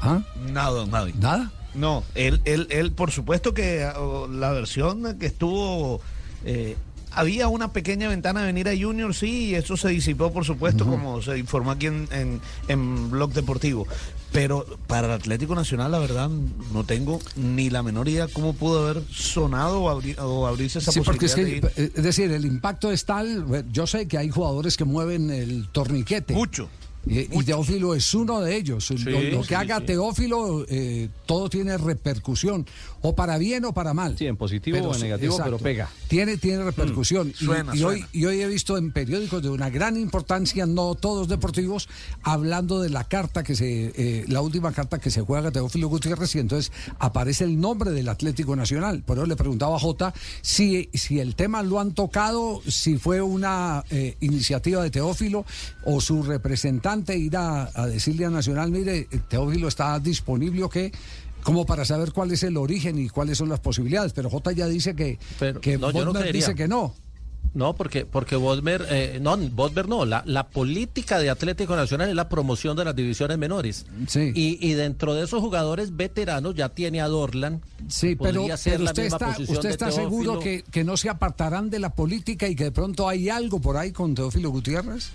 ¿Ah? 0.00 0.20
Nada, 0.52 0.86
nadie. 0.86 1.14
¿Nada? 1.18 1.50
No, 1.74 2.04
él, 2.14 2.40
él, 2.44 2.66
él, 2.70 2.92
por 2.92 3.10
supuesto 3.10 3.54
que 3.54 3.86
oh, 3.96 4.28
la 4.28 4.52
versión 4.52 5.18
que 5.18 5.26
estuvo. 5.26 6.00
Eh, 6.44 6.76
había 7.10 7.48
una 7.48 7.72
pequeña 7.72 8.08
ventana 8.08 8.40
de 8.40 8.46
venir 8.46 8.68
a 8.68 8.72
Junior, 8.78 9.14
sí, 9.14 9.46
y 9.46 9.54
eso 9.54 9.76
se 9.76 9.88
disipó, 9.88 10.30
por 10.32 10.44
supuesto, 10.44 10.84
como 10.86 11.20
se 11.22 11.38
informó 11.38 11.70
aquí 11.72 11.86
en, 11.86 12.06
en, 12.12 12.40
en 12.68 13.10
Blog 13.10 13.32
Deportivo. 13.32 13.86
Pero 14.30 14.66
para 14.86 15.06
el 15.06 15.12
Atlético 15.14 15.54
Nacional, 15.54 15.90
la 15.90 15.98
verdad, 15.98 16.28
no 16.28 16.84
tengo 16.84 17.18
ni 17.34 17.70
la 17.70 17.82
menor 17.82 18.08
idea 18.08 18.28
cómo 18.30 18.52
pudo 18.52 18.86
haber 18.86 19.02
sonado 19.10 19.80
o, 19.84 19.90
abri- 19.90 20.18
o 20.20 20.46
abrirse 20.46 20.80
esa 20.80 20.92
Sí, 20.92 21.00
porque 21.00 21.26
es, 21.26 21.32
posibilidad. 21.32 21.72
que, 21.72 21.80
de 21.80 21.86
ir. 21.86 21.88
eh, 21.88 21.92
es 21.96 22.04
decir, 22.04 22.30
el 22.30 22.44
impacto 22.44 22.92
es 22.92 23.06
tal. 23.06 23.64
Yo 23.72 23.86
sé 23.86 24.06
que 24.06 24.18
hay 24.18 24.28
jugadores 24.28 24.76
que 24.76 24.84
mueven 24.84 25.30
el 25.30 25.68
torniquete. 25.72 26.34
Mucho. 26.34 26.68
Y, 27.06 27.20
y 27.20 27.42
Teófilo 27.44 27.94
es 27.94 28.12
uno 28.12 28.40
de 28.42 28.54
ellos. 28.54 28.90
lo, 28.90 29.18
lo 29.18 29.40
que 29.40 29.46
sí, 29.48 29.54
haga. 29.54 29.80
Teófilo, 29.80 30.66
eh, 30.68 31.08
todo 31.24 31.48
tiene 31.48 31.78
repercusión, 31.78 32.66
o 33.02 33.14
para 33.14 33.38
bien 33.38 33.64
o 33.64 33.72
para 33.72 33.94
mal. 33.94 34.16
Sí, 34.18 34.26
en 34.26 34.36
positivo 34.36 34.78
o 34.78 34.94
en 34.94 35.00
negativo, 35.00 35.32
exacto. 35.34 35.56
pero 35.58 35.62
pega. 35.62 35.88
Tiene, 36.08 36.36
tiene 36.36 36.64
repercusión. 36.64 37.28
Y- 37.28 37.32
Suena, 37.44 37.74
y, 37.74 37.82
hoy, 37.82 37.98
suena. 37.98 38.08
y 38.12 38.24
hoy 38.26 38.40
he 38.42 38.46
visto 38.48 38.76
en 38.76 38.92
periódicos 38.92 39.42
de 39.42 39.50
una 39.50 39.70
gran 39.70 39.96
importancia, 39.96 40.66
no 40.66 40.94
todos 40.94 41.28
deportivos, 41.28 41.88
hablando 42.22 42.80
de 42.80 42.90
la 42.90 43.04
carta 43.04 43.42
que 43.42 43.54
se, 43.54 43.92
eh, 43.96 44.24
la 44.28 44.40
última 44.40 44.72
carta 44.72 44.98
que 44.98 45.10
se 45.10 45.20
juega 45.22 45.50
Teófilo 45.50 45.88
Gutiérrez, 45.88 46.34
y 46.34 46.38
entonces 46.40 46.72
aparece 46.98 47.44
el 47.44 47.60
nombre 47.60 47.90
del 47.90 48.08
Atlético 48.08 48.56
Nacional. 48.56 49.02
Por 49.02 49.18
eso 49.18 49.26
le 49.26 49.36
preguntaba 49.36 49.76
a 49.76 49.78
Jota 49.78 50.12
si, 50.42 50.88
si 50.94 51.20
el 51.20 51.34
tema 51.34 51.62
lo 51.62 51.80
han 51.80 51.92
tocado, 51.94 52.60
si 52.66 52.98
fue 52.98 53.20
una 53.22 53.84
eh, 53.90 54.16
iniciativa 54.20 54.82
de 54.82 54.90
Teófilo 54.90 55.44
o 55.84 56.00
su 56.00 56.22
representante 56.22 57.16
ir 57.16 57.36
a, 57.36 57.70
a 57.74 57.86
decirle 57.86 58.24
a 58.24 58.30
Nacional, 58.30 58.70
mire, 58.70 59.04
Teófilo 59.28 59.68
está 59.68 59.98
disponible 60.00 60.62
o 60.64 60.68
qué, 60.68 60.92
como 61.48 61.64
para 61.64 61.84
saber 61.84 62.12
cuál 62.12 62.30
es 62.30 62.42
el 62.42 62.56
origen 62.56 62.98
y 62.98 63.08
cuáles 63.08 63.38
son 63.38 63.48
las 63.48 63.60
posibilidades. 63.60 64.12
Pero 64.12 64.28
J 64.28 64.52
ya 64.52 64.66
dice 64.68 64.94
que, 64.94 65.18
Pero, 65.38 65.60
que 65.60 65.78
no, 65.78 65.90
dice 66.30 66.54
que 66.54 66.68
no. 66.68 66.94
No, 67.54 67.74
porque 67.74 68.04
porque 68.04 68.36
Bodmer, 68.36 68.86
eh, 68.90 69.18
no, 69.22 69.36
Bodmer 69.36 69.88
no, 69.88 70.04
la, 70.04 70.22
la 70.26 70.48
política 70.48 71.18
de 71.18 71.30
Atlético 71.30 71.74
Nacional 71.74 72.10
es 72.10 72.14
la 72.14 72.28
promoción 72.28 72.76
de 72.76 72.84
las 72.84 72.94
divisiones 72.94 73.38
menores. 73.38 73.86
Sí. 74.06 74.32
Y, 74.34 74.58
y 74.60 74.74
dentro 74.74 75.14
de 75.14 75.24
esos 75.24 75.40
jugadores 75.40 75.96
veteranos 75.96 76.54
ya 76.54 76.68
tiene 76.68 77.00
a 77.00 77.08
Dorlan. 77.08 77.62
Sí, 77.88 78.14
pero, 78.14 78.46
pero 78.62 78.84
usted 78.84 79.04
está, 79.04 79.34
usted 79.38 79.70
está 79.70 79.90
seguro 79.90 80.38
que, 80.40 80.62
que 80.70 80.84
no 80.84 80.98
se 80.98 81.08
apartarán 81.08 81.70
de 81.70 81.78
la 81.78 81.94
política 81.94 82.46
y 82.46 82.54
que 82.54 82.64
de 82.64 82.72
pronto 82.72 83.08
hay 83.08 83.30
algo 83.30 83.58
por 83.58 83.78
ahí 83.78 83.92
con 83.92 84.14
Teófilo 84.14 84.50
Gutiérrez. 84.50 85.12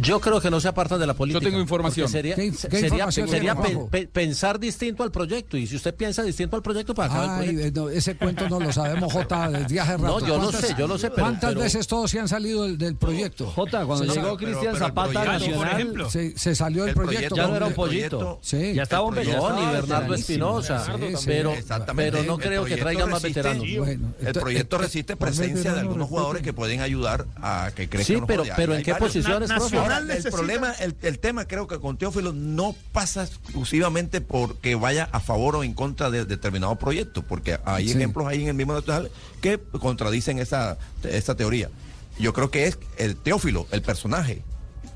Yo 0.00 0.20
creo 0.20 0.40
que 0.40 0.50
no 0.50 0.60
se 0.60 0.68
apartan 0.68 1.00
de 1.00 1.06
la 1.06 1.14
política. 1.14 1.44
tengo 1.44 1.60
información. 1.60 2.08
Sería, 2.08 2.34
¿Qué- 2.34 2.50
qué 2.50 2.56
sería, 2.56 2.88
información 2.88 3.28
sería 3.28 3.54
pe- 3.54 3.78
pe- 3.90 4.06
pensar 4.06 4.58
distinto 4.60 5.02
al 5.02 5.10
proyecto. 5.10 5.56
Y 5.56 5.66
si 5.66 5.76
usted 5.76 5.94
piensa 5.94 6.22
distinto 6.22 6.56
al 6.56 6.62
proyecto, 6.62 6.94
para 6.94 7.12
acabar 7.12 7.44
el 7.44 7.54
proyecto. 7.54 7.80
no, 7.84 7.88
ese 7.90 8.16
cuento 8.16 8.48
no 8.48 8.60
lo 8.60 8.72
sabemos, 8.72 9.12
Jota, 9.12 9.50
desde 9.50 9.80
hace 9.80 9.96
No, 9.98 10.04
rato. 10.04 10.20
yo 10.20 10.34
lo 10.36 10.42
¿Cuántas- 10.42 10.60
sé, 10.60 10.74
yo 10.78 10.86
lo 10.86 10.98
sé, 10.98 11.10
pero- 11.10 11.22
¿Cuántas 11.22 11.50
pero- 11.50 11.60
veces 11.62 11.86
todos 11.86 12.10
se 12.10 12.20
han 12.20 12.28
salido 12.28 12.64
del, 12.64 12.76
del 12.78 12.96
proyecto? 12.96 13.46
Jota, 13.46 13.84
cuando 13.86 14.12
llegó 14.14 14.36
Cristian 14.36 14.76
Zapata 14.76 15.10
proyecto, 15.10 15.30
por 15.32 15.40
Nacional, 15.48 15.72
ejemplo, 15.80 16.10
se, 16.10 16.38
se 16.38 16.54
salió 16.54 16.82
del 16.82 16.90
el 16.90 16.94
proyecto. 16.94 17.34
ya 17.36 17.46
no 17.46 17.56
era 17.56 17.66
un 17.66 17.74
pollito. 17.74 18.38
Sí. 18.42 18.74
Ya 18.74 18.82
estaba 18.82 19.02
un 19.04 19.14
No, 19.14 19.20
estaba 19.22 19.60
ni 19.60 19.72
Bernardo. 19.72 20.14
Espinosa. 20.14 20.84
Sí, 20.84 20.92
sí. 21.16 21.24
pero, 21.26 21.54
pero 21.96 22.22
no 22.24 22.38
creo 22.38 22.64
que 22.64 22.76
traigan 22.76 23.10
más 23.10 23.22
veteranos. 23.22 23.64
Bueno, 23.78 24.12
El 24.20 24.32
proyecto 24.34 24.78
resiste 24.78 25.16
presencia 25.16 25.72
de 25.72 25.80
algunos 25.80 26.08
jugadores 26.08 26.42
que 26.42 26.52
pueden 26.52 26.80
ayudar 26.82 27.26
a 27.36 27.70
que 27.74 27.88
crezcan 27.88 28.16
Sí, 28.18 28.22
pero, 28.56 28.74
¿en 28.74 28.82
qué 28.82 28.94
posiciones, 28.94 29.50
profe? 29.50 29.77
Ahora, 29.80 29.98
el 29.98 30.22
problema, 30.24 30.72
el, 30.72 30.94
el 31.02 31.18
tema 31.18 31.46
creo 31.46 31.66
que 31.66 31.78
con 31.78 31.96
Teófilo 31.98 32.32
no 32.32 32.74
pasa 32.92 33.24
exclusivamente 33.24 34.20
porque 34.20 34.74
vaya 34.74 35.08
a 35.12 35.20
favor 35.20 35.56
o 35.56 35.64
en 35.64 35.74
contra 35.74 36.10
de 36.10 36.24
determinado 36.24 36.76
proyecto, 36.76 37.22
porque 37.22 37.58
hay 37.64 37.88
Sí. 37.88 37.94
ejemplos 37.94 38.26
ahí 38.26 38.42
en 38.42 38.48
el 38.48 38.54
mismo 38.54 38.74
Nacional 38.74 39.10
que 39.40 39.58
contradicen 39.80 40.38
esa, 40.38 40.78
esa 41.04 41.34
teoría. 41.36 41.70
Yo 42.18 42.32
creo 42.32 42.50
que 42.50 42.66
es 42.66 42.78
el 42.96 43.16
Teófilo, 43.16 43.66
el 43.70 43.82
personaje, 43.82 44.42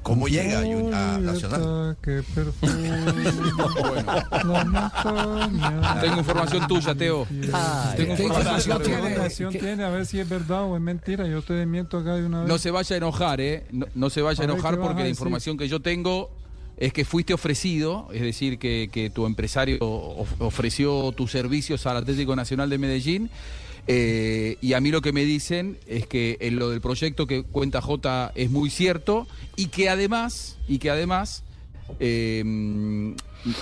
cómo 0.02 0.28
llega 0.28 0.60
a, 0.60 1.18
Nacional. 1.18 1.96
Qué 2.02 2.22
Tengo 6.00 6.18
información 6.18 6.66
tuya, 6.68 6.94
Teo. 6.94 7.26
Tengo 7.96 8.16
¿Qué 8.16 8.22
información 8.24 8.78
¿Qué 8.78 8.84
tiene? 8.84 9.08
información 9.08 9.52
¿Qué- 9.52 9.58
tiene? 9.58 9.84
A 9.84 9.88
ver 9.90 10.06
si 10.06 10.20
es 10.20 10.28
verdad 10.28 10.64
o 10.64 10.76
es 10.76 10.82
mentira. 10.82 11.26
Yo 11.26 11.42
te 11.42 11.54
desmiento 11.54 11.98
acá 11.98 12.14
de 12.16 12.26
una 12.26 12.40
vez. 12.40 12.48
No 12.48 12.58
se 12.58 12.70
vaya 12.70 12.94
a 12.94 12.96
enojar, 12.96 13.40
¿eh? 13.40 13.64
No, 13.70 13.86
no 13.94 14.10
se 14.10 14.22
vaya 14.22 14.42
a 14.42 14.44
enojar 14.44 14.74
¿qué 14.74 14.80
vas 14.80 14.88
porque 14.88 15.02
la 15.02 15.08
información 15.08 15.56
que 15.56 15.68
yo 15.68 15.80
tengo 15.80 16.30
es 16.76 16.92
que 16.92 17.04
fuiste 17.04 17.32
ofrecido, 17.34 18.08
es 18.12 18.22
decir, 18.22 18.58
que, 18.58 18.88
que 18.92 19.10
tu 19.10 19.26
empresario 19.26 19.76
of- 19.80 20.40
ofreció 20.40 21.12
tus 21.12 21.30
servicios 21.30 21.86
al 21.86 21.98
Atlético 21.98 22.34
Nacional 22.34 22.70
de 22.70 22.78
Medellín. 22.78 23.30
Eh, 23.86 24.56
y 24.60 24.74
a 24.74 24.80
mí 24.80 24.90
lo 24.90 25.00
que 25.00 25.12
me 25.12 25.24
dicen 25.24 25.78
es 25.86 26.06
que 26.06 26.36
en 26.40 26.56
lo 26.56 26.70
del 26.70 26.80
proyecto 26.80 27.26
que 27.26 27.42
cuenta 27.42 27.80
J 27.80 28.32
es 28.34 28.50
muy 28.50 28.70
cierto 28.70 29.26
y 29.56 29.66
que 29.66 29.88
además, 29.88 30.58
y 30.68 30.78
que 30.78 30.90
además 30.90 31.42
eh, 31.98 32.42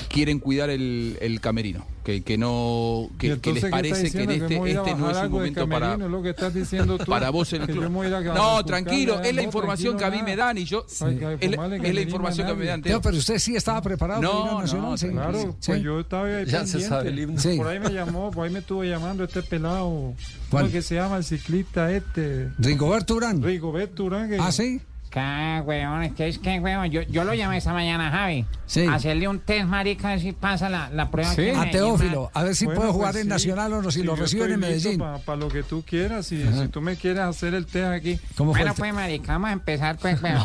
quieren 0.09 0.39
cuidar 0.39 0.71
el, 0.71 1.17
el 1.21 1.41
camerino, 1.41 1.87
que, 2.05 2.23
que 2.23 2.37
no, 2.37 3.09
¿Y 3.21 3.37
que, 3.37 3.53
les 3.53 3.65
parece 3.67 4.11
que 4.11 4.23
en 4.25 4.31
este, 4.31 4.55
este 4.57 4.95
no 4.95 5.11
es 5.11 5.17
un 5.19 5.31
momento 5.33 5.69
para, 5.69 5.97
lo 5.97 6.23
que 6.23 6.31
estás 6.31 6.53
diciendo 6.53 6.99
tú. 6.99 7.07
para 7.07 7.31
vos 7.31 7.53
en 7.53 7.63
el 7.63 7.69
club. 7.69 7.91
No, 8.35 8.65
tranquilo, 8.65 9.21
es 9.23 9.35
la 9.35 9.43
no, 9.43 9.47
información 9.47 9.97
que 9.97 10.05
a 10.05 10.11
mí 10.11 10.23
me 10.23 10.37
dan 10.37 10.59
y 10.59 10.65
yo 10.65 10.85
es, 10.89 11.01
la- 11.01 11.35
es 11.35 11.99
información 12.07 12.47
que 12.49 12.55
me 12.55 12.65
dan. 12.67 12.83
Teo. 12.83 13.01
pero 13.01 13.17
usted 13.17 13.39
sí 13.39 13.57
estaba 13.57 13.81
preparado 13.83 14.21
No, 14.23 14.31
para 14.57 14.69
ir 14.69 14.75
a 14.75 14.79
no, 14.79 14.97
sí. 14.97 15.09
Claro, 15.09 15.57
Sí. 15.61 15.67
pues 15.67 15.83
yo 15.83 16.01
estaba 16.01 16.27
ahí 16.27 16.45
Ya 16.47 16.67
se 16.67 16.73
pendiente. 16.79 16.89
sabe 16.89 17.09
el 17.11 17.19
himno. 17.19 17.41
Sí. 17.41 17.57
Por 17.57 17.67
ahí 17.69 17.79
me 17.81 17.91
llamó, 17.91 18.31
por 18.31 18.47
ahí 18.47 18.53
me 18.53 18.59
estuvo 18.61 18.85
llamando 18.85 19.25
este 19.25 19.43
pelado. 19.43 20.15
¿Cuál? 20.51 20.65
¿Cómo 20.65 20.73
que 20.73 20.83
se 20.83 20.97
llama 20.97 21.17
el 21.17 21.25
ciclista 21.25 21.93
este? 21.93 22.49
Rigoberto 22.59 23.15
Urán. 23.15 23.43
Rigoberto 23.43 24.05
Urán. 24.05 24.29
que- 24.29 24.39
Ah, 24.39 24.53
sí. 24.53 24.81
¿Qué, 25.11 25.61
weón? 25.65 26.05
Es 26.05 26.13
que 26.13 26.29
es 26.29 26.39
que, 26.39 26.61
weón, 26.61 26.89
yo, 26.89 27.03
yo 27.03 27.25
lo 27.25 27.35
llamé 27.35 27.57
esta 27.57 27.73
mañana, 27.73 28.13
Javi. 28.13 28.47
Sí. 28.67 28.87
Hacerle 28.87 29.27
un 29.27 29.41
test, 29.41 29.67
marica, 29.67 30.07
a 30.07 30.11
ver 30.13 30.21
si 30.21 30.31
pasa 30.31 30.69
la, 30.69 30.89
la 30.91 31.11
prueba. 31.11 31.31
Sí. 31.31 31.43
que 31.43 31.57
A 31.57 31.69
Teófilo, 31.69 32.31
a 32.33 32.45
ver 32.45 32.55
si 32.55 32.67
Bueno, 32.67 32.81
puede 32.81 32.93
pues 32.93 32.97
jugar 32.97 33.17
en 33.17 33.23
sí. 33.25 33.29
Nacional 33.29 33.73
o 33.73 33.83
no, 33.83 33.91
si 33.91 34.05
lo 34.05 34.15
reciben 34.15 34.53
en 34.53 34.61
Medellín. 34.61 35.03
Para 35.25 35.37
lo 35.37 35.49
que 35.49 35.65
tú 35.65 35.83
quieras, 35.85 36.27
si, 36.27 36.41
si 36.47 36.69
tú 36.69 36.81
me 36.81 36.95
quieres 36.95 37.23
hacer 37.23 37.55
el 37.55 37.67
test 37.67 37.89
aquí. 37.89 38.21
¿Cómo 38.37 38.53
fue 38.53 38.61
Bueno, 38.61 38.75
pues, 38.77 38.95
marica, 38.95 39.33
vamos 39.33 39.51
a 39.51 39.53
empezar, 39.53 39.99
pues, 39.99 40.23
weón. 40.23 40.45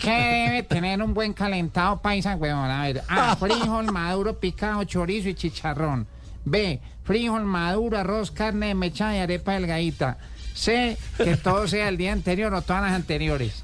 ¿Qué 0.00 0.10
debe 0.12 0.62
tener 0.62 1.02
un 1.02 1.12
buen 1.12 1.32
calentado 1.32 2.00
paisa, 2.00 2.36
weón? 2.36 2.70
A 2.70 2.82
ver, 2.84 3.02
A, 3.08 3.34
frijol 3.40 3.90
maduro, 3.92 4.38
picado, 4.38 4.84
chorizo 4.84 5.28
y 5.28 5.34
chicharrón. 5.34 6.06
B, 6.44 6.80
frijol 7.02 7.44
maduro, 7.44 7.98
arroz, 7.98 8.30
carne 8.30 8.68
de 8.68 8.74
mechada 8.76 9.16
y 9.16 9.18
arepa 9.18 9.54
delgadita. 9.54 10.18
C, 10.56 10.96
que 11.18 11.36
todo 11.36 11.68
sea 11.68 11.88
el 11.88 11.96
día 11.96 12.12
anterior 12.12 12.52
o 12.54 12.62
todas 12.62 12.82
las 12.82 12.92
anteriores. 12.92 13.62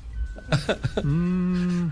Mm, 1.02 1.89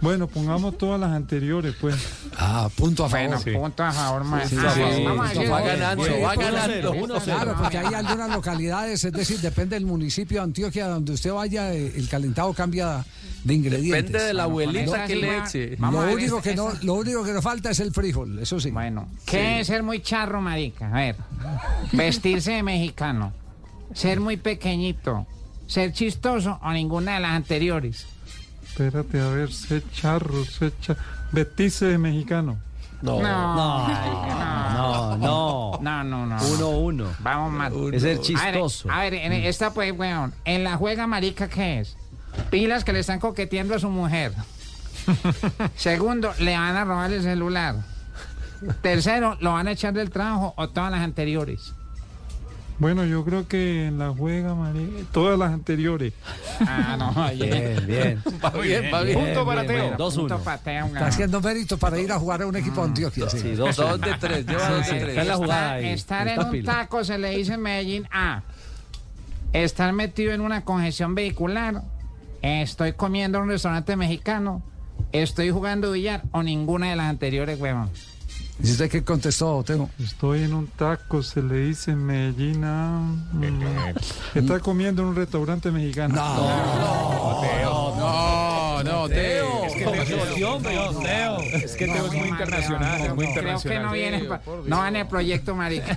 bueno, 0.00 0.28
pongamos 0.28 0.78
todas 0.78 1.00
las 1.00 1.10
anteriores, 1.12 1.74
pues. 1.80 1.96
Ah, 2.36 2.68
punto 2.76 3.04
a 3.04 3.08
favor. 3.08 3.40
Bueno, 3.42 3.60
punto 3.60 3.82
a 3.84 3.92
favor, 3.92 4.24
ma- 4.24 4.46
Sí, 4.46 4.56
Ah, 4.58 4.70
sí, 4.74 4.80
bueno, 4.80 4.96
sí, 4.96 5.04
vamos 5.04 5.26
a 5.26 5.28
sí, 5.32 5.38
decir- 5.38 5.52
Va 5.52 5.60
ganando, 5.60 6.04
Sí, 6.04 6.10
va 6.22 6.34
ganando. 6.36 6.92
sí, 6.92 6.98
1-0. 6.98 7.24
Claro, 7.24 7.56
porque 7.58 7.78
hay 7.78 7.94
algunas 7.94 8.30
localidades, 8.30 9.04
es 9.04 9.12
decir, 9.12 9.40
depende 9.40 9.76
del 9.76 9.86
municipio 9.86 10.38
de 10.38 10.44
Antioquia 10.44 10.86
donde 10.88 11.12
usted 11.12 11.32
vaya, 11.32 11.72
eh, 11.74 11.92
el 11.96 12.08
calentado 12.08 12.52
cambia 12.52 13.04
de 13.42 13.54
ingredientes. 13.54 14.04
Depende 14.04 14.24
de 14.24 14.34
la 14.34 14.42
abuelita 14.44 15.06
que 15.06 15.14
sí 15.14 15.20
le 15.20 15.38
eche. 15.38 15.76
Lo 15.78 16.12
único, 16.12 16.42
que 16.42 16.54
no, 16.54 16.70
lo 16.82 16.94
único 16.94 17.24
que 17.24 17.32
nos 17.32 17.42
falta 17.42 17.70
es 17.70 17.80
el 17.80 17.92
frijol, 17.92 18.38
eso 18.38 18.60
sí. 18.60 18.70
Bueno, 18.70 19.08
¿qué 19.26 19.60
es 19.60 19.66
ser 19.66 19.82
muy 19.82 20.00
charro, 20.00 20.40
marica? 20.40 20.88
A 20.88 20.92
ver, 20.96 21.16
vestirse 21.92 22.52
de 22.52 22.62
mexicano, 22.62 23.32
ser 23.94 24.20
muy 24.20 24.36
pequeñito, 24.36 25.26
ser 25.66 25.92
chistoso 25.92 26.58
o 26.62 26.72
ninguna 26.72 27.14
de 27.14 27.20
las 27.20 27.32
anteriores. 27.32 28.06
Espérate, 28.64 29.20
a 29.20 29.28
ver, 29.28 29.52
sé 29.52 29.82
charro, 29.92 30.44
sé 30.44 30.72
charro. 30.80 31.00
Vestirse 31.32 31.86
de 31.86 31.98
mexicano. 31.98 32.58
No. 33.02 33.20
No, 33.20 33.56
No, 33.56 33.88
no, 33.88 35.16
no. 35.16 35.78
no, 35.80 36.04
no, 36.04 36.26
no. 36.26 36.42
Uno, 36.48 36.68
uno. 36.70 37.06
Vamos 37.20 37.52
mal. 37.52 37.72
Es 37.94 38.02
ser 38.02 38.12
A 38.12 38.14
ver, 38.16 38.22
chistoso. 38.22 38.90
A 38.90 39.00
ver, 39.00 39.14
en 39.14 39.32
esta 39.32 39.72
pues, 39.72 39.92
weón, 39.96 40.34
en 40.44 40.64
la 40.64 40.76
juega 40.76 41.06
marica, 41.06 41.48
¿qué 41.48 41.80
es? 41.80 41.96
Pilas 42.50 42.84
que 42.84 42.92
le 42.92 43.00
están 43.00 43.20
coqueteando 43.20 43.74
a 43.74 43.78
su 43.78 43.88
mujer. 43.90 44.32
Segundo, 45.76 46.32
le 46.38 46.56
van 46.56 46.76
a 46.76 46.84
robar 46.84 47.12
el 47.12 47.22
celular. 47.22 47.76
Tercero, 48.82 49.36
lo 49.40 49.52
van 49.52 49.68
a 49.68 49.72
echar 49.72 49.94
del 49.94 50.10
trabajo 50.10 50.54
o 50.56 50.68
todas 50.68 50.90
las 50.90 51.00
anteriores. 51.00 51.72
Bueno, 52.78 53.04
yo 53.04 53.24
creo 53.24 53.48
que 53.48 53.86
en 53.86 53.98
la 53.98 54.10
juega, 54.10 54.54
María, 54.54 54.86
todas 55.10 55.36
las 55.36 55.52
anteriores. 55.52 56.12
Ah, 56.60 56.96
no, 56.96 57.12
Bien, 57.34 57.84
bien. 57.86 58.22
Va 58.44 58.50
bien, 58.50 58.84
va 58.92 59.02
bien. 59.02 59.18
Punto 59.18 59.44
para 59.44 59.66
Teo. 59.66 59.82
Bueno, 59.82 59.96
Dos, 59.96 60.16
uno. 60.16 60.36
Está 60.36 61.06
haciendo 61.06 61.40
mérito 61.40 61.76
para 61.76 61.98
ir 61.98 62.12
a 62.12 62.18
jugar 62.20 62.42
a 62.42 62.46
un 62.46 62.54
equipo 62.54 62.80
de 62.82 62.86
Antioquia. 62.88 63.28
sí. 63.28 63.38
Sí, 63.40 63.52
dos, 63.56 63.74
Dos 63.76 64.00
de 64.00 64.14
tres, 64.20 64.46
lleva 64.46 64.68
dos 64.70 64.86
Sí, 64.86 64.92
de 64.94 64.98
sí. 65.00 65.04
tres. 65.04 65.08
Está 65.08 65.22
en 65.22 65.28
la 65.28 65.34
jugada 65.36 65.78
Estar, 65.80 65.84
ahí. 65.84 65.86
estar 65.92 66.28
en 66.28 66.40
un 66.40 66.50
pila. 66.52 66.72
taco 66.72 67.02
se 67.04 67.18
le 67.18 67.30
dice 67.30 67.54
en 67.54 67.60
Medellín 67.62 68.06
A. 68.12 68.42
Estar 69.52 69.92
metido 69.92 70.32
en 70.32 70.40
una 70.40 70.64
congestión 70.64 71.14
vehicular. 71.16 71.82
Estoy 72.42 72.92
comiendo 72.92 73.38
en 73.38 73.44
un 73.44 73.50
restaurante 73.50 73.96
mexicano. 73.96 74.62
Estoy 75.10 75.50
jugando 75.50 75.90
billar 75.92 76.22
o 76.32 76.42
ninguna 76.44 76.90
de 76.90 76.96
las 76.96 77.06
anteriores, 77.10 77.58
huevón. 77.58 77.90
¿Y 78.60 78.72
usted 78.72 78.90
qué 78.90 79.04
contestó, 79.04 79.62
Teo? 79.64 79.88
Estoy 80.02 80.42
en 80.42 80.52
un 80.52 80.66
taco, 80.66 81.22
se 81.22 81.40
le 81.42 81.66
dice 81.66 81.92
en 81.92 82.04
Medellín. 82.04 82.62
ah, 82.64 83.00
mm, 83.32 84.36
está 84.38 84.58
comiendo 84.58 85.02
en 85.02 85.08
un 85.08 85.14
restaurante 85.16 85.70
mexicano. 85.70 86.14
No, 86.16 87.40
no, 88.82 89.08
Teo. 89.08 89.64
Es 89.64 89.74
que 89.74 89.84
Teo, 89.84 90.58
Teo, 90.58 91.40
es 91.40 91.76
que 91.76 91.86
Teo 91.86 92.06
es 92.06 92.12
muy 92.14 92.28
internacional, 92.28 93.00
es 93.00 93.14
muy 93.14 93.26
Creo 93.26 93.34
que 93.34 93.40
internacional. 93.40 93.82
no 93.82 93.92
viene, 93.92 94.28
no 94.66 94.86
en 94.86 94.96
el 94.96 95.06
proyecto, 95.06 95.54
marica. 95.54 95.96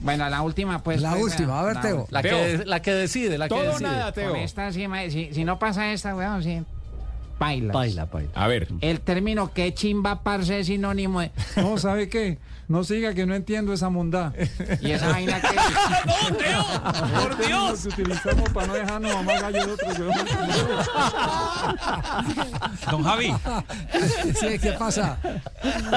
bueno, 0.00 0.28
la 0.28 0.42
última, 0.42 0.82
pues. 0.82 1.00
La 1.00 1.12
pues, 1.12 1.22
última, 1.22 1.60
a 1.60 1.64
ver, 1.64 1.80
Teo. 1.80 2.06
La 2.10 2.22
que, 2.22 2.62
la 2.66 2.82
que 2.82 2.92
decide, 2.92 3.38
la 3.38 3.48
que 3.48 3.54
Todo 3.54 3.64
o 3.64 3.68
decide. 3.72 3.88
nada, 3.88 4.12
Teo. 4.12 4.34
Si 5.32 5.44
no 5.44 5.58
pasa 5.58 5.90
esta, 5.92 6.14
weón, 6.14 6.42
sí. 6.42 6.62
Baila. 7.38 7.72
Baila, 7.72 8.06
baila. 8.06 8.30
A 8.34 8.48
ver. 8.48 8.68
El 8.80 9.00
término 9.00 9.52
que 9.52 9.74
chimba 9.74 10.22
parce 10.22 10.60
es 10.60 10.66
sinónimo 10.68 11.20
de. 11.20 11.30
No, 11.56 11.78
¿sabe 11.78 12.08
qué? 12.08 12.38
No 12.68 12.82
siga 12.82 13.14
que 13.14 13.26
no 13.26 13.34
entiendo 13.34 13.72
esa 13.72 13.90
mondad. 13.90 14.32
Y 14.80 14.90
esa 14.90 15.08
vaina 15.08 15.40
que. 15.40 15.48
¡Por 17.22 17.46
Dios! 17.46 17.82
que 17.82 18.02
utilizamos 18.02 18.50
para 18.50 18.66
no 18.66 18.74
dejarnos 18.74 19.14
mamar 19.14 19.40
gallo 19.40 19.66
de 19.66 19.72
otro. 19.72 19.88
Don 22.90 23.02
Javi, 23.04 23.28
Sí, 24.40 24.58
¿qué 24.60 24.72
pasa? 24.72 25.18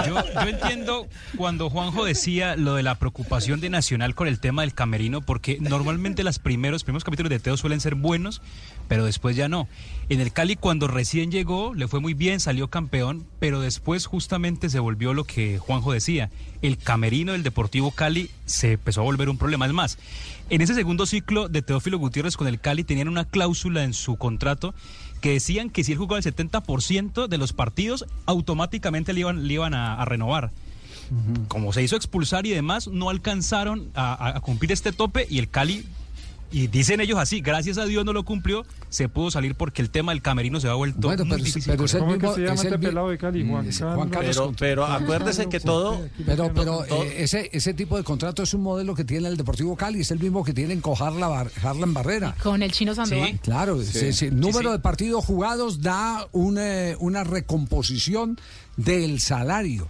yo, 0.07 0.15
yo 0.33 0.47
entiendo 0.47 1.07
cuando 1.37 1.69
Juanjo 1.69 2.05
decía 2.05 2.55
lo 2.55 2.75
de 2.75 2.83
la 2.83 2.95
preocupación 2.95 3.59
de 3.61 3.69
Nacional 3.69 4.13
con 4.13 4.27
el 4.27 4.39
tema 4.39 4.61
del 4.61 4.73
camerino, 4.73 5.21
porque 5.21 5.57
normalmente 5.59 6.23
los 6.23 6.39
primeros, 6.39 6.83
primeros 6.83 7.03
capítulos 7.03 7.29
de 7.29 7.39
Teo 7.39 7.57
suelen 7.57 7.79
ser 7.81 7.95
buenos, 7.95 8.41
pero 8.89 9.05
después 9.05 9.37
ya 9.37 9.47
no. 9.47 9.69
En 10.09 10.19
el 10.19 10.33
Cali 10.33 10.57
cuando 10.57 10.87
recién 10.87 11.31
llegó 11.31 11.73
le 11.75 11.87
fue 11.87 12.01
muy 12.01 12.15
bien, 12.15 12.41
salió 12.41 12.67
campeón, 12.67 13.25
pero 13.39 13.61
después 13.61 14.07
justamente 14.07 14.69
se 14.69 14.79
volvió 14.79 15.13
lo 15.13 15.23
que 15.23 15.59
Juanjo 15.59 15.93
decía, 15.93 16.31
el 16.61 16.77
camerino 16.77 17.31
del 17.31 17.43
Deportivo 17.43 17.91
Cali 17.91 18.29
se 18.45 18.73
empezó 18.73 19.01
a 19.01 19.05
volver 19.05 19.29
un 19.29 19.37
problema. 19.37 19.67
Es 19.67 19.73
más, 19.73 19.97
en 20.49 20.61
ese 20.61 20.73
segundo 20.73 21.05
ciclo 21.05 21.47
de 21.47 21.61
Teófilo 21.61 21.99
Gutiérrez 21.99 22.35
con 22.35 22.47
el 22.47 22.59
Cali 22.59 22.83
tenían 22.83 23.07
una 23.07 23.23
cláusula 23.23 23.83
en 23.83 23.93
su 23.93 24.17
contrato 24.17 24.73
que 25.21 25.33
decían 25.33 25.69
que 25.69 25.83
si 25.83 25.91
él 25.91 25.99
jugaba 25.99 26.17
el 26.17 26.23
70% 26.23 27.27
de 27.27 27.37
los 27.37 27.53
partidos, 27.53 28.05
automáticamente 28.25 29.13
le 29.13 29.19
iban, 29.21 29.47
le 29.47 29.53
iban 29.53 29.73
a, 29.75 30.01
a 30.01 30.05
renovar. 30.05 30.51
Como 31.47 31.73
se 31.73 31.81
hizo 31.83 31.95
expulsar 31.95 32.45
y 32.45 32.51
demás, 32.51 32.87
no 32.87 33.09
alcanzaron 33.09 33.89
a, 33.95 34.37
a 34.37 34.39
cumplir 34.41 34.71
este 34.71 34.91
tope 34.91 35.27
y 35.29 35.39
el 35.39 35.49
Cali 35.49 35.85
y 36.51 36.67
dicen 36.67 36.99
ellos 37.01 37.17
así, 37.19 37.41
gracias 37.41 37.77
a 37.77 37.85
Dios 37.85 38.03
no 38.05 38.13
lo 38.13 38.23
cumplió, 38.25 38.65
se 38.89 39.07
pudo 39.09 39.29
salir 39.31 39.55
porque 39.55 39.81
el 39.81 39.89
tema 39.89 40.11
del 40.11 40.21
camerino 40.21 40.59
se 40.59 40.67
ha 40.67 40.73
vuelto 40.73 41.07
Bueno, 41.07 41.23
muy 41.25 41.33
pero- 41.35 41.43
difícil. 41.45 41.71
pero 41.71 41.85
es 41.85 41.93
el 41.93 41.99
¿Cómo 41.99 42.11
es 42.13 42.17
que 42.19 42.25
mismo- 42.25 42.35
se 42.35 42.41
llama 42.41 42.53
es 42.55 42.61
el 42.61 42.67
este 42.73 42.79
pelado 42.87 43.09
de 43.09 43.17
Cali? 43.17 43.47
Juan 43.47 43.65
Mm, 43.65 43.69
Carlos. 43.69 43.95
Juan 43.95 44.09
Carlos 44.09 44.55
Pero, 44.59 44.85
acuérdese 44.85 45.47
que 45.49 45.59
todo... 45.59 46.01
Pero, 46.25 46.51
pero 46.53 46.85
eh, 46.85 47.15
ese, 47.23 47.49
ese 47.53 47.73
tipo 47.73 47.97
de 47.97 48.03
contrato 48.03 48.43
es 48.43 48.53
un 48.53 48.61
modelo 48.61 48.95
que 48.95 49.03
tiene 49.03 49.27
el 49.27 49.37
Deportivo 49.37 49.75
Cali, 49.75 50.01
es 50.01 50.11
el 50.11 50.19
mismo 50.19 50.43
que 50.43 50.53
tienen 50.53 50.81
con 50.81 50.95
Harlan, 50.99 51.49
Harlan 51.61 51.93
Barrera. 51.93 52.35
Con 52.41 52.63
el 52.63 52.71
chino 52.71 52.95
Sandoval. 52.95 53.39
Claro, 53.41 53.81
Sí. 53.83 53.91
sí, 53.91 53.99
sí. 53.99 54.13
Sí, 54.13 54.31
número 54.31 54.69
sí. 54.69 54.73
de 54.73 54.79
partidos 54.79 55.25
jugados 55.25 55.81
da 55.81 56.27
una, 56.31 56.95
una 56.99 57.23
recomposición 57.23 58.37
del 58.77 59.19
salario. 59.19 59.87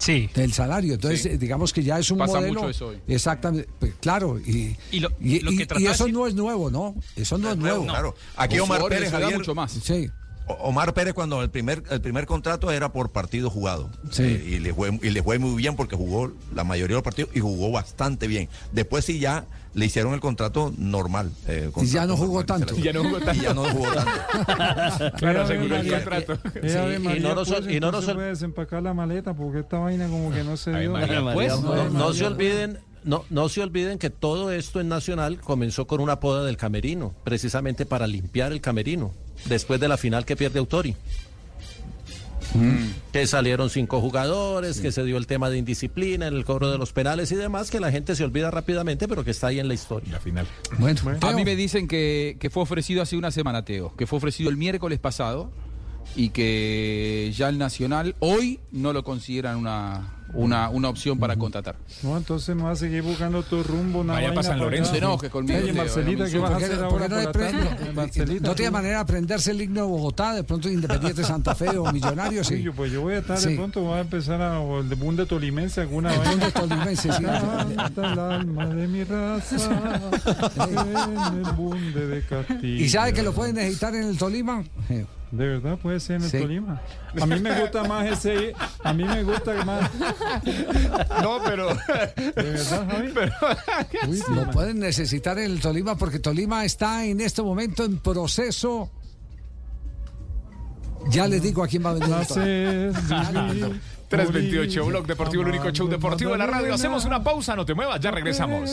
Sí. 0.00 0.28
Del 0.34 0.52
salario. 0.52 0.94
Entonces, 0.94 1.22
Sí. 1.22 1.36
digamos 1.36 1.72
que 1.72 1.82
ya 1.84 1.98
es 1.98 2.10
un 2.10 2.18
Pasa 2.18 2.34
modelo. 2.38 2.54
mucho 2.54 2.70
eso 2.70 2.86
hoy. 2.88 2.98
Exactamente. 3.06 3.68
pues, 3.78 3.92
claro. 4.00 4.38
Y, 4.40 4.76
Y 4.90 5.00
lo- 5.00 5.10
y- 5.20 5.40
lo 5.40 5.50
que 5.50 5.62
y- 5.62 5.66
trata 5.66 5.80
y 5.80 5.84
de 5.84 5.90
eso 5.92 6.04
decir- 6.04 6.14
no 6.14 6.26
es 6.26 6.34
nuevo, 6.34 6.70
¿no? 6.70 6.94
Eso 7.16 7.38
no 7.38 7.50
es 7.52 7.56
nuevo. 7.56 7.84
Claro. 7.84 8.14
Aquí 8.36 8.58
Omar 8.58 8.82
Pérez, 8.88 9.10
Javier, 9.10 9.40
Sí. 9.68 10.10
Omar 10.60 10.92
Pérez 10.94 11.14
cuando 11.14 11.42
el 11.42 11.50
primer 11.50 11.82
el 11.90 12.00
primer 12.00 12.26
contrato 12.26 12.70
era 12.70 12.92
por 12.92 13.10
partido 13.10 13.50
jugado 13.50 13.90
Sí. 14.10 14.22
Eh, 14.24 14.44
y 14.48 14.58
le 14.58 14.72
fue 14.74 14.98
y 15.02 15.10
le 15.10 15.22
fue 15.22 15.38
muy 15.38 15.56
bien 15.56 15.76
porque 15.76 15.96
jugó 15.96 16.32
la 16.54 16.64
mayoría 16.64 16.94
de 16.94 16.98
los 16.98 17.02
partidos 17.02 17.30
y 17.34 17.40
jugó 17.40 17.70
bastante 17.70 18.26
bien. 18.26 18.48
Después 18.72 19.04
sí 19.04 19.18
ya 19.18 19.44
le 19.72 19.86
hicieron 19.86 20.14
el 20.14 20.20
contrato 20.20 20.72
normal. 20.76 21.30
eh, 21.46 21.70
Y 21.80 21.86
ya 21.86 22.04
no 22.04 22.16
jugó 22.16 22.40
normal, 22.42 22.46
tanto. 22.46 22.74
se 22.74 22.80
Y 22.80 22.82
ya 22.84 22.92
no 22.92 23.04
jugó 23.04 23.18
tanto. 23.20 23.34
Y 23.40 23.44
ya 23.44 23.54
no 23.54 23.64
jugó 23.64 23.86
tanto. 23.92 24.10
Claro, 25.18 25.42
aseguró 25.42 25.76
el 25.76 25.90
contrato. 25.92 26.38
eh, 26.56 26.98
y 27.16 27.20
no 27.20 27.34
nos- 27.34 27.48
pues, 27.48 27.66
y 27.68 27.78
no 27.80 27.90
ol- 27.92 28.14
puede 28.14 28.28
desempacar 28.30 28.82
la 28.82 28.94
maleta 28.94 29.34
porque 29.34 29.60
esta 29.60 29.78
vaina 29.78 30.08
como 30.08 30.32
que 30.32 30.42
no 30.44 30.56
se 30.56 30.72
dio. 30.78 30.92
Pues, 31.34 31.60
no, 31.62 31.88
no 31.90 32.12
se 32.12 32.26
olviden, 32.26 32.78
no, 33.04 33.24
no 33.30 33.48
se 33.48 33.62
olviden 33.62 33.98
que 33.98 34.10
todo 34.10 34.50
esto 34.50 34.80
en 34.80 34.88
Nacional 34.88 35.38
comenzó 35.40 35.86
con 35.86 36.00
una 36.00 36.18
poda 36.20 36.44
del 36.44 36.56
camerino, 36.56 37.14
precisamente 37.24 37.86
para 37.86 38.06
limpiar 38.08 38.52
el 38.52 38.60
camerino, 38.60 39.12
después 39.46 39.80
de 39.80 39.88
la 39.88 39.96
final 39.96 40.24
que 40.24 40.36
pierde 40.36 40.58
Autori. 40.58 40.96
Que 43.12 43.26
salieron 43.26 43.70
cinco 43.70 44.00
jugadores, 44.00 44.80
que 44.80 44.90
se 44.90 45.04
dio 45.04 45.16
el 45.16 45.26
tema 45.26 45.50
de 45.50 45.58
indisciplina, 45.58 46.26
el 46.26 46.44
cobro 46.44 46.70
de 46.70 46.78
los 46.78 46.92
penales 46.92 47.30
y 47.30 47.36
demás, 47.36 47.70
que 47.70 47.78
la 47.78 47.92
gente 47.92 48.16
se 48.16 48.24
olvida 48.24 48.50
rápidamente, 48.50 49.06
pero 49.06 49.24
que 49.24 49.30
está 49.30 49.48
ahí 49.48 49.60
en 49.60 49.68
la 49.68 49.74
historia. 49.74 50.12
La 50.12 50.20
final. 50.20 50.46
Bueno, 50.78 51.00
A 51.20 51.32
mí 51.32 51.44
me 51.44 51.54
dicen 51.54 51.86
que, 51.86 52.36
que 52.40 52.50
fue 52.50 52.62
ofrecido 52.62 53.02
hace 53.02 53.16
una 53.16 53.30
semana, 53.30 53.64
Teo, 53.64 53.94
que 53.96 54.06
fue 54.06 54.16
ofrecido 54.16 54.50
el 54.50 54.56
miércoles 54.56 54.98
pasado 54.98 55.52
y 56.16 56.30
que 56.30 57.32
ya 57.36 57.48
el 57.48 57.58
Nacional 57.58 58.16
hoy 58.18 58.58
no 58.72 58.92
lo 58.92 59.04
consideran 59.04 59.56
una, 59.56 60.19
una, 60.34 60.68
una 60.70 60.88
opción 60.88 61.18
para 61.18 61.36
contratar. 61.36 61.76
No, 62.02 62.16
entonces 62.16 62.54
me 62.56 62.62
va 62.62 62.72
a 62.72 62.76
seguir 62.76 63.02
buscando 63.02 63.42
tu 63.42 63.62
rumbo. 63.62 64.00
Una 64.00 64.14
Vaya 64.14 64.28
vaina 64.28 64.40
pa' 64.40 64.42
San 64.42 64.52
para 64.58 64.64
Lorenzo. 64.64 64.90
No 64.92 64.96
enojes 64.98 65.30
conmigo, 65.30 65.58
Oye, 65.62 65.72
Marcelita, 65.72 66.24
¿qué 66.30 66.38
vas 66.38 66.50
a 66.50 66.54
¿Por 66.54 66.58
qué- 66.60 66.64
hacer 66.66 66.78
por 66.78 66.84
ahora 67.02 67.08
no 67.08 67.32
por 67.32 67.40
la 67.42 67.50
tarde? 67.50 67.92
Marcelita, 67.94 68.48
no 68.48 68.54
tiene 68.54 68.70
manera 68.70 68.94
de 68.96 69.00
aprenderse 69.02 69.50
el 69.50 69.62
himno 69.62 69.82
de 69.82 69.86
Bogotá, 69.88 70.34
de 70.34 70.44
pronto 70.44 70.68
Independiente 70.68 71.24
Santa 71.24 71.54
Fe 71.54 71.76
o 71.78 71.92
Millonarios, 71.92 72.46
sí. 72.46 72.62
Yo, 72.62 72.72
pues 72.72 72.92
yo 72.92 73.00
voy 73.02 73.14
a 73.14 73.18
estar 73.18 73.38
Sí. 73.38 73.50
de 73.50 73.56
pronto, 73.56 73.80
voy 73.82 73.98
a 73.98 74.00
empezar 74.00 74.40
a, 74.42 74.60
o 74.60 74.80
el 74.80 74.88
de 74.88 74.94
Bunde 74.94 75.26
Tolimense, 75.26 75.80
alguna 75.80 76.12
El 76.12 76.18
vaina. 76.18 76.32
Bunde 76.32 76.52
Tolimense, 76.52 77.12
sí. 77.12 77.22
Canta 77.24 78.12
el 78.12 78.18
alma 78.18 78.66
de 78.66 78.86
mi 78.88 79.04
raza 79.04 79.56
en 80.56 81.44
el 81.46 81.52
Bunde 81.56 82.06
de 82.06 82.22
Castilla. 82.22 82.84
¿Y 82.84 82.88
sabe 82.88 83.12
que 83.12 83.22
lo 83.22 83.32
pueden 83.32 83.56
necesitar 83.56 83.94
en 83.94 84.04
el 84.04 84.18
Tolima? 84.18 84.62
De 85.30 85.46
verdad 85.46 85.78
puede 85.78 86.00
ser 86.00 86.16
en 86.16 86.22
el 86.24 86.30
Sí. 86.30 86.38
Tolima. 86.38 86.80
A 87.20 87.26
mí 87.26 87.38
me 87.38 87.60
gusta 87.60 87.84
más 87.84 88.04
ese, 88.10 88.52
a 88.82 88.92
mí 88.92 89.04
me 89.04 89.22
gusta 89.22 89.64
más. 89.64 89.88
No, 91.22 91.38
pero. 91.44 91.68
De 91.68 92.32
verdad, 92.34 92.88
Javi. 92.90 93.12
Uy, 94.08 94.22
Lo 94.34 94.50
pueden 94.50 94.80
necesitar 94.80 95.38
en 95.38 95.52
el 95.52 95.60
Tolima 95.60 95.96
porque 95.96 96.18
Tolima 96.18 96.64
está 96.64 97.04
en 97.04 97.20
este 97.20 97.42
momento 97.42 97.84
en 97.84 97.98
proceso. 97.98 98.90
Ya 101.10 101.26
les 101.28 101.42
digo 101.42 101.62
a 101.62 101.68
quién 101.68 101.84
va 101.84 101.90
a 101.90 101.94
venir. 101.94 102.08
el 102.08 102.14
Nacer, 102.14 102.92
Tolima. 103.08 103.52
vivir, 103.52 103.80
328, 104.08 104.80
morir, 104.80 104.90
Blog 104.92 105.06
Deportivo, 105.06 105.42
el 105.44 105.48
único 105.50 105.70
show 105.70 105.88
deportivo 105.88 106.32
de 106.32 106.38
la 106.38 106.46
radio. 106.46 106.74
Hacemos 106.74 107.04
una 107.04 107.22
pausa, 107.22 107.54
no 107.54 107.64
te 107.64 107.74
muevas, 107.74 108.00
ya 108.00 108.10
regresamos. 108.10 108.70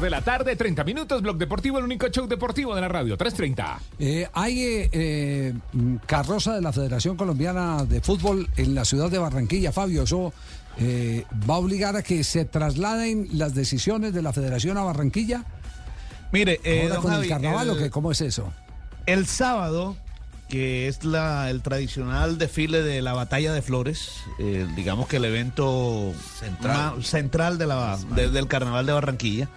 3 0.00 0.02
de 0.02 0.10
la 0.10 0.22
tarde, 0.22 0.56
30 0.56 0.84
minutos. 0.84 1.20
Blog 1.22 1.36
Deportivo, 1.36 1.78
el 1.78 1.84
único 1.84 2.08
show 2.08 2.26
deportivo 2.26 2.74
de 2.74 2.80
la 2.80 2.88
radio. 2.88 3.16
3.30. 3.18 3.78
Eh, 3.98 4.28
hay 4.32 4.88
eh, 4.92 5.54
mm, 5.72 5.96
carroza 6.06 6.54
de 6.54 6.62
la 6.62 6.72
Federación 6.72 7.16
Colombiana 7.16 7.84
de 7.84 8.00
Fútbol 8.00 8.48
en 8.56 8.74
la 8.74 8.84
ciudad 8.84 9.10
de 9.10 9.18
Barranquilla, 9.18 9.72
Fabio. 9.72 10.02
Eso 10.04 10.32
eh, 10.78 11.24
va 11.48 11.54
a 11.54 11.58
obligar 11.58 11.96
a 11.96 12.02
que 12.02 12.24
se 12.24 12.44
trasladen 12.44 13.28
las 13.32 13.54
decisiones 13.54 14.14
de 14.14 14.22
la 14.22 14.32
Federación 14.32 14.78
a 14.78 14.82
Barranquilla. 14.84 15.44
Mire, 16.32 16.60
eh, 16.64 16.82
Ahora 16.84 16.94
don 16.94 17.02
con 17.02 17.10
Javi, 17.12 17.22
el 17.24 17.28
carnaval, 17.28 17.70
¿o 17.70 17.76
qué? 17.76 17.90
¿cómo 17.90 18.10
es 18.12 18.20
eso? 18.22 18.52
El 19.06 19.26
sábado, 19.26 19.96
que 20.48 20.86
es 20.88 21.04
la, 21.04 21.50
el 21.50 21.60
tradicional 21.60 22.38
desfile 22.38 22.82
de 22.82 23.02
la 23.02 23.12
Batalla 23.12 23.52
de 23.52 23.62
Flores, 23.62 24.12
eh, 24.38 24.66
digamos 24.76 25.08
que 25.08 25.16
el 25.16 25.24
evento 25.24 26.12
Central. 26.38 27.04
central 27.04 27.58
de 27.58 27.66
la, 27.66 27.98
de- 28.14 28.30
del 28.30 28.46
Carnaval 28.46 28.86
de 28.86 28.92
Barranquilla, 28.92 29.48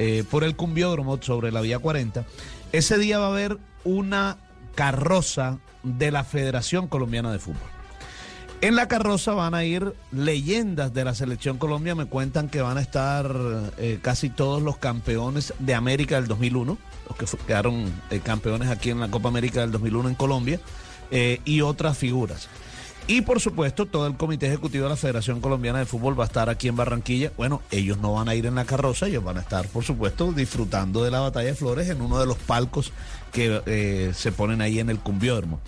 eh, 0.00 0.22
por 0.30 0.44
el 0.44 0.54
cumbiódromo 0.54 1.20
sobre 1.20 1.50
la 1.50 1.60
Vía 1.60 1.80
40, 1.80 2.24
ese 2.70 2.98
día 2.98 3.18
va 3.18 3.26
a 3.26 3.30
haber 3.30 3.58
una 3.82 4.38
carroza 4.76 5.58
de 5.82 6.12
la 6.12 6.22
Federación 6.22 6.86
Colombiana 6.86 7.32
de 7.32 7.40
Fútbol. 7.40 7.68
En 8.60 8.76
la 8.76 8.86
carroza 8.86 9.32
van 9.32 9.54
a 9.54 9.64
ir 9.64 9.94
leyendas 10.12 10.94
de 10.94 11.04
la 11.04 11.16
selección 11.16 11.58
Colombia. 11.58 11.96
Me 11.96 12.06
cuentan 12.06 12.48
que 12.48 12.62
van 12.62 12.78
a 12.78 12.80
estar 12.80 13.28
eh, 13.76 13.98
casi 14.00 14.30
todos 14.30 14.62
los 14.62 14.76
campeones 14.76 15.52
de 15.58 15.74
América 15.74 16.14
del 16.14 16.28
2001, 16.28 16.78
los 17.08 17.18
que 17.18 17.44
quedaron 17.44 17.92
eh, 18.10 18.20
campeones 18.20 18.68
aquí 18.68 18.90
en 18.90 19.00
la 19.00 19.10
Copa 19.10 19.28
América 19.28 19.62
del 19.62 19.72
2001 19.72 20.10
en 20.10 20.14
Colombia, 20.14 20.60
y 21.10 21.62
otras 21.62 21.98
figuras. 21.98 22.48
Y 23.10 23.22
por 23.22 23.40
supuesto, 23.40 23.86
todo 23.86 24.06
el 24.06 24.18
comité 24.18 24.48
ejecutivo 24.48 24.84
de 24.84 24.90
la 24.90 24.96
Federación 24.96 25.40
Colombiana 25.40 25.78
de 25.78 25.86
Fútbol 25.86 26.18
va 26.18 26.24
a 26.24 26.26
estar 26.26 26.50
aquí 26.50 26.68
en 26.68 26.76
Barranquilla. 26.76 27.32
Bueno, 27.38 27.62
ellos 27.70 27.96
no 27.96 28.12
van 28.12 28.28
a 28.28 28.34
ir 28.34 28.44
en 28.44 28.54
la 28.54 28.66
carroza, 28.66 29.06
ellos 29.06 29.24
van 29.24 29.38
a 29.38 29.40
estar, 29.40 29.66
por 29.68 29.82
supuesto, 29.82 30.30
disfrutando 30.32 31.02
de 31.02 31.10
la 31.10 31.20
batalla 31.20 31.46
de 31.46 31.54
flores 31.54 31.88
en 31.88 32.02
uno 32.02 32.20
de 32.20 32.26
los 32.26 32.36
palcos 32.36 32.92
que 33.32 33.62
eh, 33.64 34.12
se 34.14 34.30
ponen 34.30 34.60
ahí 34.60 34.78
en 34.78 34.90
el 34.90 34.98
cumbiódromo. 34.98 35.58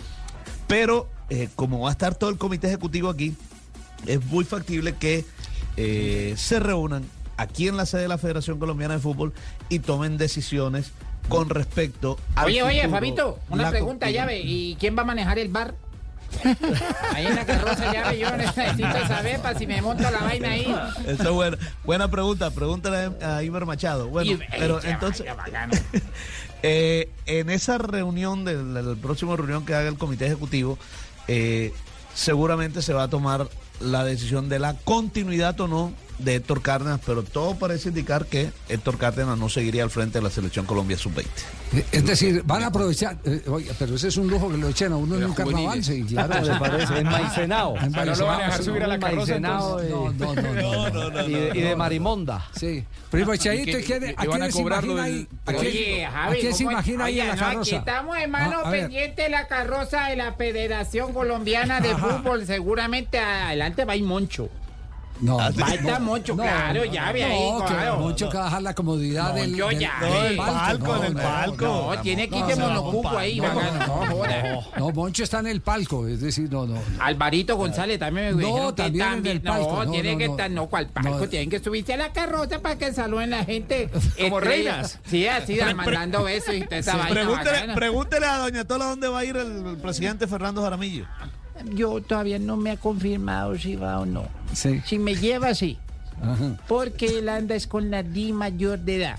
Pero 0.67 1.09
eh, 1.31 1.49
como 1.57 1.81
va 1.81 1.89
a 1.89 1.93
estar 1.93 2.15
todo 2.15 2.29
el 2.29 2.37
comité 2.37 2.67
ejecutivo 2.67 3.09
aquí, 3.09 3.35
es 4.07 4.23
muy 4.27 4.45
factible 4.45 4.97
que 4.97 5.25
eh, 5.79 6.35
se 6.37 6.61
reúnan 6.61 7.07
aquí 7.39 7.69
en 7.69 7.79
la 7.79 7.87
sede 7.87 8.03
de 8.03 8.09
la 8.09 8.19
Federación 8.19 8.59
Colombiana 8.59 8.95
de 8.95 9.01
Fútbol 9.01 9.33
y 9.71 9.79
tomen 9.79 10.19
decisiones 10.19 10.93
con 11.31 11.49
respecto 11.49 12.19
a. 12.35 12.45
Oye, 12.45 12.62
oye, 12.62 12.87
Fabito, 12.87 13.39
una 13.49 13.71
pregunta, 13.71 14.11
llave. 14.11 14.41
¿Y 14.41 14.77
quién 14.79 14.95
va 14.95 15.03
a 15.03 15.07
manejar 15.07 15.39
el 15.39 15.49
bar? 15.49 15.75
Ahí 17.15 17.27
en 17.27 17.35
la 17.37 17.45
carroza, 17.47 17.93
llave, 17.93 18.19
yo 18.19 18.37
necesito 18.37 19.07
saber 19.09 19.41
para 19.41 19.59
si 19.59 19.67
me 19.67 19.81
monto 19.83 20.03
la 20.11 20.19
vaina 20.21 20.51
ahí. 20.51 20.75
Esa 21.07 21.23
es 21.25 21.31
buena, 21.31 21.59
buena 21.85 22.11
pregunta, 22.11 22.51
pregúntale 22.51 23.11
a 23.25 23.43
Iber 23.43 23.67
Machado. 23.67 24.09
Bueno, 24.09 24.33
Y- 24.33 24.41
pero 24.59 24.81
ya 24.81 24.91
entonces, 24.91 25.21
vaya, 25.21 25.35
bacano. 25.35 25.73
eh, 26.62 27.09
en 27.27 27.51
esa 27.51 27.79
reunión, 27.79 28.45
del, 28.45 28.75
del 28.75 28.97
próximo 28.97 29.37
reunión 29.37 29.65
que 29.67 29.75
haga 29.75 29.89
el 29.89 29.99
comité 29.99 30.27
ejecutivo, 30.27 30.79
eh, 31.29 31.73
seguramente 32.15 32.83
se 32.83 32.93
va 32.93 33.05
a 33.05 33.09
tomar 33.09 33.49
la 33.81 34.05
decisión 34.05 34.49
de 34.49 34.59
la 34.59 34.75
continuidad 34.75 35.59
o 35.61 35.69
no 35.69 35.93
de 36.23 36.35
Héctor 36.37 36.63
Cárdenas, 36.63 37.01
pero 37.05 37.23
todo 37.23 37.55
parece 37.57 37.89
indicar 37.89 38.27
que 38.27 38.51
Héctor 38.69 38.99
Cárdenas 38.99 39.39
no 39.39 39.49
seguiría 39.49 39.83
al 39.83 39.91
frente 39.91 40.19
de 40.19 40.23
la 40.25 40.31
selección 40.31 40.67
Colombia 40.67 40.97
sub-20. 40.99 41.27
Es 41.93 42.05
decir, 42.05 42.43
van 42.45 42.63
a 42.65 42.67
aprovechar, 42.67 43.17
eh, 43.25 43.43
oiga, 43.47 43.73
pero 43.79 43.95
ese 43.95 44.09
es 44.09 44.17
un 44.17 44.29
lujo 44.29 44.51
que 44.51 44.57
lo 44.57 44.69
echen 44.69 44.93
a 44.93 44.97
uno 44.97 45.17
en 45.17 45.25
un 45.25 45.35
carnaval, 45.35 45.83
sí, 45.85 46.03
claro. 46.05 46.41
Me 46.53 46.59
parece, 46.59 46.99
en 46.99 47.07
Maicenao. 47.07 47.77
En 47.81 47.93
no 47.93 48.05
lo 48.17 48.27
van 48.27 48.41
a 48.41 48.45
dejar 48.45 48.51
Maicenao, 48.51 48.65
subir 48.65 48.83
a 48.83 48.87
la 48.87 48.95
en 48.95 49.01
carroza, 49.01 49.35
eh, 49.37 49.41
No, 49.41 50.13
no, 50.13 50.35
no. 50.35 51.23
y, 51.29 51.33
de, 51.33 51.53
y 51.55 51.61
Marimonda. 51.77 52.45
Sí. 52.59 52.85
Primo 53.11 53.35
¿Y 53.35 53.39
¿quién- 53.85 54.01
le- 54.03 54.15
¿a 54.17 54.25
quién 54.27 54.43
a 54.43 54.51
se 54.51 54.61
imagina 54.61 55.03
ahí? 55.03 55.29
¿A 55.47 55.51
Oye, 55.53 55.71
quién- 55.71 56.07
¿A 56.07 56.11
Javi, 56.11 56.39
quién 56.41 56.55
se 56.55 56.63
imagina 56.65 57.05
ahí 57.05 57.21
en 57.21 57.29
la 57.29 57.37
carroza? 57.37 57.77
estamos, 57.77 58.17
hermano, 58.19 58.57
Ah, 58.65 58.69
a 58.69 58.71
ver. 58.71 58.81
pendiente 58.83 59.23
de 59.23 59.29
la 59.31 59.47
carroza 59.49 60.07
de 60.09 60.17
la 60.17 60.33
Federación 60.35 61.13
Colombiana 61.13 61.81
de 61.81 61.91
Ajá. 61.91 62.07
Fútbol. 62.19 62.47
Seguramente 62.47 63.19
adelante 63.19 63.85
va 63.85 63.97
ir 63.97 64.05
Moncho. 64.05 64.49
No, 65.21 65.37
Va 65.37 65.47
a 65.47 65.75
estar 65.75 66.01
Moncho, 66.01 66.35
claro, 66.37 66.85
ya 66.87 67.13
ve 67.13 67.25
ahí, 67.25 67.51
No, 67.51 67.65
claro. 67.65 67.99
Moncho 67.99 68.29
que 68.31 68.37
va 68.39 68.43
a 68.45 68.47
dejar 68.47 68.63
la 68.63 68.75
comodidad 68.75 69.35
del, 69.35 69.55
ya, 69.79 69.93
del 70.01 70.37
palco, 70.37 70.97
en 70.97 71.05
el 71.05 71.15
no, 71.15 71.21
palco. 71.23 71.65
no, 71.67 71.95
No, 71.95 72.01
tiene 72.03 72.29
que 72.29 72.39
no, 72.41 72.49
irse 72.49 72.61
no, 72.61 72.69
monocupo 72.69 73.09
ahí, 73.19 73.41
no, 73.41 73.53
no. 73.55 74.65
No, 74.79 74.91
Moncho 74.93 75.25
está 75.25 75.41
en 75.41 75.49
el 75.49 75.61
palco, 75.61 76.07
es 76.09 76.21
decir, 76.21 76.51
no, 76.51 76.67
no. 76.67 76.75
no. 76.75 76.81
Alvarito 77.01 77.57
González 77.57 77.99
también 77.99 78.37
me 78.37 78.43
No, 78.43 78.49
dijeron 78.49 78.75
que 78.75 78.83
también 78.83 79.13
en 79.19 79.27
el 79.27 79.43
palco, 79.43 79.73
No, 79.77 79.85
no, 79.85 79.91
tiene 79.91 80.13
no, 80.13 80.19
que 80.19 80.27
no. 80.27 80.33
estar, 80.33 80.51
no, 80.51 80.67
cual 80.69 80.87
palco, 80.89 81.11
No. 81.19 81.29
tienen 81.29 81.51
que 81.51 81.59
subirse 81.61 81.95
a 81.95 81.97
la 81.97 82.13
carroza 82.13 82.61
para 82.61 82.79
que 82.79 82.93
saluden 82.93 83.31
la 83.31 83.45
gente. 83.45 83.91
Como 84.21 84.41
reinas. 84.41 84.99
Sí, 85.05 85.27
así, 85.27 85.59
mandando 85.75 86.25
besos 86.25 86.55
y 86.55 86.61
toda 86.63 86.79
esa 86.79 86.97
vaina 86.97 87.75
Pregúntele, 87.75 88.27
a 88.27 88.39
Doña 88.39 88.65
Tola 88.65 88.87
dónde 88.87 89.09
va 89.09 89.19
a 89.21 89.25
ir 89.25 89.37
el, 89.37 89.67
el 89.67 89.77
presidente 89.79 90.27
Fernando 90.27 90.63
Jaramillo. 90.63 91.05
Yo 91.65 92.01
todavía 92.01 92.39
no 92.39 92.57
me 92.57 92.70
ha 92.70 92.77
confirmado 92.77 93.57
si 93.59 93.77
va 93.77 94.01
o 94.01 94.07
no. 94.07 94.24
Sí. 94.55 94.81
Si 94.85 94.99
me 94.99 95.15
lleva, 95.15 95.55
sí. 95.55 95.78
Ajá. 96.23 96.57
Porque 96.69 97.19
él 97.19 97.28
anda 97.28 97.55
es 97.55 97.66
con 97.66 97.91
la 97.91 98.03
Di 98.03 98.32
mayor 98.32 98.78
de 98.81 98.97
edad. 98.97 99.19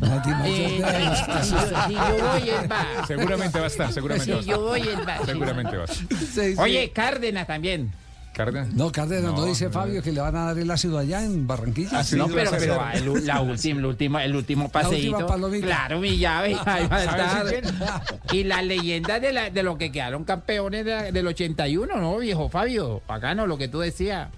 La 0.00 0.18
Di 0.20 0.30
mayor 0.30 0.46
Eh, 0.46 0.68
de 0.68 0.76
edad. 0.78 1.42
si, 1.44 1.50
yo, 1.52 1.60
si 1.86 1.94
yo 1.94 2.26
voy, 2.26 2.48
él 2.50 2.70
va. 2.72 3.06
Seguramente 3.06 3.58
va 3.58 3.64
a 3.64 3.68
estar, 3.68 3.92
seguramente 3.92 4.32
va 4.32 4.38
a 4.38 4.42
Si 4.42 4.48
yo 4.48 4.54
estar. 4.54 4.68
voy, 4.68 4.80
él 4.80 5.08
va. 5.08 5.18
sí. 5.18 5.24
Seguramente 5.26 5.76
va 5.76 5.82
a 5.82 5.86
estar. 5.86 6.18
Sí, 6.18 6.26
sí. 6.26 6.54
Oye, 6.58 6.90
Cárdenas 6.90 7.46
también. 7.46 7.92
Cárdenas. 8.32 8.72
No, 8.74 8.90
Cárdenas, 8.90 9.32
no, 9.34 9.44
dice 9.44 9.68
Fabio 9.70 10.02
que 10.02 10.10
le 10.10 10.20
van 10.20 10.34
a 10.36 10.46
dar 10.46 10.58
el 10.58 10.70
ácido 10.70 10.98
allá 10.98 11.22
en 11.24 11.46
Barranquilla. 11.46 11.90
Ah, 12.00 12.04
sí, 12.04 12.16
No, 12.16 12.28
pero, 12.28 12.50
pero 12.50 12.80
el, 12.94 13.26
la 13.26 13.40
última, 13.42 13.78
el 13.80 13.86
último, 13.86 14.18
el 14.20 14.34
último 14.36 14.68
paseíto. 14.70 15.26
Claro, 15.66 16.00
mi 16.00 16.16
llave. 16.18 16.56
Ahí 16.64 16.86
va 16.88 16.96
a 16.96 17.04
¿Sabes 17.38 17.62
estar. 17.64 18.02
Y 18.32 18.44
la 18.44 18.62
leyenda 18.62 19.20
de, 19.20 19.32
la, 19.32 19.50
de 19.50 19.62
lo 19.62 19.76
que 19.76 19.92
quedaron 19.92 20.24
campeones 20.24 20.84
de 20.84 20.90
la- 20.90 21.12
del 21.12 21.26
81, 21.26 21.96
¿no, 22.00 22.16
viejo 22.18 22.48
Fabio? 22.48 23.02
Bacano, 23.06 23.46
lo 23.46 23.58
que 23.58 23.68
tú 23.68 23.80
decías. 23.80 24.28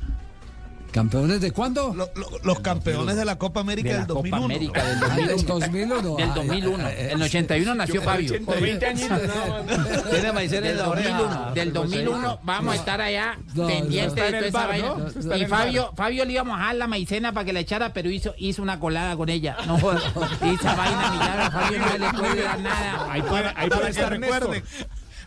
¿Campeones 0.95 1.41
de 1.41 1.51
cuándo? 1.51 1.93
Lo- 1.93 2.09
lo- 2.15 2.39
los 2.45 2.61
campeones 2.61 3.17
de 3.17 3.25
la 3.25 3.37
Copa 3.37 3.59
América 3.59 3.89
De 3.89 3.95
la 3.95 3.99
del 3.99 4.07
2001. 4.07 4.31
Copa 4.37 4.45
América 4.45 4.85
del 4.85 4.97
Ah, 5.03 5.17
del 5.17 5.27
2001. 5.27 5.55
2001. 5.59 6.17
Del 6.17 6.31
Ah, 6.31 6.35
2001. 6.37 6.89
eh, 6.89 7.05
En 7.07 7.11
el 7.17 7.23
81 7.23 7.75
nació 7.75 8.01
Fabio. 8.03 8.45
Por 8.45 8.61
20 8.61 8.87
añitos, 8.87 9.21
no. 9.27 10.11
Tiene 10.13 10.33
maicena 10.33 10.59
en 10.69 10.77
Del 10.77 10.77
la 10.77 10.89
oreja. 10.89 11.19
2001, 11.19 11.53
del 11.55 11.73
2001 11.73 12.39
vamos 12.45 12.73
a 12.75 12.77
estar 12.77 13.01
allá 13.01 13.39
No, 13.55 13.67
pendientes 13.67 14.15
no. 14.17 14.23
De 14.25 14.31
toda 14.31 14.47
esa 14.47 14.59
bar, 14.59 14.69
vaina. 14.69 14.95
¿no? 15.25 15.37
Y 15.37 15.47
Fabio, 15.47 15.93
Fabio 15.97 16.25
le 16.25 16.33
íbamos 16.33 16.55
a 16.55 16.59
dejar 16.61 16.75
la 16.77 16.87
maicena 16.87 17.33
para 17.33 17.45
que 17.45 17.53
la 17.53 17.59
echara, 17.61 17.93
pero 17.93 18.09
hizo, 18.09 18.33
hizo 18.39 18.63
una 18.63 18.79
colada 18.79 19.17
con 19.17 19.29
ella. 19.31 19.57
No 19.67 19.77
jodas. 19.81 20.01
Esa 20.05 20.75
vaina, 20.77 21.11
mi 21.11 21.51
Fabio 21.51 21.79
no 21.81 21.99
le 22.07 22.19
puede 22.21 22.43
dar 22.45 22.61
nada. 22.61 23.07
Ahí 23.11 23.23
puede, 23.23 23.49
ahí 23.57 23.69
Para 23.69 23.83
que 23.83 23.91
estar 23.91 24.11
recuerden. 24.11 24.63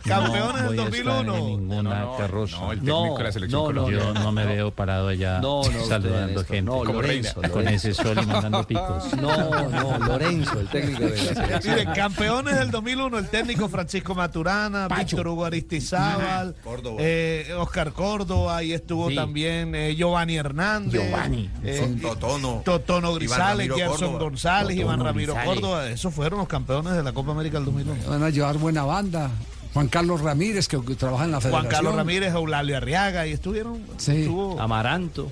Campeones 0.06 0.64
del 0.64 0.66
voy 0.66 0.80
a 0.80 0.84
estar 0.86 1.20
en 1.20 1.26
2001. 1.26 1.48
ninguna 1.48 2.00
No, 2.02 2.18
carroza. 2.18 2.58
no, 2.60 2.72
el 2.72 2.84
No, 2.86 2.96
técnico 3.02 3.18
de 3.18 3.24
la 3.24 3.32
selección 3.32 3.62
no, 3.62 3.68
no, 3.68 3.74
colombiana. 3.84 4.14
Yo 4.14 4.24
no 4.24 4.32
me 4.32 4.46
veo 4.46 4.72
parado 4.72 5.08
allá 5.10 5.40
No, 5.40 5.62
no, 5.64 5.86
saludando 5.86 6.40
gente. 6.42 6.62
No, 6.62 6.72
Como 6.80 6.94
Lorenzo, 7.02 7.42
reina. 7.42 7.54
con 7.54 7.68
ese 7.68 7.94
sol 7.94 8.18
y 8.22 8.26
mandando 8.26 8.64
picos. 8.66 9.04
No, 9.22 9.70
no, 9.70 9.98
Lorenzo, 10.06 10.60
el 10.60 10.68
técnico 10.68 11.04
de 11.04 11.10
la 11.10 11.18
selección. 11.34 11.76
Miren, 11.76 11.94
campeones 11.94 12.58
del 12.58 12.72
2001, 12.72 13.18
el 13.18 13.28
técnico 13.30 13.68
Francisco 13.70 14.16
Maturana, 14.16 14.88
Víctor 14.88 15.28
Hugo 15.28 15.46
Aristizábal, 15.46 16.56
eh, 17.00 17.54
Oscar 17.58 17.92
Córdoba, 17.94 18.58
ahí 18.58 18.74
estuvo 18.74 19.10
Sí. 19.10 19.16
también 19.16 19.74
eh, 19.76 19.96
Giovanni 19.96 20.36
Hernández, 20.38 20.94
Giovanni. 21.02 21.50
eh, 21.64 21.98
Totono. 22.02 22.62
Totono 22.64 23.14
Grisales, 23.14 23.70
Gerson. 23.74 24.18
González, 24.20 24.76
Totono 24.78 24.94
Iván 24.94 25.06
Ramiro 25.06 25.34
Grisales. 25.34 25.60
Córdoba, 25.62 25.88
esos 25.90 26.14
fueron 26.14 26.40
los 26.40 26.48
campeones 26.48 26.94
de 26.94 27.04
la 27.04 27.12
Copa 27.12 27.32
América 27.32 27.58
del 27.58 27.66
2001. 27.66 27.98
Van 28.10 28.24
a 28.24 28.30
llevar 28.30 28.58
buena 28.58 28.84
banda. 28.84 29.30
Juan 29.74 29.88
Carlos 29.88 30.22
Ramírez, 30.22 30.68
que, 30.68 30.80
que 30.84 30.96
trabaja 30.96 31.26
en 31.26 31.32
la 31.32 31.38
Juan 31.40 31.52
federación. 31.52 31.72
Carlos 31.72 31.96
Ramírez, 31.96 32.34
Eulalio 32.34 32.78
Arriaga, 32.78 33.28
y 33.28 33.32
estuvieron, 33.34 33.82
Sí. 33.98 34.12
estuvo 34.22 34.60
Amaranto. 34.60 35.32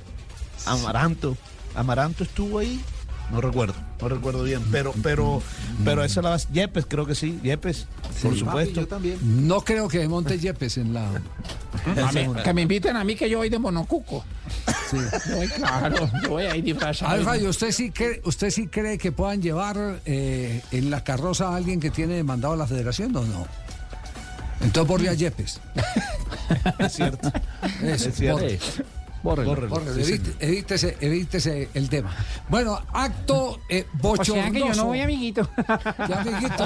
Amaranto. 0.65 1.37
Amaranto 1.75 2.23
estuvo 2.23 2.59
ahí. 2.59 2.79
No 3.31 3.41
recuerdo, 3.41 3.73
no 3.99 4.07
recuerdo 4.07 4.43
bien, 4.43 4.61
pero, 4.71 4.93
pero, 5.01 5.41
pero 5.83 6.03
esa 6.03 6.21
la 6.21 6.29
base. 6.29 6.47
Yepes, 6.53 6.85
creo 6.87 7.07
que 7.07 7.15
sí, 7.15 7.39
Yepes, 7.41 7.87
por 8.21 8.37
supuesto. 8.37 8.87
No 9.23 9.61
creo 9.61 9.87
que 9.87 10.07
monte 10.07 10.37
Yepes 10.37 10.77
en 10.77 10.93
la. 10.93 11.09
Mí- 12.13 12.27
que 12.43 12.53
me 12.53 12.61
inviten 12.61 12.95
a 12.95 13.03
mí 13.03 13.15
que 13.15 13.27
yo 13.27 13.39
voy 13.39 13.49
de 13.49 13.57
monocuco. 13.57 14.23
Sí. 14.91 14.97
Voy, 15.35 15.47
claro, 15.47 16.07
yo 16.21 16.29
voy 16.29 16.43
ahí 16.43 16.61
disfrazado. 16.61 17.15
ver, 17.15 17.25
Fabio, 17.25 17.49
¿usted 17.49 17.71
sí, 17.71 17.89
cree, 17.89 18.21
¿usted 18.25 18.51
sí 18.51 18.67
cree 18.67 18.99
que 18.99 19.11
puedan 19.11 19.41
llevar 19.41 19.99
eh, 20.05 20.61
en 20.71 20.91
la 20.91 21.03
carroza 21.03 21.49
a 21.49 21.55
alguien 21.55 21.79
que 21.79 21.89
tiene 21.89 22.13
demandado 22.13 22.53
a 22.53 22.57
la 22.57 22.67
federación 22.67 23.15
o 23.15 23.25
no? 23.25 23.47
Entonces 24.65 24.87
borre 24.87 25.09
a 25.09 25.13
Yepes. 25.13 25.61
Es 26.79 26.93
cierto. 26.93 27.31
Eso, 27.81 28.09
Es 28.09 28.15
cierto. 28.15 28.45
Borre. 29.25 29.43
Bórrelo. 29.43 29.67
Bórrelo. 29.69 29.91
Bórrelo, 29.91 30.05
Sí, 30.05 30.13
evite- 30.13 30.35
evítese, 30.39 30.97
evítese 31.01 31.69
el 31.73 31.89
tema. 31.89 32.11
Bueno, 32.47 32.79
acto 32.93 33.59
eh, 33.67 33.85
O 33.95 33.97
bochornoso. 34.07 34.33
sea 34.35 34.51
que 34.51 34.59
yo 34.59 34.73
no 34.75 34.85
voy, 34.85 35.01
amiguito. 35.01 35.49
Ya, 36.07 36.21
amiguito. 36.21 36.63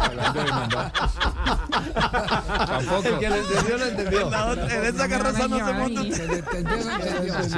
Hablando 0.00 0.44
de 0.44 0.50
mandar. 0.50 0.92
Tampoco. 2.66 3.08
El 3.08 3.18
que 3.18 3.28
lo 3.28 3.36
entendió, 3.36 3.78
lo 3.78 3.84
entendió. 3.86 4.20
En, 4.26 4.30
la 4.30 4.46
otra- 4.46 4.74
en 4.76 4.84
esa 4.94 5.08
carroza 5.08 5.48
no 5.48 5.56
se 5.56 5.72
monta 5.72 6.00
un- 6.02 6.12
Se 6.12 6.26
le 6.26 6.38
entendió, 6.38 6.76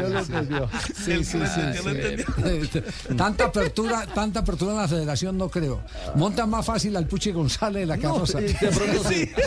lo 0.08 0.18
entendió. 0.20 0.68
Sí, 1.04 1.12
El 1.12 1.24
sí, 1.24 1.32
que 1.32 1.38
lo 1.38 1.46
sí, 1.46 2.68
sí. 2.72 3.14
Tanta 3.16 3.44
apertura, 3.46 4.06
tanta 4.14 4.40
apertura 4.40 4.72
en 4.72 4.78
la 4.78 4.88
federación 4.88 5.38
no 5.38 5.48
creo. 5.48 5.80
Monta 6.14 6.46
más 6.46 6.64
fácil 6.66 6.96
al 6.96 7.06
Puche 7.06 7.32
González 7.32 7.80
de 7.82 7.86
la 7.86 7.98
carroza. 7.98 8.38
de 8.40 8.52
pronto 8.54 9.04
sí. 9.08 9.30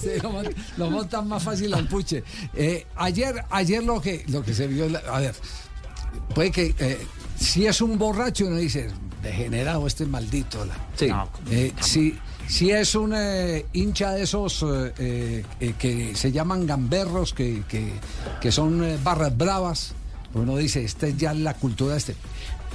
Sí, 0.00 0.10
mon- 0.22 0.46
lo 0.76 0.90
montan 0.90 1.26
más 1.28 1.42
fácil 1.46 1.72
al 1.74 1.88
Puche. 1.88 2.22
Eh, 2.54 2.86
ayer, 2.96 3.44
ayer 3.50 3.82
lo 3.82 4.00
que, 4.00 4.24
lo 4.28 4.42
que 4.42 4.52
se 4.54 4.66
vio, 4.66 4.86
a 5.10 5.20
ver, 5.20 5.34
puede 6.34 6.50
que 6.50 6.74
eh, 6.78 6.98
si 7.38 7.66
es 7.66 7.80
un 7.80 7.98
borracho 7.98 8.46
uno 8.46 8.56
dice, 8.56 8.88
degenerado 9.22 9.86
este 9.86 10.04
maldito. 10.06 10.64
la- 10.64 10.76
Sí. 10.96 11.08
Eh, 11.50 11.72
si, 11.80 12.18
si 12.48 12.70
es 12.70 12.94
un 12.94 13.12
eh, 13.16 13.66
hincha 13.72 14.12
de 14.12 14.22
esos 14.22 14.62
eh, 14.62 14.92
eh, 14.98 15.44
eh, 15.60 15.74
que 15.78 16.14
se 16.14 16.32
llaman 16.32 16.66
gamberros, 16.66 17.32
que, 17.32 17.62
que, 17.68 17.92
que 18.40 18.52
son 18.52 18.82
eh, 18.84 18.98
barras 19.02 19.36
bravas, 19.36 19.92
uno 20.34 20.56
dice, 20.56 20.84
esta 20.84 21.06
es 21.06 21.16
ya 21.16 21.32
la 21.34 21.54
cultura 21.54 21.92
de 21.92 21.98
este. 21.98 22.16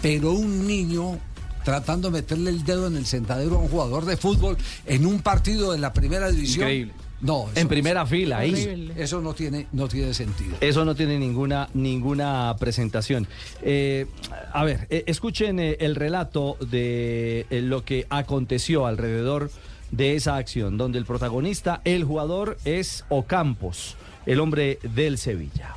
Pero 0.02 0.32
un 0.32 0.66
niño 0.66 1.20
tratando 1.64 2.10
de 2.10 2.14
meterle 2.22 2.50
el 2.50 2.64
dedo 2.64 2.88
en 2.88 2.98
el 2.98 3.06
sentadero 3.06 3.58
a 3.58 3.60
un 3.60 3.68
jugador 3.70 4.06
de 4.06 4.18
fútbol 4.18 4.58
en 4.88 5.06
un 5.06 5.20
partido 5.22 5.72
de 5.72 5.78
la 5.78 5.94
primera 5.94 6.32
división. 6.32 6.62
Increíble. 6.64 6.94
No, 7.22 7.48
En 7.54 7.68
primera 7.68 8.06
fila, 8.06 8.40
ahí. 8.40 8.92
Eso 8.98 9.22
no 9.22 9.34
tiene, 9.34 9.68
no 9.72 9.88
tiene 9.88 10.14
sentido. 10.14 10.58
Eso 10.60 10.86
no 10.86 10.96
tiene 10.96 11.20
ninguna, 11.20 11.70
ninguna 11.74 12.56
presentación. 12.60 13.28
Eh, 13.62 14.08
a 14.52 14.64
ver, 14.64 14.88
eh, 14.90 15.04
escuchen 15.06 15.60
eh, 15.60 15.78
el 15.82 15.96
relato 15.96 16.58
de 16.60 17.46
lo 17.52 17.86
que 17.86 18.08
aconteció 18.10 18.88
alrededor 18.88 19.52
de 19.92 20.16
esa 20.16 20.38
acción, 20.38 20.78
donde 20.78 20.98
el 20.98 21.06
protagonista, 21.06 21.82
el 21.84 22.04
jugador, 22.04 22.58
es 22.66 23.06
Ocampos, 23.10 23.98
el 24.26 24.40
hombre 24.40 24.80
del 24.96 25.18
Sevilla. 25.18 25.76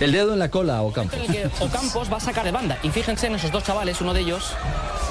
El 0.00 0.12
dedo 0.12 0.32
en 0.32 0.38
la 0.38 0.50
cola, 0.50 0.80
Ocampos. 0.82 1.18
que 1.20 1.48
Ocampos 1.60 2.10
va 2.10 2.16
a 2.16 2.20
sacar 2.20 2.44
de 2.44 2.50
banda. 2.50 2.78
Y 2.82 2.88
fíjense 2.88 3.26
en 3.26 3.34
esos 3.34 3.52
dos 3.52 3.64
chavales, 3.64 4.00
uno 4.00 4.14
de 4.14 4.20
ellos 4.20 4.54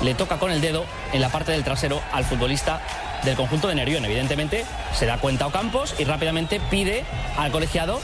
le 0.02 0.16
toca 0.16 0.38
con 0.38 0.52
el 0.52 0.62
dedo 0.62 0.86
en 1.14 1.22
la 1.22 1.30
parte 1.30 1.52
del 1.52 1.64
trasero 1.64 2.02
al 2.12 2.26
futbolista 2.26 2.82
del 3.24 3.36
conjunto 3.36 3.68
de 3.68 3.76
Nerión. 3.76 4.04
Evidentemente 4.06 4.66
se 4.94 5.06
da 5.06 5.20
cuenta 5.20 5.46
Ocampos 5.46 5.94
y 6.00 6.06
rápidamente 6.06 6.60
pide 6.72 7.06
al 7.38 7.52
colegiado 7.52 8.00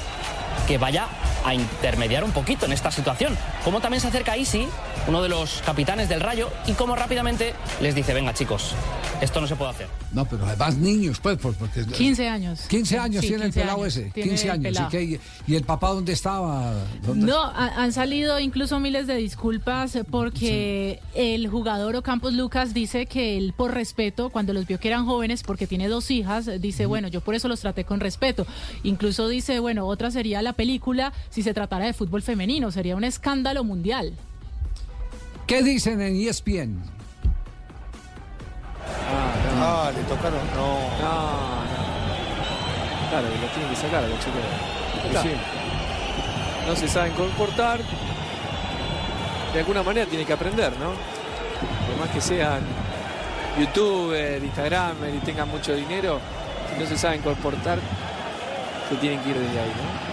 que 0.67 0.77
vaya 0.77 1.07
a 1.43 1.53
intermediar 1.53 2.23
un 2.23 2.31
poquito 2.31 2.65
en 2.65 2.71
esta 2.71 2.91
situación. 2.91 3.37
Como 3.63 3.81
también 3.81 4.01
se 4.01 4.07
acerca 4.07 4.37
Isi, 4.37 4.67
uno 5.07 5.21
de 5.21 5.29
los 5.29 5.61
capitanes 5.65 6.09
del 6.09 6.21
Rayo, 6.21 6.49
y 6.65 6.73
como 6.73 6.95
rápidamente 6.95 7.53
les 7.81 7.95
dice, 7.95 8.13
venga 8.13 8.33
chicos, 8.33 8.73
Esto 9.21 9.41
no 9.41 9.47
se 9.47 9.55
puede 9.55 9.71
hacer. 9.71 10.04
No, 10.15 10.23
pero 10.25 10.45
además 10.45 10.77
niños, 10.77 11.19
pues, 11.21 11.37
pues 11.41 11.57
porque... 11.57 11.83
15 11.85 12.27
años. 12.29 12.61
15 12.69 12.97
años 12.97 13.21
Sí, 13.21 13.27
tiene 13.27 13.43
15 13.43 13.59
el 13.59 13.63
pelado 13.65 13.81
años 13.83 13.97
ese. 13.97 14.11
tiene 14.11 14.29
15 14.29 14.45
el 14.45 14.51
años. 14.51 14.63
pelado. 14.63 14.87
¿Y, 14.87 14.89
qué- 14.91 15.19
y 15.45 15.55
el 15.55 15.63
papá 15.65 15.89
dónde 15.89 16.13
estaba? 16.13 16.73
¿Dónde- 17.05 17.25
No, 17.27 17.41
ha- 17.43 17.83
han 17.83 17.91
salido 17.91 18.39
incluso 18.39 18.79
miles 18.79 19.07
de 19.07 19.15
disculpas 19.17 19.97
porque 20.09 21.01
el 21.13 21.47
jugador 21.49 21.97
Ocampos 21.97 22.33
Lucas 22.33 22.73
dice 22.73 23.05
que 23.07 23.37
él 23.37 23.53
por 23.57 23.73
respeto, 23.73 24.29
cuando 24.29 24.53
los 24.53 24.65
vio 24.65 24.79
que 24.79 24.87
eran 24.87 25.05
jóvenes, 25.05 25.43
porque 25.43 25.67
tiene 25.67 25.89
dos 25.89 26.09
hijas, 26.11 26.49
dice, 26.61 26.85
bueno, 26.85 27.09
yo 27.09 27.19
por 27.19 27.35
eso 27.35 27.49
los 27.49 27.59
traté 27.59 27.83
con 27.83 27.99
respeto. 27.99 28.47
Incluso 28.83 29.27
dice, 29.27 29.59
bueno, 29.59 29.85
otra 29.85 30.11
sería 30.11 30.41
la 30.41 30.53
película 30.53 31.11
si 31.29 31.43
se 31.43 31.53
tratara 31.53 31.85
de 31.85 31.93
fútbol 31.93 32.21
femenino, 32.21 32.71
sería 32.71 32.95
un 32.95 33.03
escándalo 33.03 33.65
mundial. 33.65 34.13
¿Qué 35.45 35.61
dicen 35.61 36.01
en 36.01 36.15
ESPN? 36.15 36.79
Ah, 39.61 39.91
le 39.95 40.03
tocaron. 40.03 40.39
No. 40.55 40.75
No, 41.03 41.65
Claro, 43.09 43.27
lo 43.29 43.47
tienen 43.47 43.69
que 43.69 43.75
sacar 43.75 44.03
a 44.03 44.07
los 44.07 44.19
chicos. 44.19 44.41
Sí. 45.21 45.31
No 46.67 46.75
se 46.75 46.87
saben 46.87 47.13
comportar. 47.13 47.79
De 49.53 49.59
alguna 49.59 49.83
manera 49.83 50.05
tienen 50.07 50.27
que 50.27 50.33
aprender, 50.33 50.73
¿no? 50.79 50.89
Por 51.87 51.99
más 51.99 52.09
que 52.09 52.19
sean 52.19 52.61
youtuber, 53.57 54.43
instagramer 54.43 55.15
y 55.15 55.19
tengan 55.19 55.47
mucho 55.47 55.73
dinero, 55.73 56.19
si 56.69 56.81
no 56.81 56.89
se 56.89 56.97
saben 56.97 57.21
comportar, 57.21 57.79
se 58.89 58.95
tienen 58.95 59.21
que 59.21 59.29
ir 59.29 59.37
desde 59.37 59.59
ahí, 59.59 59.69
¿no? 59.69 60.04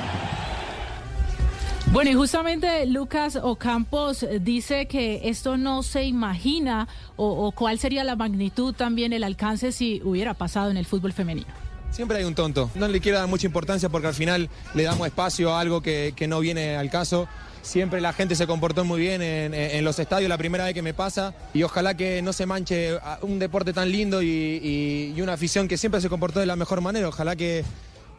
Bueno, 1.90 2.10
y 2.10 2.14
justamente 2.14 2.86
Lucas 2.86 3.36
Ocampos 3.36 4.24
dice 4.40 4.86
que 4.86 5.20
esto 5.24 5.58
no 5.58 5.82
se 5.82 6.04
imagina 6.04 6.88
o, 7.16 7.52
cuál 7.52 7.78
sería 7.78 8.02
la 8.02 8.16
magnitud 8.16 8.72
también, 8.74 9.12
el 9.12 9.24
alcance 9.24 9.72
si 9.72 10.00
hubiera 10.02 10.32
pasado 10.32 10.70
en 10.70 10.78
el 10.78 10.86
fútbol 10.86 11.12
femenino. 11.12 11.48
Siempre 11.90 12.16
hay 12.18 12.24
un 12.24 12.34
tonto. 12.34 12.70
No 12.74 12.88
le 12.88 13.00
quiero 13.00 13.18
dar 13.18 13.28
mucha 13.28 13.46
importancia 13.46 13.90
porque 13.90 14.06
al 14.08 14.14
final 14.14 14.48
le 14.74 14.84
damos 14.84 15.06
espacio 15.06 15.52
a 15.54 15.60
algo 15.60 15.82
que, 15.82 16.14
no 16.26 16.40
viene 16.40 16.76
al 16.76 16.88
caso. 16.88 17.28
Siempre 17.60 18.00
la 18.00 18.14
gente 18.14 18.34
se 18.36 18.46
comportó 18.46 18.84
muy 18.84 18.98
bien 18.98 19.20
en, 19.20 19.84
los 19.84 19.98
estadios, 19.98 20.30
la 20.30 20.38
primera 20.38 20.64
vez 20.64 20.72
que 20.72 20.80
me 20.82 20.94
pasa. 20.94 21.34
Y 21.52 21.62
ojalá 21.62 21.94
que 21.94 22.22
no 22.22 22.32
se 22.32 22.46
manche 22.46 22.96
un 23.20 23.38
deporte 23.38 23.74
tan 23.74 23.92
lindo 23.92 24.22
y, 24.22 24.26
y- 24.28 25.12
y 25.14 25.20
una 25.20 25.34
afición 25.34 25.68
que 25.68 25.76
siempre 25.76 26.00
se 26.00 26.08
comportó 26.08 26.40
de 26.40 26.46
la 26.46 26.56
mejor 26.56 26.80
manera. 26.80 27.06
Ojalá 27.08 27.36
que, 27.36 27.62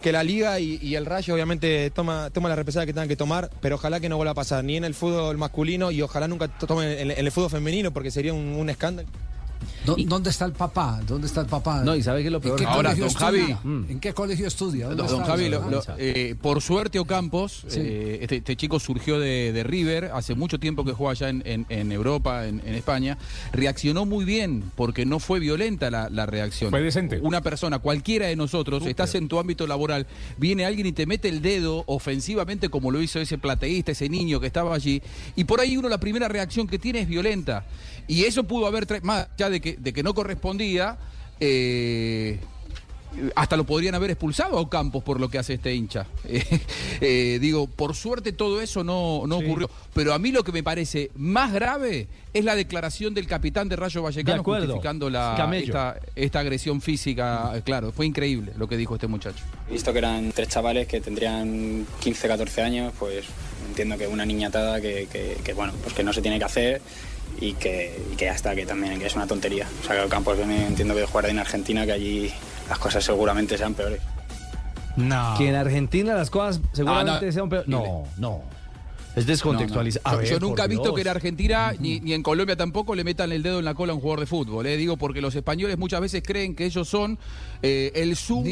que 0.04 0.12
la 0.12 0.24
liga 0.24 0.60
y, 0.60 0.96
el 0.96 1.06
Rayo 1.06 1.34
obviamente 1.34 1.90
toma, 1.90 2.30
toma 2.30 2.50
la 2.50 2.56
represalia 2.56 2.86
que 2.86 2.94
tengan 2.94 3.08
que 3.08 3.16
tomar, 3.16 3.50
pero 3.62 3.76
ojalá 3.76 4.02
que 4.02 4.10
no 4.10 4.18
vuelva 4.18 4.34
a 4.34 4.36
pasar 4.36 4.64
ni 4.64 4.76
en 4.76 4.84
el 4.84 4.94
fútbol 4.94 5.38
masculino 5.38 5.92
y 5.92 6.02
ojalá 6.02 6.28
nunca 6.28 6.50
tome 6.50 7.02
en, 7.02 7.10
el 7.10 7.32
fútbol 7.32 7.50
femenino 7.50 7.92
porque 7.92 8.12
sería 8.12 8.34
un 8.34 8.70
escándalo. 8.70 9.08
¿Dó- 9.86 9.96
¿Dónde 10.08 10.30
está 10.30 10.46
el 10.46 10.54
papá? 10.54 11.02
¿Dónde 11.08 11.28
está 11.28 11.42
el 11.42 11.48
papá? 11.48 11.84
No, 11.84 11.96
y 11.96 12.02
¿sabe 12.04 12.22
qué 12.22 12.28
es 12.28 12.32
lo 12.32 12.38
¿En 12.38 12.44
peor? 12.44 12.60
qué 12.60 12.66
Ahora, 12.66 12.96
don 12.96 13.10
Javi. 13.14 13.40
estudia? 13.40 13.60
¿En 13.64 14.00
qué 14.00 14.14
colegio 14.14 14.48
estudia? 14.48 14.88
¿Dónde 14.88 15.04
Don, 15.04 15.12
don 15.20 15.24
Javi, 15.26 15.46
eso? 15.46 15.62
lo- 15.62 15.70
lo- 15.70 15.84
eh, 15.98 16.36
por 16.42 16.62
suerte 16.62 17.00
Ocampos, 17.00 17.66
Sí. 17.68 17.80
eh, 17.82 18.20
este, 18.22 18.38
este 18.38 18.56
chico 18.56 18.80
surgió 18.80 19.20
de, 19.20 19.52
de 19.52 19.64
River, 19.64 20.12
hace 20.14 20.36
mucho 20.36 20.60
tiempo 20.60 20.86
que 20.86 20.94
juega 20.94 21.12
allá 21.12 21.30
en, 21.30 21.44
en- 21.46 21.66
en 21.70 21.92
Europa, 21.92 22.48
en, 22.48 22.62
en 22.66 22.76
España, 22.76 23.18
reaccionó 23.52 24.06
muy 24.06 24.26
bien 24.26 24.64
porque 24.76 25.06
no 25.06 25.20
fue 25.20 25.40
violenta 25.40 25.92
la, 25.92 26.10
la 26.10 26.26
reacción. 26.26 26.70
Fue 26.70 26.82
decente. 26.82 27.20
Una 27.22 27.42
persona, 27.42 27.80
cualquiera 27.80 28.28
de 28.28 28.36
nosotros, 28.36 28.86
estás 28.86 29.16
en 29.16 29.28
tu 29.28 29.40
ámbito 29.40 29.68
laboral, 29.68 30.08
viene 30.38 30.66
alguien 30.66 30.88
y 30.88 30.92
te 30.94 31.06
mete 31.06 31.30
el 31.30 31.42
dedo 31.42 31.84
ofensivamente 31.88 32.70
como 32.70 32.92
lo 32.92 33.02
hizo 33.02 33.20
ese 33.20 33.38
plateísta, 33.38 33.92
ese 33.92 34.10
niño 34.10 34.40
que 34.40 34.48
estaba 34.48 34.74
allí, 34.76 35.02
y 35.36 35.44
por 35.44 35.60
ahí 35.60 35.78
uno 35.78 35.90
la 35.90 36.00
primera 36.00 36.28
reacción 36.28 36.68
que 36.68 36.80
tiene 36.80 37.02
es 37.02 37.08
violenta. 37.08 37.66
Y 38.08 38.24
eso 38.26 38.44
pudo 38.44 38.68
haber, 38.68 38.86
más 39.04 39.28
allá 39.38 39.50
de 39.50 39.62
que, 39.62 39.73
de 39.80 39.94
que 39.94 40.04
no 40.04 40.14
correspondía, 40.14 40.98
eh, 41.40 42.40
hasta 43.36 43.58
lo 43.58 43.66
podrían 43.66 43.96
haber 43.96 44.12
expulsado 44.12 44.58
a 44.58 44.62
Ocampos 44.62 45.04
por 45.04 45.20
lo 45.20 45.30
que 45.30 45.38
hace 45.38 45.56
este 45.56 45.74
hincha. 45.74 46.06
Eh, 46.26 46.60
eh, 47.02 47.38
digo, 47.40 47.68
por 47.68 47.96
suerte 47.96 48.32
todo 48.32 48.62
eso 48.62 48.84
no, 48.84 49.24
no 49.28 49.38
ocurrió. 49.38 49.70
Pero 49.94 50.14
a 50.14 50.20
mí 50.20 50.32
lo 50.32 50.44
que 50.44 50.52
me 50.52 50.64
parece 50.64 51.12
más 51.16 51.52
grave 51.52 52.08
es 52.34 52.46
la 52.46 52.56
declaración 52.56 53.14
del 53.14 53.28
capitán 53.28 53.68
de 53.68 53.76
Rayo 53.76 54.02
Vallecano 54.02 54.38
De 54.38 54.44
justificando 54.44 55.10
la, 55.10 55.52
esta, 55.54 55.98
esta 56.16 56.40
agresión 56.40 56.82
física. 56.82 57.62
Claro, 57.66 57.92
fue 57.92 58.06
increíble 58.06 58.54
lo 58.58 58.68
que 58.68 58.78
dijo 58.78 58.96
este 58.96 59.08
muchacho. 59.08 59.44
Visto 59.70 59.92
que 59.92 60.00
eran 60.00 60.32
tres 60.32 60.48
chavales 60.48 60.88
que 60.88 61.02
tendrían 61.02 61.86
15, 62.00 62.28
14 62.28 62.62
años, 62.62 62.94
pues 62.98 63.26
entiendo 63.68 63.98
que 63.98 64.08
una 64.08 64.26
niñatada 64.26 64.80
que, 64.80 65.08
que, 65.12 65.38
que, 65.44 65.54
bueno, 65.54 65.74
pues 65.84 65.94
que 65.94 66.04
no 66.04 66.14
se 66.14 66.22
tiene 66.22 66.40
que 66.40 66.46
hacer 66.46 66.82
y 67.40 67.54
que, 67.54 68.00
y 68.12 68.16
que 68.16 68.26
ya 68.26 68.34
está, 68.34 68.56
que 68.56 68.66
también 68.66 69.00
que 69.00 69.08
es 69.08 69.16
una 69.16 69.28
tontería. 69.28 69.68
O 69.82 69.86
sea, 69.86 69.96
que 69.98 70.04
el 70.04 70.10
campo 70.10 70.34
viene, 70.34 70.68
entiendo 70.68 70.94
que 70.94 71.02
de 71.02 71.06
jugar 71.08 71.26
en 71.28 71.40
Argentina, 71.40 71.86
que 71.86 71.92
allí 71.94 72.32
las 72.70 72.80
cosas 72.80 73.04
seguramente 73.04 73.58
sean 73.58 73.74
peores. 73.74 74.02
No. 74.96 75.34
Que 75.38 75.50
en 75.50 75.56
Argentina 75.56 76.14
las 76.14 76.30
cosas 76.30 76.62
seguramente 76.72 77.12
Ah, 77.12 77.20
no. 77.26 77.32
sean 77.32 77.50
peor. 77.50 77.64
No, 77.68 78.04
no. 78.18 78.42
Es 79.16 79.28
descontextualizar. 79.28 80.02
No, 80.06 80.12
no. 80.14 80.24
Yo, 80.24 80.40
nunca 80.40 80.66
he 80.66 80.68
visto 80.68 80.86
Dios. 80.86 80.96
que 80.96 81.02
en 81.02 81.08
Argentina 81.08 81.74
ni, 81.80 82.00
ni 82.00 82.14
en 82.14 82.24
Colombia 82.24 82.56
tampoco 82.56 82.96
le 82.96 83.04
metan 83.04 83.32
el 83.32 83.44
dedo 83.44 83.60
en 83.60 83.66
la 83.66 83.76
cola 83.76 83.92
a 83.92 83.96
un 83.96 84.02
jugador 84.02 84.22
de 84.22 84.26
fútbol. 84.26 84.66
Eh. 84.66 84.76
Digo, 84.76 84.98
porque 84.98 85.22
los 85.22 85.36
españoles 85.36 85.78
muchas 85.78 86.02
veces 86.02 86.24
creen 86.26 86.56
que 86.56 86.66
ellos 86.66 86.88
son 86.90 87.20
eh, 87.62 87.92
el 87.94 88.16
sumo 88.16 88.44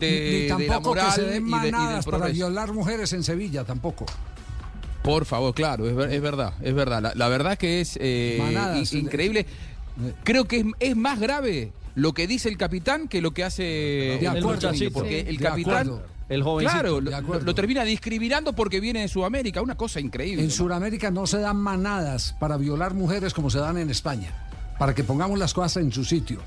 de, 0.00 0.52
de 0.58 0.66
la 0.66 0.80
moral 0.80 1.06
que 1.06 1.12
se 1.12 1.22
y, 1.22 1.24
den 1.30 1.44
de- 1.48 1.68
y 1.68 1.70
del 1.70 2.02
para 2.10 2.26
violar 2.28 2.72
mujeres 2.72 3.12
en 3.12 3.22
Sevilla, 3.22 3.62
tampoco. 3.62 4.06
Por 5.08 5.24
favor, 5.24 5.54
claro, 5.54 5.88
es, 5.88 5.94
ver- 5.96 6.12
es 6.12 6.20
verdad, 6.20 6.52
es 6.62 6.74
verdad. 6.74 7.00
La, 7.02 7.12
la 7.14 7.28
verdad 7.28 7.52
es 7.52 7.58
que 7.58 7.80
es 7.80 7.98
eh, 8.00 8.38
Manadas. 8.40 8.92
increíble. 8.92 9.46
Creo 10.22 10.44
que 10.46 10.58
es, 10.60 10.66
es 10.80 10.96
más 10.96 11.18
grave 11.18 11.72
lo 11.94 12.12
que 12.12 12.26
dice 12.26 12.48
el 12.48 12.56
capitán 12.56 13.08
que 13.08 13.20
lo 13.22 13.32
que 13.32 13.42
hace 13.42 13.62
De 13.62 14.18
el 14.20 14.26
acuerdo, 14.28 14.70
porque 14.92 15.22
sí. 15.22 15.28
el 15.30 15.36
De 15.38 15.42
capitán, 15.44 15.74
acuerdo. 15.88 16.02
El 16.28 16.42
jovencito. 16.42 17.00
claro, 17.00 17.40
lo, 17.40 17.54
termina 17.54 17.84
discriminando 17.84 18.52
porque 18.52 18.80
viene 18.80 19.00
de 19.00 19.08
Sudamérica, 19.08 19.62
una 19.62 19.76
cosa 19.76 19.98
increíble. 19.98 20.42
En 20.42 20.48
¿no? 20.48 20.54
Sudamérica 20.54 21.10
no 21.10 21.26
se 21.26 21.38
dan 21.38 21.56
manadas 21.56 22.36
para 22.38 22.58
violar 22.58 22.92
mujeres 22.92 23.32
como 23.32 23.48
se 23.48 23.58
dan 23.60 23.78
en 23.78 23.88
España, 23.88 24.30
para 24.78 24.94
que 24.94 25.04
pongamos 25.04 25.38
las 25.38 25.54
cosas 25.54 25.82
en 25.82 25.90
su 25.90 26.04
sitio. 26.04 26.40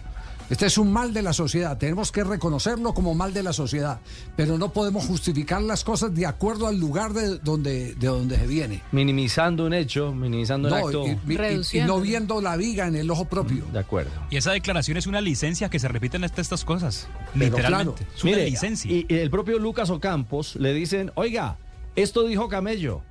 Este 0.51 0.65
es 0.65 0.77
un 0.77 0.91
mal 0.91 1.13
de 1.13 1.21
la 1.21 1.31
sociedad, 1.31 1.77
tenemos 1.77 2.11
que 2.11 2.25
reconocerlo 2.25 2.93
como 2.93 3.15
mal 3.15 3.33
de 3.33 3.41
la 3.41 3.53
sociedad, 3.53 4.01
pero 4.35 4.57
no 4.57 4.73
podemos 4.73 5.05
justificar 5.05 5.61
las 5.61 5.85
cosas 5.85 6.13
de 6.13 6.25
acuerdo 6.25 6.67
al 6.67 6.77
lugar 6.77 7.13
de 7.13 7.39
donde, 7.39 7.95
de 7.95 8.07
donde 8.07 8.35
se 8.37 8.47
viene. 8.47 8.83
Minimizando 8.91 9.65
un 9.65 9.73
hecho, 9.73 10.13
minimizando 10.13 10.67
un 10.67 10.73
No, 10.77 10.85
acto. 10.87 11.05
y, 11.07 11.11
y- 11.11 11.77
y- 11.77 11.79
y 11.79 11.83
no 11.85 12.01
viendo 12.01 12.41
la 12.41 12.57
viga 12.57 12.85
en 12.85 12.97
el 12.97 13.09
ojo 13.09 13.25
propio. 13.25 13.63
De 13.71 13.79
acuerdo. 13.79 14.11
Y 14.29 14.35
esa 14.35 14.51
declaración 14.51 14.97
es 14.97 15.07
una 15.07 15.21
licencia 15.21 15.69
que 15.69 15.79
se 15.79 15.87
repiten 15.87 16.25
hasta 16.25 16.41
estas 16.41 16.65
cosas. 16.65 17.07
Pero 17.33 17.45
literalmente. 17.45 18.03
claro, 18.03 18.13
Es 18.17 18.23
una 18.25 18.31
mire, 18.35 18.49
licencia. 18.49 18.91
Y, 18.91 19.05
y 19.07 19.15
el 19.15 19.31
propio 19.31 19.57
Lucas 19.57 19.89
Ocampos 19.89 20.57
le 20.57 20.73
dicen, 20.73 21.11
oiga, 21.15 21.57
esto 21.95 22.27
dijo 22.27 22.49
Camello. 22.49 23.03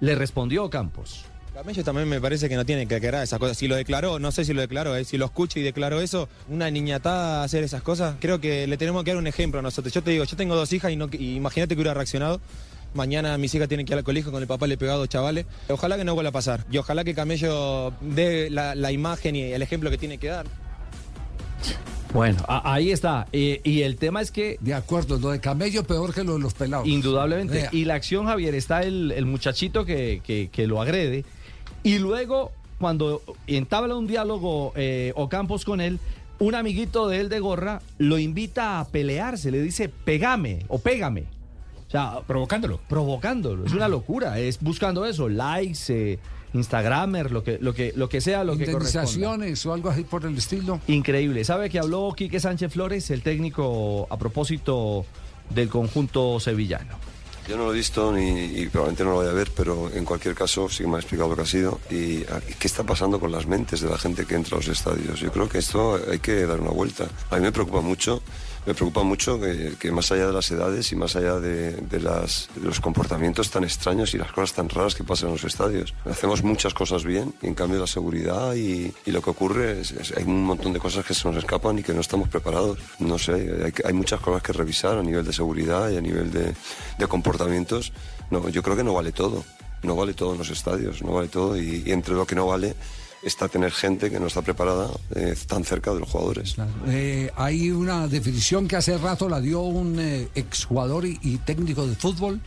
Le 0.00 0.16
respondió 0.16 0.64
Ocampos. 0.64 1.26
Camello 1.58 1.82
también 1.82 2.08
me 2.08 2.20
parece 2.20 2.48
que 2.48 2.54
no 2.54 2.64
tiene 2.64 2.86
que 2.86 2.94
aclarar 2.94 3.24
esas 3.24 3.36
cosas. 3.40 3.58
Si 3.58 3.66
lo 3.66 3.74
declaró, 3.74 4.20
no 4.20 4.30
sé 4.30 4.44
si 4.44 4.52
lo 4.54 4.60
declaró, 4.60 4.94
eh, 4.94 5.04
si 5.04 5.18
lo 5.18 5.24
escucha 5.24 5.58
y 5.58 5.62
declaró 5.64 6.00
eso, 6.00 6.28
una 6.48 6.70
niñatada 6.70 7.42
hacer 7.42 7.64
esas 7.64 7.82
cosas, 7.82 8.14
creo 8.20 8.40
que 8.40 8.68
le 8.68 8.76
tenemos 8.76 9.02
que 9.02 9.10
dar 9.10 9.18
un 9.18 9.26
ejemplo 9.26 9.58
a 9.58 9.62
nosotros. 9.62 9.92
Yo 9.92 10.00
te 10.00 10.12
digo, 10.12 10.22
yo 10.22 10.36
tengo 10.36 10.54
dos 10.54 10.72
hijas 10.72 10.92
y, 10.92 10.96
no, 10.96 11.08
y 11.10 11.34
imagínate 11.34 11.74
que 11.74 11.80
hubiera 11.80 11.94
reaccionado. 11.94 12.40
Mañana 12.94 13.36
mis 13.38 13.52
hijas 13.56 13.66
tienen 13.66 13.86
que 13.86 13.92
ir 13.92 13.98
al 13.98 14.04
colegio 14.04 14.30
con 14.30 14.40
el 14.40 14.46
papá 14.46 14.68
le 14.68 14.76
pegado 14.76 15.04
chavales. 15.06 15.46
Ojalá 15.68 15.96
que 15.96 16.04
no 16.04 16.14
vuelva 16.14 16.28
a 16.28 16.32
pasar. 16.32 16.64
Y 16.70 16.78
ojalá 16.78 17.02
que 17.02 17.12
Camello 17.12 17.92
dé 18.02 18.50
la, 18.50 18.76
la 18.76 18.92
imagen 18.92 19.34
y 19.34 19.42
el 19.42 19.60
ejemplo 19.60 19.90
que 19.90 19.98
tiene 19.98 20.18
que 20.18 20.28
dar. 20.28 20.46
Bueno, 22.14 22.40
a- 22.46 22.72
ahí 22.72 22.92
está. 22.92 23.26
Eh, 23.32 23.60
y 23.64 23.82
el 23.82 23.96
tema 23.96 24.22
es 24.22 24.30
que... 24.30 24.58
De 24.60 24.74
acuerdo, 24.74 25.18
lo 25.18 25.30
de 25.30 25.40
Camello 25.40 25.82
peor 25.82 26.14
que 26.14 26.22
lo 26.22 26.34
de 26.34 26.38
los 26.38 26.54
pelados. 26.54 26.86
Indudablemente. 26.86 27.54
Vea. 27.54 27.68
Y 27.72 27.84
la 27.84 27.94
acción, 27.94 28.26
Javier, 28.26 28.54
está 28.54 28.80
el, 28.82 29.10
el 29.10 29.26
muchachito 29.26 29.84
que, 29.84 30.22
que- 30.24 30.48
que 30.52 30.66
lo 30.68 30.80
agrede. 30.80 31.24
Y 31.82 31.98
luego, 31.98 32.52
cuando 32.78 33.22
entabla 33.46 33.96
un 33.96 34.06
diálogo 34.06 34.72
eh, 34.76 35.12
Ocampos 35.16 35.64
con 35.64 35.80
él, 35.80 35.98
un 36.38 36.54
amiguito 36.54 37.08
de 37.08 37.20
él 37.20 37.28
de 37.28 37.40
gorra 37.40 37.80
lo 37.98 38.18
invita 38.18 38.80
a 38.80 38.88
pelearse, 38.88 39.50
le 39.50 39.60
dice, 39.60 39.88
pegame 39.88 40.64
o 40.68 40.78
pégame. 40.78 41.24
O 41.86 41.90
sea, 41.90 42.20
provocándolo. 42.26 42.80
Provocándolo. 42.88 43.64
Es 43.64 43.72
una 43.72 43.88
locura. 43.88 44.38
Es 44.38 44.60
buscando 44.60 45.06
eso, 45.06 45.28
likes, 45.28 45.78
eh, 45.88 46.18
Instagramer, 46.52 47.30
lo 47.30 47.42
que, 47.42 47.58
lo 47.60 47.72
que, 47.72 47.92
lo 47.96 48.08
que 48.08 48.20
sea, 48.20 48.44
lo 48.44 48.56
que 48.56 48.70
o 48.74 49.72
algo 49.72 49.88
así 49.88 50.04
por 50.04 50.24
el 50.24 50.36
estilo. 50.36 50.80
Increíble. 50.86 51.44
¿Sabe 51.44 51.70
que 51.70 51.78
habló 51.78 52.12
Quique 52.14 52.40
Sánchez 52.40 52.72
Flores, 52.72 53.10
el 53.10 53.22
técnico, 53.22 54.06
a 54.10 54.18
propósito 54.18 55.06
del 55.50 55.68
conjunto 55.68 56.40
sevillano? 56.40 56.96
Yo 57.48 57.56
no 57.56 57.64
lo 57.64 57.72
he 57.72 57.76
visto 57.76 58.12
ni, 58.12 58.44
y 58.44 58.68
probablemente 58.68 59.04
no 59.04 59.10
lo 59.10 59.16
voy 59.16 59.26
a 59.26 59.32
ver, 59.32 59.50
pero 59.56 59.90
en 59.90 60.04
cualquier 60.04 60.34
caso 60.34 60.68
sí 60.68 60.86
me 60.86 60.96
ha 60.96 60.98
explicado 60.98 61.30
lo 61.30 61.36
que 61.36 61.42
ha 61.42 61.46
sido 61.46 61.80
y 61.90 62.22
ah, 62.24 62.40
qué 62.58 62.66
está 62.66 62.84
pasando 62.84 63.18
con 63.18 63.32
las 63.32 63.46
mentes 63.46 63.80
de 63.80 63.88
la 63.88 63.96
gente 63.96 64.26
que 64.26 64.34
entra 64.34 64.56
a 64.56 64.58
los 64.58 64.68
estadios. 64.68 65.18
Yo 65.18 65.32
creo 65.32 65.48
que 65.48 65.56
esto 65.56 65.98
hay 66.10 66.18
que 66.18 66.44
dar 66.44 66.60
una 66.60 66.72
vuelta. 66.72 67.08
A 67.30 67.36
mí 67.36 67.42
me 67.42 67.50
preocupa 67.50 67.80
mucho 67.80 68.20
me 68.68 68.74
preocupa 68.74 69.02
mucho 69.02 69.40
que, 69.40 69.90
más 69.90 70.12
allá 70.12 70.26
de 70.26 70.32
las 70.34 70.50
edades 70.50 70.92
y 70.92 70.96
más 70.96 71.16
allá 71.16 71.40
de, 71.40 71.74
los 72.62 72.80
comportamientos 72.80 73.50
tan 73.50 73.64
extraños 73.64 74.12
y 74.12 74.18
las 74.18 74.30
cosas 74.30 74.52
tan 74.52 74.68
raras 74.68 74.94
que 74.94 75.04
pasan 75.04 75.28
en 75.30 75.36
los 75.36 75.44
estadios. 75.44 75.94
Hacemos 76.04 76.42
muchas 76.42 76.74
cosas 76.74 77.02
bien 77.02 77.32
y 77.40 77.46
en 77.46 77.54
cambio 77.54 77.80
la 77.80 77.86
seguridad 77.86 78.54
y, 78.54 78.92
lo 79.06 79.22
que 79.22 79.30
ocurre 79.30 79.80
es, 79.80 79.92
es- 79.92 80.14
hay 80.14 80.24
un 80.24 80.44
montón 80.44 80.74
de 80.74 80.80
cosas 80.80 81.06
que 81.06 81.14
se 81.14 81.26
nos 81.26 81.38
escapan 81.38 81.78
y 81.78 81.82
que 81.82 81.94
no 81.94 82.02
estamos 82.02 82.28
preparados. 82.28 82.78
No 82.98 83.16
sé, 83.18 83.72
hay, 83.86 83.92
muchas 83.94 84.20
cosas 84.20 84.42
que 84.42 84.52
revisar 84.52 84.98
a 84.98 85.02
nivel 85.02 85.24
de 85.24 85.32
seguridad 85.32 85.88
y 85.88 85.96
a 85.96 86.02
nivel 86.02 86.30
de, 86.30 86.54
de 86.98 87.06
comportamientos. 87.06 87.90
No, 88.30 88.50
yo 88.50 88.62
creo 88.62 88.76
que 88.76 88.84
no 88.84 88.92
vale 88.92 89.12
todo. 89.12 89.44
No 89.82 89.96
vale 89.96 90.12
todo 90.12 90.32
en 90.32 90.38
los 90.38 90.50
estadios, 90.50 91.02
no 91.02 91.12
vale 91.12 91.28
todo 91.28 91.56
y, 91.56 91.84
y 91.86 91.92
entre 91.92 92.14
lo 92.14 92.26
que 92.26 92.34
no 92.34 92.46
vale 92.46 92.74
está 93.22 93.48
tener 93.48 93.72
gente 93.72 94.10
que 94.10 94.20
no 94.20 94.26
está 94.26 94.42
preparada 94.42 94.88
eh, 95.14 95.34
tan 95.46 95.64
cerca 95.64 95.92
de 95.92 96.00
los 96.00 96.08
jugadores. 96.08 96.56
Eh, 96.86 97.30
hay 97.36 97.70
una 97.70 98.06
definición 98.06 98.68
que 98.68 98.76
hace 98.76 98.96
rato 98.98 99.28
la 99.28 99.40
dio 99.40 99.60
un 99.60 99.98
eh, 99.98 100.28
exjugador 100.34 101.04
y, 101.06 101.18
y 101.22 101.38
técnico 101.38 101.86
de 101.86 101.94
fútbol, 101.94 102.40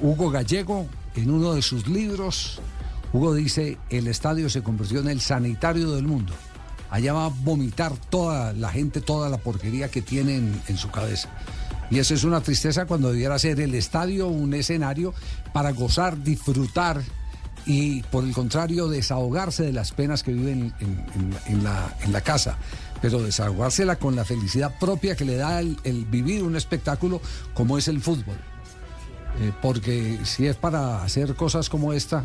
Hugo 0.00 0.30
Gallego, 0.30 0.86
en 1.14 1.30
uno 1.30 1.54
de 1.54 1.62
sus 1.62 1.86
libros. 1.86 2.60
Hugo 3.12 3.34
dice, 3.34 3.78
el 3.90 4.06
estadio 4.06 4.50
se 4.50 4.62
convirtió 4.62 5.00
en 5.00 5.08
el 5.08 5.20
sanitario 5.20 5.92
del 5.92 6.04
mundo. 6.04 6.32
Allá 6.90 7.12
va 7.12 7.26
a 7.26 7.28
vomitar 7.28 7.92
toda 8.10 8.52
la 8.52 8.70
gente, 8.70 9.00
toda 9.00 9.28
la 9.28 9.38
porquería 9.38 9.90
que 9.90 10.02
tiene 10.02 10.36
en, 10.36 10.60
en 10.68 10.76
su 10.76 10.90
cabeza. 10.90 11.28
Y 11.90 11.98
eso 11.98 12.14
es 12.14 12.24
una 12.24 12.42
tristeza 12.42 12.86
cuando 12.86 13.10
debiera 13.10 13.38
ser 13.38 13.60
el 13.60 13.74
estadio 13.74 14.28
un 14.28 14.52
escenario 14.52 15.14
para 15.52 15.72
gozar, 15.72 16.22
disfrutar 16.22 17.02
y 17.68 18.02
por 18.04 18.24
el 18.24 18.32
contrario 18.32 18.88
desahogarse 18.88 19.62
de 19.62 19.74
las 19.74 19.92
penas 19.92 20.22
que 20.22 20.32
viven 20.32 20.72
en, 21.46 21.62
la, 21.62 22.20
casa, 22.22 22.56
pero 23.02 23.22
desahogársela 23.22 23.96
con 23.96 24.16
la 24.16 24.24
felicidad 24.24 24.74
propia 24.80 25.14
que 25.14 25.26
le 25.26 25.36
da 25.36 25.60
el, 25.60 25.76
el 25.84 26.06
vivir 26.06 26.42
un 26.42 26.56
espectáculo 26.56 27.20
como 27.52 27.76
es 27.76 27.86
el 27.86 28.00
fútbol. 28.00 28.38
Eh, 29.40 29.52
porque 29.60 30.18
si 30.24 30.46
es 30.46 30.56
para 30.56 31.02
hacer 31.02 31.34
cosas 31.34 31.68
como 31.68 31.92
esta... 31.92 32.24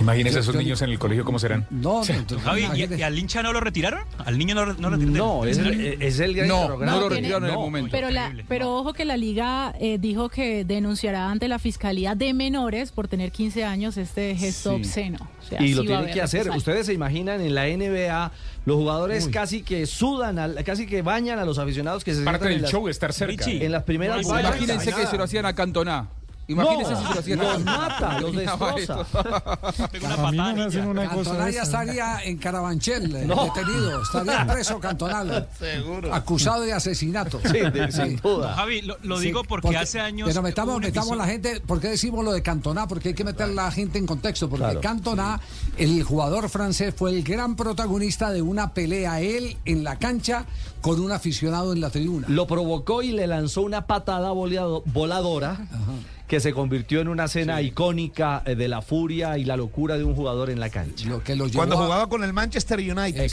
Imagínese 0.00 0.34
yo- 0.34 0.40
esos 0.40 0.54
yo 0.54 0.60
niños 0.60 0.80
en 0.82 0.90
el 0.90 0.98
colegio 0.98 1.24
cómo 1.24 1.38
serán. 1.38 1.66
No, 1.70 2.02
no, 2.04 2.14
no, 2.30 2.40
Javi, 2.40 2.66
¿y, 2.96 3.02
al 3.02 3.18
hincha 3.18 3.42
no 3.42 3.52
lo 3.52 3.60
retiraron? 3.60 4.00
¿Al 4.24 4.38
niño 4.38 4.54
no, 4.54 4.66
lo- 4.66 4.74
no 4.74 4.90
lo 4.90 4.96
retiraron? 4.96 5.16
No, 5.18 5.44
es 5.44 5.58
el- 5.58 6.02
es 6.02 6.20
el 6.20 6.34
gran 6.34 6.48
No, 6.48 6.68
no 6.68 6.76
lo 6.78 7.08
tiene- 7.08 7.08
retiraron 7.28 7.44
en 7.44 7.50
el 7.50 7.56
momento. 7.56 7.90
Pero, 7.90 8.10
la, 8.10 8.32
pero 8.48 8.74
ojo 8.76 8.92
que 8.92 9.04
la 9.04 9.16
liga 9.16 9.74
eh, 9.80 9.98
dijo 9.98 10.28
que 10.28 10.64
denunciará 10.64 11.30
ante 11.30 11.48
la 11.48 11.58
Fiscalía 11.58 12.14
de 12.14 12.32
Menores 12.34 12.92
por 12.92 13.08
tener 13.08 13.32
15 13.32 13.64
años 13.64 13.96
este 13.96 14.34
gesto 14.36 14.70
Sí. 14.70 14.76
obsceno. 14.76 15.18
O 15.40 15.46
sea, 15.48 15.62
y 15.62 15.74
lo 15.74 15.82
tienen 15.82 16.10
que 16.12 16.22
hacer. 16.22 16.50
Ustedes 16.50 16.86
se 16.86 16.92
imaginan 16.92 17.40
en 17.40 17.54
la 17.54 17.66
NBA, 17.68 18.30
los 18.66 18.76
jugadores 18.76 19.28
casi 19.28 19.62
que 19.62 19.86
sudan, 19.86 20.38
al- 20.38 20.62
casi 20.64 20.86
que 20.86 21.02
bañan 21.02 21.38
a 21.38 21.44
los 21.44 21.58
aficionados 21.58 22.04
que 22.04 22.14
se 22.14 22.22
Parte 22.22 22.44
en 22.46 22.52
del 22.52 22.62
las- 22.62 22.70
show 22.70 22.88
estar 22.88 23.12
cerca. 23.12 23.44
Richie, 23.46 23.64
En 23.64 23.72
las 23.72 23.82
primeras. 23.84 24.22
Imagínense 24.26 24.92
que 24.92 25.06
se 25.06 25.16
lo 25.16 25.24
hacían 25.24 25.46
a 25.46 25.54
Cantona. 25.54 26.08
Imagínense 26.48 26.92
No, 26.92 26.98
si 26.98 27.04
lo 27.14 27.20
hacían 27.20 27.38
los 27.38 27.54
a 27.54 27.58
mata, 27.58 28.20
los 28.20 28.34
destroza. 28.36 29.04
Pegó 29.92 30.06
una 30.28 30.52
no 30.54 30.62
hacen 30.64 30.86
una 30.88 31.08
cosa 31.10 31.30
Cantona 31.30 31.50
ya 31.50 31.62
esa. 31.62 31.62
estaría 31.62 32.18
en 32.24 32.38
Carabanchel, 32.38 33.14
eh, 33.16 33.26
No. 33.26 33.44
detenido, 33.44 34.02
estaría 34.02 34.46
preso 34.52 34.80
cantonal, 34.80 35.46
Seguro. 35.58 36.14
acusado 36.14 36.62
de 36.62 36.72
asesinato. 36.72 37.38
Sí, 37.44 37.58
de- 37.58 37.92
sin 37.92 38.16
duda. 38.16 38.54
Javi, 38.54 38.82
lo, 38.82 38.96
lo 39.02 39.18
Sí, 39.18 39.26
digo 39.26 39.44
porque, 39.44 39.76
hace 39.76 40.00
años. 40.00 40.26
Pero 40.28 40.42
metamos, 40.42 40.80
metamos 40.80 41.16
la 41.16 41.26
gente, 41.26 41.60
¿por 41.60 41.80
qué 41.80 41.88
decimos 41.88 42.24
lo 42.24 42.32
de 42.32 42.42
Cantona? 42.42 42.88
Porque 42.88 43.08
hay 43.10 43.14
que 43.14 43.24
meter 43.24 43.44
a 43.44 43.48
la 43.48 43.70
gente 43.70 43.98
en 43.98 44.06
contexto. 44.06 44.48
Porque 44.48 44.64
Claro. 44.64 44.80
Cantona, 44.80 45.40
el 45.76 46.02
jugador 46.02 46.48
francés, 46.48 46.94
fue 46.96 47.10
el 47.10 47.22
gran 47.22 47.56
protagonista 47.56 48.30
de 48.30 48.40
una 48.42 48.72
pelea, 48.72 49.20
él 49.20 49.56
en 49.66 49.84
la 49.84 49.96
cancha 49.98 50.46
con 50.80 51.00
un 51.00 51.12
aficionado 51.12 51.72
en 51.74 51.80
la 51.82 51.90
tribuna. 51.90 52.26
Lo 52.30 52.46
provocó 52.46 53.02
y 53.02 53.12
le 53.12 53.26
lanzó 53.26 53.62
una 53.62 53.86
patada 53.86 54.30
voleado- 54.32 54.82
voladora 54.86 55.58
que 56.28 56.40
se 56.40 56.52
convirtió 56.52 57.00
en 57.00 57.08
una 57.08 57.24
escena 57.24 57.60
icónica 57.62 58.42
eh, 58.44 58.54
de 58.54 58.68
la 58.68 58.82
furia 58.82 59.38
y 59.38 59.44
la 59.44 59.56
locura 59.56 59.96
de 59.96 60.04
un 60.04 60.14
jugador 60.14 60.50
en 60.50 60.60
la 60.60 60.68
cancha. 60.68 61.08
Lo 61.08 61.24
que 61.24 61.34
lo 61.34 61.46
llevó 61.46 61.56
Cuando 61.58 61.78
a- 61.80 61.84
jugaba 61.84 62.08
con 62.08 62.22
el 62.22 62.32
Manchester 62.34 62.78
United. 62.78 63.20
Exactamente, 63.22 63.24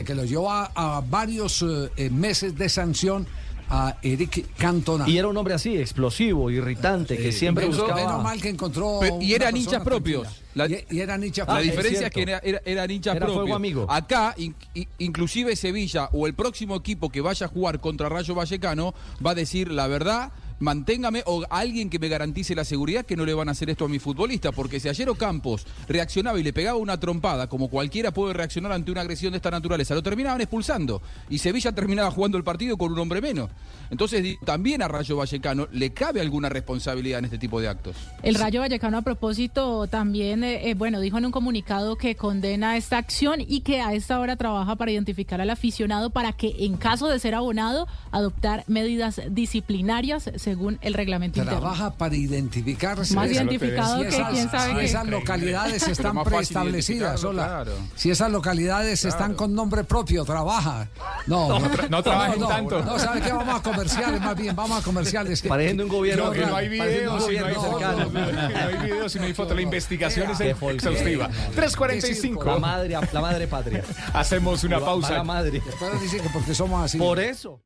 Exactamente. 0.00 0.04
que 0.04 0.14
lo 0.14 0.24
llevó 0.24 0.50
a, 0.50 0.70
a 0.74 1.00
varios 1.02 1.62
eh, 1.62 1.90
eh, 1.96 2.10
meses 2.10 2.56
de 2.56 2.68
sanción 2.70 3.26
a 3.70 3.98
Eric 4.00 4.46
Cantona. 4.56 5.06
Y 5.06 5.18
era 5.18 5.28
un 5.28 5.36
hombre 5.36 5.52
así, 5.52 5.76
explosivo, 5.76 6.50
irritante, 6.50 7.18
que 7.18 7.32
siempre 7.32 7.66
menos, 7.66 7.78
buscaba... 7.80 8.00
menos 8.00 8.22
mal 8.22 8.40
que 8.40 8.48
encontró. 8.48 8.96
Pero- 8.98 9.18
y 9.20 9.34
eran 9.34 9.54
hinchas 9.54 9.82
propios. 9.82 10.26
La- 10.54 10.66
y, 10.66 10.86
y 10.90 11.00
eran 11.00 11.22
hinchas 11.22 11.46
La 11.46 11.56
Ah, 11.56 11.60
es 11.60 11.66
diferencia 11.66 12.06
es, 12.06 12.12
que 12.14 12.22
era, 12.22 12.38
era, 12.38 12.62
eran 12.64 12.90
hinchas 12.90 13.14
Era 13.16 13.26
fuego 13.26 13.40
propios. 13.40 13.56
amigo. 13.56 13.86
Acá, 13.90 14.34
in- 14.38 14.54
inclusive 14.96 15.54
Sevilla 15.54 16.08
o 16.12 16.26
el 16.26 16.32
próximo 16.32 16.76
equipo 16.76 17.10
que 17.10 17.20
vaya 17.20 17.44
a 17.44 17.48
jugar 17.50 17.78
contra 17.78 18.08
Rayo 18.08 18.34
Vallecano 18.34 18.94
va 19.24 19.32
a 19.32 19.34
decir 19.34 19.70
la 19.70 19.86
verdad. 19.86 20.32
Manténgame 20.60 21.22
o 21.26 21.44
alguien 21.50 21.88
que 21.88 22.00
me 22.00 22.08
garantice 22.08 22.54
la 22.54 22.64
seguridad 22.64 23.06
que 23.06 23.14
no 23.14 23.24
le 23.24 23.32
van 23.32 23.48
a 23.48 23.52
hacer 23.52 23.70
esto 23.70 23.84
a 23.84 23.88
mi 23.88 24.00
futbolista, 24.00 24.50
porque 24.50 24.80
si 24.80 24.88
ayer 24.88 25.08
Ocampos 25.08 25.64
reaccionaba 25.88 26.40
y 26.40 26.42
le 26.42 26.52
pegaba 26.52 26.78
una 26.78 26.98
trompada, 26.98 27.48
como 27.48 27.68
cualquiera 27.68 28.12
puede 28.12 28.34
reaccionar 28.34 28.72
ante 28.72 28.90
una 28.90 29.02
agresión 29.02 29.32
de 29.32 29.36
esta 29.36 29.52
naturaleza, 29.52 29.94
lo 29.94 30.02
terminaban 30.02 30.40
expulsando 30.40 31.00
y 31.30 31.38
Sevilla 31.38 31.70
terminaba 31.72 32.10
jugando 32.10 32.38
el 32.38 32.44
partido 32.44 32.76
con 32.76 32.92
un 32.92 32.98
hombre 32.98 33.20
menos. 33.20 33.50
Entonces, 33.90 34.36
también 34.44 34.82
a 34.82 34.88
Rayo 34.88 35.16
Vallecano 35.16 35.68
le 35.72 35.92
cabe 35.92 36.20
alguna 36.20 36.48
responsabilidad 36.48 37.18
en 37.20 37.24
este 37.26 37.38
tipo 37.38 37.60
de 37.60 37.68
actos. 37.68 37.96
El 38.22 38.34
Rayo 38.34 38.60
Vallecano 38.60 38.98
a 38.98 39.02
propósito 39.02 39.86
también, 39.86 40.44
eh, 40.44 40.70
eh, 40.70 40.74
bueno, 40.74 41.00
dijo 41.00 41.18
en 41.18 41.26
un 41.26 41.32
comunicado 41.32 41.96
que 41.96 42.14
condena 42.16 42.76
esta 42.76 42.98
acción 42.98 43.40
y 43.40 43.60
que 43.60 43.80
a 43.80 43.94
esta 43.94 44.18
hora 44.20 44.36
trabaja 44.36 44.76
para 44.76 44.90
identificar 44.90 45.40
al 45.40 45.50
aficionado 45.50 46.10
para 46.10 46.32
que 46.32 46.54
en 46.60 46.76
caso 46.76 47.08
de 47.08 47.18
ser 47.18 47.34
abonado 47.34 47.86
adoptar 48.10 48.64
medidas 48.66 49.20
disciplinarias 49.30 50.30
según 50.36 50.78
el 50.82 50.94
reglamento 50.94 51.40
interno. 51.40 51.60
Trabaja 51.60 51.94
para 51.94 52.14
identificarse. 52.16 53.14
Más 53.14 53.30
identificado 53.30 53.96
Si 53.98 54.02
que 54.02 54.08
esas- 54.08 54.32
quién 54.32 54.50
sabe 54.50 54.70
si 54.72 54.78
qué. 54.78 54.84
esas 54.84 55.06
localidades 55.06 55.88
están 55.88 56.22
preestablecidas. 56.24 57.20
claro. 57.20 57.72
Si 57.96 58.10
esas 58.10 58.30
localidades 58.30 59.04
están 59.04 59.34
con 59.34 59.54
nombre 59.54 59.84
propio, 59.84 60.24
trabaja. 60.24 60.88
No, 61.26 61.48
No 61.48 61.60
tra- 61.70 61.88
no 61.88 62.02
trabajen 62.02 62.40
tanto. 62.46 62.82
No, 62.84 62.98
¿sabe 62.98 63.20
qué? 63.20 63.32
Vamos 63.32 63.54
a 63.54 63.62
comerciales, 63.78 64.20
más 64.20 64.36
bien, 64.36 64.56
vamos 64.56 64.80
a 64.80 64.84
comerciales. 64.84 65.42
de 65.42 65.82
un 65.82 65.88
gobierno 65.88 66.26
No, 66.26 66.32
que 66.32 66.40
no 66.46 66.56
hay 66.56 66.78
Parece 66.78 67.08
un 67.08 67.18
videos, 67.18 67.32
y 67.32 67.36
no 67.36 67.46
hay 67.46 67.54
gobierno 67.54 67.62
fotos, 67.62 67.80
cercano. 67.80 68.10
no 68.10 68.58
hay 68.58 68.76
videos, 68.88 69.16
y 69.16 69.18
no 69.18 69.24
hay 69.24 69.34
fotos. 69.34 69.56
La 69.56 69.62
investigación 69.62 70.30
es 70.30 70.40
exhaustiva. 70.40 71.28
folclore. 71.28 72.00
3.45. 72.00 72.44
La 72.44 72.58
madre, 72.58 72.96
la 73.12 73.20
madre 73.20 73.46
patria. 73.46 73.84
Hacemos 74.12 74.64
una 74.64 74.80
pausa. 74.80 75.14
la 75.14 75.24
madre. 75.24 75.62
Después 75.64 76.00
dicen 76.00 76.22
que 76.22 76.28
porque 76.30 76.54
somos 76.54 76.84
así. 76.84 76.98
Por 76.98 77.18
eso. 77.18 77.62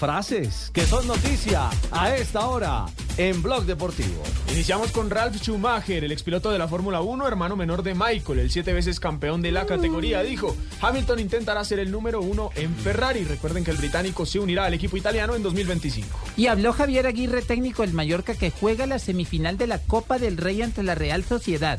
Frases 0.00 0.70
que 0.72 0.86
son 0.86 1.06
noticia 1.06 1.68
a 1.92 2.16
esta 2.16 2.48
hora 2.48 2.86
en 3.18 3.42
Blog 3.42 3.66
Deportivo. 3.66 4.22
Iniciamos 4.50 4.92
con 4.92 5.10
Ralph 5.10 5.36
Schumacher, 5.36 6.02
el 6.02 6.10
expiloto 6.10 6.50
de 6.50 6.58
la 6.58 6.68
Fórmula 6.68 7.02
1, 7.02 7.28
hermano 7.28 7.54
menor 7.54 7.82
de 7.82 7.94
Michael, 7.94 8.38
el 8.38 8.50
siete 8.50 8.72
veces 8.72 8.98
campeón 8.98 9.42
de 9.42 9.52
la 9.52 9.66
categoría. 9.66 10.22
Dijo, 10.22 10.56
Hamilton 10.80 11.18
intentará 11.18 11.62
ser 11.64 11.80
el 11.80 11.90
número 11.90 12.22
uno 12.22 12.48
en 12.56 12.74
Ferrari. 12.74 13.24
Recuerden 13.24 13.62
que 13.62 13.72
el 13.72 13.76
británico 13.76 14.24
se 14.24 14.38
unirá 14.38 14.64
al 14.64 14.72
equipo 14.72 14.96
italiano 14.96 15.34
en 15.34 15.42
2025. 15.42 16.18
Y 16.38 16.46
habló 16.46 16.72
Javier 16.72 17.06
Aguirre, 17.06 17.42
técnico 17.42 17.82
del 17.82 17.92
Mallorca, 17.92 18.34
que 18.34 18.50
juega 18.50 18.86
la 18.86 18.98
semifinal 18.98 19.58
de 19.58 19.66
la 19.66 19.80
Copa 19.80 20.18
del 20.18 20.38
Rey 20.38 20.62
ante 20.62 20.82
la 20.82 20.94
Real 20.94 21.24
Sociedad. 21.24 21.78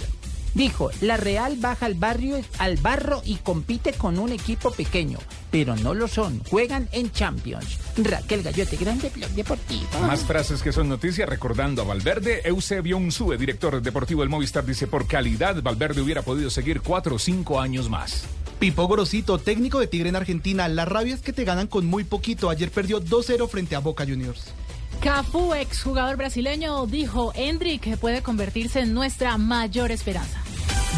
Dijo, 0.54 0.92
la 1.00 1.18
Real 1.18 1.56
baja 1.58 1.86
al 1.86 1.94
barrio, 1.94 2.42
al 2.58 2.78
barro 2.78 3.22
y 3.24 3.36
compite 3.38 3.94
con 3.94 4.20
un 4.20 4.32
equipo 4.32 4.72
pequeño, 4.72 5.18
pero 5.50 5.76
no 5.78 5.94
lo 5.94 6.08
son, 6.08 6.44
juegan 6.50 6.90
en 6.92 7.12
Champions. 7.12 7.78
Raquel 7.98 8.44
Gallote, 8.44 8.76
grande 8.76 9.10
blog 9.10 9.30
deportivo. 9.32 9.88
Más 10.06 10.26
frases 10.26 10.62
que 10.62 10.72
son 10.72 10.90
noticia, 10.90 11.26
recordando 11.26 11.82
a 11.82 11.86
Valverde. 11.86 12.42
Eusebio 12.44 12.98
Unsue, 12.98 13.38
director 13.38 13.82
deportivo 13.82 14.22
del 14.22 14.30
Movistar, 14.30 14.66
dice: 14.66 14.88
Por 14.88 15.08
calidad, 15.08 15.62
Valverde 15.62 16.02
hubiera 16.02 16.22
podido 16.22 16.50
seguir 16.50 16.82
cuatro 16.82 17.16
o 17.16 17.20
cinco 17.20 17.60
años 17.60 17.90
más. 17.90 18.26
Pipo 18.60 18.88
Gorosito, 18.88 19.40
técnico 19.40 19.80
de 19.80 19.88
Tigre 19.88 20.10
en 20.10 20.16
Argentina. 20.16 20.68
La 20.68 20.86
rabia 20.86 21.16
es 21.16 21.22
que 21.22 21.34
te 21.34 21.46
ganan 21.46 21.68
con 21.68 21.86
muy 21.88 22.04
poquito. 22.04 22.50
Ayer 22.50 22.70
perdió 22.70 23.02
2-0 23.02 23.48
frente 23.50 23.76
a 23.76 23.80
Boca 23.80 24.06
Juniors. 24.06 24.54
Cafu, 25.02 25.56
exjugador 25.56 26.16
brasileño, 26.16 26.86
dijo, 26.86 27.32
Hendrik 27.34 27.98
puede 27.98 28.22
convertirse 28.22 28.82
en 28.82 28.94
nuestra 28.94 29.36
mayor 29.40 29.92
esperanza. 29.92 30.40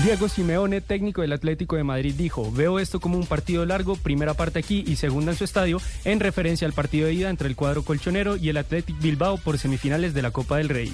Diego 0.04 0.28
Simeone, 0.28 0.82
técnico 0.82 1.22
del 1.22 1.32
Atlético 1.32 1.78
de 1.78 1.86
Madrid, 1.86 2.14
dijo, 2.18 2.52
veo 2.52 2.80
esto 2.80 3.00
como 3.00 3.18
un 3.18 3.26
partido 3.26 3.66
largo, 3.66 3.96
primera 3.96 4.34
parte 4.34 4.60
aquí 4.60 4.84
y 4.86 4.98
segunda 4.98 5.32
en 5.32 5.38
su 5.38 5.46
estadio, 5.46 5.80
en 6.04 6.20
referencia 6.20 6.68
al 6.68 6.74
partido 6.74 7.08
de 7.08 7.14
ida 7.14 7.30
entre 7.30 7.48
el 7.48 7.56
cuadro 7.56 7.84
colchonero 7.84 8.36
y 8.36 8.50
el 8.50 8.58
Athletic 8.58 9.00
Bilbao 9.00 9.38
por 9.38 9.58
semifinales 9.58 10.14
de 10.14 10.22
la 10.22 10.32
Copa 10.32 10.58
del 10.58 10.68
Rey. 10.68 10.92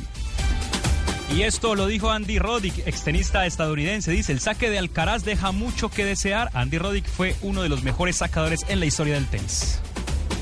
Y 1.36 1.42
esto 1.42 1.74
lo 1.74 1.88
dijo 1.88 2.12
Andy 2.12 2.38
Roddick, 2.38 2.86
extenista 2.88 3.48
estadounidense. 3.48 4.12
Dice, 4.12 4.34
el 4.34 4.40
saque 4.40 4.70
de 4.70 4.78
Alcaraz 4.78 5.24
deja 5.24 5.52
mucho 5.52 5.90
que 5.90 6.06
desear. 6.06 6.52
Andy 6.54 6.78
Roddick 6.78 7.08
fue 7.08 7.36
uno 7.42 7.64
de 7.64 7.70
los 7.70 7.82
mejores 7.82 8.18
sacadores 8.18 8.66
en 8.68 8.80
la 8.80 8.86
historia 8.86 9.16
del 9.16 9.28
tenis. 9.28 9.80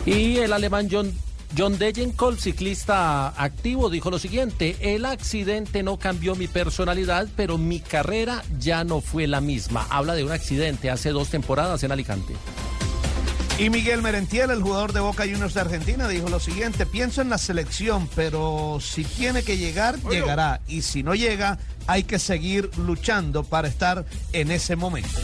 Y 0.05 0.37
el 0.37 0.53
alemán 0.53 0.87
John 0.89 1.13
John 1.55 1.77
Degenkolb, 1.77 2.39
ciclista 2.39 3.29
activo, 3.29 3.89
dijo 3.89 4.09
lo 4.09 4.19
siguiente, 4.19 4.75
el 4.81 5.05
accidente 5.05 5.83
no 5.83 5.97
cambió 5.97 6.35
mi 6.35 6.47
personalidad, 6.47 7.27
pero 7.35 7.57
mi 7.57 7.79
carrera 7.79 8.43
ya 8.59 8.83
no 8.83 9.01
fue 9.01 9.27
la 9.27 9.41
misma. 9.41 9.87
Habla 9.89 10.15
de 10.15 10.23
un 10.23 10.31
accidente 10.31 10.89
hace 10.89 11.11
dos 11.11 11.29
temporadas 11.29 11.83
en 11.83 11.91
Alicante. 11.91 12.33
Y 13.59 13.71
Miguel 13.71 14.03
Merentiel, 14.03 14.51
el 14.51 14.61
jugador 14.61 14.93
de 14.93 14.99
Boca 14.99 15.23
Juniors 15.23 15.55
de 15.55 15.61
Argentina, 15.61 16.07
dijo 16.07 16.29
lo 16.29 16.39
siguiente, 16.39 16.85
pienso 16.85 17.23
en 17.23 17.29
la 17.29 17.39
selección, 17.39 18.07
pero 18.15 18.77
si 18.79 19.03
tiene 19.03 19.41
que 19.41 19.57
llegar, 19.57 19.99
llegará. 20.11 20.61
Y 20.67 20.83
si 20.83 21.01
no 21.01 21.15
llega, 21.15 21.57
hay 21.87 22.03
que 22.03 22.19
seguir 22.19 22.69
luchando 22.77 23.43
para 23.43 23.67
estar 23.67 24.05
en 24.31 24.51
ese 24.51 24.75
momento. 24.75 25.19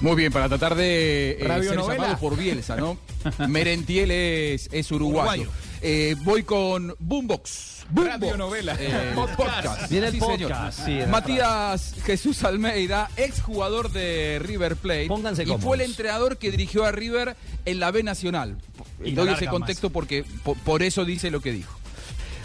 Muy 0.00 0.16
bien, 0.16 0.32
para 0.32 0.48
tratar 0.48 0.74
de 0.76 1.32
eh, 1.32 1.44
Radio 1.46 1.70
ser 1.70 1.78
novela. 1.78 2.02
llamado 2.04 2.18
por 2.20 2.36
Bielsa, 2.36 2.76
¿no? 2.76 2.96
Merentiel 3.48 4.10
es, 4.10 4.68
es 4.72 4.90
uruguayo. 4.92 5.42
Uruguayo. 5.42 5.50
Eh, 5.82 6.16
voy 6.24 6.42
con 6.42 6.94
Boombox. 6.98 7.84
Boombox. 7.90 8.20
Radio 8.20 8.36
novela. 8.38 8.76
Eh, 8.78 9.12
Podcast. 9.14 9.36
podcast. 9.36 9.90
Viene 9.90 10.06
el 10.06 10.12
Sí, 10.14 10.18
podcast, 10.20 10.78
señor. 10.84 11.04
sí, 11.04 11.10
Matías 11.10 11.94
Jesús 12.04 12.42
Almeida, 12.44 13.10
exjugador 13.16 13.92
de 13.92 14.38
River 14.42 14.76
Plate. 14.76 15.06
Pónganse 15.06 15.42
y 15.42 15.46
cómodos. 15.46 15.64
fue 15.64 15.76
el 15.76 15.82
entrenador 15.82 16.38
que 16.38 16.50
dirigió 16.50 16.86
a 16.86 16.92
River 16.92 17.36
en 17.66 17.78
la 17.80 17.90
B 17.90 18.02
Nacional. 18.02 18.56
Y 19.04 19.12
doy 19.12 19.28
ese 19.30 19.48
contexto 19.48 19.90
porque 19.90 20.24
por, 20.44 20.56
por 20.58 20.82
eso 20.82 21.04
dice 21.04 21.30
lo 21.30 21.40
que 21.40 21.52
dijo. 21.52 21.76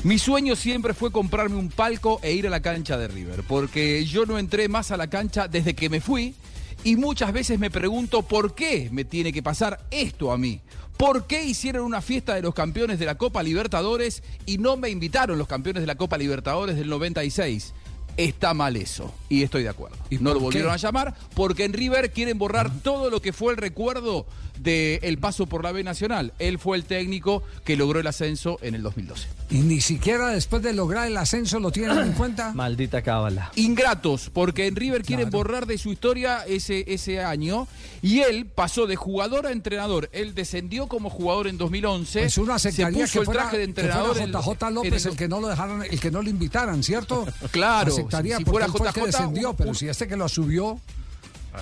Mi 0.03 0.19
sueño 0.19 0.56
siempre 0.57 0.94
fue 0.94 1.10
comprarme 1.11 1.56
un 1.56 1.69
palco 1.69 2.19
e 2.22 2.34
ir 2.34 2.45
a 2.48 2.49
la 2.49 2.61
cancha 2.61 2.98
de 2.98 3.07
River, 3.07 3.44
porque 3.48 4.06
yo 4.06 4.26
no 4.26 4.38
entré 4.38 4.68
más 4.68 4.91
a 4.91 4.98
la 4.98 5.07
cancha 5.07 5.48
desde 5.48 5.73
que 5.73 5.90
me 5.90 5.99
fui 6.02 6.36
y 6.85 6.97
muchas 6.97 7.33
veces 7.33 7.57
me 7.57 7.71
pregunto 7.71 8.21
por 8.21 8.53
qué 8.53 8.89
me 8.91 9.03
tiene 9.03 9.33
que 9.33 9.41
pasar 9.41 9.85
esto 9.89 10.31
a 10.31 10.37
mí. 10.37 10.61
¿Por 10.97 11.25
qué 11.25 11.43
hicieron 11.43 11.83
una 11.83 11.99
fiesta 11.99 12.35
de 12.35 12.43
los 12.43 12.53
campeones 12.53 12.99
de 12.99 13.07
la 13.07 13.15
Copa 13.15 13.41
Libertadores 13.41 14.21
y 14.45 14.59
no 14.59 14.77
me 14.77 14.91
invitaron 14.91 15.39
los 15.39 15.47
campeones 15.47 15.81
de 15.81 15.87
la 15.87 15.95
Copa 15.95 16.15
Libertadores 16.15 16.75
del 16.75 16.87
96? 16.87 17.73
Está 18.17 18.53
mal 18.53 18.77
eso, 18.77 19.11
y 19.29 19.41
estoy 19.41 19.63
de 19.63 19.69
acuerdo. 19.69 19.97
no 20.19 20.35
lo 20.35 20.39
volvieron 20.39 20.69
qué? 20.69 20.75
a 20.75 20.77
llamar 20.77 21.15
porque 21.33 21.65
en 21.65 21.73
River 21.73 22.11
quieren 22.11 22.37
borrar 22.37 22.71
todo 22.81 23.09
lo 23.09 23.19
que 23.19 23.33
fue 23.33 23.51
el 23.51 23.57
recuerdo 23.57 24.27
del 24.60 25.18
paso 25.18 25.45
por 25.48 25.64
la 25.64 25.72
B 25.72 25.84
Nacional. 25.84 26.34
Él 26.40 26.60
fue 26.60 26.77
el 26.77 26.86
técnico 26.86 27.44
que 27.64 27.76
logró 27.76 27.99
el 27.99 28.07
ascenso 28.07 28.57
en 28.61 28.76
el 28.76 28.84
2012. 28.84 29.27
Y 29.49 29.60
ni 29.60 29.82
siquiera 29.82 30.27
después 30.30 30.61
de 30.64 30.73
lograr 30.73 31.07
el 31.07 31.18
ascenso 31.18 31.60
lo 31.60 31.72
tienen 31.72 31.98
en 31.99 32.11
cuenta. 32.14 32.52
Maldita 32.56 33.02
cábala. 33.02 33.52
Ingratos, 33.56 34.30
porque 34.34 34.68
en 34.68 34.76
River 34.76 35.03
quieren 35.03 35.30
borrar 35.30 35.65
de 35.65 35.77
su 35.77 35.91
historia 35.91 36.44
ese, 36.48 36.84
ese 36.94 37.22
año 37.23 37.68
y 38.02 38.22
él 38.22 38.45
pasó 38.45 38.88
de 38.88 38.95
jugador 38.95 39.45
a 39.48 39.52
entrenador. 39.52 40.10
Él 40.14 40.34
descendió 40.36 40.88
como 40.88 41.10
jugador 41.10 41.48
en 41.48 41.57
2011. 41.57 42.19
Pues 42.22 42.38
uno 42.38 42.57
se 42.60 42.69
aceptaría 42.69 43.03
puso 43.06 43.14
que 43.14 43.19
el 43.19 43.26
fuera, 43.26 43.41
traje 43.41 43.57
de 43.57 43.68
que 43.68 43.73
fuera 43.73 43.90
entrenador. 43.94 44.18
en- 44.18 44.32
JJ 44.32 44.72
López 44.72 45.06
en 45.06 45.11
el 45.11 45.18
que 45.18 45.27
no 45.27 45.41
lo 45.41 45.48
dejaron, 45.48 45.84
el 45.84 45.99
que 45.99 46.11
no 46.11 46.22
lo 46.22 46.30
invitaran, 46.30 46.84
¿cierto? 46.84 47.26
Claro, 47.52 47.91
Aceptaría 47.94 48.38
si 48.38 48.44
porque 48.45 48.68
fuera 48.68 48.88
el 48.88 48.94
que 48.94 48.99
JJ, 49.02 49.06
descendió, 49.06 49.49
un- 49.52 49.56
pero 49.56 49.73
si 49.73 49.88
este 49.88 50.07
que 50.07 50.15
lo 50.18 50.27
subió. 50.27 50.80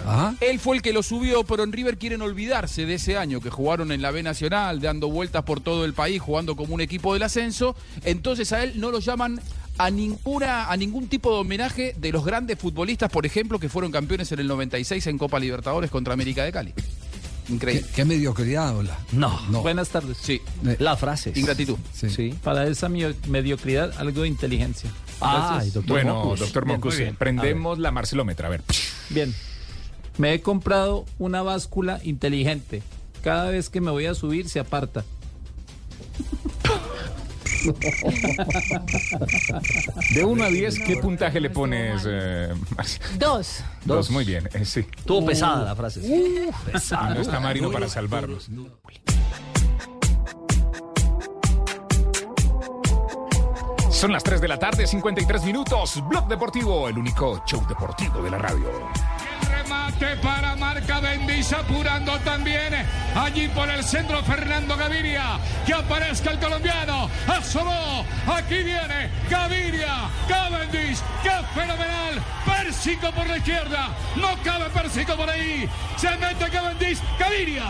Ajá. 0.06 0.36
Él 0.42 0.60
fue 0.60 0.76
el 0.78 0.82
que 0.82 0.94
lo 0.94 1.04
subió, 1.04 1.44
pero 1.44 1.64
en 1.64 1.72
River 1.72 1.98
quieren 1.98 2.22
olvidarse 2.22 2.86
de 2.86 2.96
ese 2.96 3.18
año 3.18 3.40
que 3.42 3.50
jugaron 3.50 3.92
en 3.92 4.02
la 4.02 4.12
B 4.12 4.24
Nacional, 4.24 4.82
dando 4.82 5.10
vueltas 5.10 5.44
por 5.44 5.60
todo 5.62 5.86
el 5.86 5.94
país, 5.94 6.22
jugando 6.22 6.56
como 6.56 6.74
un 6.74 6.82
equipo 6.82 7.14
del 7.14 7.24
ascenso. 7.24 7.76
Entonces 8.04 8.52
a 8.54 8.64
él 8.64 8.80
no 8.80 8.92
lo 8.92 9.00
llaman 9.00 9.40
a 9.78 9.90
ninguna 9.90 10.70
a 10.70 10.78
ningún 10.78 11.08
tipo 11.08 11.34
de 11.34 11.40
homenaje 11.40 11.96
de 11.98 12.12
los 12.12 12.24
grandes 12.26 12.60
futbolistas, 12.60 13.10
por 13.10 13.26
ejemplo, 13.26 13.60
que 13.60 13.70
fueron 13.70 13.92
campeones 13.92 14.32
en 14.32 14.40
el 14.40 14.48
96 14.48 15.08
en 15.08 15.18
Copa 15.18 15.40
Libertadores 15.40 15.90
contra 15.90 16.14
América 16.14 16.44
de 16.44 16.52
Cali. 16.52 16.74
Increíble. 17.50 17.86
Qué, 17.88 17.94
qué 17.96 18.06
mediocridad, 18.06 18.76
hola. 18.78 18.98
No. 19.12 19.38
Buenas 19.62 19.90
tardes. 19.90 20.18
Sí. 20.22 20.42
La 20.80 20.96
frase. 20.96 21.34
Ingratitud. 21.36 21.76
Sí. 21.94 22.34
Para 22.44 22.68
esa 22.68 22.88
mediocridad, 22.88 23.94
algo 23.98 24.22
de 24.22 24.30
inteligencia. 24.30 24.90
Ay, 25.20 25.40
Gracias. 25.50 25.74
doctor 25.74 25.94
Bueno, 25.98 26.24
Mocus. 26.24 26.40
doctor 26.40 26.66
Mocus, 26.66 26.96
prendemos 27.18 27.80
la 27.80 27.92
marcelómetra. 27.92 28.48
A 28.48 28.52
ver. 28.52 28.64
Bien. 29.10 29.34
Me 30.18 30.34
he 30.34 30.42
comprado 30.42 31.06
una 31.20 31.42
báscula 31.42 32.00
inteligente. 32.04 32.84
Cada 33.24 33.50
vez 33.50 33.70
que 33.70 33.82
me 33.82 33.92
voy 33.92 34.06
a 34.06 34.14
subir 34.14 34.50
se 34.50 34.60
aparta. 34.60 35.04
De 40.14 40.24
1 40.26 40.44
a 40.44 40.48
10, 40.48 40.80
¿qué 40.80 40.98
puntaje 40.98 41.40
le 41.40 41.50
pones, 41.50 42.04
eh, 42.06 42.54
Marce? 42.76 43.00
Dos. 43.18 43.64
Dos, 43.86 44.10
muy 44.10 44.26
bien, 44.26 44.50
eh, 44.54 44.66
sí. 44.66 44.86
Estuvo 44.98 45.26
pesada 45.26 45.64
la 45.64 45.76
frase. 45.76 46.02
Pesada. 46.72 47.14
no 47.14 47.22
está 47.22 47.40
Marino 47.40 47.72
para 47.72 47.88
salvarnos. 47.88 48.50
Son 53.90 54.12
las 54.12 54.24
3 54.24 54.42
de 54.42 54.48
la 54.50 54.60
tarde, 54.60 54.86
53 54.86 55.46
minutos. 55.46 56.04
Blog 56.10 56.28
Deportivo, 56.28 56.90
el 56.90 56.98
único 56.98 57.42
show 57.46 57.66
deportivo 57.66 58.22
de 58.22 58.32
la 58.32 58.38
radio. 58.38 58.68
Remate 60.00 60.16
para 60.22 60.56
Marca 60.56 61.00
Apurando 61.52 62.18
también 62.20 62.74
allí 63.16 63.50
por 63.50 63.70
el 63.70 63.84
centro 63.84 64.24
Fernando 64.24 64.78
Gaviria. 64.78 65.40
Que 65.66 65.74
aparezca 65.74 66.32
el 66.32 66.40
colombiano. 66.40 67.10
Asomó. 67.28 68.06
Aquí 68.34 68.64
viene 68.64 69.10
Gaviria. 69.30 70.10
Cavendish. 70.28 71.00
¡Qué 71.22 71.32
fenomenal! 71.54 72.24
Pérsico 72.46 73.12
por 73.12 73.28
la 73.28 73.38
izquierda. 73.38 73.90
No 74.16 74.36
cabe 74.44 74.66
Pérsico 74.70 75.16
por 75.16 75.30
ahí. 75.30 75.70
Se 75.98 76.10
mete 76.18 76.50
Cavendish. 76.50 77.00
Gaviria. 77.20 77.66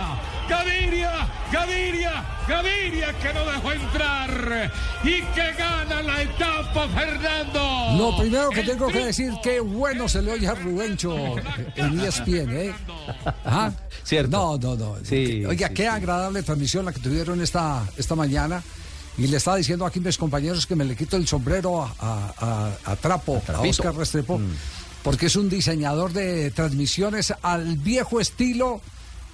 Gaviria. 0.48 1.12
Gaviria. 1.52 2.24
Gaviria 2.48 3.14
que 3.14 3.34
no 3.34 3.46
dejó 3.46 3.72
entrar. 3.72 4.72
Y 5.04 5.22
que 5.22 5.54
gana 5.58 6.02
la 6.02 6.22
etapa 6.22 6.88
Fernando. 6.90 7.98
Lo 7.98 8.18
primero 8.18 8.50
que 8.50 8.64
tengo 8.64 8.88
que 8.88 9.06
decir, 9.06 9.34
qué 9.42 9.60
bueno 9.60 10.08
se 10.08 10.22
le 10.22 10.32
oye 10.32 10.48
a 10.48 10.54
Rubencho 10.54 11.36
en 11.76 12.00
E 12.00 12.08
ESPN, 12.08 12.58
¿eh? 12.58 12.74
Ajá. 13.68 13.78
Cierto. 14.04 14.32
No, 14.32 14.58
no, 14.58 14.76
no. 14.76 14.96
Sí, 15.04 15.44
Oiga, 15.46 15.68
sí, 15.70 15.74
qué 15.74 15.84
sí. 15.84 15.88
agradable 15.88 16.44
transmisión 16.44 16.86
la 16.86 16.92
que 16.94 17.00
tuvieron 17.00 17.42
esta, 17.42 17.88
esta 17.98 18.16
mañana. 18.16 18.64
Y 19.18 19.28
le 19.28 19.38
estaba 19.38 19.58
diciendo 19.58 19.86
aquí 19.86 20.00
a 20.00 20.02
mis 20.02 20.18
compañeros 20.18 20.66
que 20.66 20.76
me 20.76 20.84
le 20.86 20.96
quito 20.96 21.18
el 21.18 21.28
sombrero 21.28 21.84
a, 21.84 21.94
a- 22.00 22.34
a- 22.86 22.92
a 22.92 22.96
Trapo, 22.96 23.42
a. 23.48 23.62
Oscar 23.62 23.96
Restrepo, 23.96 24.42
porque 25.04 25.28
es 25.28 25.36
un 25.36 25.50
diseñador 25.50 26.14
de 26.14 26.50
transmisiones 26.52 27.34
al 27.44 27.78
viejo 27.78 28.20
estilo 28.20 28.82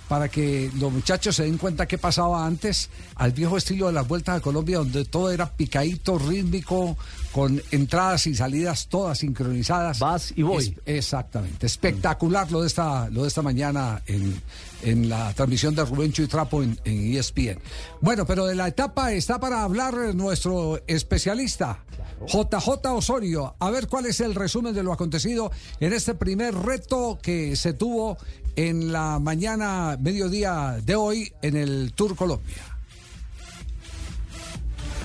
para 0.09 0.27
que 0.27 0.71
los 0.79 0.91
muchachos 0.91 1.35
se 1.35 1.43
den 1.43 1.57
cuenta 1.59 1.87
qué 1.87 1.97
pasaba 1.99 2.45
antes, 2.45 2.89
al 3.15 3.31
viejo 3.31 3.57
estilo 3.57 3.87
de 3.87 3.93
las 3.93 4.07
vueltas 4.07 4.37
a 4.37 4.41
Colombia, 4.41 4.79
donde 4.79 5.05
todo 5.05 5.31
era 5.31 5.49
picadito, 5.51 6.17
rítmico, 6.17 6.97
con 7.31 7.61
entradas 7.71 8.25
y 8.27 8.35
salidas 8.35 8.87
todas 8.87 9.19
sincronizadas. 9.19 9.99
Vas 9.99 10.33
y 10.35 10.41
voy. 10.43 10.75
Es- 10.85 10.95
exactamente. 10.97 11.65
Espectacular 11.65 12.51
lo 12.51 12.61
de 12.61 12.67
esta, 12.67 13.09
lo 13.09 13.21
de 13.23 13.27
esta 13.27 13.41
mañana 13.41 14.01
en, 14.07 14.41
en 14.83 15.09
la 15.09 15.33
transmisión 15.33 15.75
de 15.75 15.85
Rubencho 15.85 16.23
y 16.23 16.27
Trapo 16.27 16.63
en, 16.63 16.79
en 16.85 17.15
ESPN. 17.15 17.59
Bueno, 18.01 18.25
pero 18.25 18.45
de 18.45 18.55
la 18.55 18.67
etapa 18.67 19.11
está 19.13 19.39
para 19.39 19.63
hablar 19.63 19.95
nuestro 20.15 20.81
especialista. 20.87 21.83
JJ 22.27 22.85
Osorio, 22.91 23.55
a 23.59 23.69
ver 23.69 23.87
cuál 23.87 24.05
es 24.05 24.19
el 24.19 24.35
resumen 24.35 24.73
de 24.73 24.83
lo 24.83 24.91
acontecido 24.91 25.51
en 25.79 25.93
este 25.93 26.15
primer 26.15 26.53
reto 26.53 27.17
que 27.21 27.55
se 27.55 27.71
tuvo 27.73 28.17
en 28.57 28.91
la 28.91 29.19
mañana, 29.19 29.97
mediodía 30.01 30.79
de 30.83 30.95
hoy 30.95 31.31
en 31.41 31.55
el 31.55 31.93
Tour 31.93 32.17
Colombia. 32.17 32.68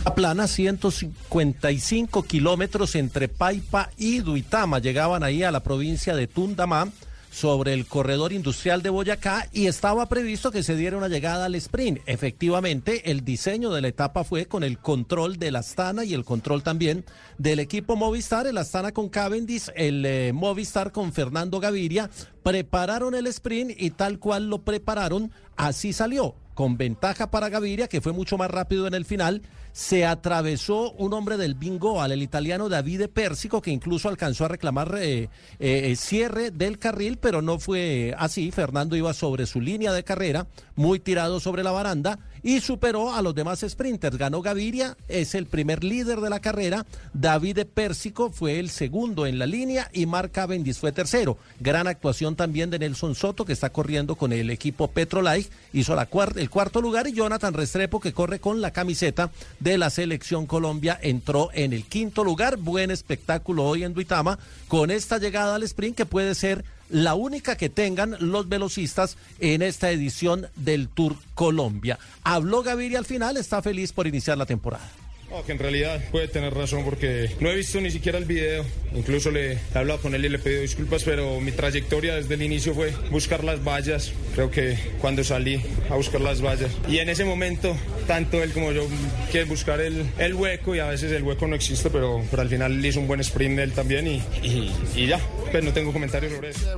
La 0.05 0.14
plana, 0.14 0.47
155 0.47 2.24
kilómetros 2.24 2.94
entre 2.94 3.28
Paipa 3.28 3.90
y 3.97 4.18
Duitama. 4.18 4.78
Llegaban 4.78 5.22
ahí 5.22 5.43
a 5.43 5.51
la 5.51 5.60
provincia 5.60 6.14
de 6.14 6.26
Tundamá 6.26 6.90
sobre 7.31 7.72
el 7.72 7.86
corredor 7.86 8.35
industrial 8.35 8.82
de 8.82 8.90
Boyacá 8.90 9.48
y 9.51 9.66
estaba 9.66 10.06
previsto 10.06 10.52
que 10.52 10.62
se 10.62 10.76
diera 10.76 10.98
una 10.98 11.09
llegada 11.09 11.47
al 11.47 11.55
sprint. 11.55 12.01
Efectivamente, 12.05 13.10
el 13.10 13.24
diseño 13.24 13.70
de 13.70 13.81
la 13.81 13.89
etapa 13.89 14.24
fue 14.24 14.44
con 14.44 14.62
el 14.62 14.78
control 14.78 15.39
del 15.39 15.56
Astana 15.56 16.05
y 16.05 16.12
el 16.12 16.24
control 16.24 16.62
también 16.62 17.06
del 17.39 17.59
equipo 17.59 17.97
Movistar, 17.97 18.47
el 18.47 18.59
Astana 18.59 18.93
con 18.93 19.09
Cavendish, 19.09 19.72
el 19.74 20.05
eh, 20.05 20.32
Movistar 20.35 20.93
con 20.93 21.14
Fernando 21.14 21.60
Gaviria. 21.60 22.10
Prepararon 22.43 23.14
el 23.14 23.26
sprint 23.26 23.72
y 23.76 23.90
tal 23.90 24.18
cual 24.18 24.51
lo 24.51 24.62
prepararon, 24.62 25.32
así 25.56 25.94
salió 25.94 26.36
con 26.55 26.76
ventaja 26.76 27.31
para 27.31 27.48
Gaviria, 27.48 27.89
que 27.89 28.01
fue 28.01 28.12
mucho 28.12 28.39
más 28.39 28.51
rápido 28.51 28.86
en 28.86 28.94
el 28.94 29.05
final, 29.05 29.43
se 29.74 30.06
atravesó 30.06 30.92
un 30.92 31.12
hombre 31.14 31.36
del 31.36 31.56
bingo 31.56 32.01
al 32.01 32.12
el 32.12 32.22
italiano 32.22 32.68
Davide 32.68 33.09
Persico, 33.09 33.60
que 33.60 33.72
incluso 33.72 34.09
alcanzó 34.09 34.44
a 34.44 34.48
reclamar 34.48 34.94
eh, 35.01 35.28
eh, 35.59 35.96
cierre 35.96 36.52
del 36.52 36.78
carril, 36.78 37.18
pero 37.18 37.42
no 37.42 37.59
fue 37.59 38.14
así. 38.16 38.52
Fernando 38.52 38.94
iba 38.94 39.12
sobre 39.12 39.46
su 39.46 39.60
línea 39.60 39.92
de 39.92 40.05
carrera, 40.05 40.46
muy 40.76 41.01
tirado 41.01 41.40
sobre 41.40 41.64
la 41.64 41.72
baranda 41.72 42.20
y 42.44 42.60
superó 42.60 43.12
a 43.12 43.22
los 43.22 43.34
demás 43.34 43.64
sprinters. 43.66 44.18
Ganó 44.18 44.42
Gaviria, 44.42 44.96
es 45.08 45.34
el 45.34 45.46
primer 45.46 45.82
líder 45.82 46.20
de 46.20 46.30
la 46.30 46.40
carrera. 46.40 46.86
David 47.14 47.60
Pérsico 47.72 48.30
fue 48.30 48.60
el 48.60 48.68
segundo 48.68 49.26
en 49.26 49.38
la 49.38 49.46
línea 49.46 49.90
y 49.92 50.04
Mark 50.04 50.30
Cavendish 50.30 50.78
fue 50.78 50.92
tercero. 50.92 51.38
Gran 51.58 51.88
actuación 51.88 52.36
también 52.36 52.68
de 52.68 52.78
Nelson 52.78 53.14
Soto, 53.14 53.46
que 53.46 53.54
está 53.54 53.70
corriendo 53.70 54.14
con 54.14 54.32
el 54.32 54.50
equipo 54.50 54.88
Petrolike, 54.88 55.50
hizo 55.72 55.98
el 55.98 56.50
cuarto 56.50 56.82
lugar 56.82 57.06
y 57.06 57.14
Jonathan 57.14 57.54
Restrepo, 57.54 57.98
que 57.98 58.12
corre 58.12 58.38
con 58.38 58.60
la 58.60 58.72
camiseta 58.72 59.30
de 59.58 59.78
la 59.78 59.88
selección 59.88 60.46
Colombia, 60.46 60.98
entró 61.00 61.48
en 61.54 61.72
el 61.72 61.84
quinto 61.84 62.24
lugar. 62.24 62.58
Buen 62.58 62.90
espectáculo 62.90 63.64
hoy 63.64 63.84
en 63.84 63.94
Duitama 63.94 64.38
con 64.68 64.90
esta 64.90 65.18
llegada 65.18 65.54
al 65.54 65.62
sprint 65.62 65.96
que 65.96 66.04
puede 66.06 66.34
ser 66.34 66.64
la 66.89 67.15
única 67.15 67.56
que 67.56 67.69
tengan 67.69 68.16
los 68.20 68.48
velocistas 68.48 69.16
en 69.39 69.62
esta 69.62 69.90
edición 69.90 70.47
del 70.56 70.89
Tour 70.89 71.16
Colombia. 71.35 71.98
Habló 72.23 72.62
Gaviria 72.62 72.98
al 72.98 73.06
final, 73.06 73.36
está 73.36 73.62
feliz 73.62 73.93
por 73.93 74.06
iniciar 74.06 74.39
la 74.39 74.47
temporada. 74.47 75.03
Que 75.43 75.52
en 75.52 75.59
realidad 75.59 76.02
puede 76.11 76.28
tener 76.28 76.55
razón 76.55 76.85
porque 76.85 77.31
no 77.40 77.51
he 77.51 77.56
visto 77.56 77.81
ni 77.81 77.90
siquiera 77.90 78.19
el 78.19 78.24
video. 78.24 78.65
Incluso 78.94 79.31
le 79.31 79.55
he 79.55 79.59
hablado 79.74 80.01
con 80.01 80.15
él 80.15 80.24
y 80.24 80.28
le 80.28 80.36
he 80.36 80.40
pedido 80.40 80.62
disculpas, 80.62 81.02
pero 81.02 81.40
mi 81.40 81.51
trayectoria 81.51 82.15
desde 82.15 82.35
el 82.35 82.43
inicio 82.43 82.74
fue 82.74 82.93
buscar 83.11 83.43
las 83.43 83.65
vallas. 83.65 84.12
Creo 84.35 84.51
que 84.51 84.78
cuando 85.01 85.24
salí 85.24 85.61
a 85.90 85.97
buscar 85.97 86.20
las 86.20 86.40
vallas. 86.40 86.70
Y 86.89 86.98
en 86.98 87.09
ese 87.09 87.24
momento, 87.24 87.77
tanto 88.06 88.43
él 88.43 88.52
como 88.52 88.73
yo 88.73 88.86
quieren 89.31 89.48
buscar 89.48 89.81
el, 89.81 90.05
el 90.19 90.35
hueco 90.35 90.74
y 90.74 90.78
a 90.78 90.86
veces 90.86 91.11
el 91.12 91.23
hueco 91.23 91.47
no 91.47 91.56
existe, 91.56 91.90
pero, 91.90 92.23
pero 92.31 92.43
al 92.43 92.48
final 92.48 92.85
hizo 92.85 93.01
un 93.01 93.09
buen 93.09 93.20
sprint 93.20 93.59
él 93.59 93.73
también 93.73 94.06
y, 94.06 94.23
y, 94.43 94.73
y 94.94 95.06
ya. 95.06 95.20
Pero 95.51 95.65
no 95.65 95.73
tengo 95.73 95.93
comentarios 95.93 96.32
sobre 96.32 96.51
eso. 96.51 96.77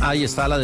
Ahí 0.00 0.24
está 0.24 0.48
la 0.48 0.58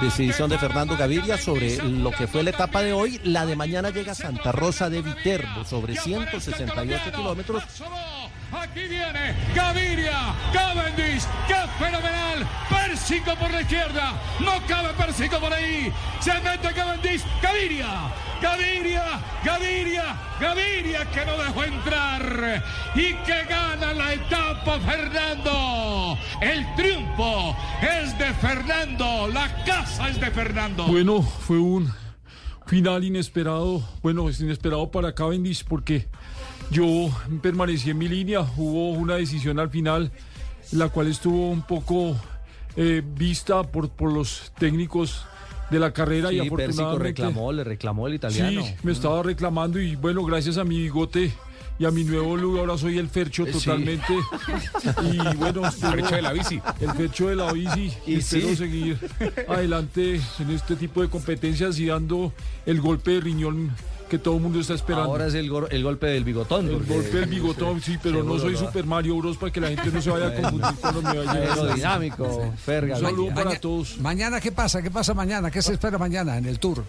decisión 0.00 0.50
de 0.50 0.58
Fernando 0.58 0.96
Gaviria 0.96 1.38
sobre 1.38 1.76
lo 1.82 2.10
que 2.10 2.26
fue 2.26 2.42
la 2.42 2.50
etapa 2.50 2.82
de 2.82 2.92
hoy. 2.92 3.20
La 3.24 3.46
de 3.46 3.56
mañana 3.56 3.90
llega 3.90 4.14
Santa 4.14 4.52
Rosa 4.52 4.88
de 4.90 5.02
Viterbo 5.02 5.64
sobre 5.64 5.96
168 5.96 7.12
kilómetros. 7.14 7.62
Aquí 8.52 8.86
viene 8.86 9.34
Gaviria, 9.54 10.34
Cavendish, 10.52 11.24
qué 11.48 11.54
fenomenal. 11.78 12.46
Pérsico 12.68 13.34
por 13.36 13.50
la 13.50 13.62
izquierda, 13.62 14.12
no 14.40 14.66
cabe 14.66 14.90
Pérsico 14.94 15.40
por 15.40 15.52
ahí. 15.52 15.92
Se 16.20 16.34
mete 16.34 16.72
Cavendish, 16.74 17.24
Gaviria, 17.42 18.12
Gaviria, 18.42 19.20
Gaviria, 19.42 20.16
Gaviria 20.38 21.10
que 21.10 21.24
no 21.24 21.38
dejó 21.38 21.64
entrar 21.64 22.62
y 22.94 23.14
que 23.24 23.44
gana 23.48 23.94
la 23.94 24.12
etapa 24.12 24.78
Fernando. 24.80 26.18
El 26.40 26.74
triunfo 26.74 27.56
es 27.80 28.18
de 28.18 28.32
Fernando, 28.34 29.28
la 29.28 29.64
casa 29.64 30.10
es 30.10 30.20
de 30.20 30.30
Fernando. 30.30 30.86
Bueno, 30.86 31.22
fue 31.22 31.58
un 31.58 31.90
final 32.66 33.04
inesperado, 33.04 33.82
bueno, 34.02 34.28
es 34.28 34.40
inesperado 34.40 34.90
para 34.90 35.14
Cavendish 35.14 35.64
porque 35.64 36.08
yo 36.72 37.10
permanecí 37.42 37.90
en 37.90 37.98
mi 37.98 38.08
línea, 38.08 38.40
hubo 38.56 38.90
una 38.92 39.16
decisión 39.16 39.58
al 39.58 39.70
final, 39.70 40.10
la 40.72 40.88
cual 40.88 41.06
estuvo 41.08 41.50
un 41.50 41.62
poco 41.62 42.16
eh, 42.76 43.02
vista 43.16 43.62
por, 43.62 43.90
por 43.90 44.10
los 44.12 44.52
técnicos 44.58 45.24
de 45.70 45.78
la 45.78 45.92
carrera 45.92 46.30
Sí, 46.30 46.36
y 46.36 46.40
afortunadamente... 46.40 47.02
reclamó, 47.04 47.52
le 47.52 47.64
reclamó 47.64 48.06
el 48.08 48.14
italiano. 48.14 48.64
Sí, 48.64 48.74
me 48.82 48.92
estaba 48.92 49.22
reclamando 49.22 49.80
y 49.80 49.96
bueno, 49.96 50.24
gracias 50.24 50.56
a 50.58 50.64
mi 50.64 50.78
bigote 50.78 51.32
y 51.78 51.84
a 51.86 51.90
mi 51.90 52.04
nuevo 52.04 52.36
look 52.36 52.58
ahora 52.58 52.76
soy 52.78 52.98
el 52.98 53.08
Fercho 53.08 53.46
Sí. 53.46 53.52
totalmente. 53.52 54.12
Y 55.02 55.36
bueno, 55.36 55.62
El 55.66 55.72
Fercho 55.72 56.14
de 56.16 56.22
la 56.22 56.32
bici. 56.32 56.60
El 56.80 56.90
Fercho 56.92 57.28
de 57.28 57.36
la 57.36 57.52
bici. 57.52 57.92
Y 58.06 58.12
Y 58.12 58.14
espero 58.16 58.48
sí. 58.48 58.56
seguir 58.56 58.98
adelante 59.48 60.20
en 60.38 60.50
este 60.50 60.76
tipo 60.76 61.00
de 61.02 61.08
competencias 61.08 61.78
y 61.78 61.86
dando 61.86 62.32
el 62.66 62.80
golpe 62.80 63.12
de 63.12 63.20
riñón 63.20 63.70
que 64.12 64.18
todo 64.18 64.36
el 64.36 64.42
mundo 64.42 64.60
está 64.60 64.74
esperando. 64.74 65.08
Ahora 65.10 65.26
es 65.26 65.32
el, 65.32 65.50
gor- 65.50 65.68
el 65.70 65.82
golpe 65.82 66.06
del 66.06 66.22
bigotón. 66.22 66.68
El 66.68 66.84
golpe 66.84 67.16
del 67.20 67.30
bigotón, 67.30 67.80
sí, 67.80 67.96
pero 68.02 68.22
no 68.22 68.38
soy. 68.38 68.56
Super 68.58 68.84
Mario 68.84 69.16
Bros. 69.16 69.38
para 69.38 69.50
que 69.50 69.58
la 69.58 69.68
gente 69.68 69.90
no 69.90 70.02
se 70.02 70.10
vaya 70.10 70.26
a 70.28 70.34
confundir 70.34 70.74
cuando 70.82 71.00
me 71.02 71.16
vaya 71.18 71.30
a 71.30 71.34
Aerodinámico, 71.34 72.52
Fergal. 72.62 73.02
Un 73.02 73.10
saludo 73.10 73.34
para 73.34 73.58
todos. 73.58 73.96
Mañana, 73.98 74.38
¿qué 74.38 74.52
pasa? 74.52 74.82
¿Qué 74.82 74.90
pasa 74.90 75.14
mañana? 75.14 75.50
¿Qué 75.50 75.62
se 75.62 75.72
espera 75.72 75.96
mañana 75.96 76.36
en 76.36 76.44
el 76.44 76.58
Tour? 76.58 76.84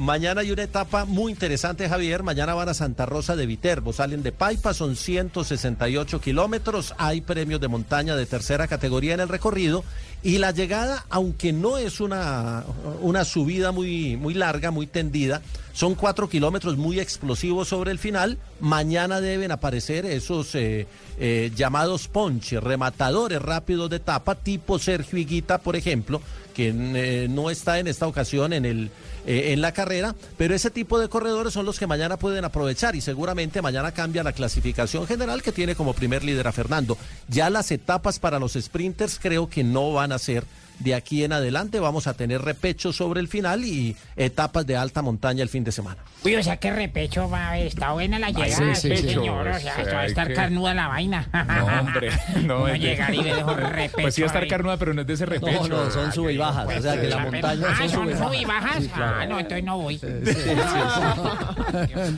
Mañana 0.00 0.40
hay 0.40 0.50
una 0.50 0.62
etapa 0.62 1.04
muy 1.04 1.30
interesante, 1.30 1.86
Javier. 1.86 2.22
Mañana 2.22 2.54
van 2.54 2.70
a 2.70 2.74
Santa 2.74 3.04
Rosa 3.04 3.36
de 3.36 3.44
Viterbo. 3.44 3.92
Salen 3.92 4.22
de 4.22 4.32
Paipa, 4.32 4.72
son 4.72 4.96
168 4.96 6.22
kilómetros. 6.22 6.94
Hay 6.96 7.20
premios 7.20 7.60
de 7.60 7.68
montaña 7.68 8.16
de 8.16 8.24
tercera 8.24 8.66
categoría 8.66 9.12
en 9.12 9.20
el 9.20 9.28
recorrido. 9.28 9.84
Y 10.22 10.38
la 10.38 10.52
llegada, 10.52 11.04
aunque 11.10 11.52
no 11.52 11.76
es 11.76 12.00
una, 12.00 12.64
una 13.02 13.26
subida 13.26 13.72
muy, 13.72 14.16
muy 14.16 14.32
larga, 14.32 14.70
muy 14.70 14.86
tendida, 14.86 15.42
son 15.74 15.94
cuatro 15.94 16.30
kilómetros 16.30 16.78
muy 16.78 16.98
explosivos 16.98 17.68
sobre 17.68 17.90
el 17.90 17.98
final. 17.98 18.38
Mañana 18.58 19.20
deben 19.20 19.52
aparecer 19.52 20.06
esos 20.06 20.54
eh, 20.54 20.86
eh, 21.18 21.52
llamados 21.54 22.08
ponches, 22.08 22.62
rematadores 22.62 23.40
rápidos 23.40 23.90
de 23.90 23.96
etapa, 23.96 24.34
tipo 24.34 24.78
Sergio 24.78 25.18
Higuita, 25.18 25.58
por 25.58 25.76
ejemplo, 25.76 26.22
que 26.54 26.68
eh, 26.74 27.28
no 27.28 27.50
está 27.50 27.78
en 27.78 27.86
esta 27.86 28.06
ocasión 28.06 28.54
en 28.54 28.64
el 28.64 28.90
eh, 29.26 29.52
en 29.52 29.60
la 29.60 29.72
carrera, 29.72 30.14
pero 30.36 30.54
ese 30.54 30.70
tipo 30.70 30.98
de 30.98 31.08
corredores 31.08 31.52
son 31.52 31.66
los 31.66 31.78
que 31.78 31.86
mañana 31.86 32.16
pueden 32.18 32.44
aprovechar 32.44 32.96
y 32.96 33.00
seguramente 33.00 33.62
mañana 33.62 33.92
cambia 33.92 34.22
la 34.22 34.32
clasificación 34.32 35.06
general 35.06 35.42
que 35.42 35.52
tiene 35.52 35.74
como 35.74 35.94
primer 35.94 36.24
líder 36.24 36.48
a 36.48 36.52
Fernando. 36.52 36.96
Ya 37.28 37.50
las 37.50 37.70
etapas 37.70 38.18
para 38.18 38.38
los 38.38 38.52
sprinters 38.52 39.18
creo 39.20 39.48
que 39.48 39.64
no 39.64 39.92
van 39.92 40.12
a 40.12 40.18
ser 40.18 40.44
de 40.80 40.94
aquí 40.94 41.24
en 41.24 41.32
adelante, 41.32 41.78
vamos 41.80 42.06
a 42.06 42.14
tener 42.14 42.42
repecho 42.42 42.92
sobre 42.92 43.20
el 43.20 43.28
final 43.28 43.64
y 43.64 43.96
etapas 44.16 44.66
de 44.66 44.76
alta 44.76 45.00
montaña 45.02 45.42
el 45.42 45.48
fin 45.48 45.62
de 45.64 45.72
semana. 45.72 45.98
Uy, 46.24 46.34
o 46.36 46.42
sea, 46.42 46.56
qué 46.58 46.72
repecho 46.72 47.28
va 47.30 47.46
a 47.46 47.50
haber. 47.50 47.66
Está 47.68 47.92
buena 47.92 48.18
la 48.18 48.30
llegada, 48.30 48.74
sí, 48.74 48.88
sí, 48.90 48.96
sí, 48.96 49.08
señor. 49.10 49.46
sí. 49.52 49.56
O 49.56 49.60
sea, 49.60 49.72
O 49.72 49.74
sea, 49.74 49.82
esto 49.82 49.94
va 49.94 50.00
a 50.00 50.06
estar 50.06 50.28
que- 50.28 50.34
carnuda 50.34 50.74
la 50.74 50.88
vaina. 50.88 51.28
No, 51.32 51.66
hombre. 51.80 52.10
No, 52.42 52.66
es 52.66 52.72
de- 52.74 52.78
llegar 52.80 53.14
y 53.14 53.22
le 53.22 53.34
dejo 53.34 53.54
repecho. 53.56 53.96
Pues 54.02 54.14
sí 54.14 54.22
va 54.22 54.26
a 54.26 54.28
estar 54.28 54.48
carnuda, 54.48 54.76
pero 54.76 54.92
no 54.94 55.02
es 55.02 55.06
de 55.06 55.12
ese 55.14 55.26
repecho. 55.26 55.68
No, 55.68 55.84
no, 55.84 55.90
son 55.90 56.12
sube 56.12 56.32
y 56.32 56.36
bajas. 56.36 56.66
O 56.66 56.82
sea, 56.82 57.00
que 57.00 57.08
la 57.08 57.18
montaña 57.18 57.66
Ah, 57.68 57.76
son 57.76 57.90
son 57.90 58.04
sube 58.08 58.12
y 58.12 58.16
sub 58.16 58.32
y 58.34 58.44
bajas. 58.46 58.62
bajas. 58.64 58.82
Sí, 58.82 58.88
claro. 58.88 59.16
Ah, 59.20 59.26
no, 59.26 59.38
entonces 59.38 59.64
no 59.64 59.78
voy. 59.78 59.98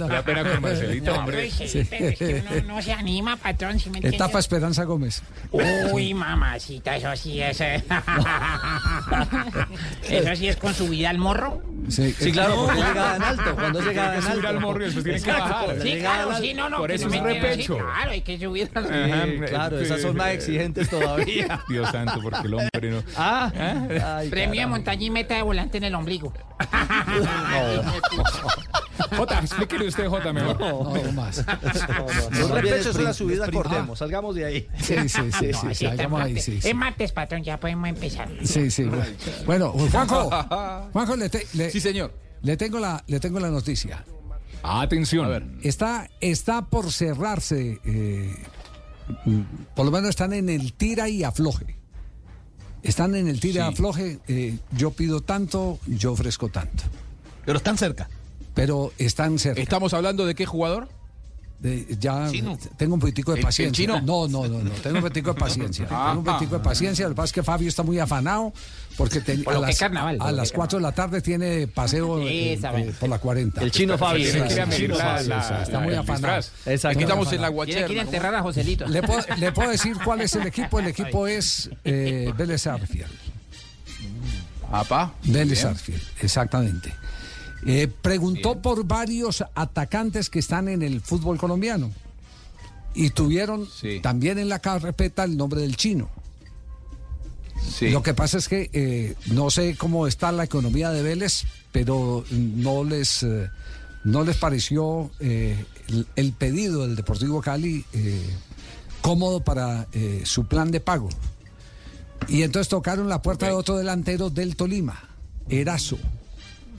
Da 0.08 0.22
pena 0.22 0.42
con 0.44 0.62
Marcelito, 0.62 1.12
No, 1.12 1.18
hombre. 1.20 1.50
pues 1.58 1.70
sí, 1.70 1.86
pero 1.88 2.06
es 2.08 2.18
que 2.18 2.42
uno 2.48 2.74
no 2.74 2.82
se 2.82 2.92
anima, 2.92 3.36
patrón. 3.36 3.78
¿sí 3.78 3.90
me? 3.90 3.98
Etapa 4.00 4.38
Esperanza 4.38 4.84
Gómez. 4.84 5.22
Uy, 5.50 6.14
mamacita, 6.14 6.96
eso 6.96 7.14
sí 7.16 7.40
es. 7.40 7.60
Eh. 10.08 10.18
eso 10.24 10.36
sí 10.36 10.48
es 10.48 10.56
con 10.56 10.74
subida 10.74 11.10
al 11.10 11.18
morro. 11.18 11.62
Sí, 11.88 12.14
Sí, 12.18 12.30
claro, 12.32 12.54
porque 12.64 12.80
es 12.80 12.86
llegada 12.88 13.16
en 13.16 13.22
alto. 13.22 13.54
Cuando 13.54 13.78
es 13.80 13.84
Tiene 13.84 13.90
llegada 14.00 14.12
que 14.20 14.26
en 14.26 14.32
alto. 14.32 14.48
al 14.48 14.60
morro 14.60 14.80
y 14.82 14.84
después 14.84 15.04
tiene 15.04 15.20
que 15.20 15.32
bajar. 15.32 15.68
la 15.68 15.82
Sí, 15.82 15.88
llegada 15.88 16.24
claro, 16.24 16.40
sí, 16.40 16.54
no, 16.54 16.68
no. 16.68 16.76
Por 16.78 16.92
eso 16.92 17.08
no 17.08 17.14
es 17.14 17.22
repecho. 17.22 17.74
Sí, 17.74 17.80
claro, 17.80 18.10
hay 18.10 18.20
que 18.20 18.38
subir 18.38 18.70
al 18.74 19.44
Claro, 19.48 19.80
esas 19.80 20.00
son 20.02 20.16
más 20.16 20.28
exigentes 20.30 20.88
todavía. 20.88 21.60
Dios 21.68 21.90
santo, 21.90 22.20
porque 22.22 22.46
el 22.46 22.54
hombre 22.54 22.90
no. 22.90 23.02
Ah, 23.16 23.50
ay, 24.18 24.28
Premio 24.30 24.60
de 24.60 24.66
montaña 24.66 25.02
y 25.04 25.10
meta 25.10 25.34
de 25.34 25.42
volante 25.42 25.78
en 25.78 25.84
el 25.84 25.94
ombligo. 25.94 26.32
Jota, 29.16 29.40
explíquele 29.40 29.88
usted, 29.88 30.06
Jota, 30.08 30.32
mejor. 30.32 30.58
No, 30.60 30.94
no 30.94 31.12
más. 31.12 31.44
No, 31.46 32.04
Un 32.04 32.50
más 32.50 32.62
bien 32.62 32.74
repecho 32.74 32.90
es 32.90 32.96
una 32.96 33.10
sprint, 33.10 33.14
subida. 33.14 33.46
Vamos, 33.62 33.98
salgamos 33.98 34.34
de 34.34 34.44
ahí. 34.44 34.68
Sí, 34.78 34.94
sí, 35.08 35.32
sí, 35.32 35.52
sí, 35.52 35.66
No, 35.66 35.74
salgamos 35.74 36.22
ahí, 36.22 36.38
sí. 36.40 36.60
Es 36.62 36.74
martes, 36.74 37.12
patrón, 37.12 37.42
ya 37.42 37.58
podemos 37.58 37.88
empezar. 37.88 38.28
Sí, 38.44 38.70
sí. 38.70 38.84
Bueno, 39.46 39.70
Juanjo, 39.72 40.30
Juanjo, 40.92 41.16
le, 41.16 41.28
te- 41.28 41.46
le- 41.54 41.70
Sí, 41.70 41.80
señor. 41.80 42.12
le 42.42 42.56
tengo 42.56 42.78
la, 42.78 43.02
le 43.06 43.20
tengo 43.20 43.38
la 43.40 43.50
noticia. 43.50 44.04
Atención. 44.62 45.58
Está, 45.62 46.08
está 46.20 46.66
por 46.66 46.92
cerrarse, 46.92 47.80
eh, 47.84 48.34
por 49.74 49.84
lo 49.84 49.90
menos 49.90 50.10
están 50.10 50.32
en 50.32 50.48
el 50.48 50.72
tira 50.72 51.08
y 51.08 51.24
afloje. 51.24 51.76
Están 52.82 53.14
en 53.14 53.28
el 53.28 53.40
tira 53.40 53.62
y 53.62 53.66
Sí. 53.66 53.72
afloje, 53.72 54.18
eh, 54.28 54.58
yo 54.72 54.90
pido 54.92 55.20
tanto, 55.20 55.78
yo 55.86 56.12
ofrezco 56.12 56.48
tanto. 56.48 56.84
Pero 57.44 57.58
están 57.58 57.76
cerca. 57.78 58.08
Pero 58.54 58.92
están 58.98 59.38
cerca. 59.38 59.60
¿Estamos 59.60 59.94
hablando 59.94 60.26
de 60.26 60.34
qué 60.34 60.46
jugador? 60.46 60.88
Ya 61.98 62.28
Chino. 62.30 62.58
tengo 62.76 62.94
un 62.94 63.00
poquitico 63.00 63.30
de 63.32 63.36
¿El- 63.36 63.40
el 63.40 63.44
paciencia. 63.46 63.84
chino? 63.84 64.00
No, 64.00 64.26
no, 64.26 64.48
no, 64.48 64.58
no. 64.62 64.70
Tengo 64.72 64.96
un 64.96 65.02
poquitico 65.02 65.32
de 65.32 65.40
paciencia. 65.40 65.86
Ah, 65.90 66.08
tengo 66.08 66.18
un 66.20 66.24
poquitico 66.24 66.58
de 66.58 66.64
paciencia. 66.64 67.04
Lo 67.04 67.10
que 67.10 67.16
pasa 67.16 67.26
es 67.26 67.32
que 67.32 67.42
Fabio 67.44 67.68
está 67.68 67.82
muy 67.84 67.98
afanado 68.00 68.52
porque 68.96 69.20
ten- 69.20 69.44
Por 69.44 69.54
a 69.54 69.58
las, 69.60 69.78
carnaval, 69.78 70.16
por 70.18 70.26
a 70.26 70.30
lo 70.32 70.36
las 70.38 70.50
que 70.50 70.56
4 70.56 70.78
de 70.78 70.82
la 70.82 70.92
tarde 70.92 71.20
tiene 71.20 71.68
paseo 71.68 72.20
eh, 72.28 72.54
eh, 72.54 72.92
por 72.98 73.08
la 73.08 73.18
40. 73.18 73.62
El 73.62 73.70
chino 73.70 73.96
Fabio. 73.96 74.24
Sí, 74.26 74.32
sí, 74.32 74.38
sí, 74.72 74.84
está 75.62 75.78
muy 75.80 75.94
afanado. 75.94 76.38
Aquí 76.40 77.02
estamos 77.02 77.32
en 77.32 77.40
la 77.42 77.50
Tiene 77.50 77.64
que 77.64 77.72
ir 77.72 77.78
a 77.78 77.80
guacherna. 77.86 78.02
enterrar 78.02 78.34
a 78.34 78.42
Joselito. 78.42 78.86
Le 78.88 79.02
puedo, 79.02 79.20
le 79.36 79.52
puedo 79.52 79.70
decir 79.70 79.96
cuál 80.04 80.20
es 80.22 80.34
el 80.34 80.46
equipo. 80.46 80.80
El 80.80 80.86
equipo 80.88 81.26
es 81.28 81.70
eh, 81.84 82.32
Vélez 82.36 82.66
Arfield. 82.66 83.06
Apa. 84.70 85.12
Vélez 85.24 85.64
Arfield, 85.64 86.02
exactamente. 86.20 86.92
Eh, 87.64 87.88
preguntó 88.02 88.60
por 88.60 88.84
varios 88.84 89.44
atacantes 89.54 90.28
que 90.30 90.40
están 90.40 90.68
en 90.68 90.82
el 90.82 91.00
fútbol 91.00 91.38
colombiano. 91.38 91.90
Y 92.94 93.10
tuvieron 93.10 93.68
también 94.02 94.38
en 94.38 94.48
la 94.48 94.58
carpeta 94.58 95.24
el 95.24 95.36
nombre 95.36 95.62
del 95.62 95.76
chino. 95.76 96.10
Lo 97.80 98.02
que 98.02 98.14
pasa 98.14 98.38
es 98.38 98.48
que 98.48 98.70
eh, 98.72 99.14
no 99.26 99.50
sé 99.50 99.76
cómo 99.76 100.06
está 100.06 100.30
la 100.32 100.44
economía 100.44 100.90
de 100.90 101.02
Vélez, 101.02 101.44
pero 101.72 102.24
no 102.30 102.84
les, 102.84 103.22
eh, 103.22 103.48
no 104.04 104.24
les 104.24 104.36
pareció 104.36 105.10
eh, 105.20 105.64
el, 105.88 106.06
el 106.16 106.32
pedido 106.32 106.82
del 106.82 106.96
Deportivo 106.96 107.40
Cali 107.40 107.84
cómodo 109.00 109.42
para 109.42 109.88
su 110.24 110.46
plan 110.46 110.70
de 110.70 110.80
pago. 110.80 111.08
Y 112.28 112.42
entonces 112.42 112.68
tocaron 112.68 113.08
la 113.08 113.20
puerta 113.20 113.46
de 113.46 113.52
otro 113.52 113.76
delantero 113.76 114.30
del 114.30 114.54
Tolima, 114.54 115.08
Erazo. 115.48 115.98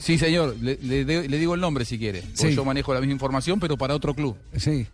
Sí, 0.03 0.17
señor, 0.17 0.55
le, 0.61 0.77
le 0.81 1.05
de- 1.05 1.29
le 1.29 1.37
digo 1.37 1.55
el 1.55 1.61
nombre 1.61 1.85
si 1.85 1.97
quiere. 1.97 2.21
porque 2.21 2.49
Sí. 2.49 2.55
Yo 2.55 2.65
manejo 2.65 2.93
la 2.93 2.99
misma 2.99 3.13
información, 3.13 3.59
pero 3.59 3.77
para 3.77 3.95
otro 3.95 4.13
club. 4.13 4.35
Sí. 4.57 4.85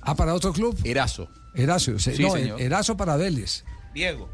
Ah, 0.00 0.14
para 0.14 0.32
otro 0.34 0.52
club. 0.52 0.76
Erazo. 0.84 1.28
Erazo, 1.54 1.98
sí, 1.98 2.12
Sí, 2.16 2.22
no, 2.22 2.30
señor. 2.32 2.60
Erazo 2.60 2.96
para 2.96 3.16
Vélez. 3.16 3.64
Diego. 3.94 4.28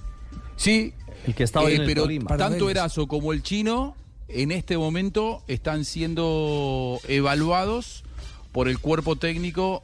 Sí, 0.56 0.92
El 1.26 1.34
que 1.34 1.42
estaba 1.44 1.70
eh, 1.70 1.74
en 1.74 1.80
el 1.82 1.86
pero 1.86 2.02
Tolima. 2.02 2.36
Tanto 2.36 2.66
Vélez. 2.66 2.70
Erazo 2.82 3.08
como 3.08 3.32
el 3.32 3.42
chino 3.42 3.96
en 4.28 4.52
este 4.52 4.76
momento 4.78 5.42
están 5.48 5.84
siendo 5.84 7.00
evaluados 7.08 8.04
por 8.52 8.68
el 8.68 8.78
cuerpo 8.78 9.16
técnico 9.16 9.82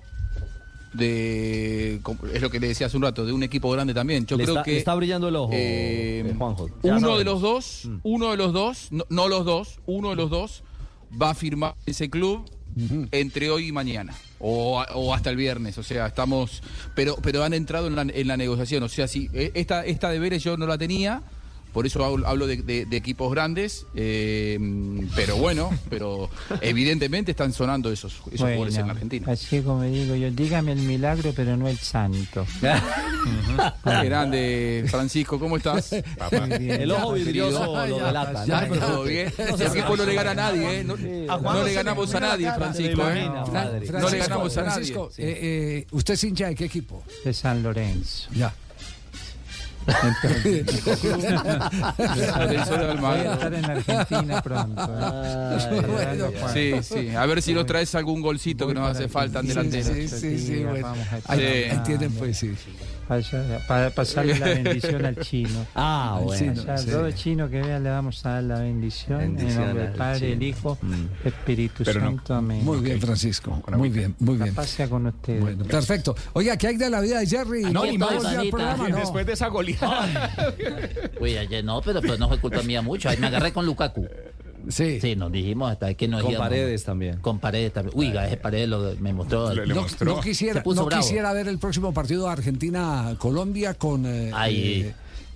de 0.94 2.00
es 2.34 2.42
lo 2.42 2.50
que 2.50 2.60
le 2.60 2.68
decía 2.68 2.86
hace 2.86 2.96
un 2.96 3.02
rato 3.02 3.24
de 3.26 3.32
un 3.32 3.42
equipo 3.42 3.70
grande 3.70 3.92
también 3.94 4.26
yo 4.26 4.36
Le 4.36 4.44
creo 4.44 4.54
está- 4.56 4.64
que 4.64 4.72
le 4.72 4.78
está 4.78 4.94
brillando 4.94 5.28
el 5.28 5.36
ojo, 5.36 5.52
eh, 5.52 6.24
eh, 6.26 6.34
Juanjo. 6.36 6.68
Uno 6.82 7.18
de 7.18 7.24
los 7.24 7.40
dos 7.40 7.82
Mm. 7.84 7.96
uno 8.02 8.30
de 8.30 8.36
los 8.36 8.52
dos 8.52 8.88
no, 8.90 9.04
no 9.10 9.28
los 9.28 9.44
dos 9.44 9.78
uno 9.86 10.10
de 10.10 10.16
los 10.16 10.30
dos 10.30 10.62
va 11.20 11.30
a 11.30 11.34
firmar 11.34 11.74
ese 11.86 12.08
club 12.10 12.44
entre 13.12 13.50
hoy 13.50 13.68
y 13.68 13.72
mañana 13.72 14.14
o, 14.38 14.84
o 14.94 15.12
hasta 15.14 15.30
el 15.30 15.36
viernes 15.36 15.78
o 15.78 15.82
sea 15.82 16.06
estamos 16.06 16.62
pero 16.94 17.16
pero 17.22 17.42
han 17.42 17.52
entrado 17.52 17.88
en 17.88 17.96
la, 17.96 18.02
en 18.02 18.28
la 18.28 18.36
negociación 18.36 18.82
o 18.84 18.88
sea 18.88 19.08
si 19.08 19.28
eh, 19.32 19.50
esta 19.54 19.84
esta 19.84 20.10
de 20.10 20.18
Vélez 20.20 20.42
yo 20.44 20.56
no 20.56 20.66
la 20.66 20.78
tenía 20.78 21.22
por 21.72 21.86
eso 21.86 22.04
hablo, 22.04 22.26
hablo 22.26 22.46
de, 22.46 22.56
de- 22.58 22.86
de 22.86 22.96
equipos 22.96 23.30
grandes, 23.32 23.86
eh, 23.94 24.58
pero 25.14 25.36
bueno, 25.36 25.70
pero 25.90 26.28
evidentemente 26.60 27.30
están 27.32 27.52
sonando 27.52 27.90
esos, 27.92 28.14
esos 28.32 28.40
jugadores 28.40 28.76
en 28.76 28.86
la 28.86 28.92
Argentina. 28.92 29.26
Así 29.32 29.60
como 29.60 29.82
digo 29.82 30.14
yo, 30.16 30.30
dígame 30.30 30.72
el 30.72 30.80
milagro, 30.80 31.32
pero 31.34 31.56
no 31.56 31.68
el 31.68 31.78
santo. 31.78 32.46
Qué 33.84 34.04
grande, 34.04 34.84
Francisco, 34.90 35.38
¿cómo 35.38 35.56
estás? 35.56 35.92
El 35.92 36.90
ojo 36.92 37.12
vidrioso 37.12 37.86
lo 37.86 37.98
delata. 38.06 38.44
Ya, 38.46 38.66
¿no? 38.66 38.76
todo 38.76 39.04
bien. 39.04 39.32
Ese 39.36 39.66
equipo 39.66 39.96
no 39.96 40.04
le 40.04 40.14
gana 40.14 40.30
a 40.30 40.34
nadie, 40.34 40.80
¿eh? 40.80 40.84
No, 40.84 40.96
no 40.96 41.64
le 41.64 41.72
ganamos 41.74 42.14
a 42.14 42.20
nadie, 42.20 42.50
Francisco, 42.52 43.08
¿eh? 43.10 43.28
No 43.92 44.08
le 44.10 44.18
ganamos 44.18 44.56
a 44.56 44.62
nadie. 44.62 44.72
Francisco, 44.72 45.10
eh, 45.18 45.38
eh, 45.42 45.86
¿usted 45.92 46.14
es 46.14 46.24
hincha 46.24 46.48
de 46.48 46.54
qué 46.54 46.64
equipo? 46.64 47.02
De 47.24 47.32
San 47.32 47.62
Lorenzo. 47.62 48.28
Ya. 48.34 48.54
Lorenzo 52.38 52.76
de 52.76 52.90
Almagro. 52.90 53.18
Voy 53.18 53.26
a 53.26 53.32
estar 53.34 53.54
en 53.54 53.64
Argentina 53.64 54.42
pronto. 54.42 54.82
¿eh? 54.82 55.82
Bueno, 55.86 56.26
Sí, 56.52 56.74
sí. 56.82 57.08
A 57.16 57.26
ver 57.26 57.42
si 57.42 57.54
nos 57.54 57.66
traes 57.66 57.94
algún 57.94 58.20
golcito 58.22 58.66
que 58.66 58.74
nos 58.74 58.88
hace 58.90 59.08
falta 59.08 59.40
en 59.40 59.46
Sí, 59.46 59.48
delantero. 59.48 59.94
sí, 59.94 60.08
sí, 60.08 60.38
sí, 60.38 60.64
bueno. 60.64 60.86
Vamos 60.88 61.06
a 61.26 61.32
Ahí, 61.32 61.38
Sí. 61.40 61.46
ahí 61.70 61.78
tienen, 61.84 62.12
pues 62.12 62.36
sí. 62.38 62.52
Para, 63.66 63.90
pasarle 63.90 64.38
la 64.38 64.46
bendición 64.46 65.04
al 65.04 65.16
chino. 65.16 65.66
Ah, 65.74 66.16
Al 66.18 66.24
bueno. 66.24 66.52
chino. 66.54 66.66
Ya, 66.66 66.76
sí. 66.76 66.90
todo 66.90 67.10
chino 67.12 67.48
que 67.48 67.60
vea 67.60 67.78
le 67.78 67.90
vamos 67.90 68.24
a 68.26 68.30
dar 68.34 68.42
la 68.42 68.60
bendición, 68.60 69.18
Bendición 69.18 69.50
en 69.50 69.66
nombre 69.66 69.82
del 69.82 69.92
al 69.92 69.98
Padre, 69.98 70.32
el 70.32 70.38
chino. 70.38 70.44
Hijo, 70.46 70.78
Espíritu 71.24 71.84
Pero 71.84 72.00
no. 72.00 72.06
Santo. 72.06 72.34
Amén. 72.34 72.64
Muy 72.64 72.78
bien, 72.80 73.00
Francisco. 73.00 73.62
Muy 73.76 73.88
bien, 73.88 74.14
muy 74.18 74.36
bien. 74.36 74.54
Sea 74.64 74.88
con 74.88 75.06
ustedes. 75.06 75.40
Bueno, 75.40 75.64
perfecto. 75.64 76.14
Oiga, 76.34 76.56
¿qué 76.56 76.68
hay 76.68 76.76
de 76.76 76.90
la 76.90 77.00
vida 77.00 77.20
de 77.20 77.26
Jerry? 77.26 77.64
Aquí 77.64 77.72
No, 77.72 77.82
programa, 78.50 78.88
no. 78.88 78.96
Después 78.98 79.26
de 79.26 79.32
esa 79.32 79.48
goleada. 79.48 80.30
Uy, 81.20 81.36
ayer 81.36 81.64
no, 81.64 81.80
pero 81.80 82.02
pues 82.02 82.18
no 82.18 82.28
fue 82.28 82.38
culpa 82.40 82.62
mía 82.62 82.82
mucho. 82.82 83.08
Ahí 83.08 83.16
me 83.16 83.28
agarré 83.28 83.52
con 83.52 83.64
Lukaku. 83.64 84.06
Sí. 84.68 85.00
Sí, 85.00 85.16
nos 85.16 85.32
dijimos 85.32 85.72
hasta 85.72 85.94
que 85.94 86.06
nos 86.08 86.22
Con 86.22 86.32
íbamos. 86.32 86.48
paredes 86.48 86.84
también. 86.84 87.18
Con 87.20 87.38
paredes 87.38 87.72
también. 87.72 87.98
Uy, 87.98 88.08
ese 88.16 88.36
paredes 88.36 88.68
lo, 88.68 88.94
me 89.00 89.12
mostró. 89.12 89.54
Le- 89.54 89.66
le 89.66 89.74
No, 89.74 89.82
mostró. 89.82 90.14
no 90.16 90.20
quisiera, 90.20 90.62
no 90.64 90.84
bravo. 90.84 91.02
quisiera 91.02 91.32
ver 91.32 91.48
el 91.48 91.58
próximo 91.58 91.92
partido 91.94 92.26
de 92.26 92.32
Argentina-Colombia 92.32 93.74
con, 93.74 94.04
eh, 94.06 94.30
Ahí, 94.34 94.82
eh, 94.88 94.94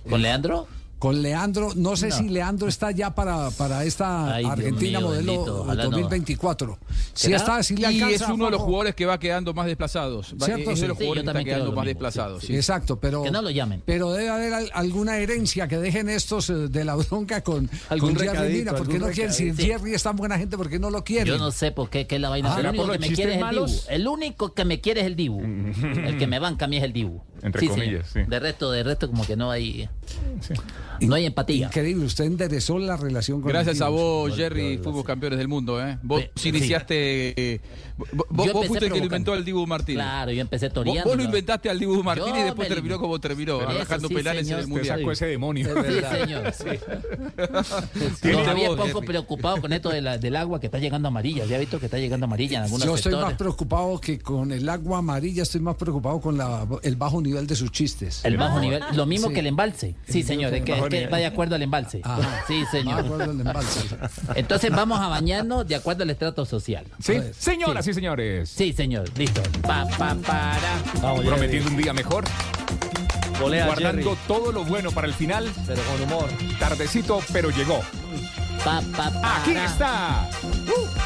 ¿Con 0.09 0.21
Leandro? 0.21 0.67
Con 1.03 1.21
Leandro. 1.21 1.71
No 1.75 1.97
sé 1.97 2.07
No. 2.07 2.15
si 2.17 2.29
Leandro 2.29 2.69
está 2.69 2.91
ya 2.91 3.13
para, 3.13 3.49
para 3.51 3.83
esta 3.83 4.35
Ay, 4.35 4.45
Argentina 4.45 4.99
mío, 4.99 5.07
modelo 5.09 5.31
bendito, 5.33 5.61
ojalá 5.63 5.83
no. 5.83 5.89
2024. 5.89 6.79
Si 7.13 7.25
¿Será? 7.25 7.35
está, 7.35 7.61
si 7.63 7.75
le 7.75 7.81
Y 7.91 8.01
alcanza. 8.01 8.23
es 8.25 8.31
uno 8.31 8.45
de 8.45 8.51
los 8.51 8.61
jugadores 8.61 8.95
que 8.95 9.05
va 9.05 9.19
quedando 9.19 9.53
más 9.53 9.65
desplazados. 9.65 10.33
Cierto, 10.41 10.71
es 10.71 10.77
sí. 10.77 10.81
de 10.83 10.87
los 10.87 10.97
Sí, 10.97 11.03
jugadores 11.03 11.23
que 11.25 11.29
está 11.29 11.43
quedando 11.43 11.65
más 11.73 11.75
mismo, 11.75 11.83
desplazados. 11.83 12.39
sí, 12.41 12.47
sí. 12.47 12.55
Exacto, 12.55 12.99
pero. 13.01 13.21
Que 13.23 13.31
no 13.31 13.41
lo 13.41 13.49
llamen. 13.49 13.83
Pero 13.85 14.13
debe 14.13 14.29
haber 14.29 14.53
al- 14.53 14.71
alguna 14.73 15.17
herencia 15.17 15.67
que 15.67 15.77
dejen 15.77 16.07
estos 16.07 16.49
eh, 16.49 16.53
de 16.69 16.85
la 16.85 16.95
bronca 16.95 17.41
con, 17.41 17.69
Algún 17.89 18.15
con 18.15 18.25
Jerry 18.25 18.53
Mina. 18.59 18.73
¿Por 18.73 18.87
qué 18.87 18.97
no 18.97 19.07
quieren? 19.07 19.33
Si. 19.33 19.53
Jerry 19.53 19.93
es 19.93 20.03
tan 20.03 20.15
buena 20.15 20.37
gente, 20.37 20.55
¿por 20.57 20.69
qué 20.69 20.79
no 20.79 20.89
lo 20.89 21.03
quieren? 21.03 21.27
Yo 21.27 21.37
no 21.37 21.51
sé 21.51 21.73
por 21.73 21.89
qué, 21.89 22.07
es 22.09 22.21
la 22.21 22.29
vaina. 22.29 22.47
Ah, 22.47 22.51
el 22.53 22.57
¿será 22.59 22.69
único 22.69 22.85
por 22.85 22.93
que 22.93 22.99
los 22.99 23.09
me 23.09 23.15
quiere 23.15 23.31
es 23.33 23.37
chistes 23.37 23.49
el 23.49 23.55
Dibu. 23.55 23.61
malos? 23.61 23.87
El 23.89 24.07
único 24.07 24.53
que 24.53 24.63
me 24.65 24.79
quiere 24.79 25.01
es 25.01 25.07
el 25.07 25.15
Dibu. 25.17 25.41
el 26.05 26.17
que 26.17 26.27
me 26.27 26.39
banca 26.39 26.63
a 26.63 26.67
mí 26.69 26.77
es 26.77 26.83
el 26.83 26.93
Dibu. 26.93 27.21
Entre 27.41 27.59
Sí, 27.59 27.67
comillas, 27.67 28.07
sí. 28.13 28.21
De 28.25 28.39
resto, 28.39 28.71
de 28.71 28.83
resto, 28.83 29.09
como 29.09 29.25
que 29.25 29.35
no 29.35 29.51
hay. 29.51 29.89
No 31.01 31.15
hay 31.15 31.25
empatía. 31.25 31.67
Increíble, 31.67 32.05
usted 32.05 32.25
enderezó 32.25 32.77
la 32.79 32.97
relación 32.97 33.41
con 33.41 33.49
Gracias 33.51 33.77
el 33.77 33.83
a 33.83 33.89
vos, 33.89 34.35
Jerry, 34.35 34.77
fuimos 34.77 35.03
campeones 35.05 35.39
del 35.39 35.47
mundo. 35.47 35.81
¿eh? 35.85 35.97
Vos 36.03 36.23
Sí. 36.35 36.49
iniciaste. 36.49 37.53
eh, 37.55 37.61
vos 38.29 38.51
vos 38.53 38.65
fuiste 38.67 38.85
el 38.87 38.93
que 38.93 38.99
lo 38.99 39.05
inventó 39.05 39.33
al 39.33 39.45
Dibu 39.45 39.65
Martínez. 39.67 40.03
Claro, 40.03 40.31
yo 40.31 40.41
empecé 40.41 40.69
toreando. 40.69 41.03
vos 41.09 41.17
lo 41.17 41.23
inventaste 41.23 41.69
al 41.69 41.79
Dibu 41.79 42.03
Martínez 42.03 42.39
y 42.41 42.43
después 42.43 42.69
me- 42.69 42.75
terminó 42.75 42.99
como 42.99 43.19
terminó, 43.19 43.59
Eso 43.61 43.69
arrajando 43.69 44.07
sí, 44.07 44.13
penales 44.15 44.45
señor. 44.47 44.59
en 44.59 44.63
el 44.65 44.69
mundial. 44.69 44.99
sacó 44.99 45.11
ese 45.11 45.25
demonio. 45.27 45.67
Sí, 45.67 46.01
señor. 46.11 46.53
Todavía 48.21 48.69
poco 48.75 49.01
preocupado 49.01 49.61
con 49.61 49.73
esto 49.73 49.89
de 49.89 50.01
la- 50.01 50.17
del 50.17 50.35
agua 50.35 50.59
que 50.59 50.67
está 50.67 50.79
llegando 50.79 51.07
amarilla. 51.07 51.45
Ya 51.45 51.57
he 51.57 51.59
visto 51.59 51.79
que 51.79 51.85
está 51.85 51.97
llegando 51.97 52.25
amarilla 52.25 52.57
en 52.59 52.63
algunos 52.65 52.85
Yo 52.85 52.95
estoy 52.95 53.11
sectores. 53.11 53.31
más 53.31 53.37
preocupado 53.37 53.99
que 53.99 54.19
con 54.19 54.51
el 54.51 54.67
agua 54.69 54.99
amarilla, 54.99 55.43
estoy 55.43 55.61
más 55.61 55.75
preocupado 55.75 56.19
con 56.21 56.37
la- 56.37 56.67
el 56.83 56.95
bajo 56.95 57.21
nivel 57.21 57.47
de 57.47 57.55
sus 57.55 57.71
chistes. 57.71 58.23
El 58.25 58.37
bajo 58.37 58.59
nivel, 58.59 58.81
lo 58.93 59.05
mismo 59.05 59.27
Sí. 59.27 59.33
que 59.33 59.39
el 59.41 59.47
embalse. 59.47 59.95
Sí, 60.07 60.23
señor, 60.23 60.53
es 60.53 60.63
que, 60.63 60.73
que 61.01 61.07
va 61.07 61.17
de 61.17 61.25
acuerdo 61.25 61.55
al 61.55 61.61
embalse. 61.61 62.01
Ajá. 62.03 62.43
Sí, 62.47 62.61
Va 62.63 62.71
de 62.71 62.77
señor. 62.79 62.99
acuerdo 62.99 63.23
al 63.23 63.39
embalse. 63.41 63.79
Entonces 64.35 64.71
vamos 64.71 64.99
a 64.99 65.07
bañarnos 65.07 65.67
de 65.67 65.75
acuerdo 65.75 66.03
al 66.03 66.09
estrato 66.09 66.45
social. 66.45 66.85
Sí, 67.01 67.19
señoras 67.37 67.85
y 67.87 67.93
señores. 67.93 68.49
Sí, 68.49 68.73
señor, 68.73 69.09
listo. 69.17 69.41
Pa, 69.61 69.85
pa, 69.97 70.15
para. 70.25 71.13
Prometiendo 71.23 71.69
un 71.69 71.77
día 71.77 71.93
mejor. 71.93 72.25
Guardando 73.39 74.11
Jerry. 74.11 74.17
todo 74.27 74.51
lo 74.51 74.63
bueno 74.63 74.91
para 74.91 75.07
el 75.07 75.13
final. 75.13 75.51
Pero 75.67 75.81
con 75.83 76.01
humor. 76.03 76.29
Tardecito, 76.59 77.19
pero 77.33 77.49
llegó. 77.49 77.81
Pa. 78.63 78.81
Aquí 79.41 79.51
está 79.51 80.29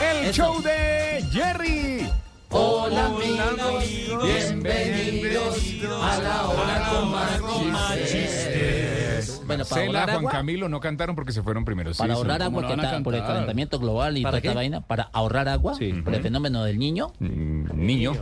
el 0.02 0.26
Eso. 0.28 0.34
show 0.34 0.62
de 0.62 1.26
Jerry. 1.32 2.08
Hola 2.50 3.08
amigos, 3.08 3.84
bienvenidos 4.24 5.58
a 6.02 6.18
la 6.22 6.48
hora 6.48 6.88
con 7.42 7.72
más 7.72 7.96
chistes. 8.00 9.07
Bueno, 9.48 9.64
para 9.66 9.76
Marcela, 9.82 10.00
ahorrar 10.00 10.10
Juan 10.10 10.18
agua, 10.20 10.32
Camilo 10.32 10.70
no 10.70 10.80
cantaron 10.80 11.16
porque 11.16 11.32
se 11.32 11.42
fueron 11.42 11.66
primero. 11.66 11.94
Sí, 11.94 11.98
para 12.00 12.14
sí. 12.14 12.18
ahorrar 12.18 12.42
agua 12.44 12.68
que 12.68 12.74
está 12.74 13.02
por 13.04 13.16
el 13.16 13.22
calentamiento 13.24 13.80
global 13.80 14.18
y 14.18 14.22
toda 14.22 14.32
¿Para 14.32 14.38
esta 14.38 14.54
vaina, 14.54 14.82
para 14.82 15.04
ahorrar 15.14 15.50
agua 15.50 15.74
por 16.04 16.14
el 16.14 16.22
fenómeno 16.22 16.64
del 16.64 16.78
niño. 16.78 17.14
Mm, 17.20 17.86
Niño. 17.86 18.14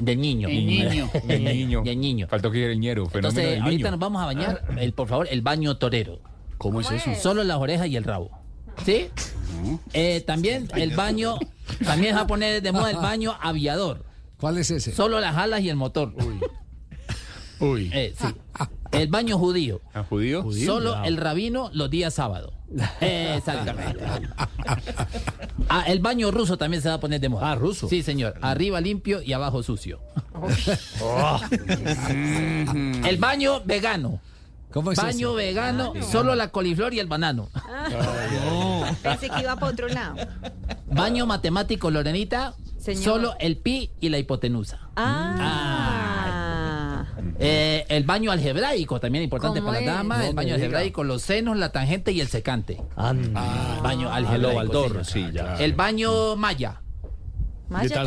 Del 0.00 0.20
niño. 0.20 0.48
El 0.48 0.66
niño. 0.66 1.10
El 1.28 1.44
niño. 1.44 1.82
Del 1.82 2.00
niño. 2.00 2.26
Faltó 2.28 2.50
que 2.50 2.64
era 2.64 2.72
el 2.72 2.80
ñero. 2.80 3.06
Fenómeno 3.06 3.28
Entonces, 3.28 3.50
del 3.50 3.62
ahorita 3.62 3.78
niño. 3.78 3.90
nos 3.92 4.00
vamos 4.00 4.22
a 4.22 4.26
bañar, 4.26 4.64
el, 4.78 4.92
por 4.92 5.08
favor, 5.08 5.28
el 5.30 5.42
baño 5.42 5.76
torero. 5.76 6.18
¿Cómo 6.58 6.80
es 6.80 6.90
eso? 6.90 7.14
Solo 7.14 7.44
las 7.44 7.56
orejas 7.58 7.86
y 7.88 7.96
el 7.96 8.04
rabo. 8.04 8.30
¿Sí? 8.84 9.08
Eh, 9.92 10.22
también 10.26 10.68
el 10.74 10.94
baño, 10.96 11.36
también 11.84 12.16
va 12.16 12.20
a 12.22 12.26
poner 12.26 12.62
de 12.62 12.72
moda 12.72 12.90
el 12.90 12.96
baño 12.96 13.34
aviador. 13.40 14.04
¿Cuál 14.38 14.56
es 14.58 14.70
ese? 14.70 14.92
Solo 14.92 15.20
las 15.20 15.36
alas 15.36 15.60
y 15.60 15.68
el 15.68 15.76
motor. 15.76 16.14
Uy. 16.16 16.40
Eh, 17.60 18.14
sí. 18.18 18.26
El 18.92 19.08
baño 19.08 19.38
judío. 19.38 19.80
¿A 19.94 20.02
judío? 20.02 20.44
Solo 20.64 21.04
el 21.04 21.16
rabino 21.16 21.70
los 21.72 21.90
días 21.90 22.14
sábados. 22.14 22.52
Exactamente. 23.00 24.02
Ah, 25.68 25.84
el 25.86 26.00
baño 26.00 26.30
ruso 26.30 26.56
también 26.56 26.82
se 26.82 26.88
va 26.88 26.94
a 26.94 27.00
poner 27.00 27.20
de 27.20 27.28
moda. 27.28 27.52
Ah, 27.52 27.54
ruso. 27.54 27.88
Sí, 27.88 28.02
señor. 28.02 28.34
Arriba 28.42 28.80
limpio 28.80 29.22
y 29.22 29.32
abajo 29.32 29.62
sucio. 29.62 30.00
el 32.10 33.16
baño 33.18 33.62
vegano. 33.64 34.20
¿Cómo 34.72 34.92
es 34.92 34.98
baño 34.98 35.30
eso? 35.30 35.34
vegano, 35.34 35.92
Ah, 35.96 36.02
solo 36.02 36.36
la 36.36 36.48
coliflor 36.52 36.94
y 36.94 37.00
el 37.00 37.08
banano. 37.08 37.48
Pensé 39.02 39.28
que 39.28 39.40
iba 39.40 39.56
para 39.56 39.72
otro 39.72 39.88
lado. 39.88 40.14
Baño 40.86 41.26
matemático, 41.26 41.90
Lorenita, 41.90 42.54
Señor. 42.78 43.02
solo 43.02 43.34
el 43.40 43.56
pi 43.56 43.90
y 44.00 44.10
la 44.10 44.18
hipotenusa. 44.18 44.78
Ah. 44.94 46.19
Eh, 47.38 47.86
el 47.88 48.04
baño 48.04 48.30
algebraico, 48.30 49.00
también 49.00 49.24
importante 49.24 49.60
¿Cómo 49.60 49.72
para 49.72 49.80
las 49.80 49.88
es? 49.90 49.96
damas. 49.96 50.24
El 50.26 50.34
baño 50.34 50.54
algebraico, 50.54 51.04
los 51.04 51.22
senos, 51.22 51.56
la 51.56 51.72
tangente 51.72 52.12
y 52.12 52.20
el 52.20 52.28
secante. 52.28 52.80
Ah, 52.96 53.12
baño 53.82 54.12
algebraico. 54.12 54.48
lo 54.48 54.54
Baldor, 54.54 55.04
sí. 55.04 55.24
sí, 55.24 55.32
ya. 55.32 55.56
El 55.56 55.74
baño 55.74 56.36
maya. 56.36 56.80
Maya 57.70 58.04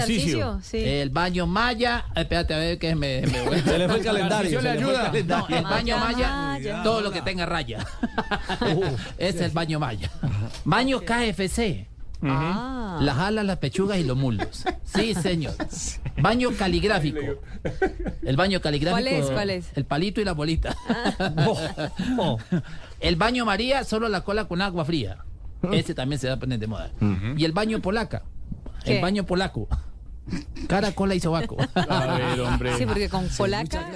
sí. 0.62 0.78
El 0.78 1.10
baño 1.10 1.48
maya. 1.48 2.06
Espérate 2.16 2.54
a 2.54 2.58
ver 2.58 2.78
que 2.78 2.96
me. 2.96 3.22
me 3.22 3.62
Se 3.62 3.78
le 3.78 3.88
fue 3.88 3.98
el 4.00 4.04
calendario. 4.12 4.62
Le 4.62 4.70
ayuda. 4.70 5.06
calendario. 5.06 5.48
No, 5.50 5.58
el 5.58 5.64
baño 5.64 5.98
Maya, 5.98 6.84
todo 6.84 7.00
lo 7.00 7.12
que 7.12 7.22
tenga 7.22 7.46
raya. 7.46 7.80
Ese 9.18 9.30
es 9.38 9.42
el 9.42 9.52
baño 9.52 9.80
maya. 9.80 10.12
Baño 10.66 11.00
KFC. 11.00 11.88
Ah. 12.26 13.00
Las 13.02 13.18
alas, 13.18 13.46
las 13.46 13.58
pechugas 13.58 13.98
y 13.98 14.04
los 14.04 14.18
muslos. 14.18 14.66
Sí, 14.84 15.14
señor. 15.14 15.54
Baño 16.22 16.52
caligráfico. 16.58 17.20
El 18.22 18.36
baño 18.36 18.62
caligráfico. 18.62 19.02
¿Cuál 19.02 19.08
es? 19.08 19.26
¿Cuál 19.30 19.50
es? 19.50 19.66
El 19.76 19.86
palito 19.86 20.22
y 20.22 20.26
la 20.26 20.34
bolita. 20.34 20.76
El 23.00 23.16
baño 23.16 23.46
María, 23.46 23.84
solo 23.84 24.08
la 24.10 24.22
cola 24.22 24.48
con 24.48 24.62
agua 24.62 24.86
fría. 24.86 25.18
Ese 25.72 25.94
también 25.94 26.20
se 26.20 26.28
va 26.28 26.36
a 26.36 26.40
poner 26.40 26.60
de 26.60 26.68
moda. 26.68 26.92
Y 27.36 27.46
el 27.46 27.52
baño 27.52 27.82
polaca. 27.82 28.24
¿Qué? 28.84 28.98
El 28.98 29.02
baño 29.02 29.26
polaco. 29.26 29.68
Cara, 30.68 30.94
cola 30.94 31.16
y 31.16 31.20
sobaco. 31.20 31.58
A 31.76 32.18
ver, 32.18 32.40
hombre. 32.42 32.78
Sí, 32.78 32.86
porque 32.86 33.10
con 33.10 33.28
polaca. 33.30 33.90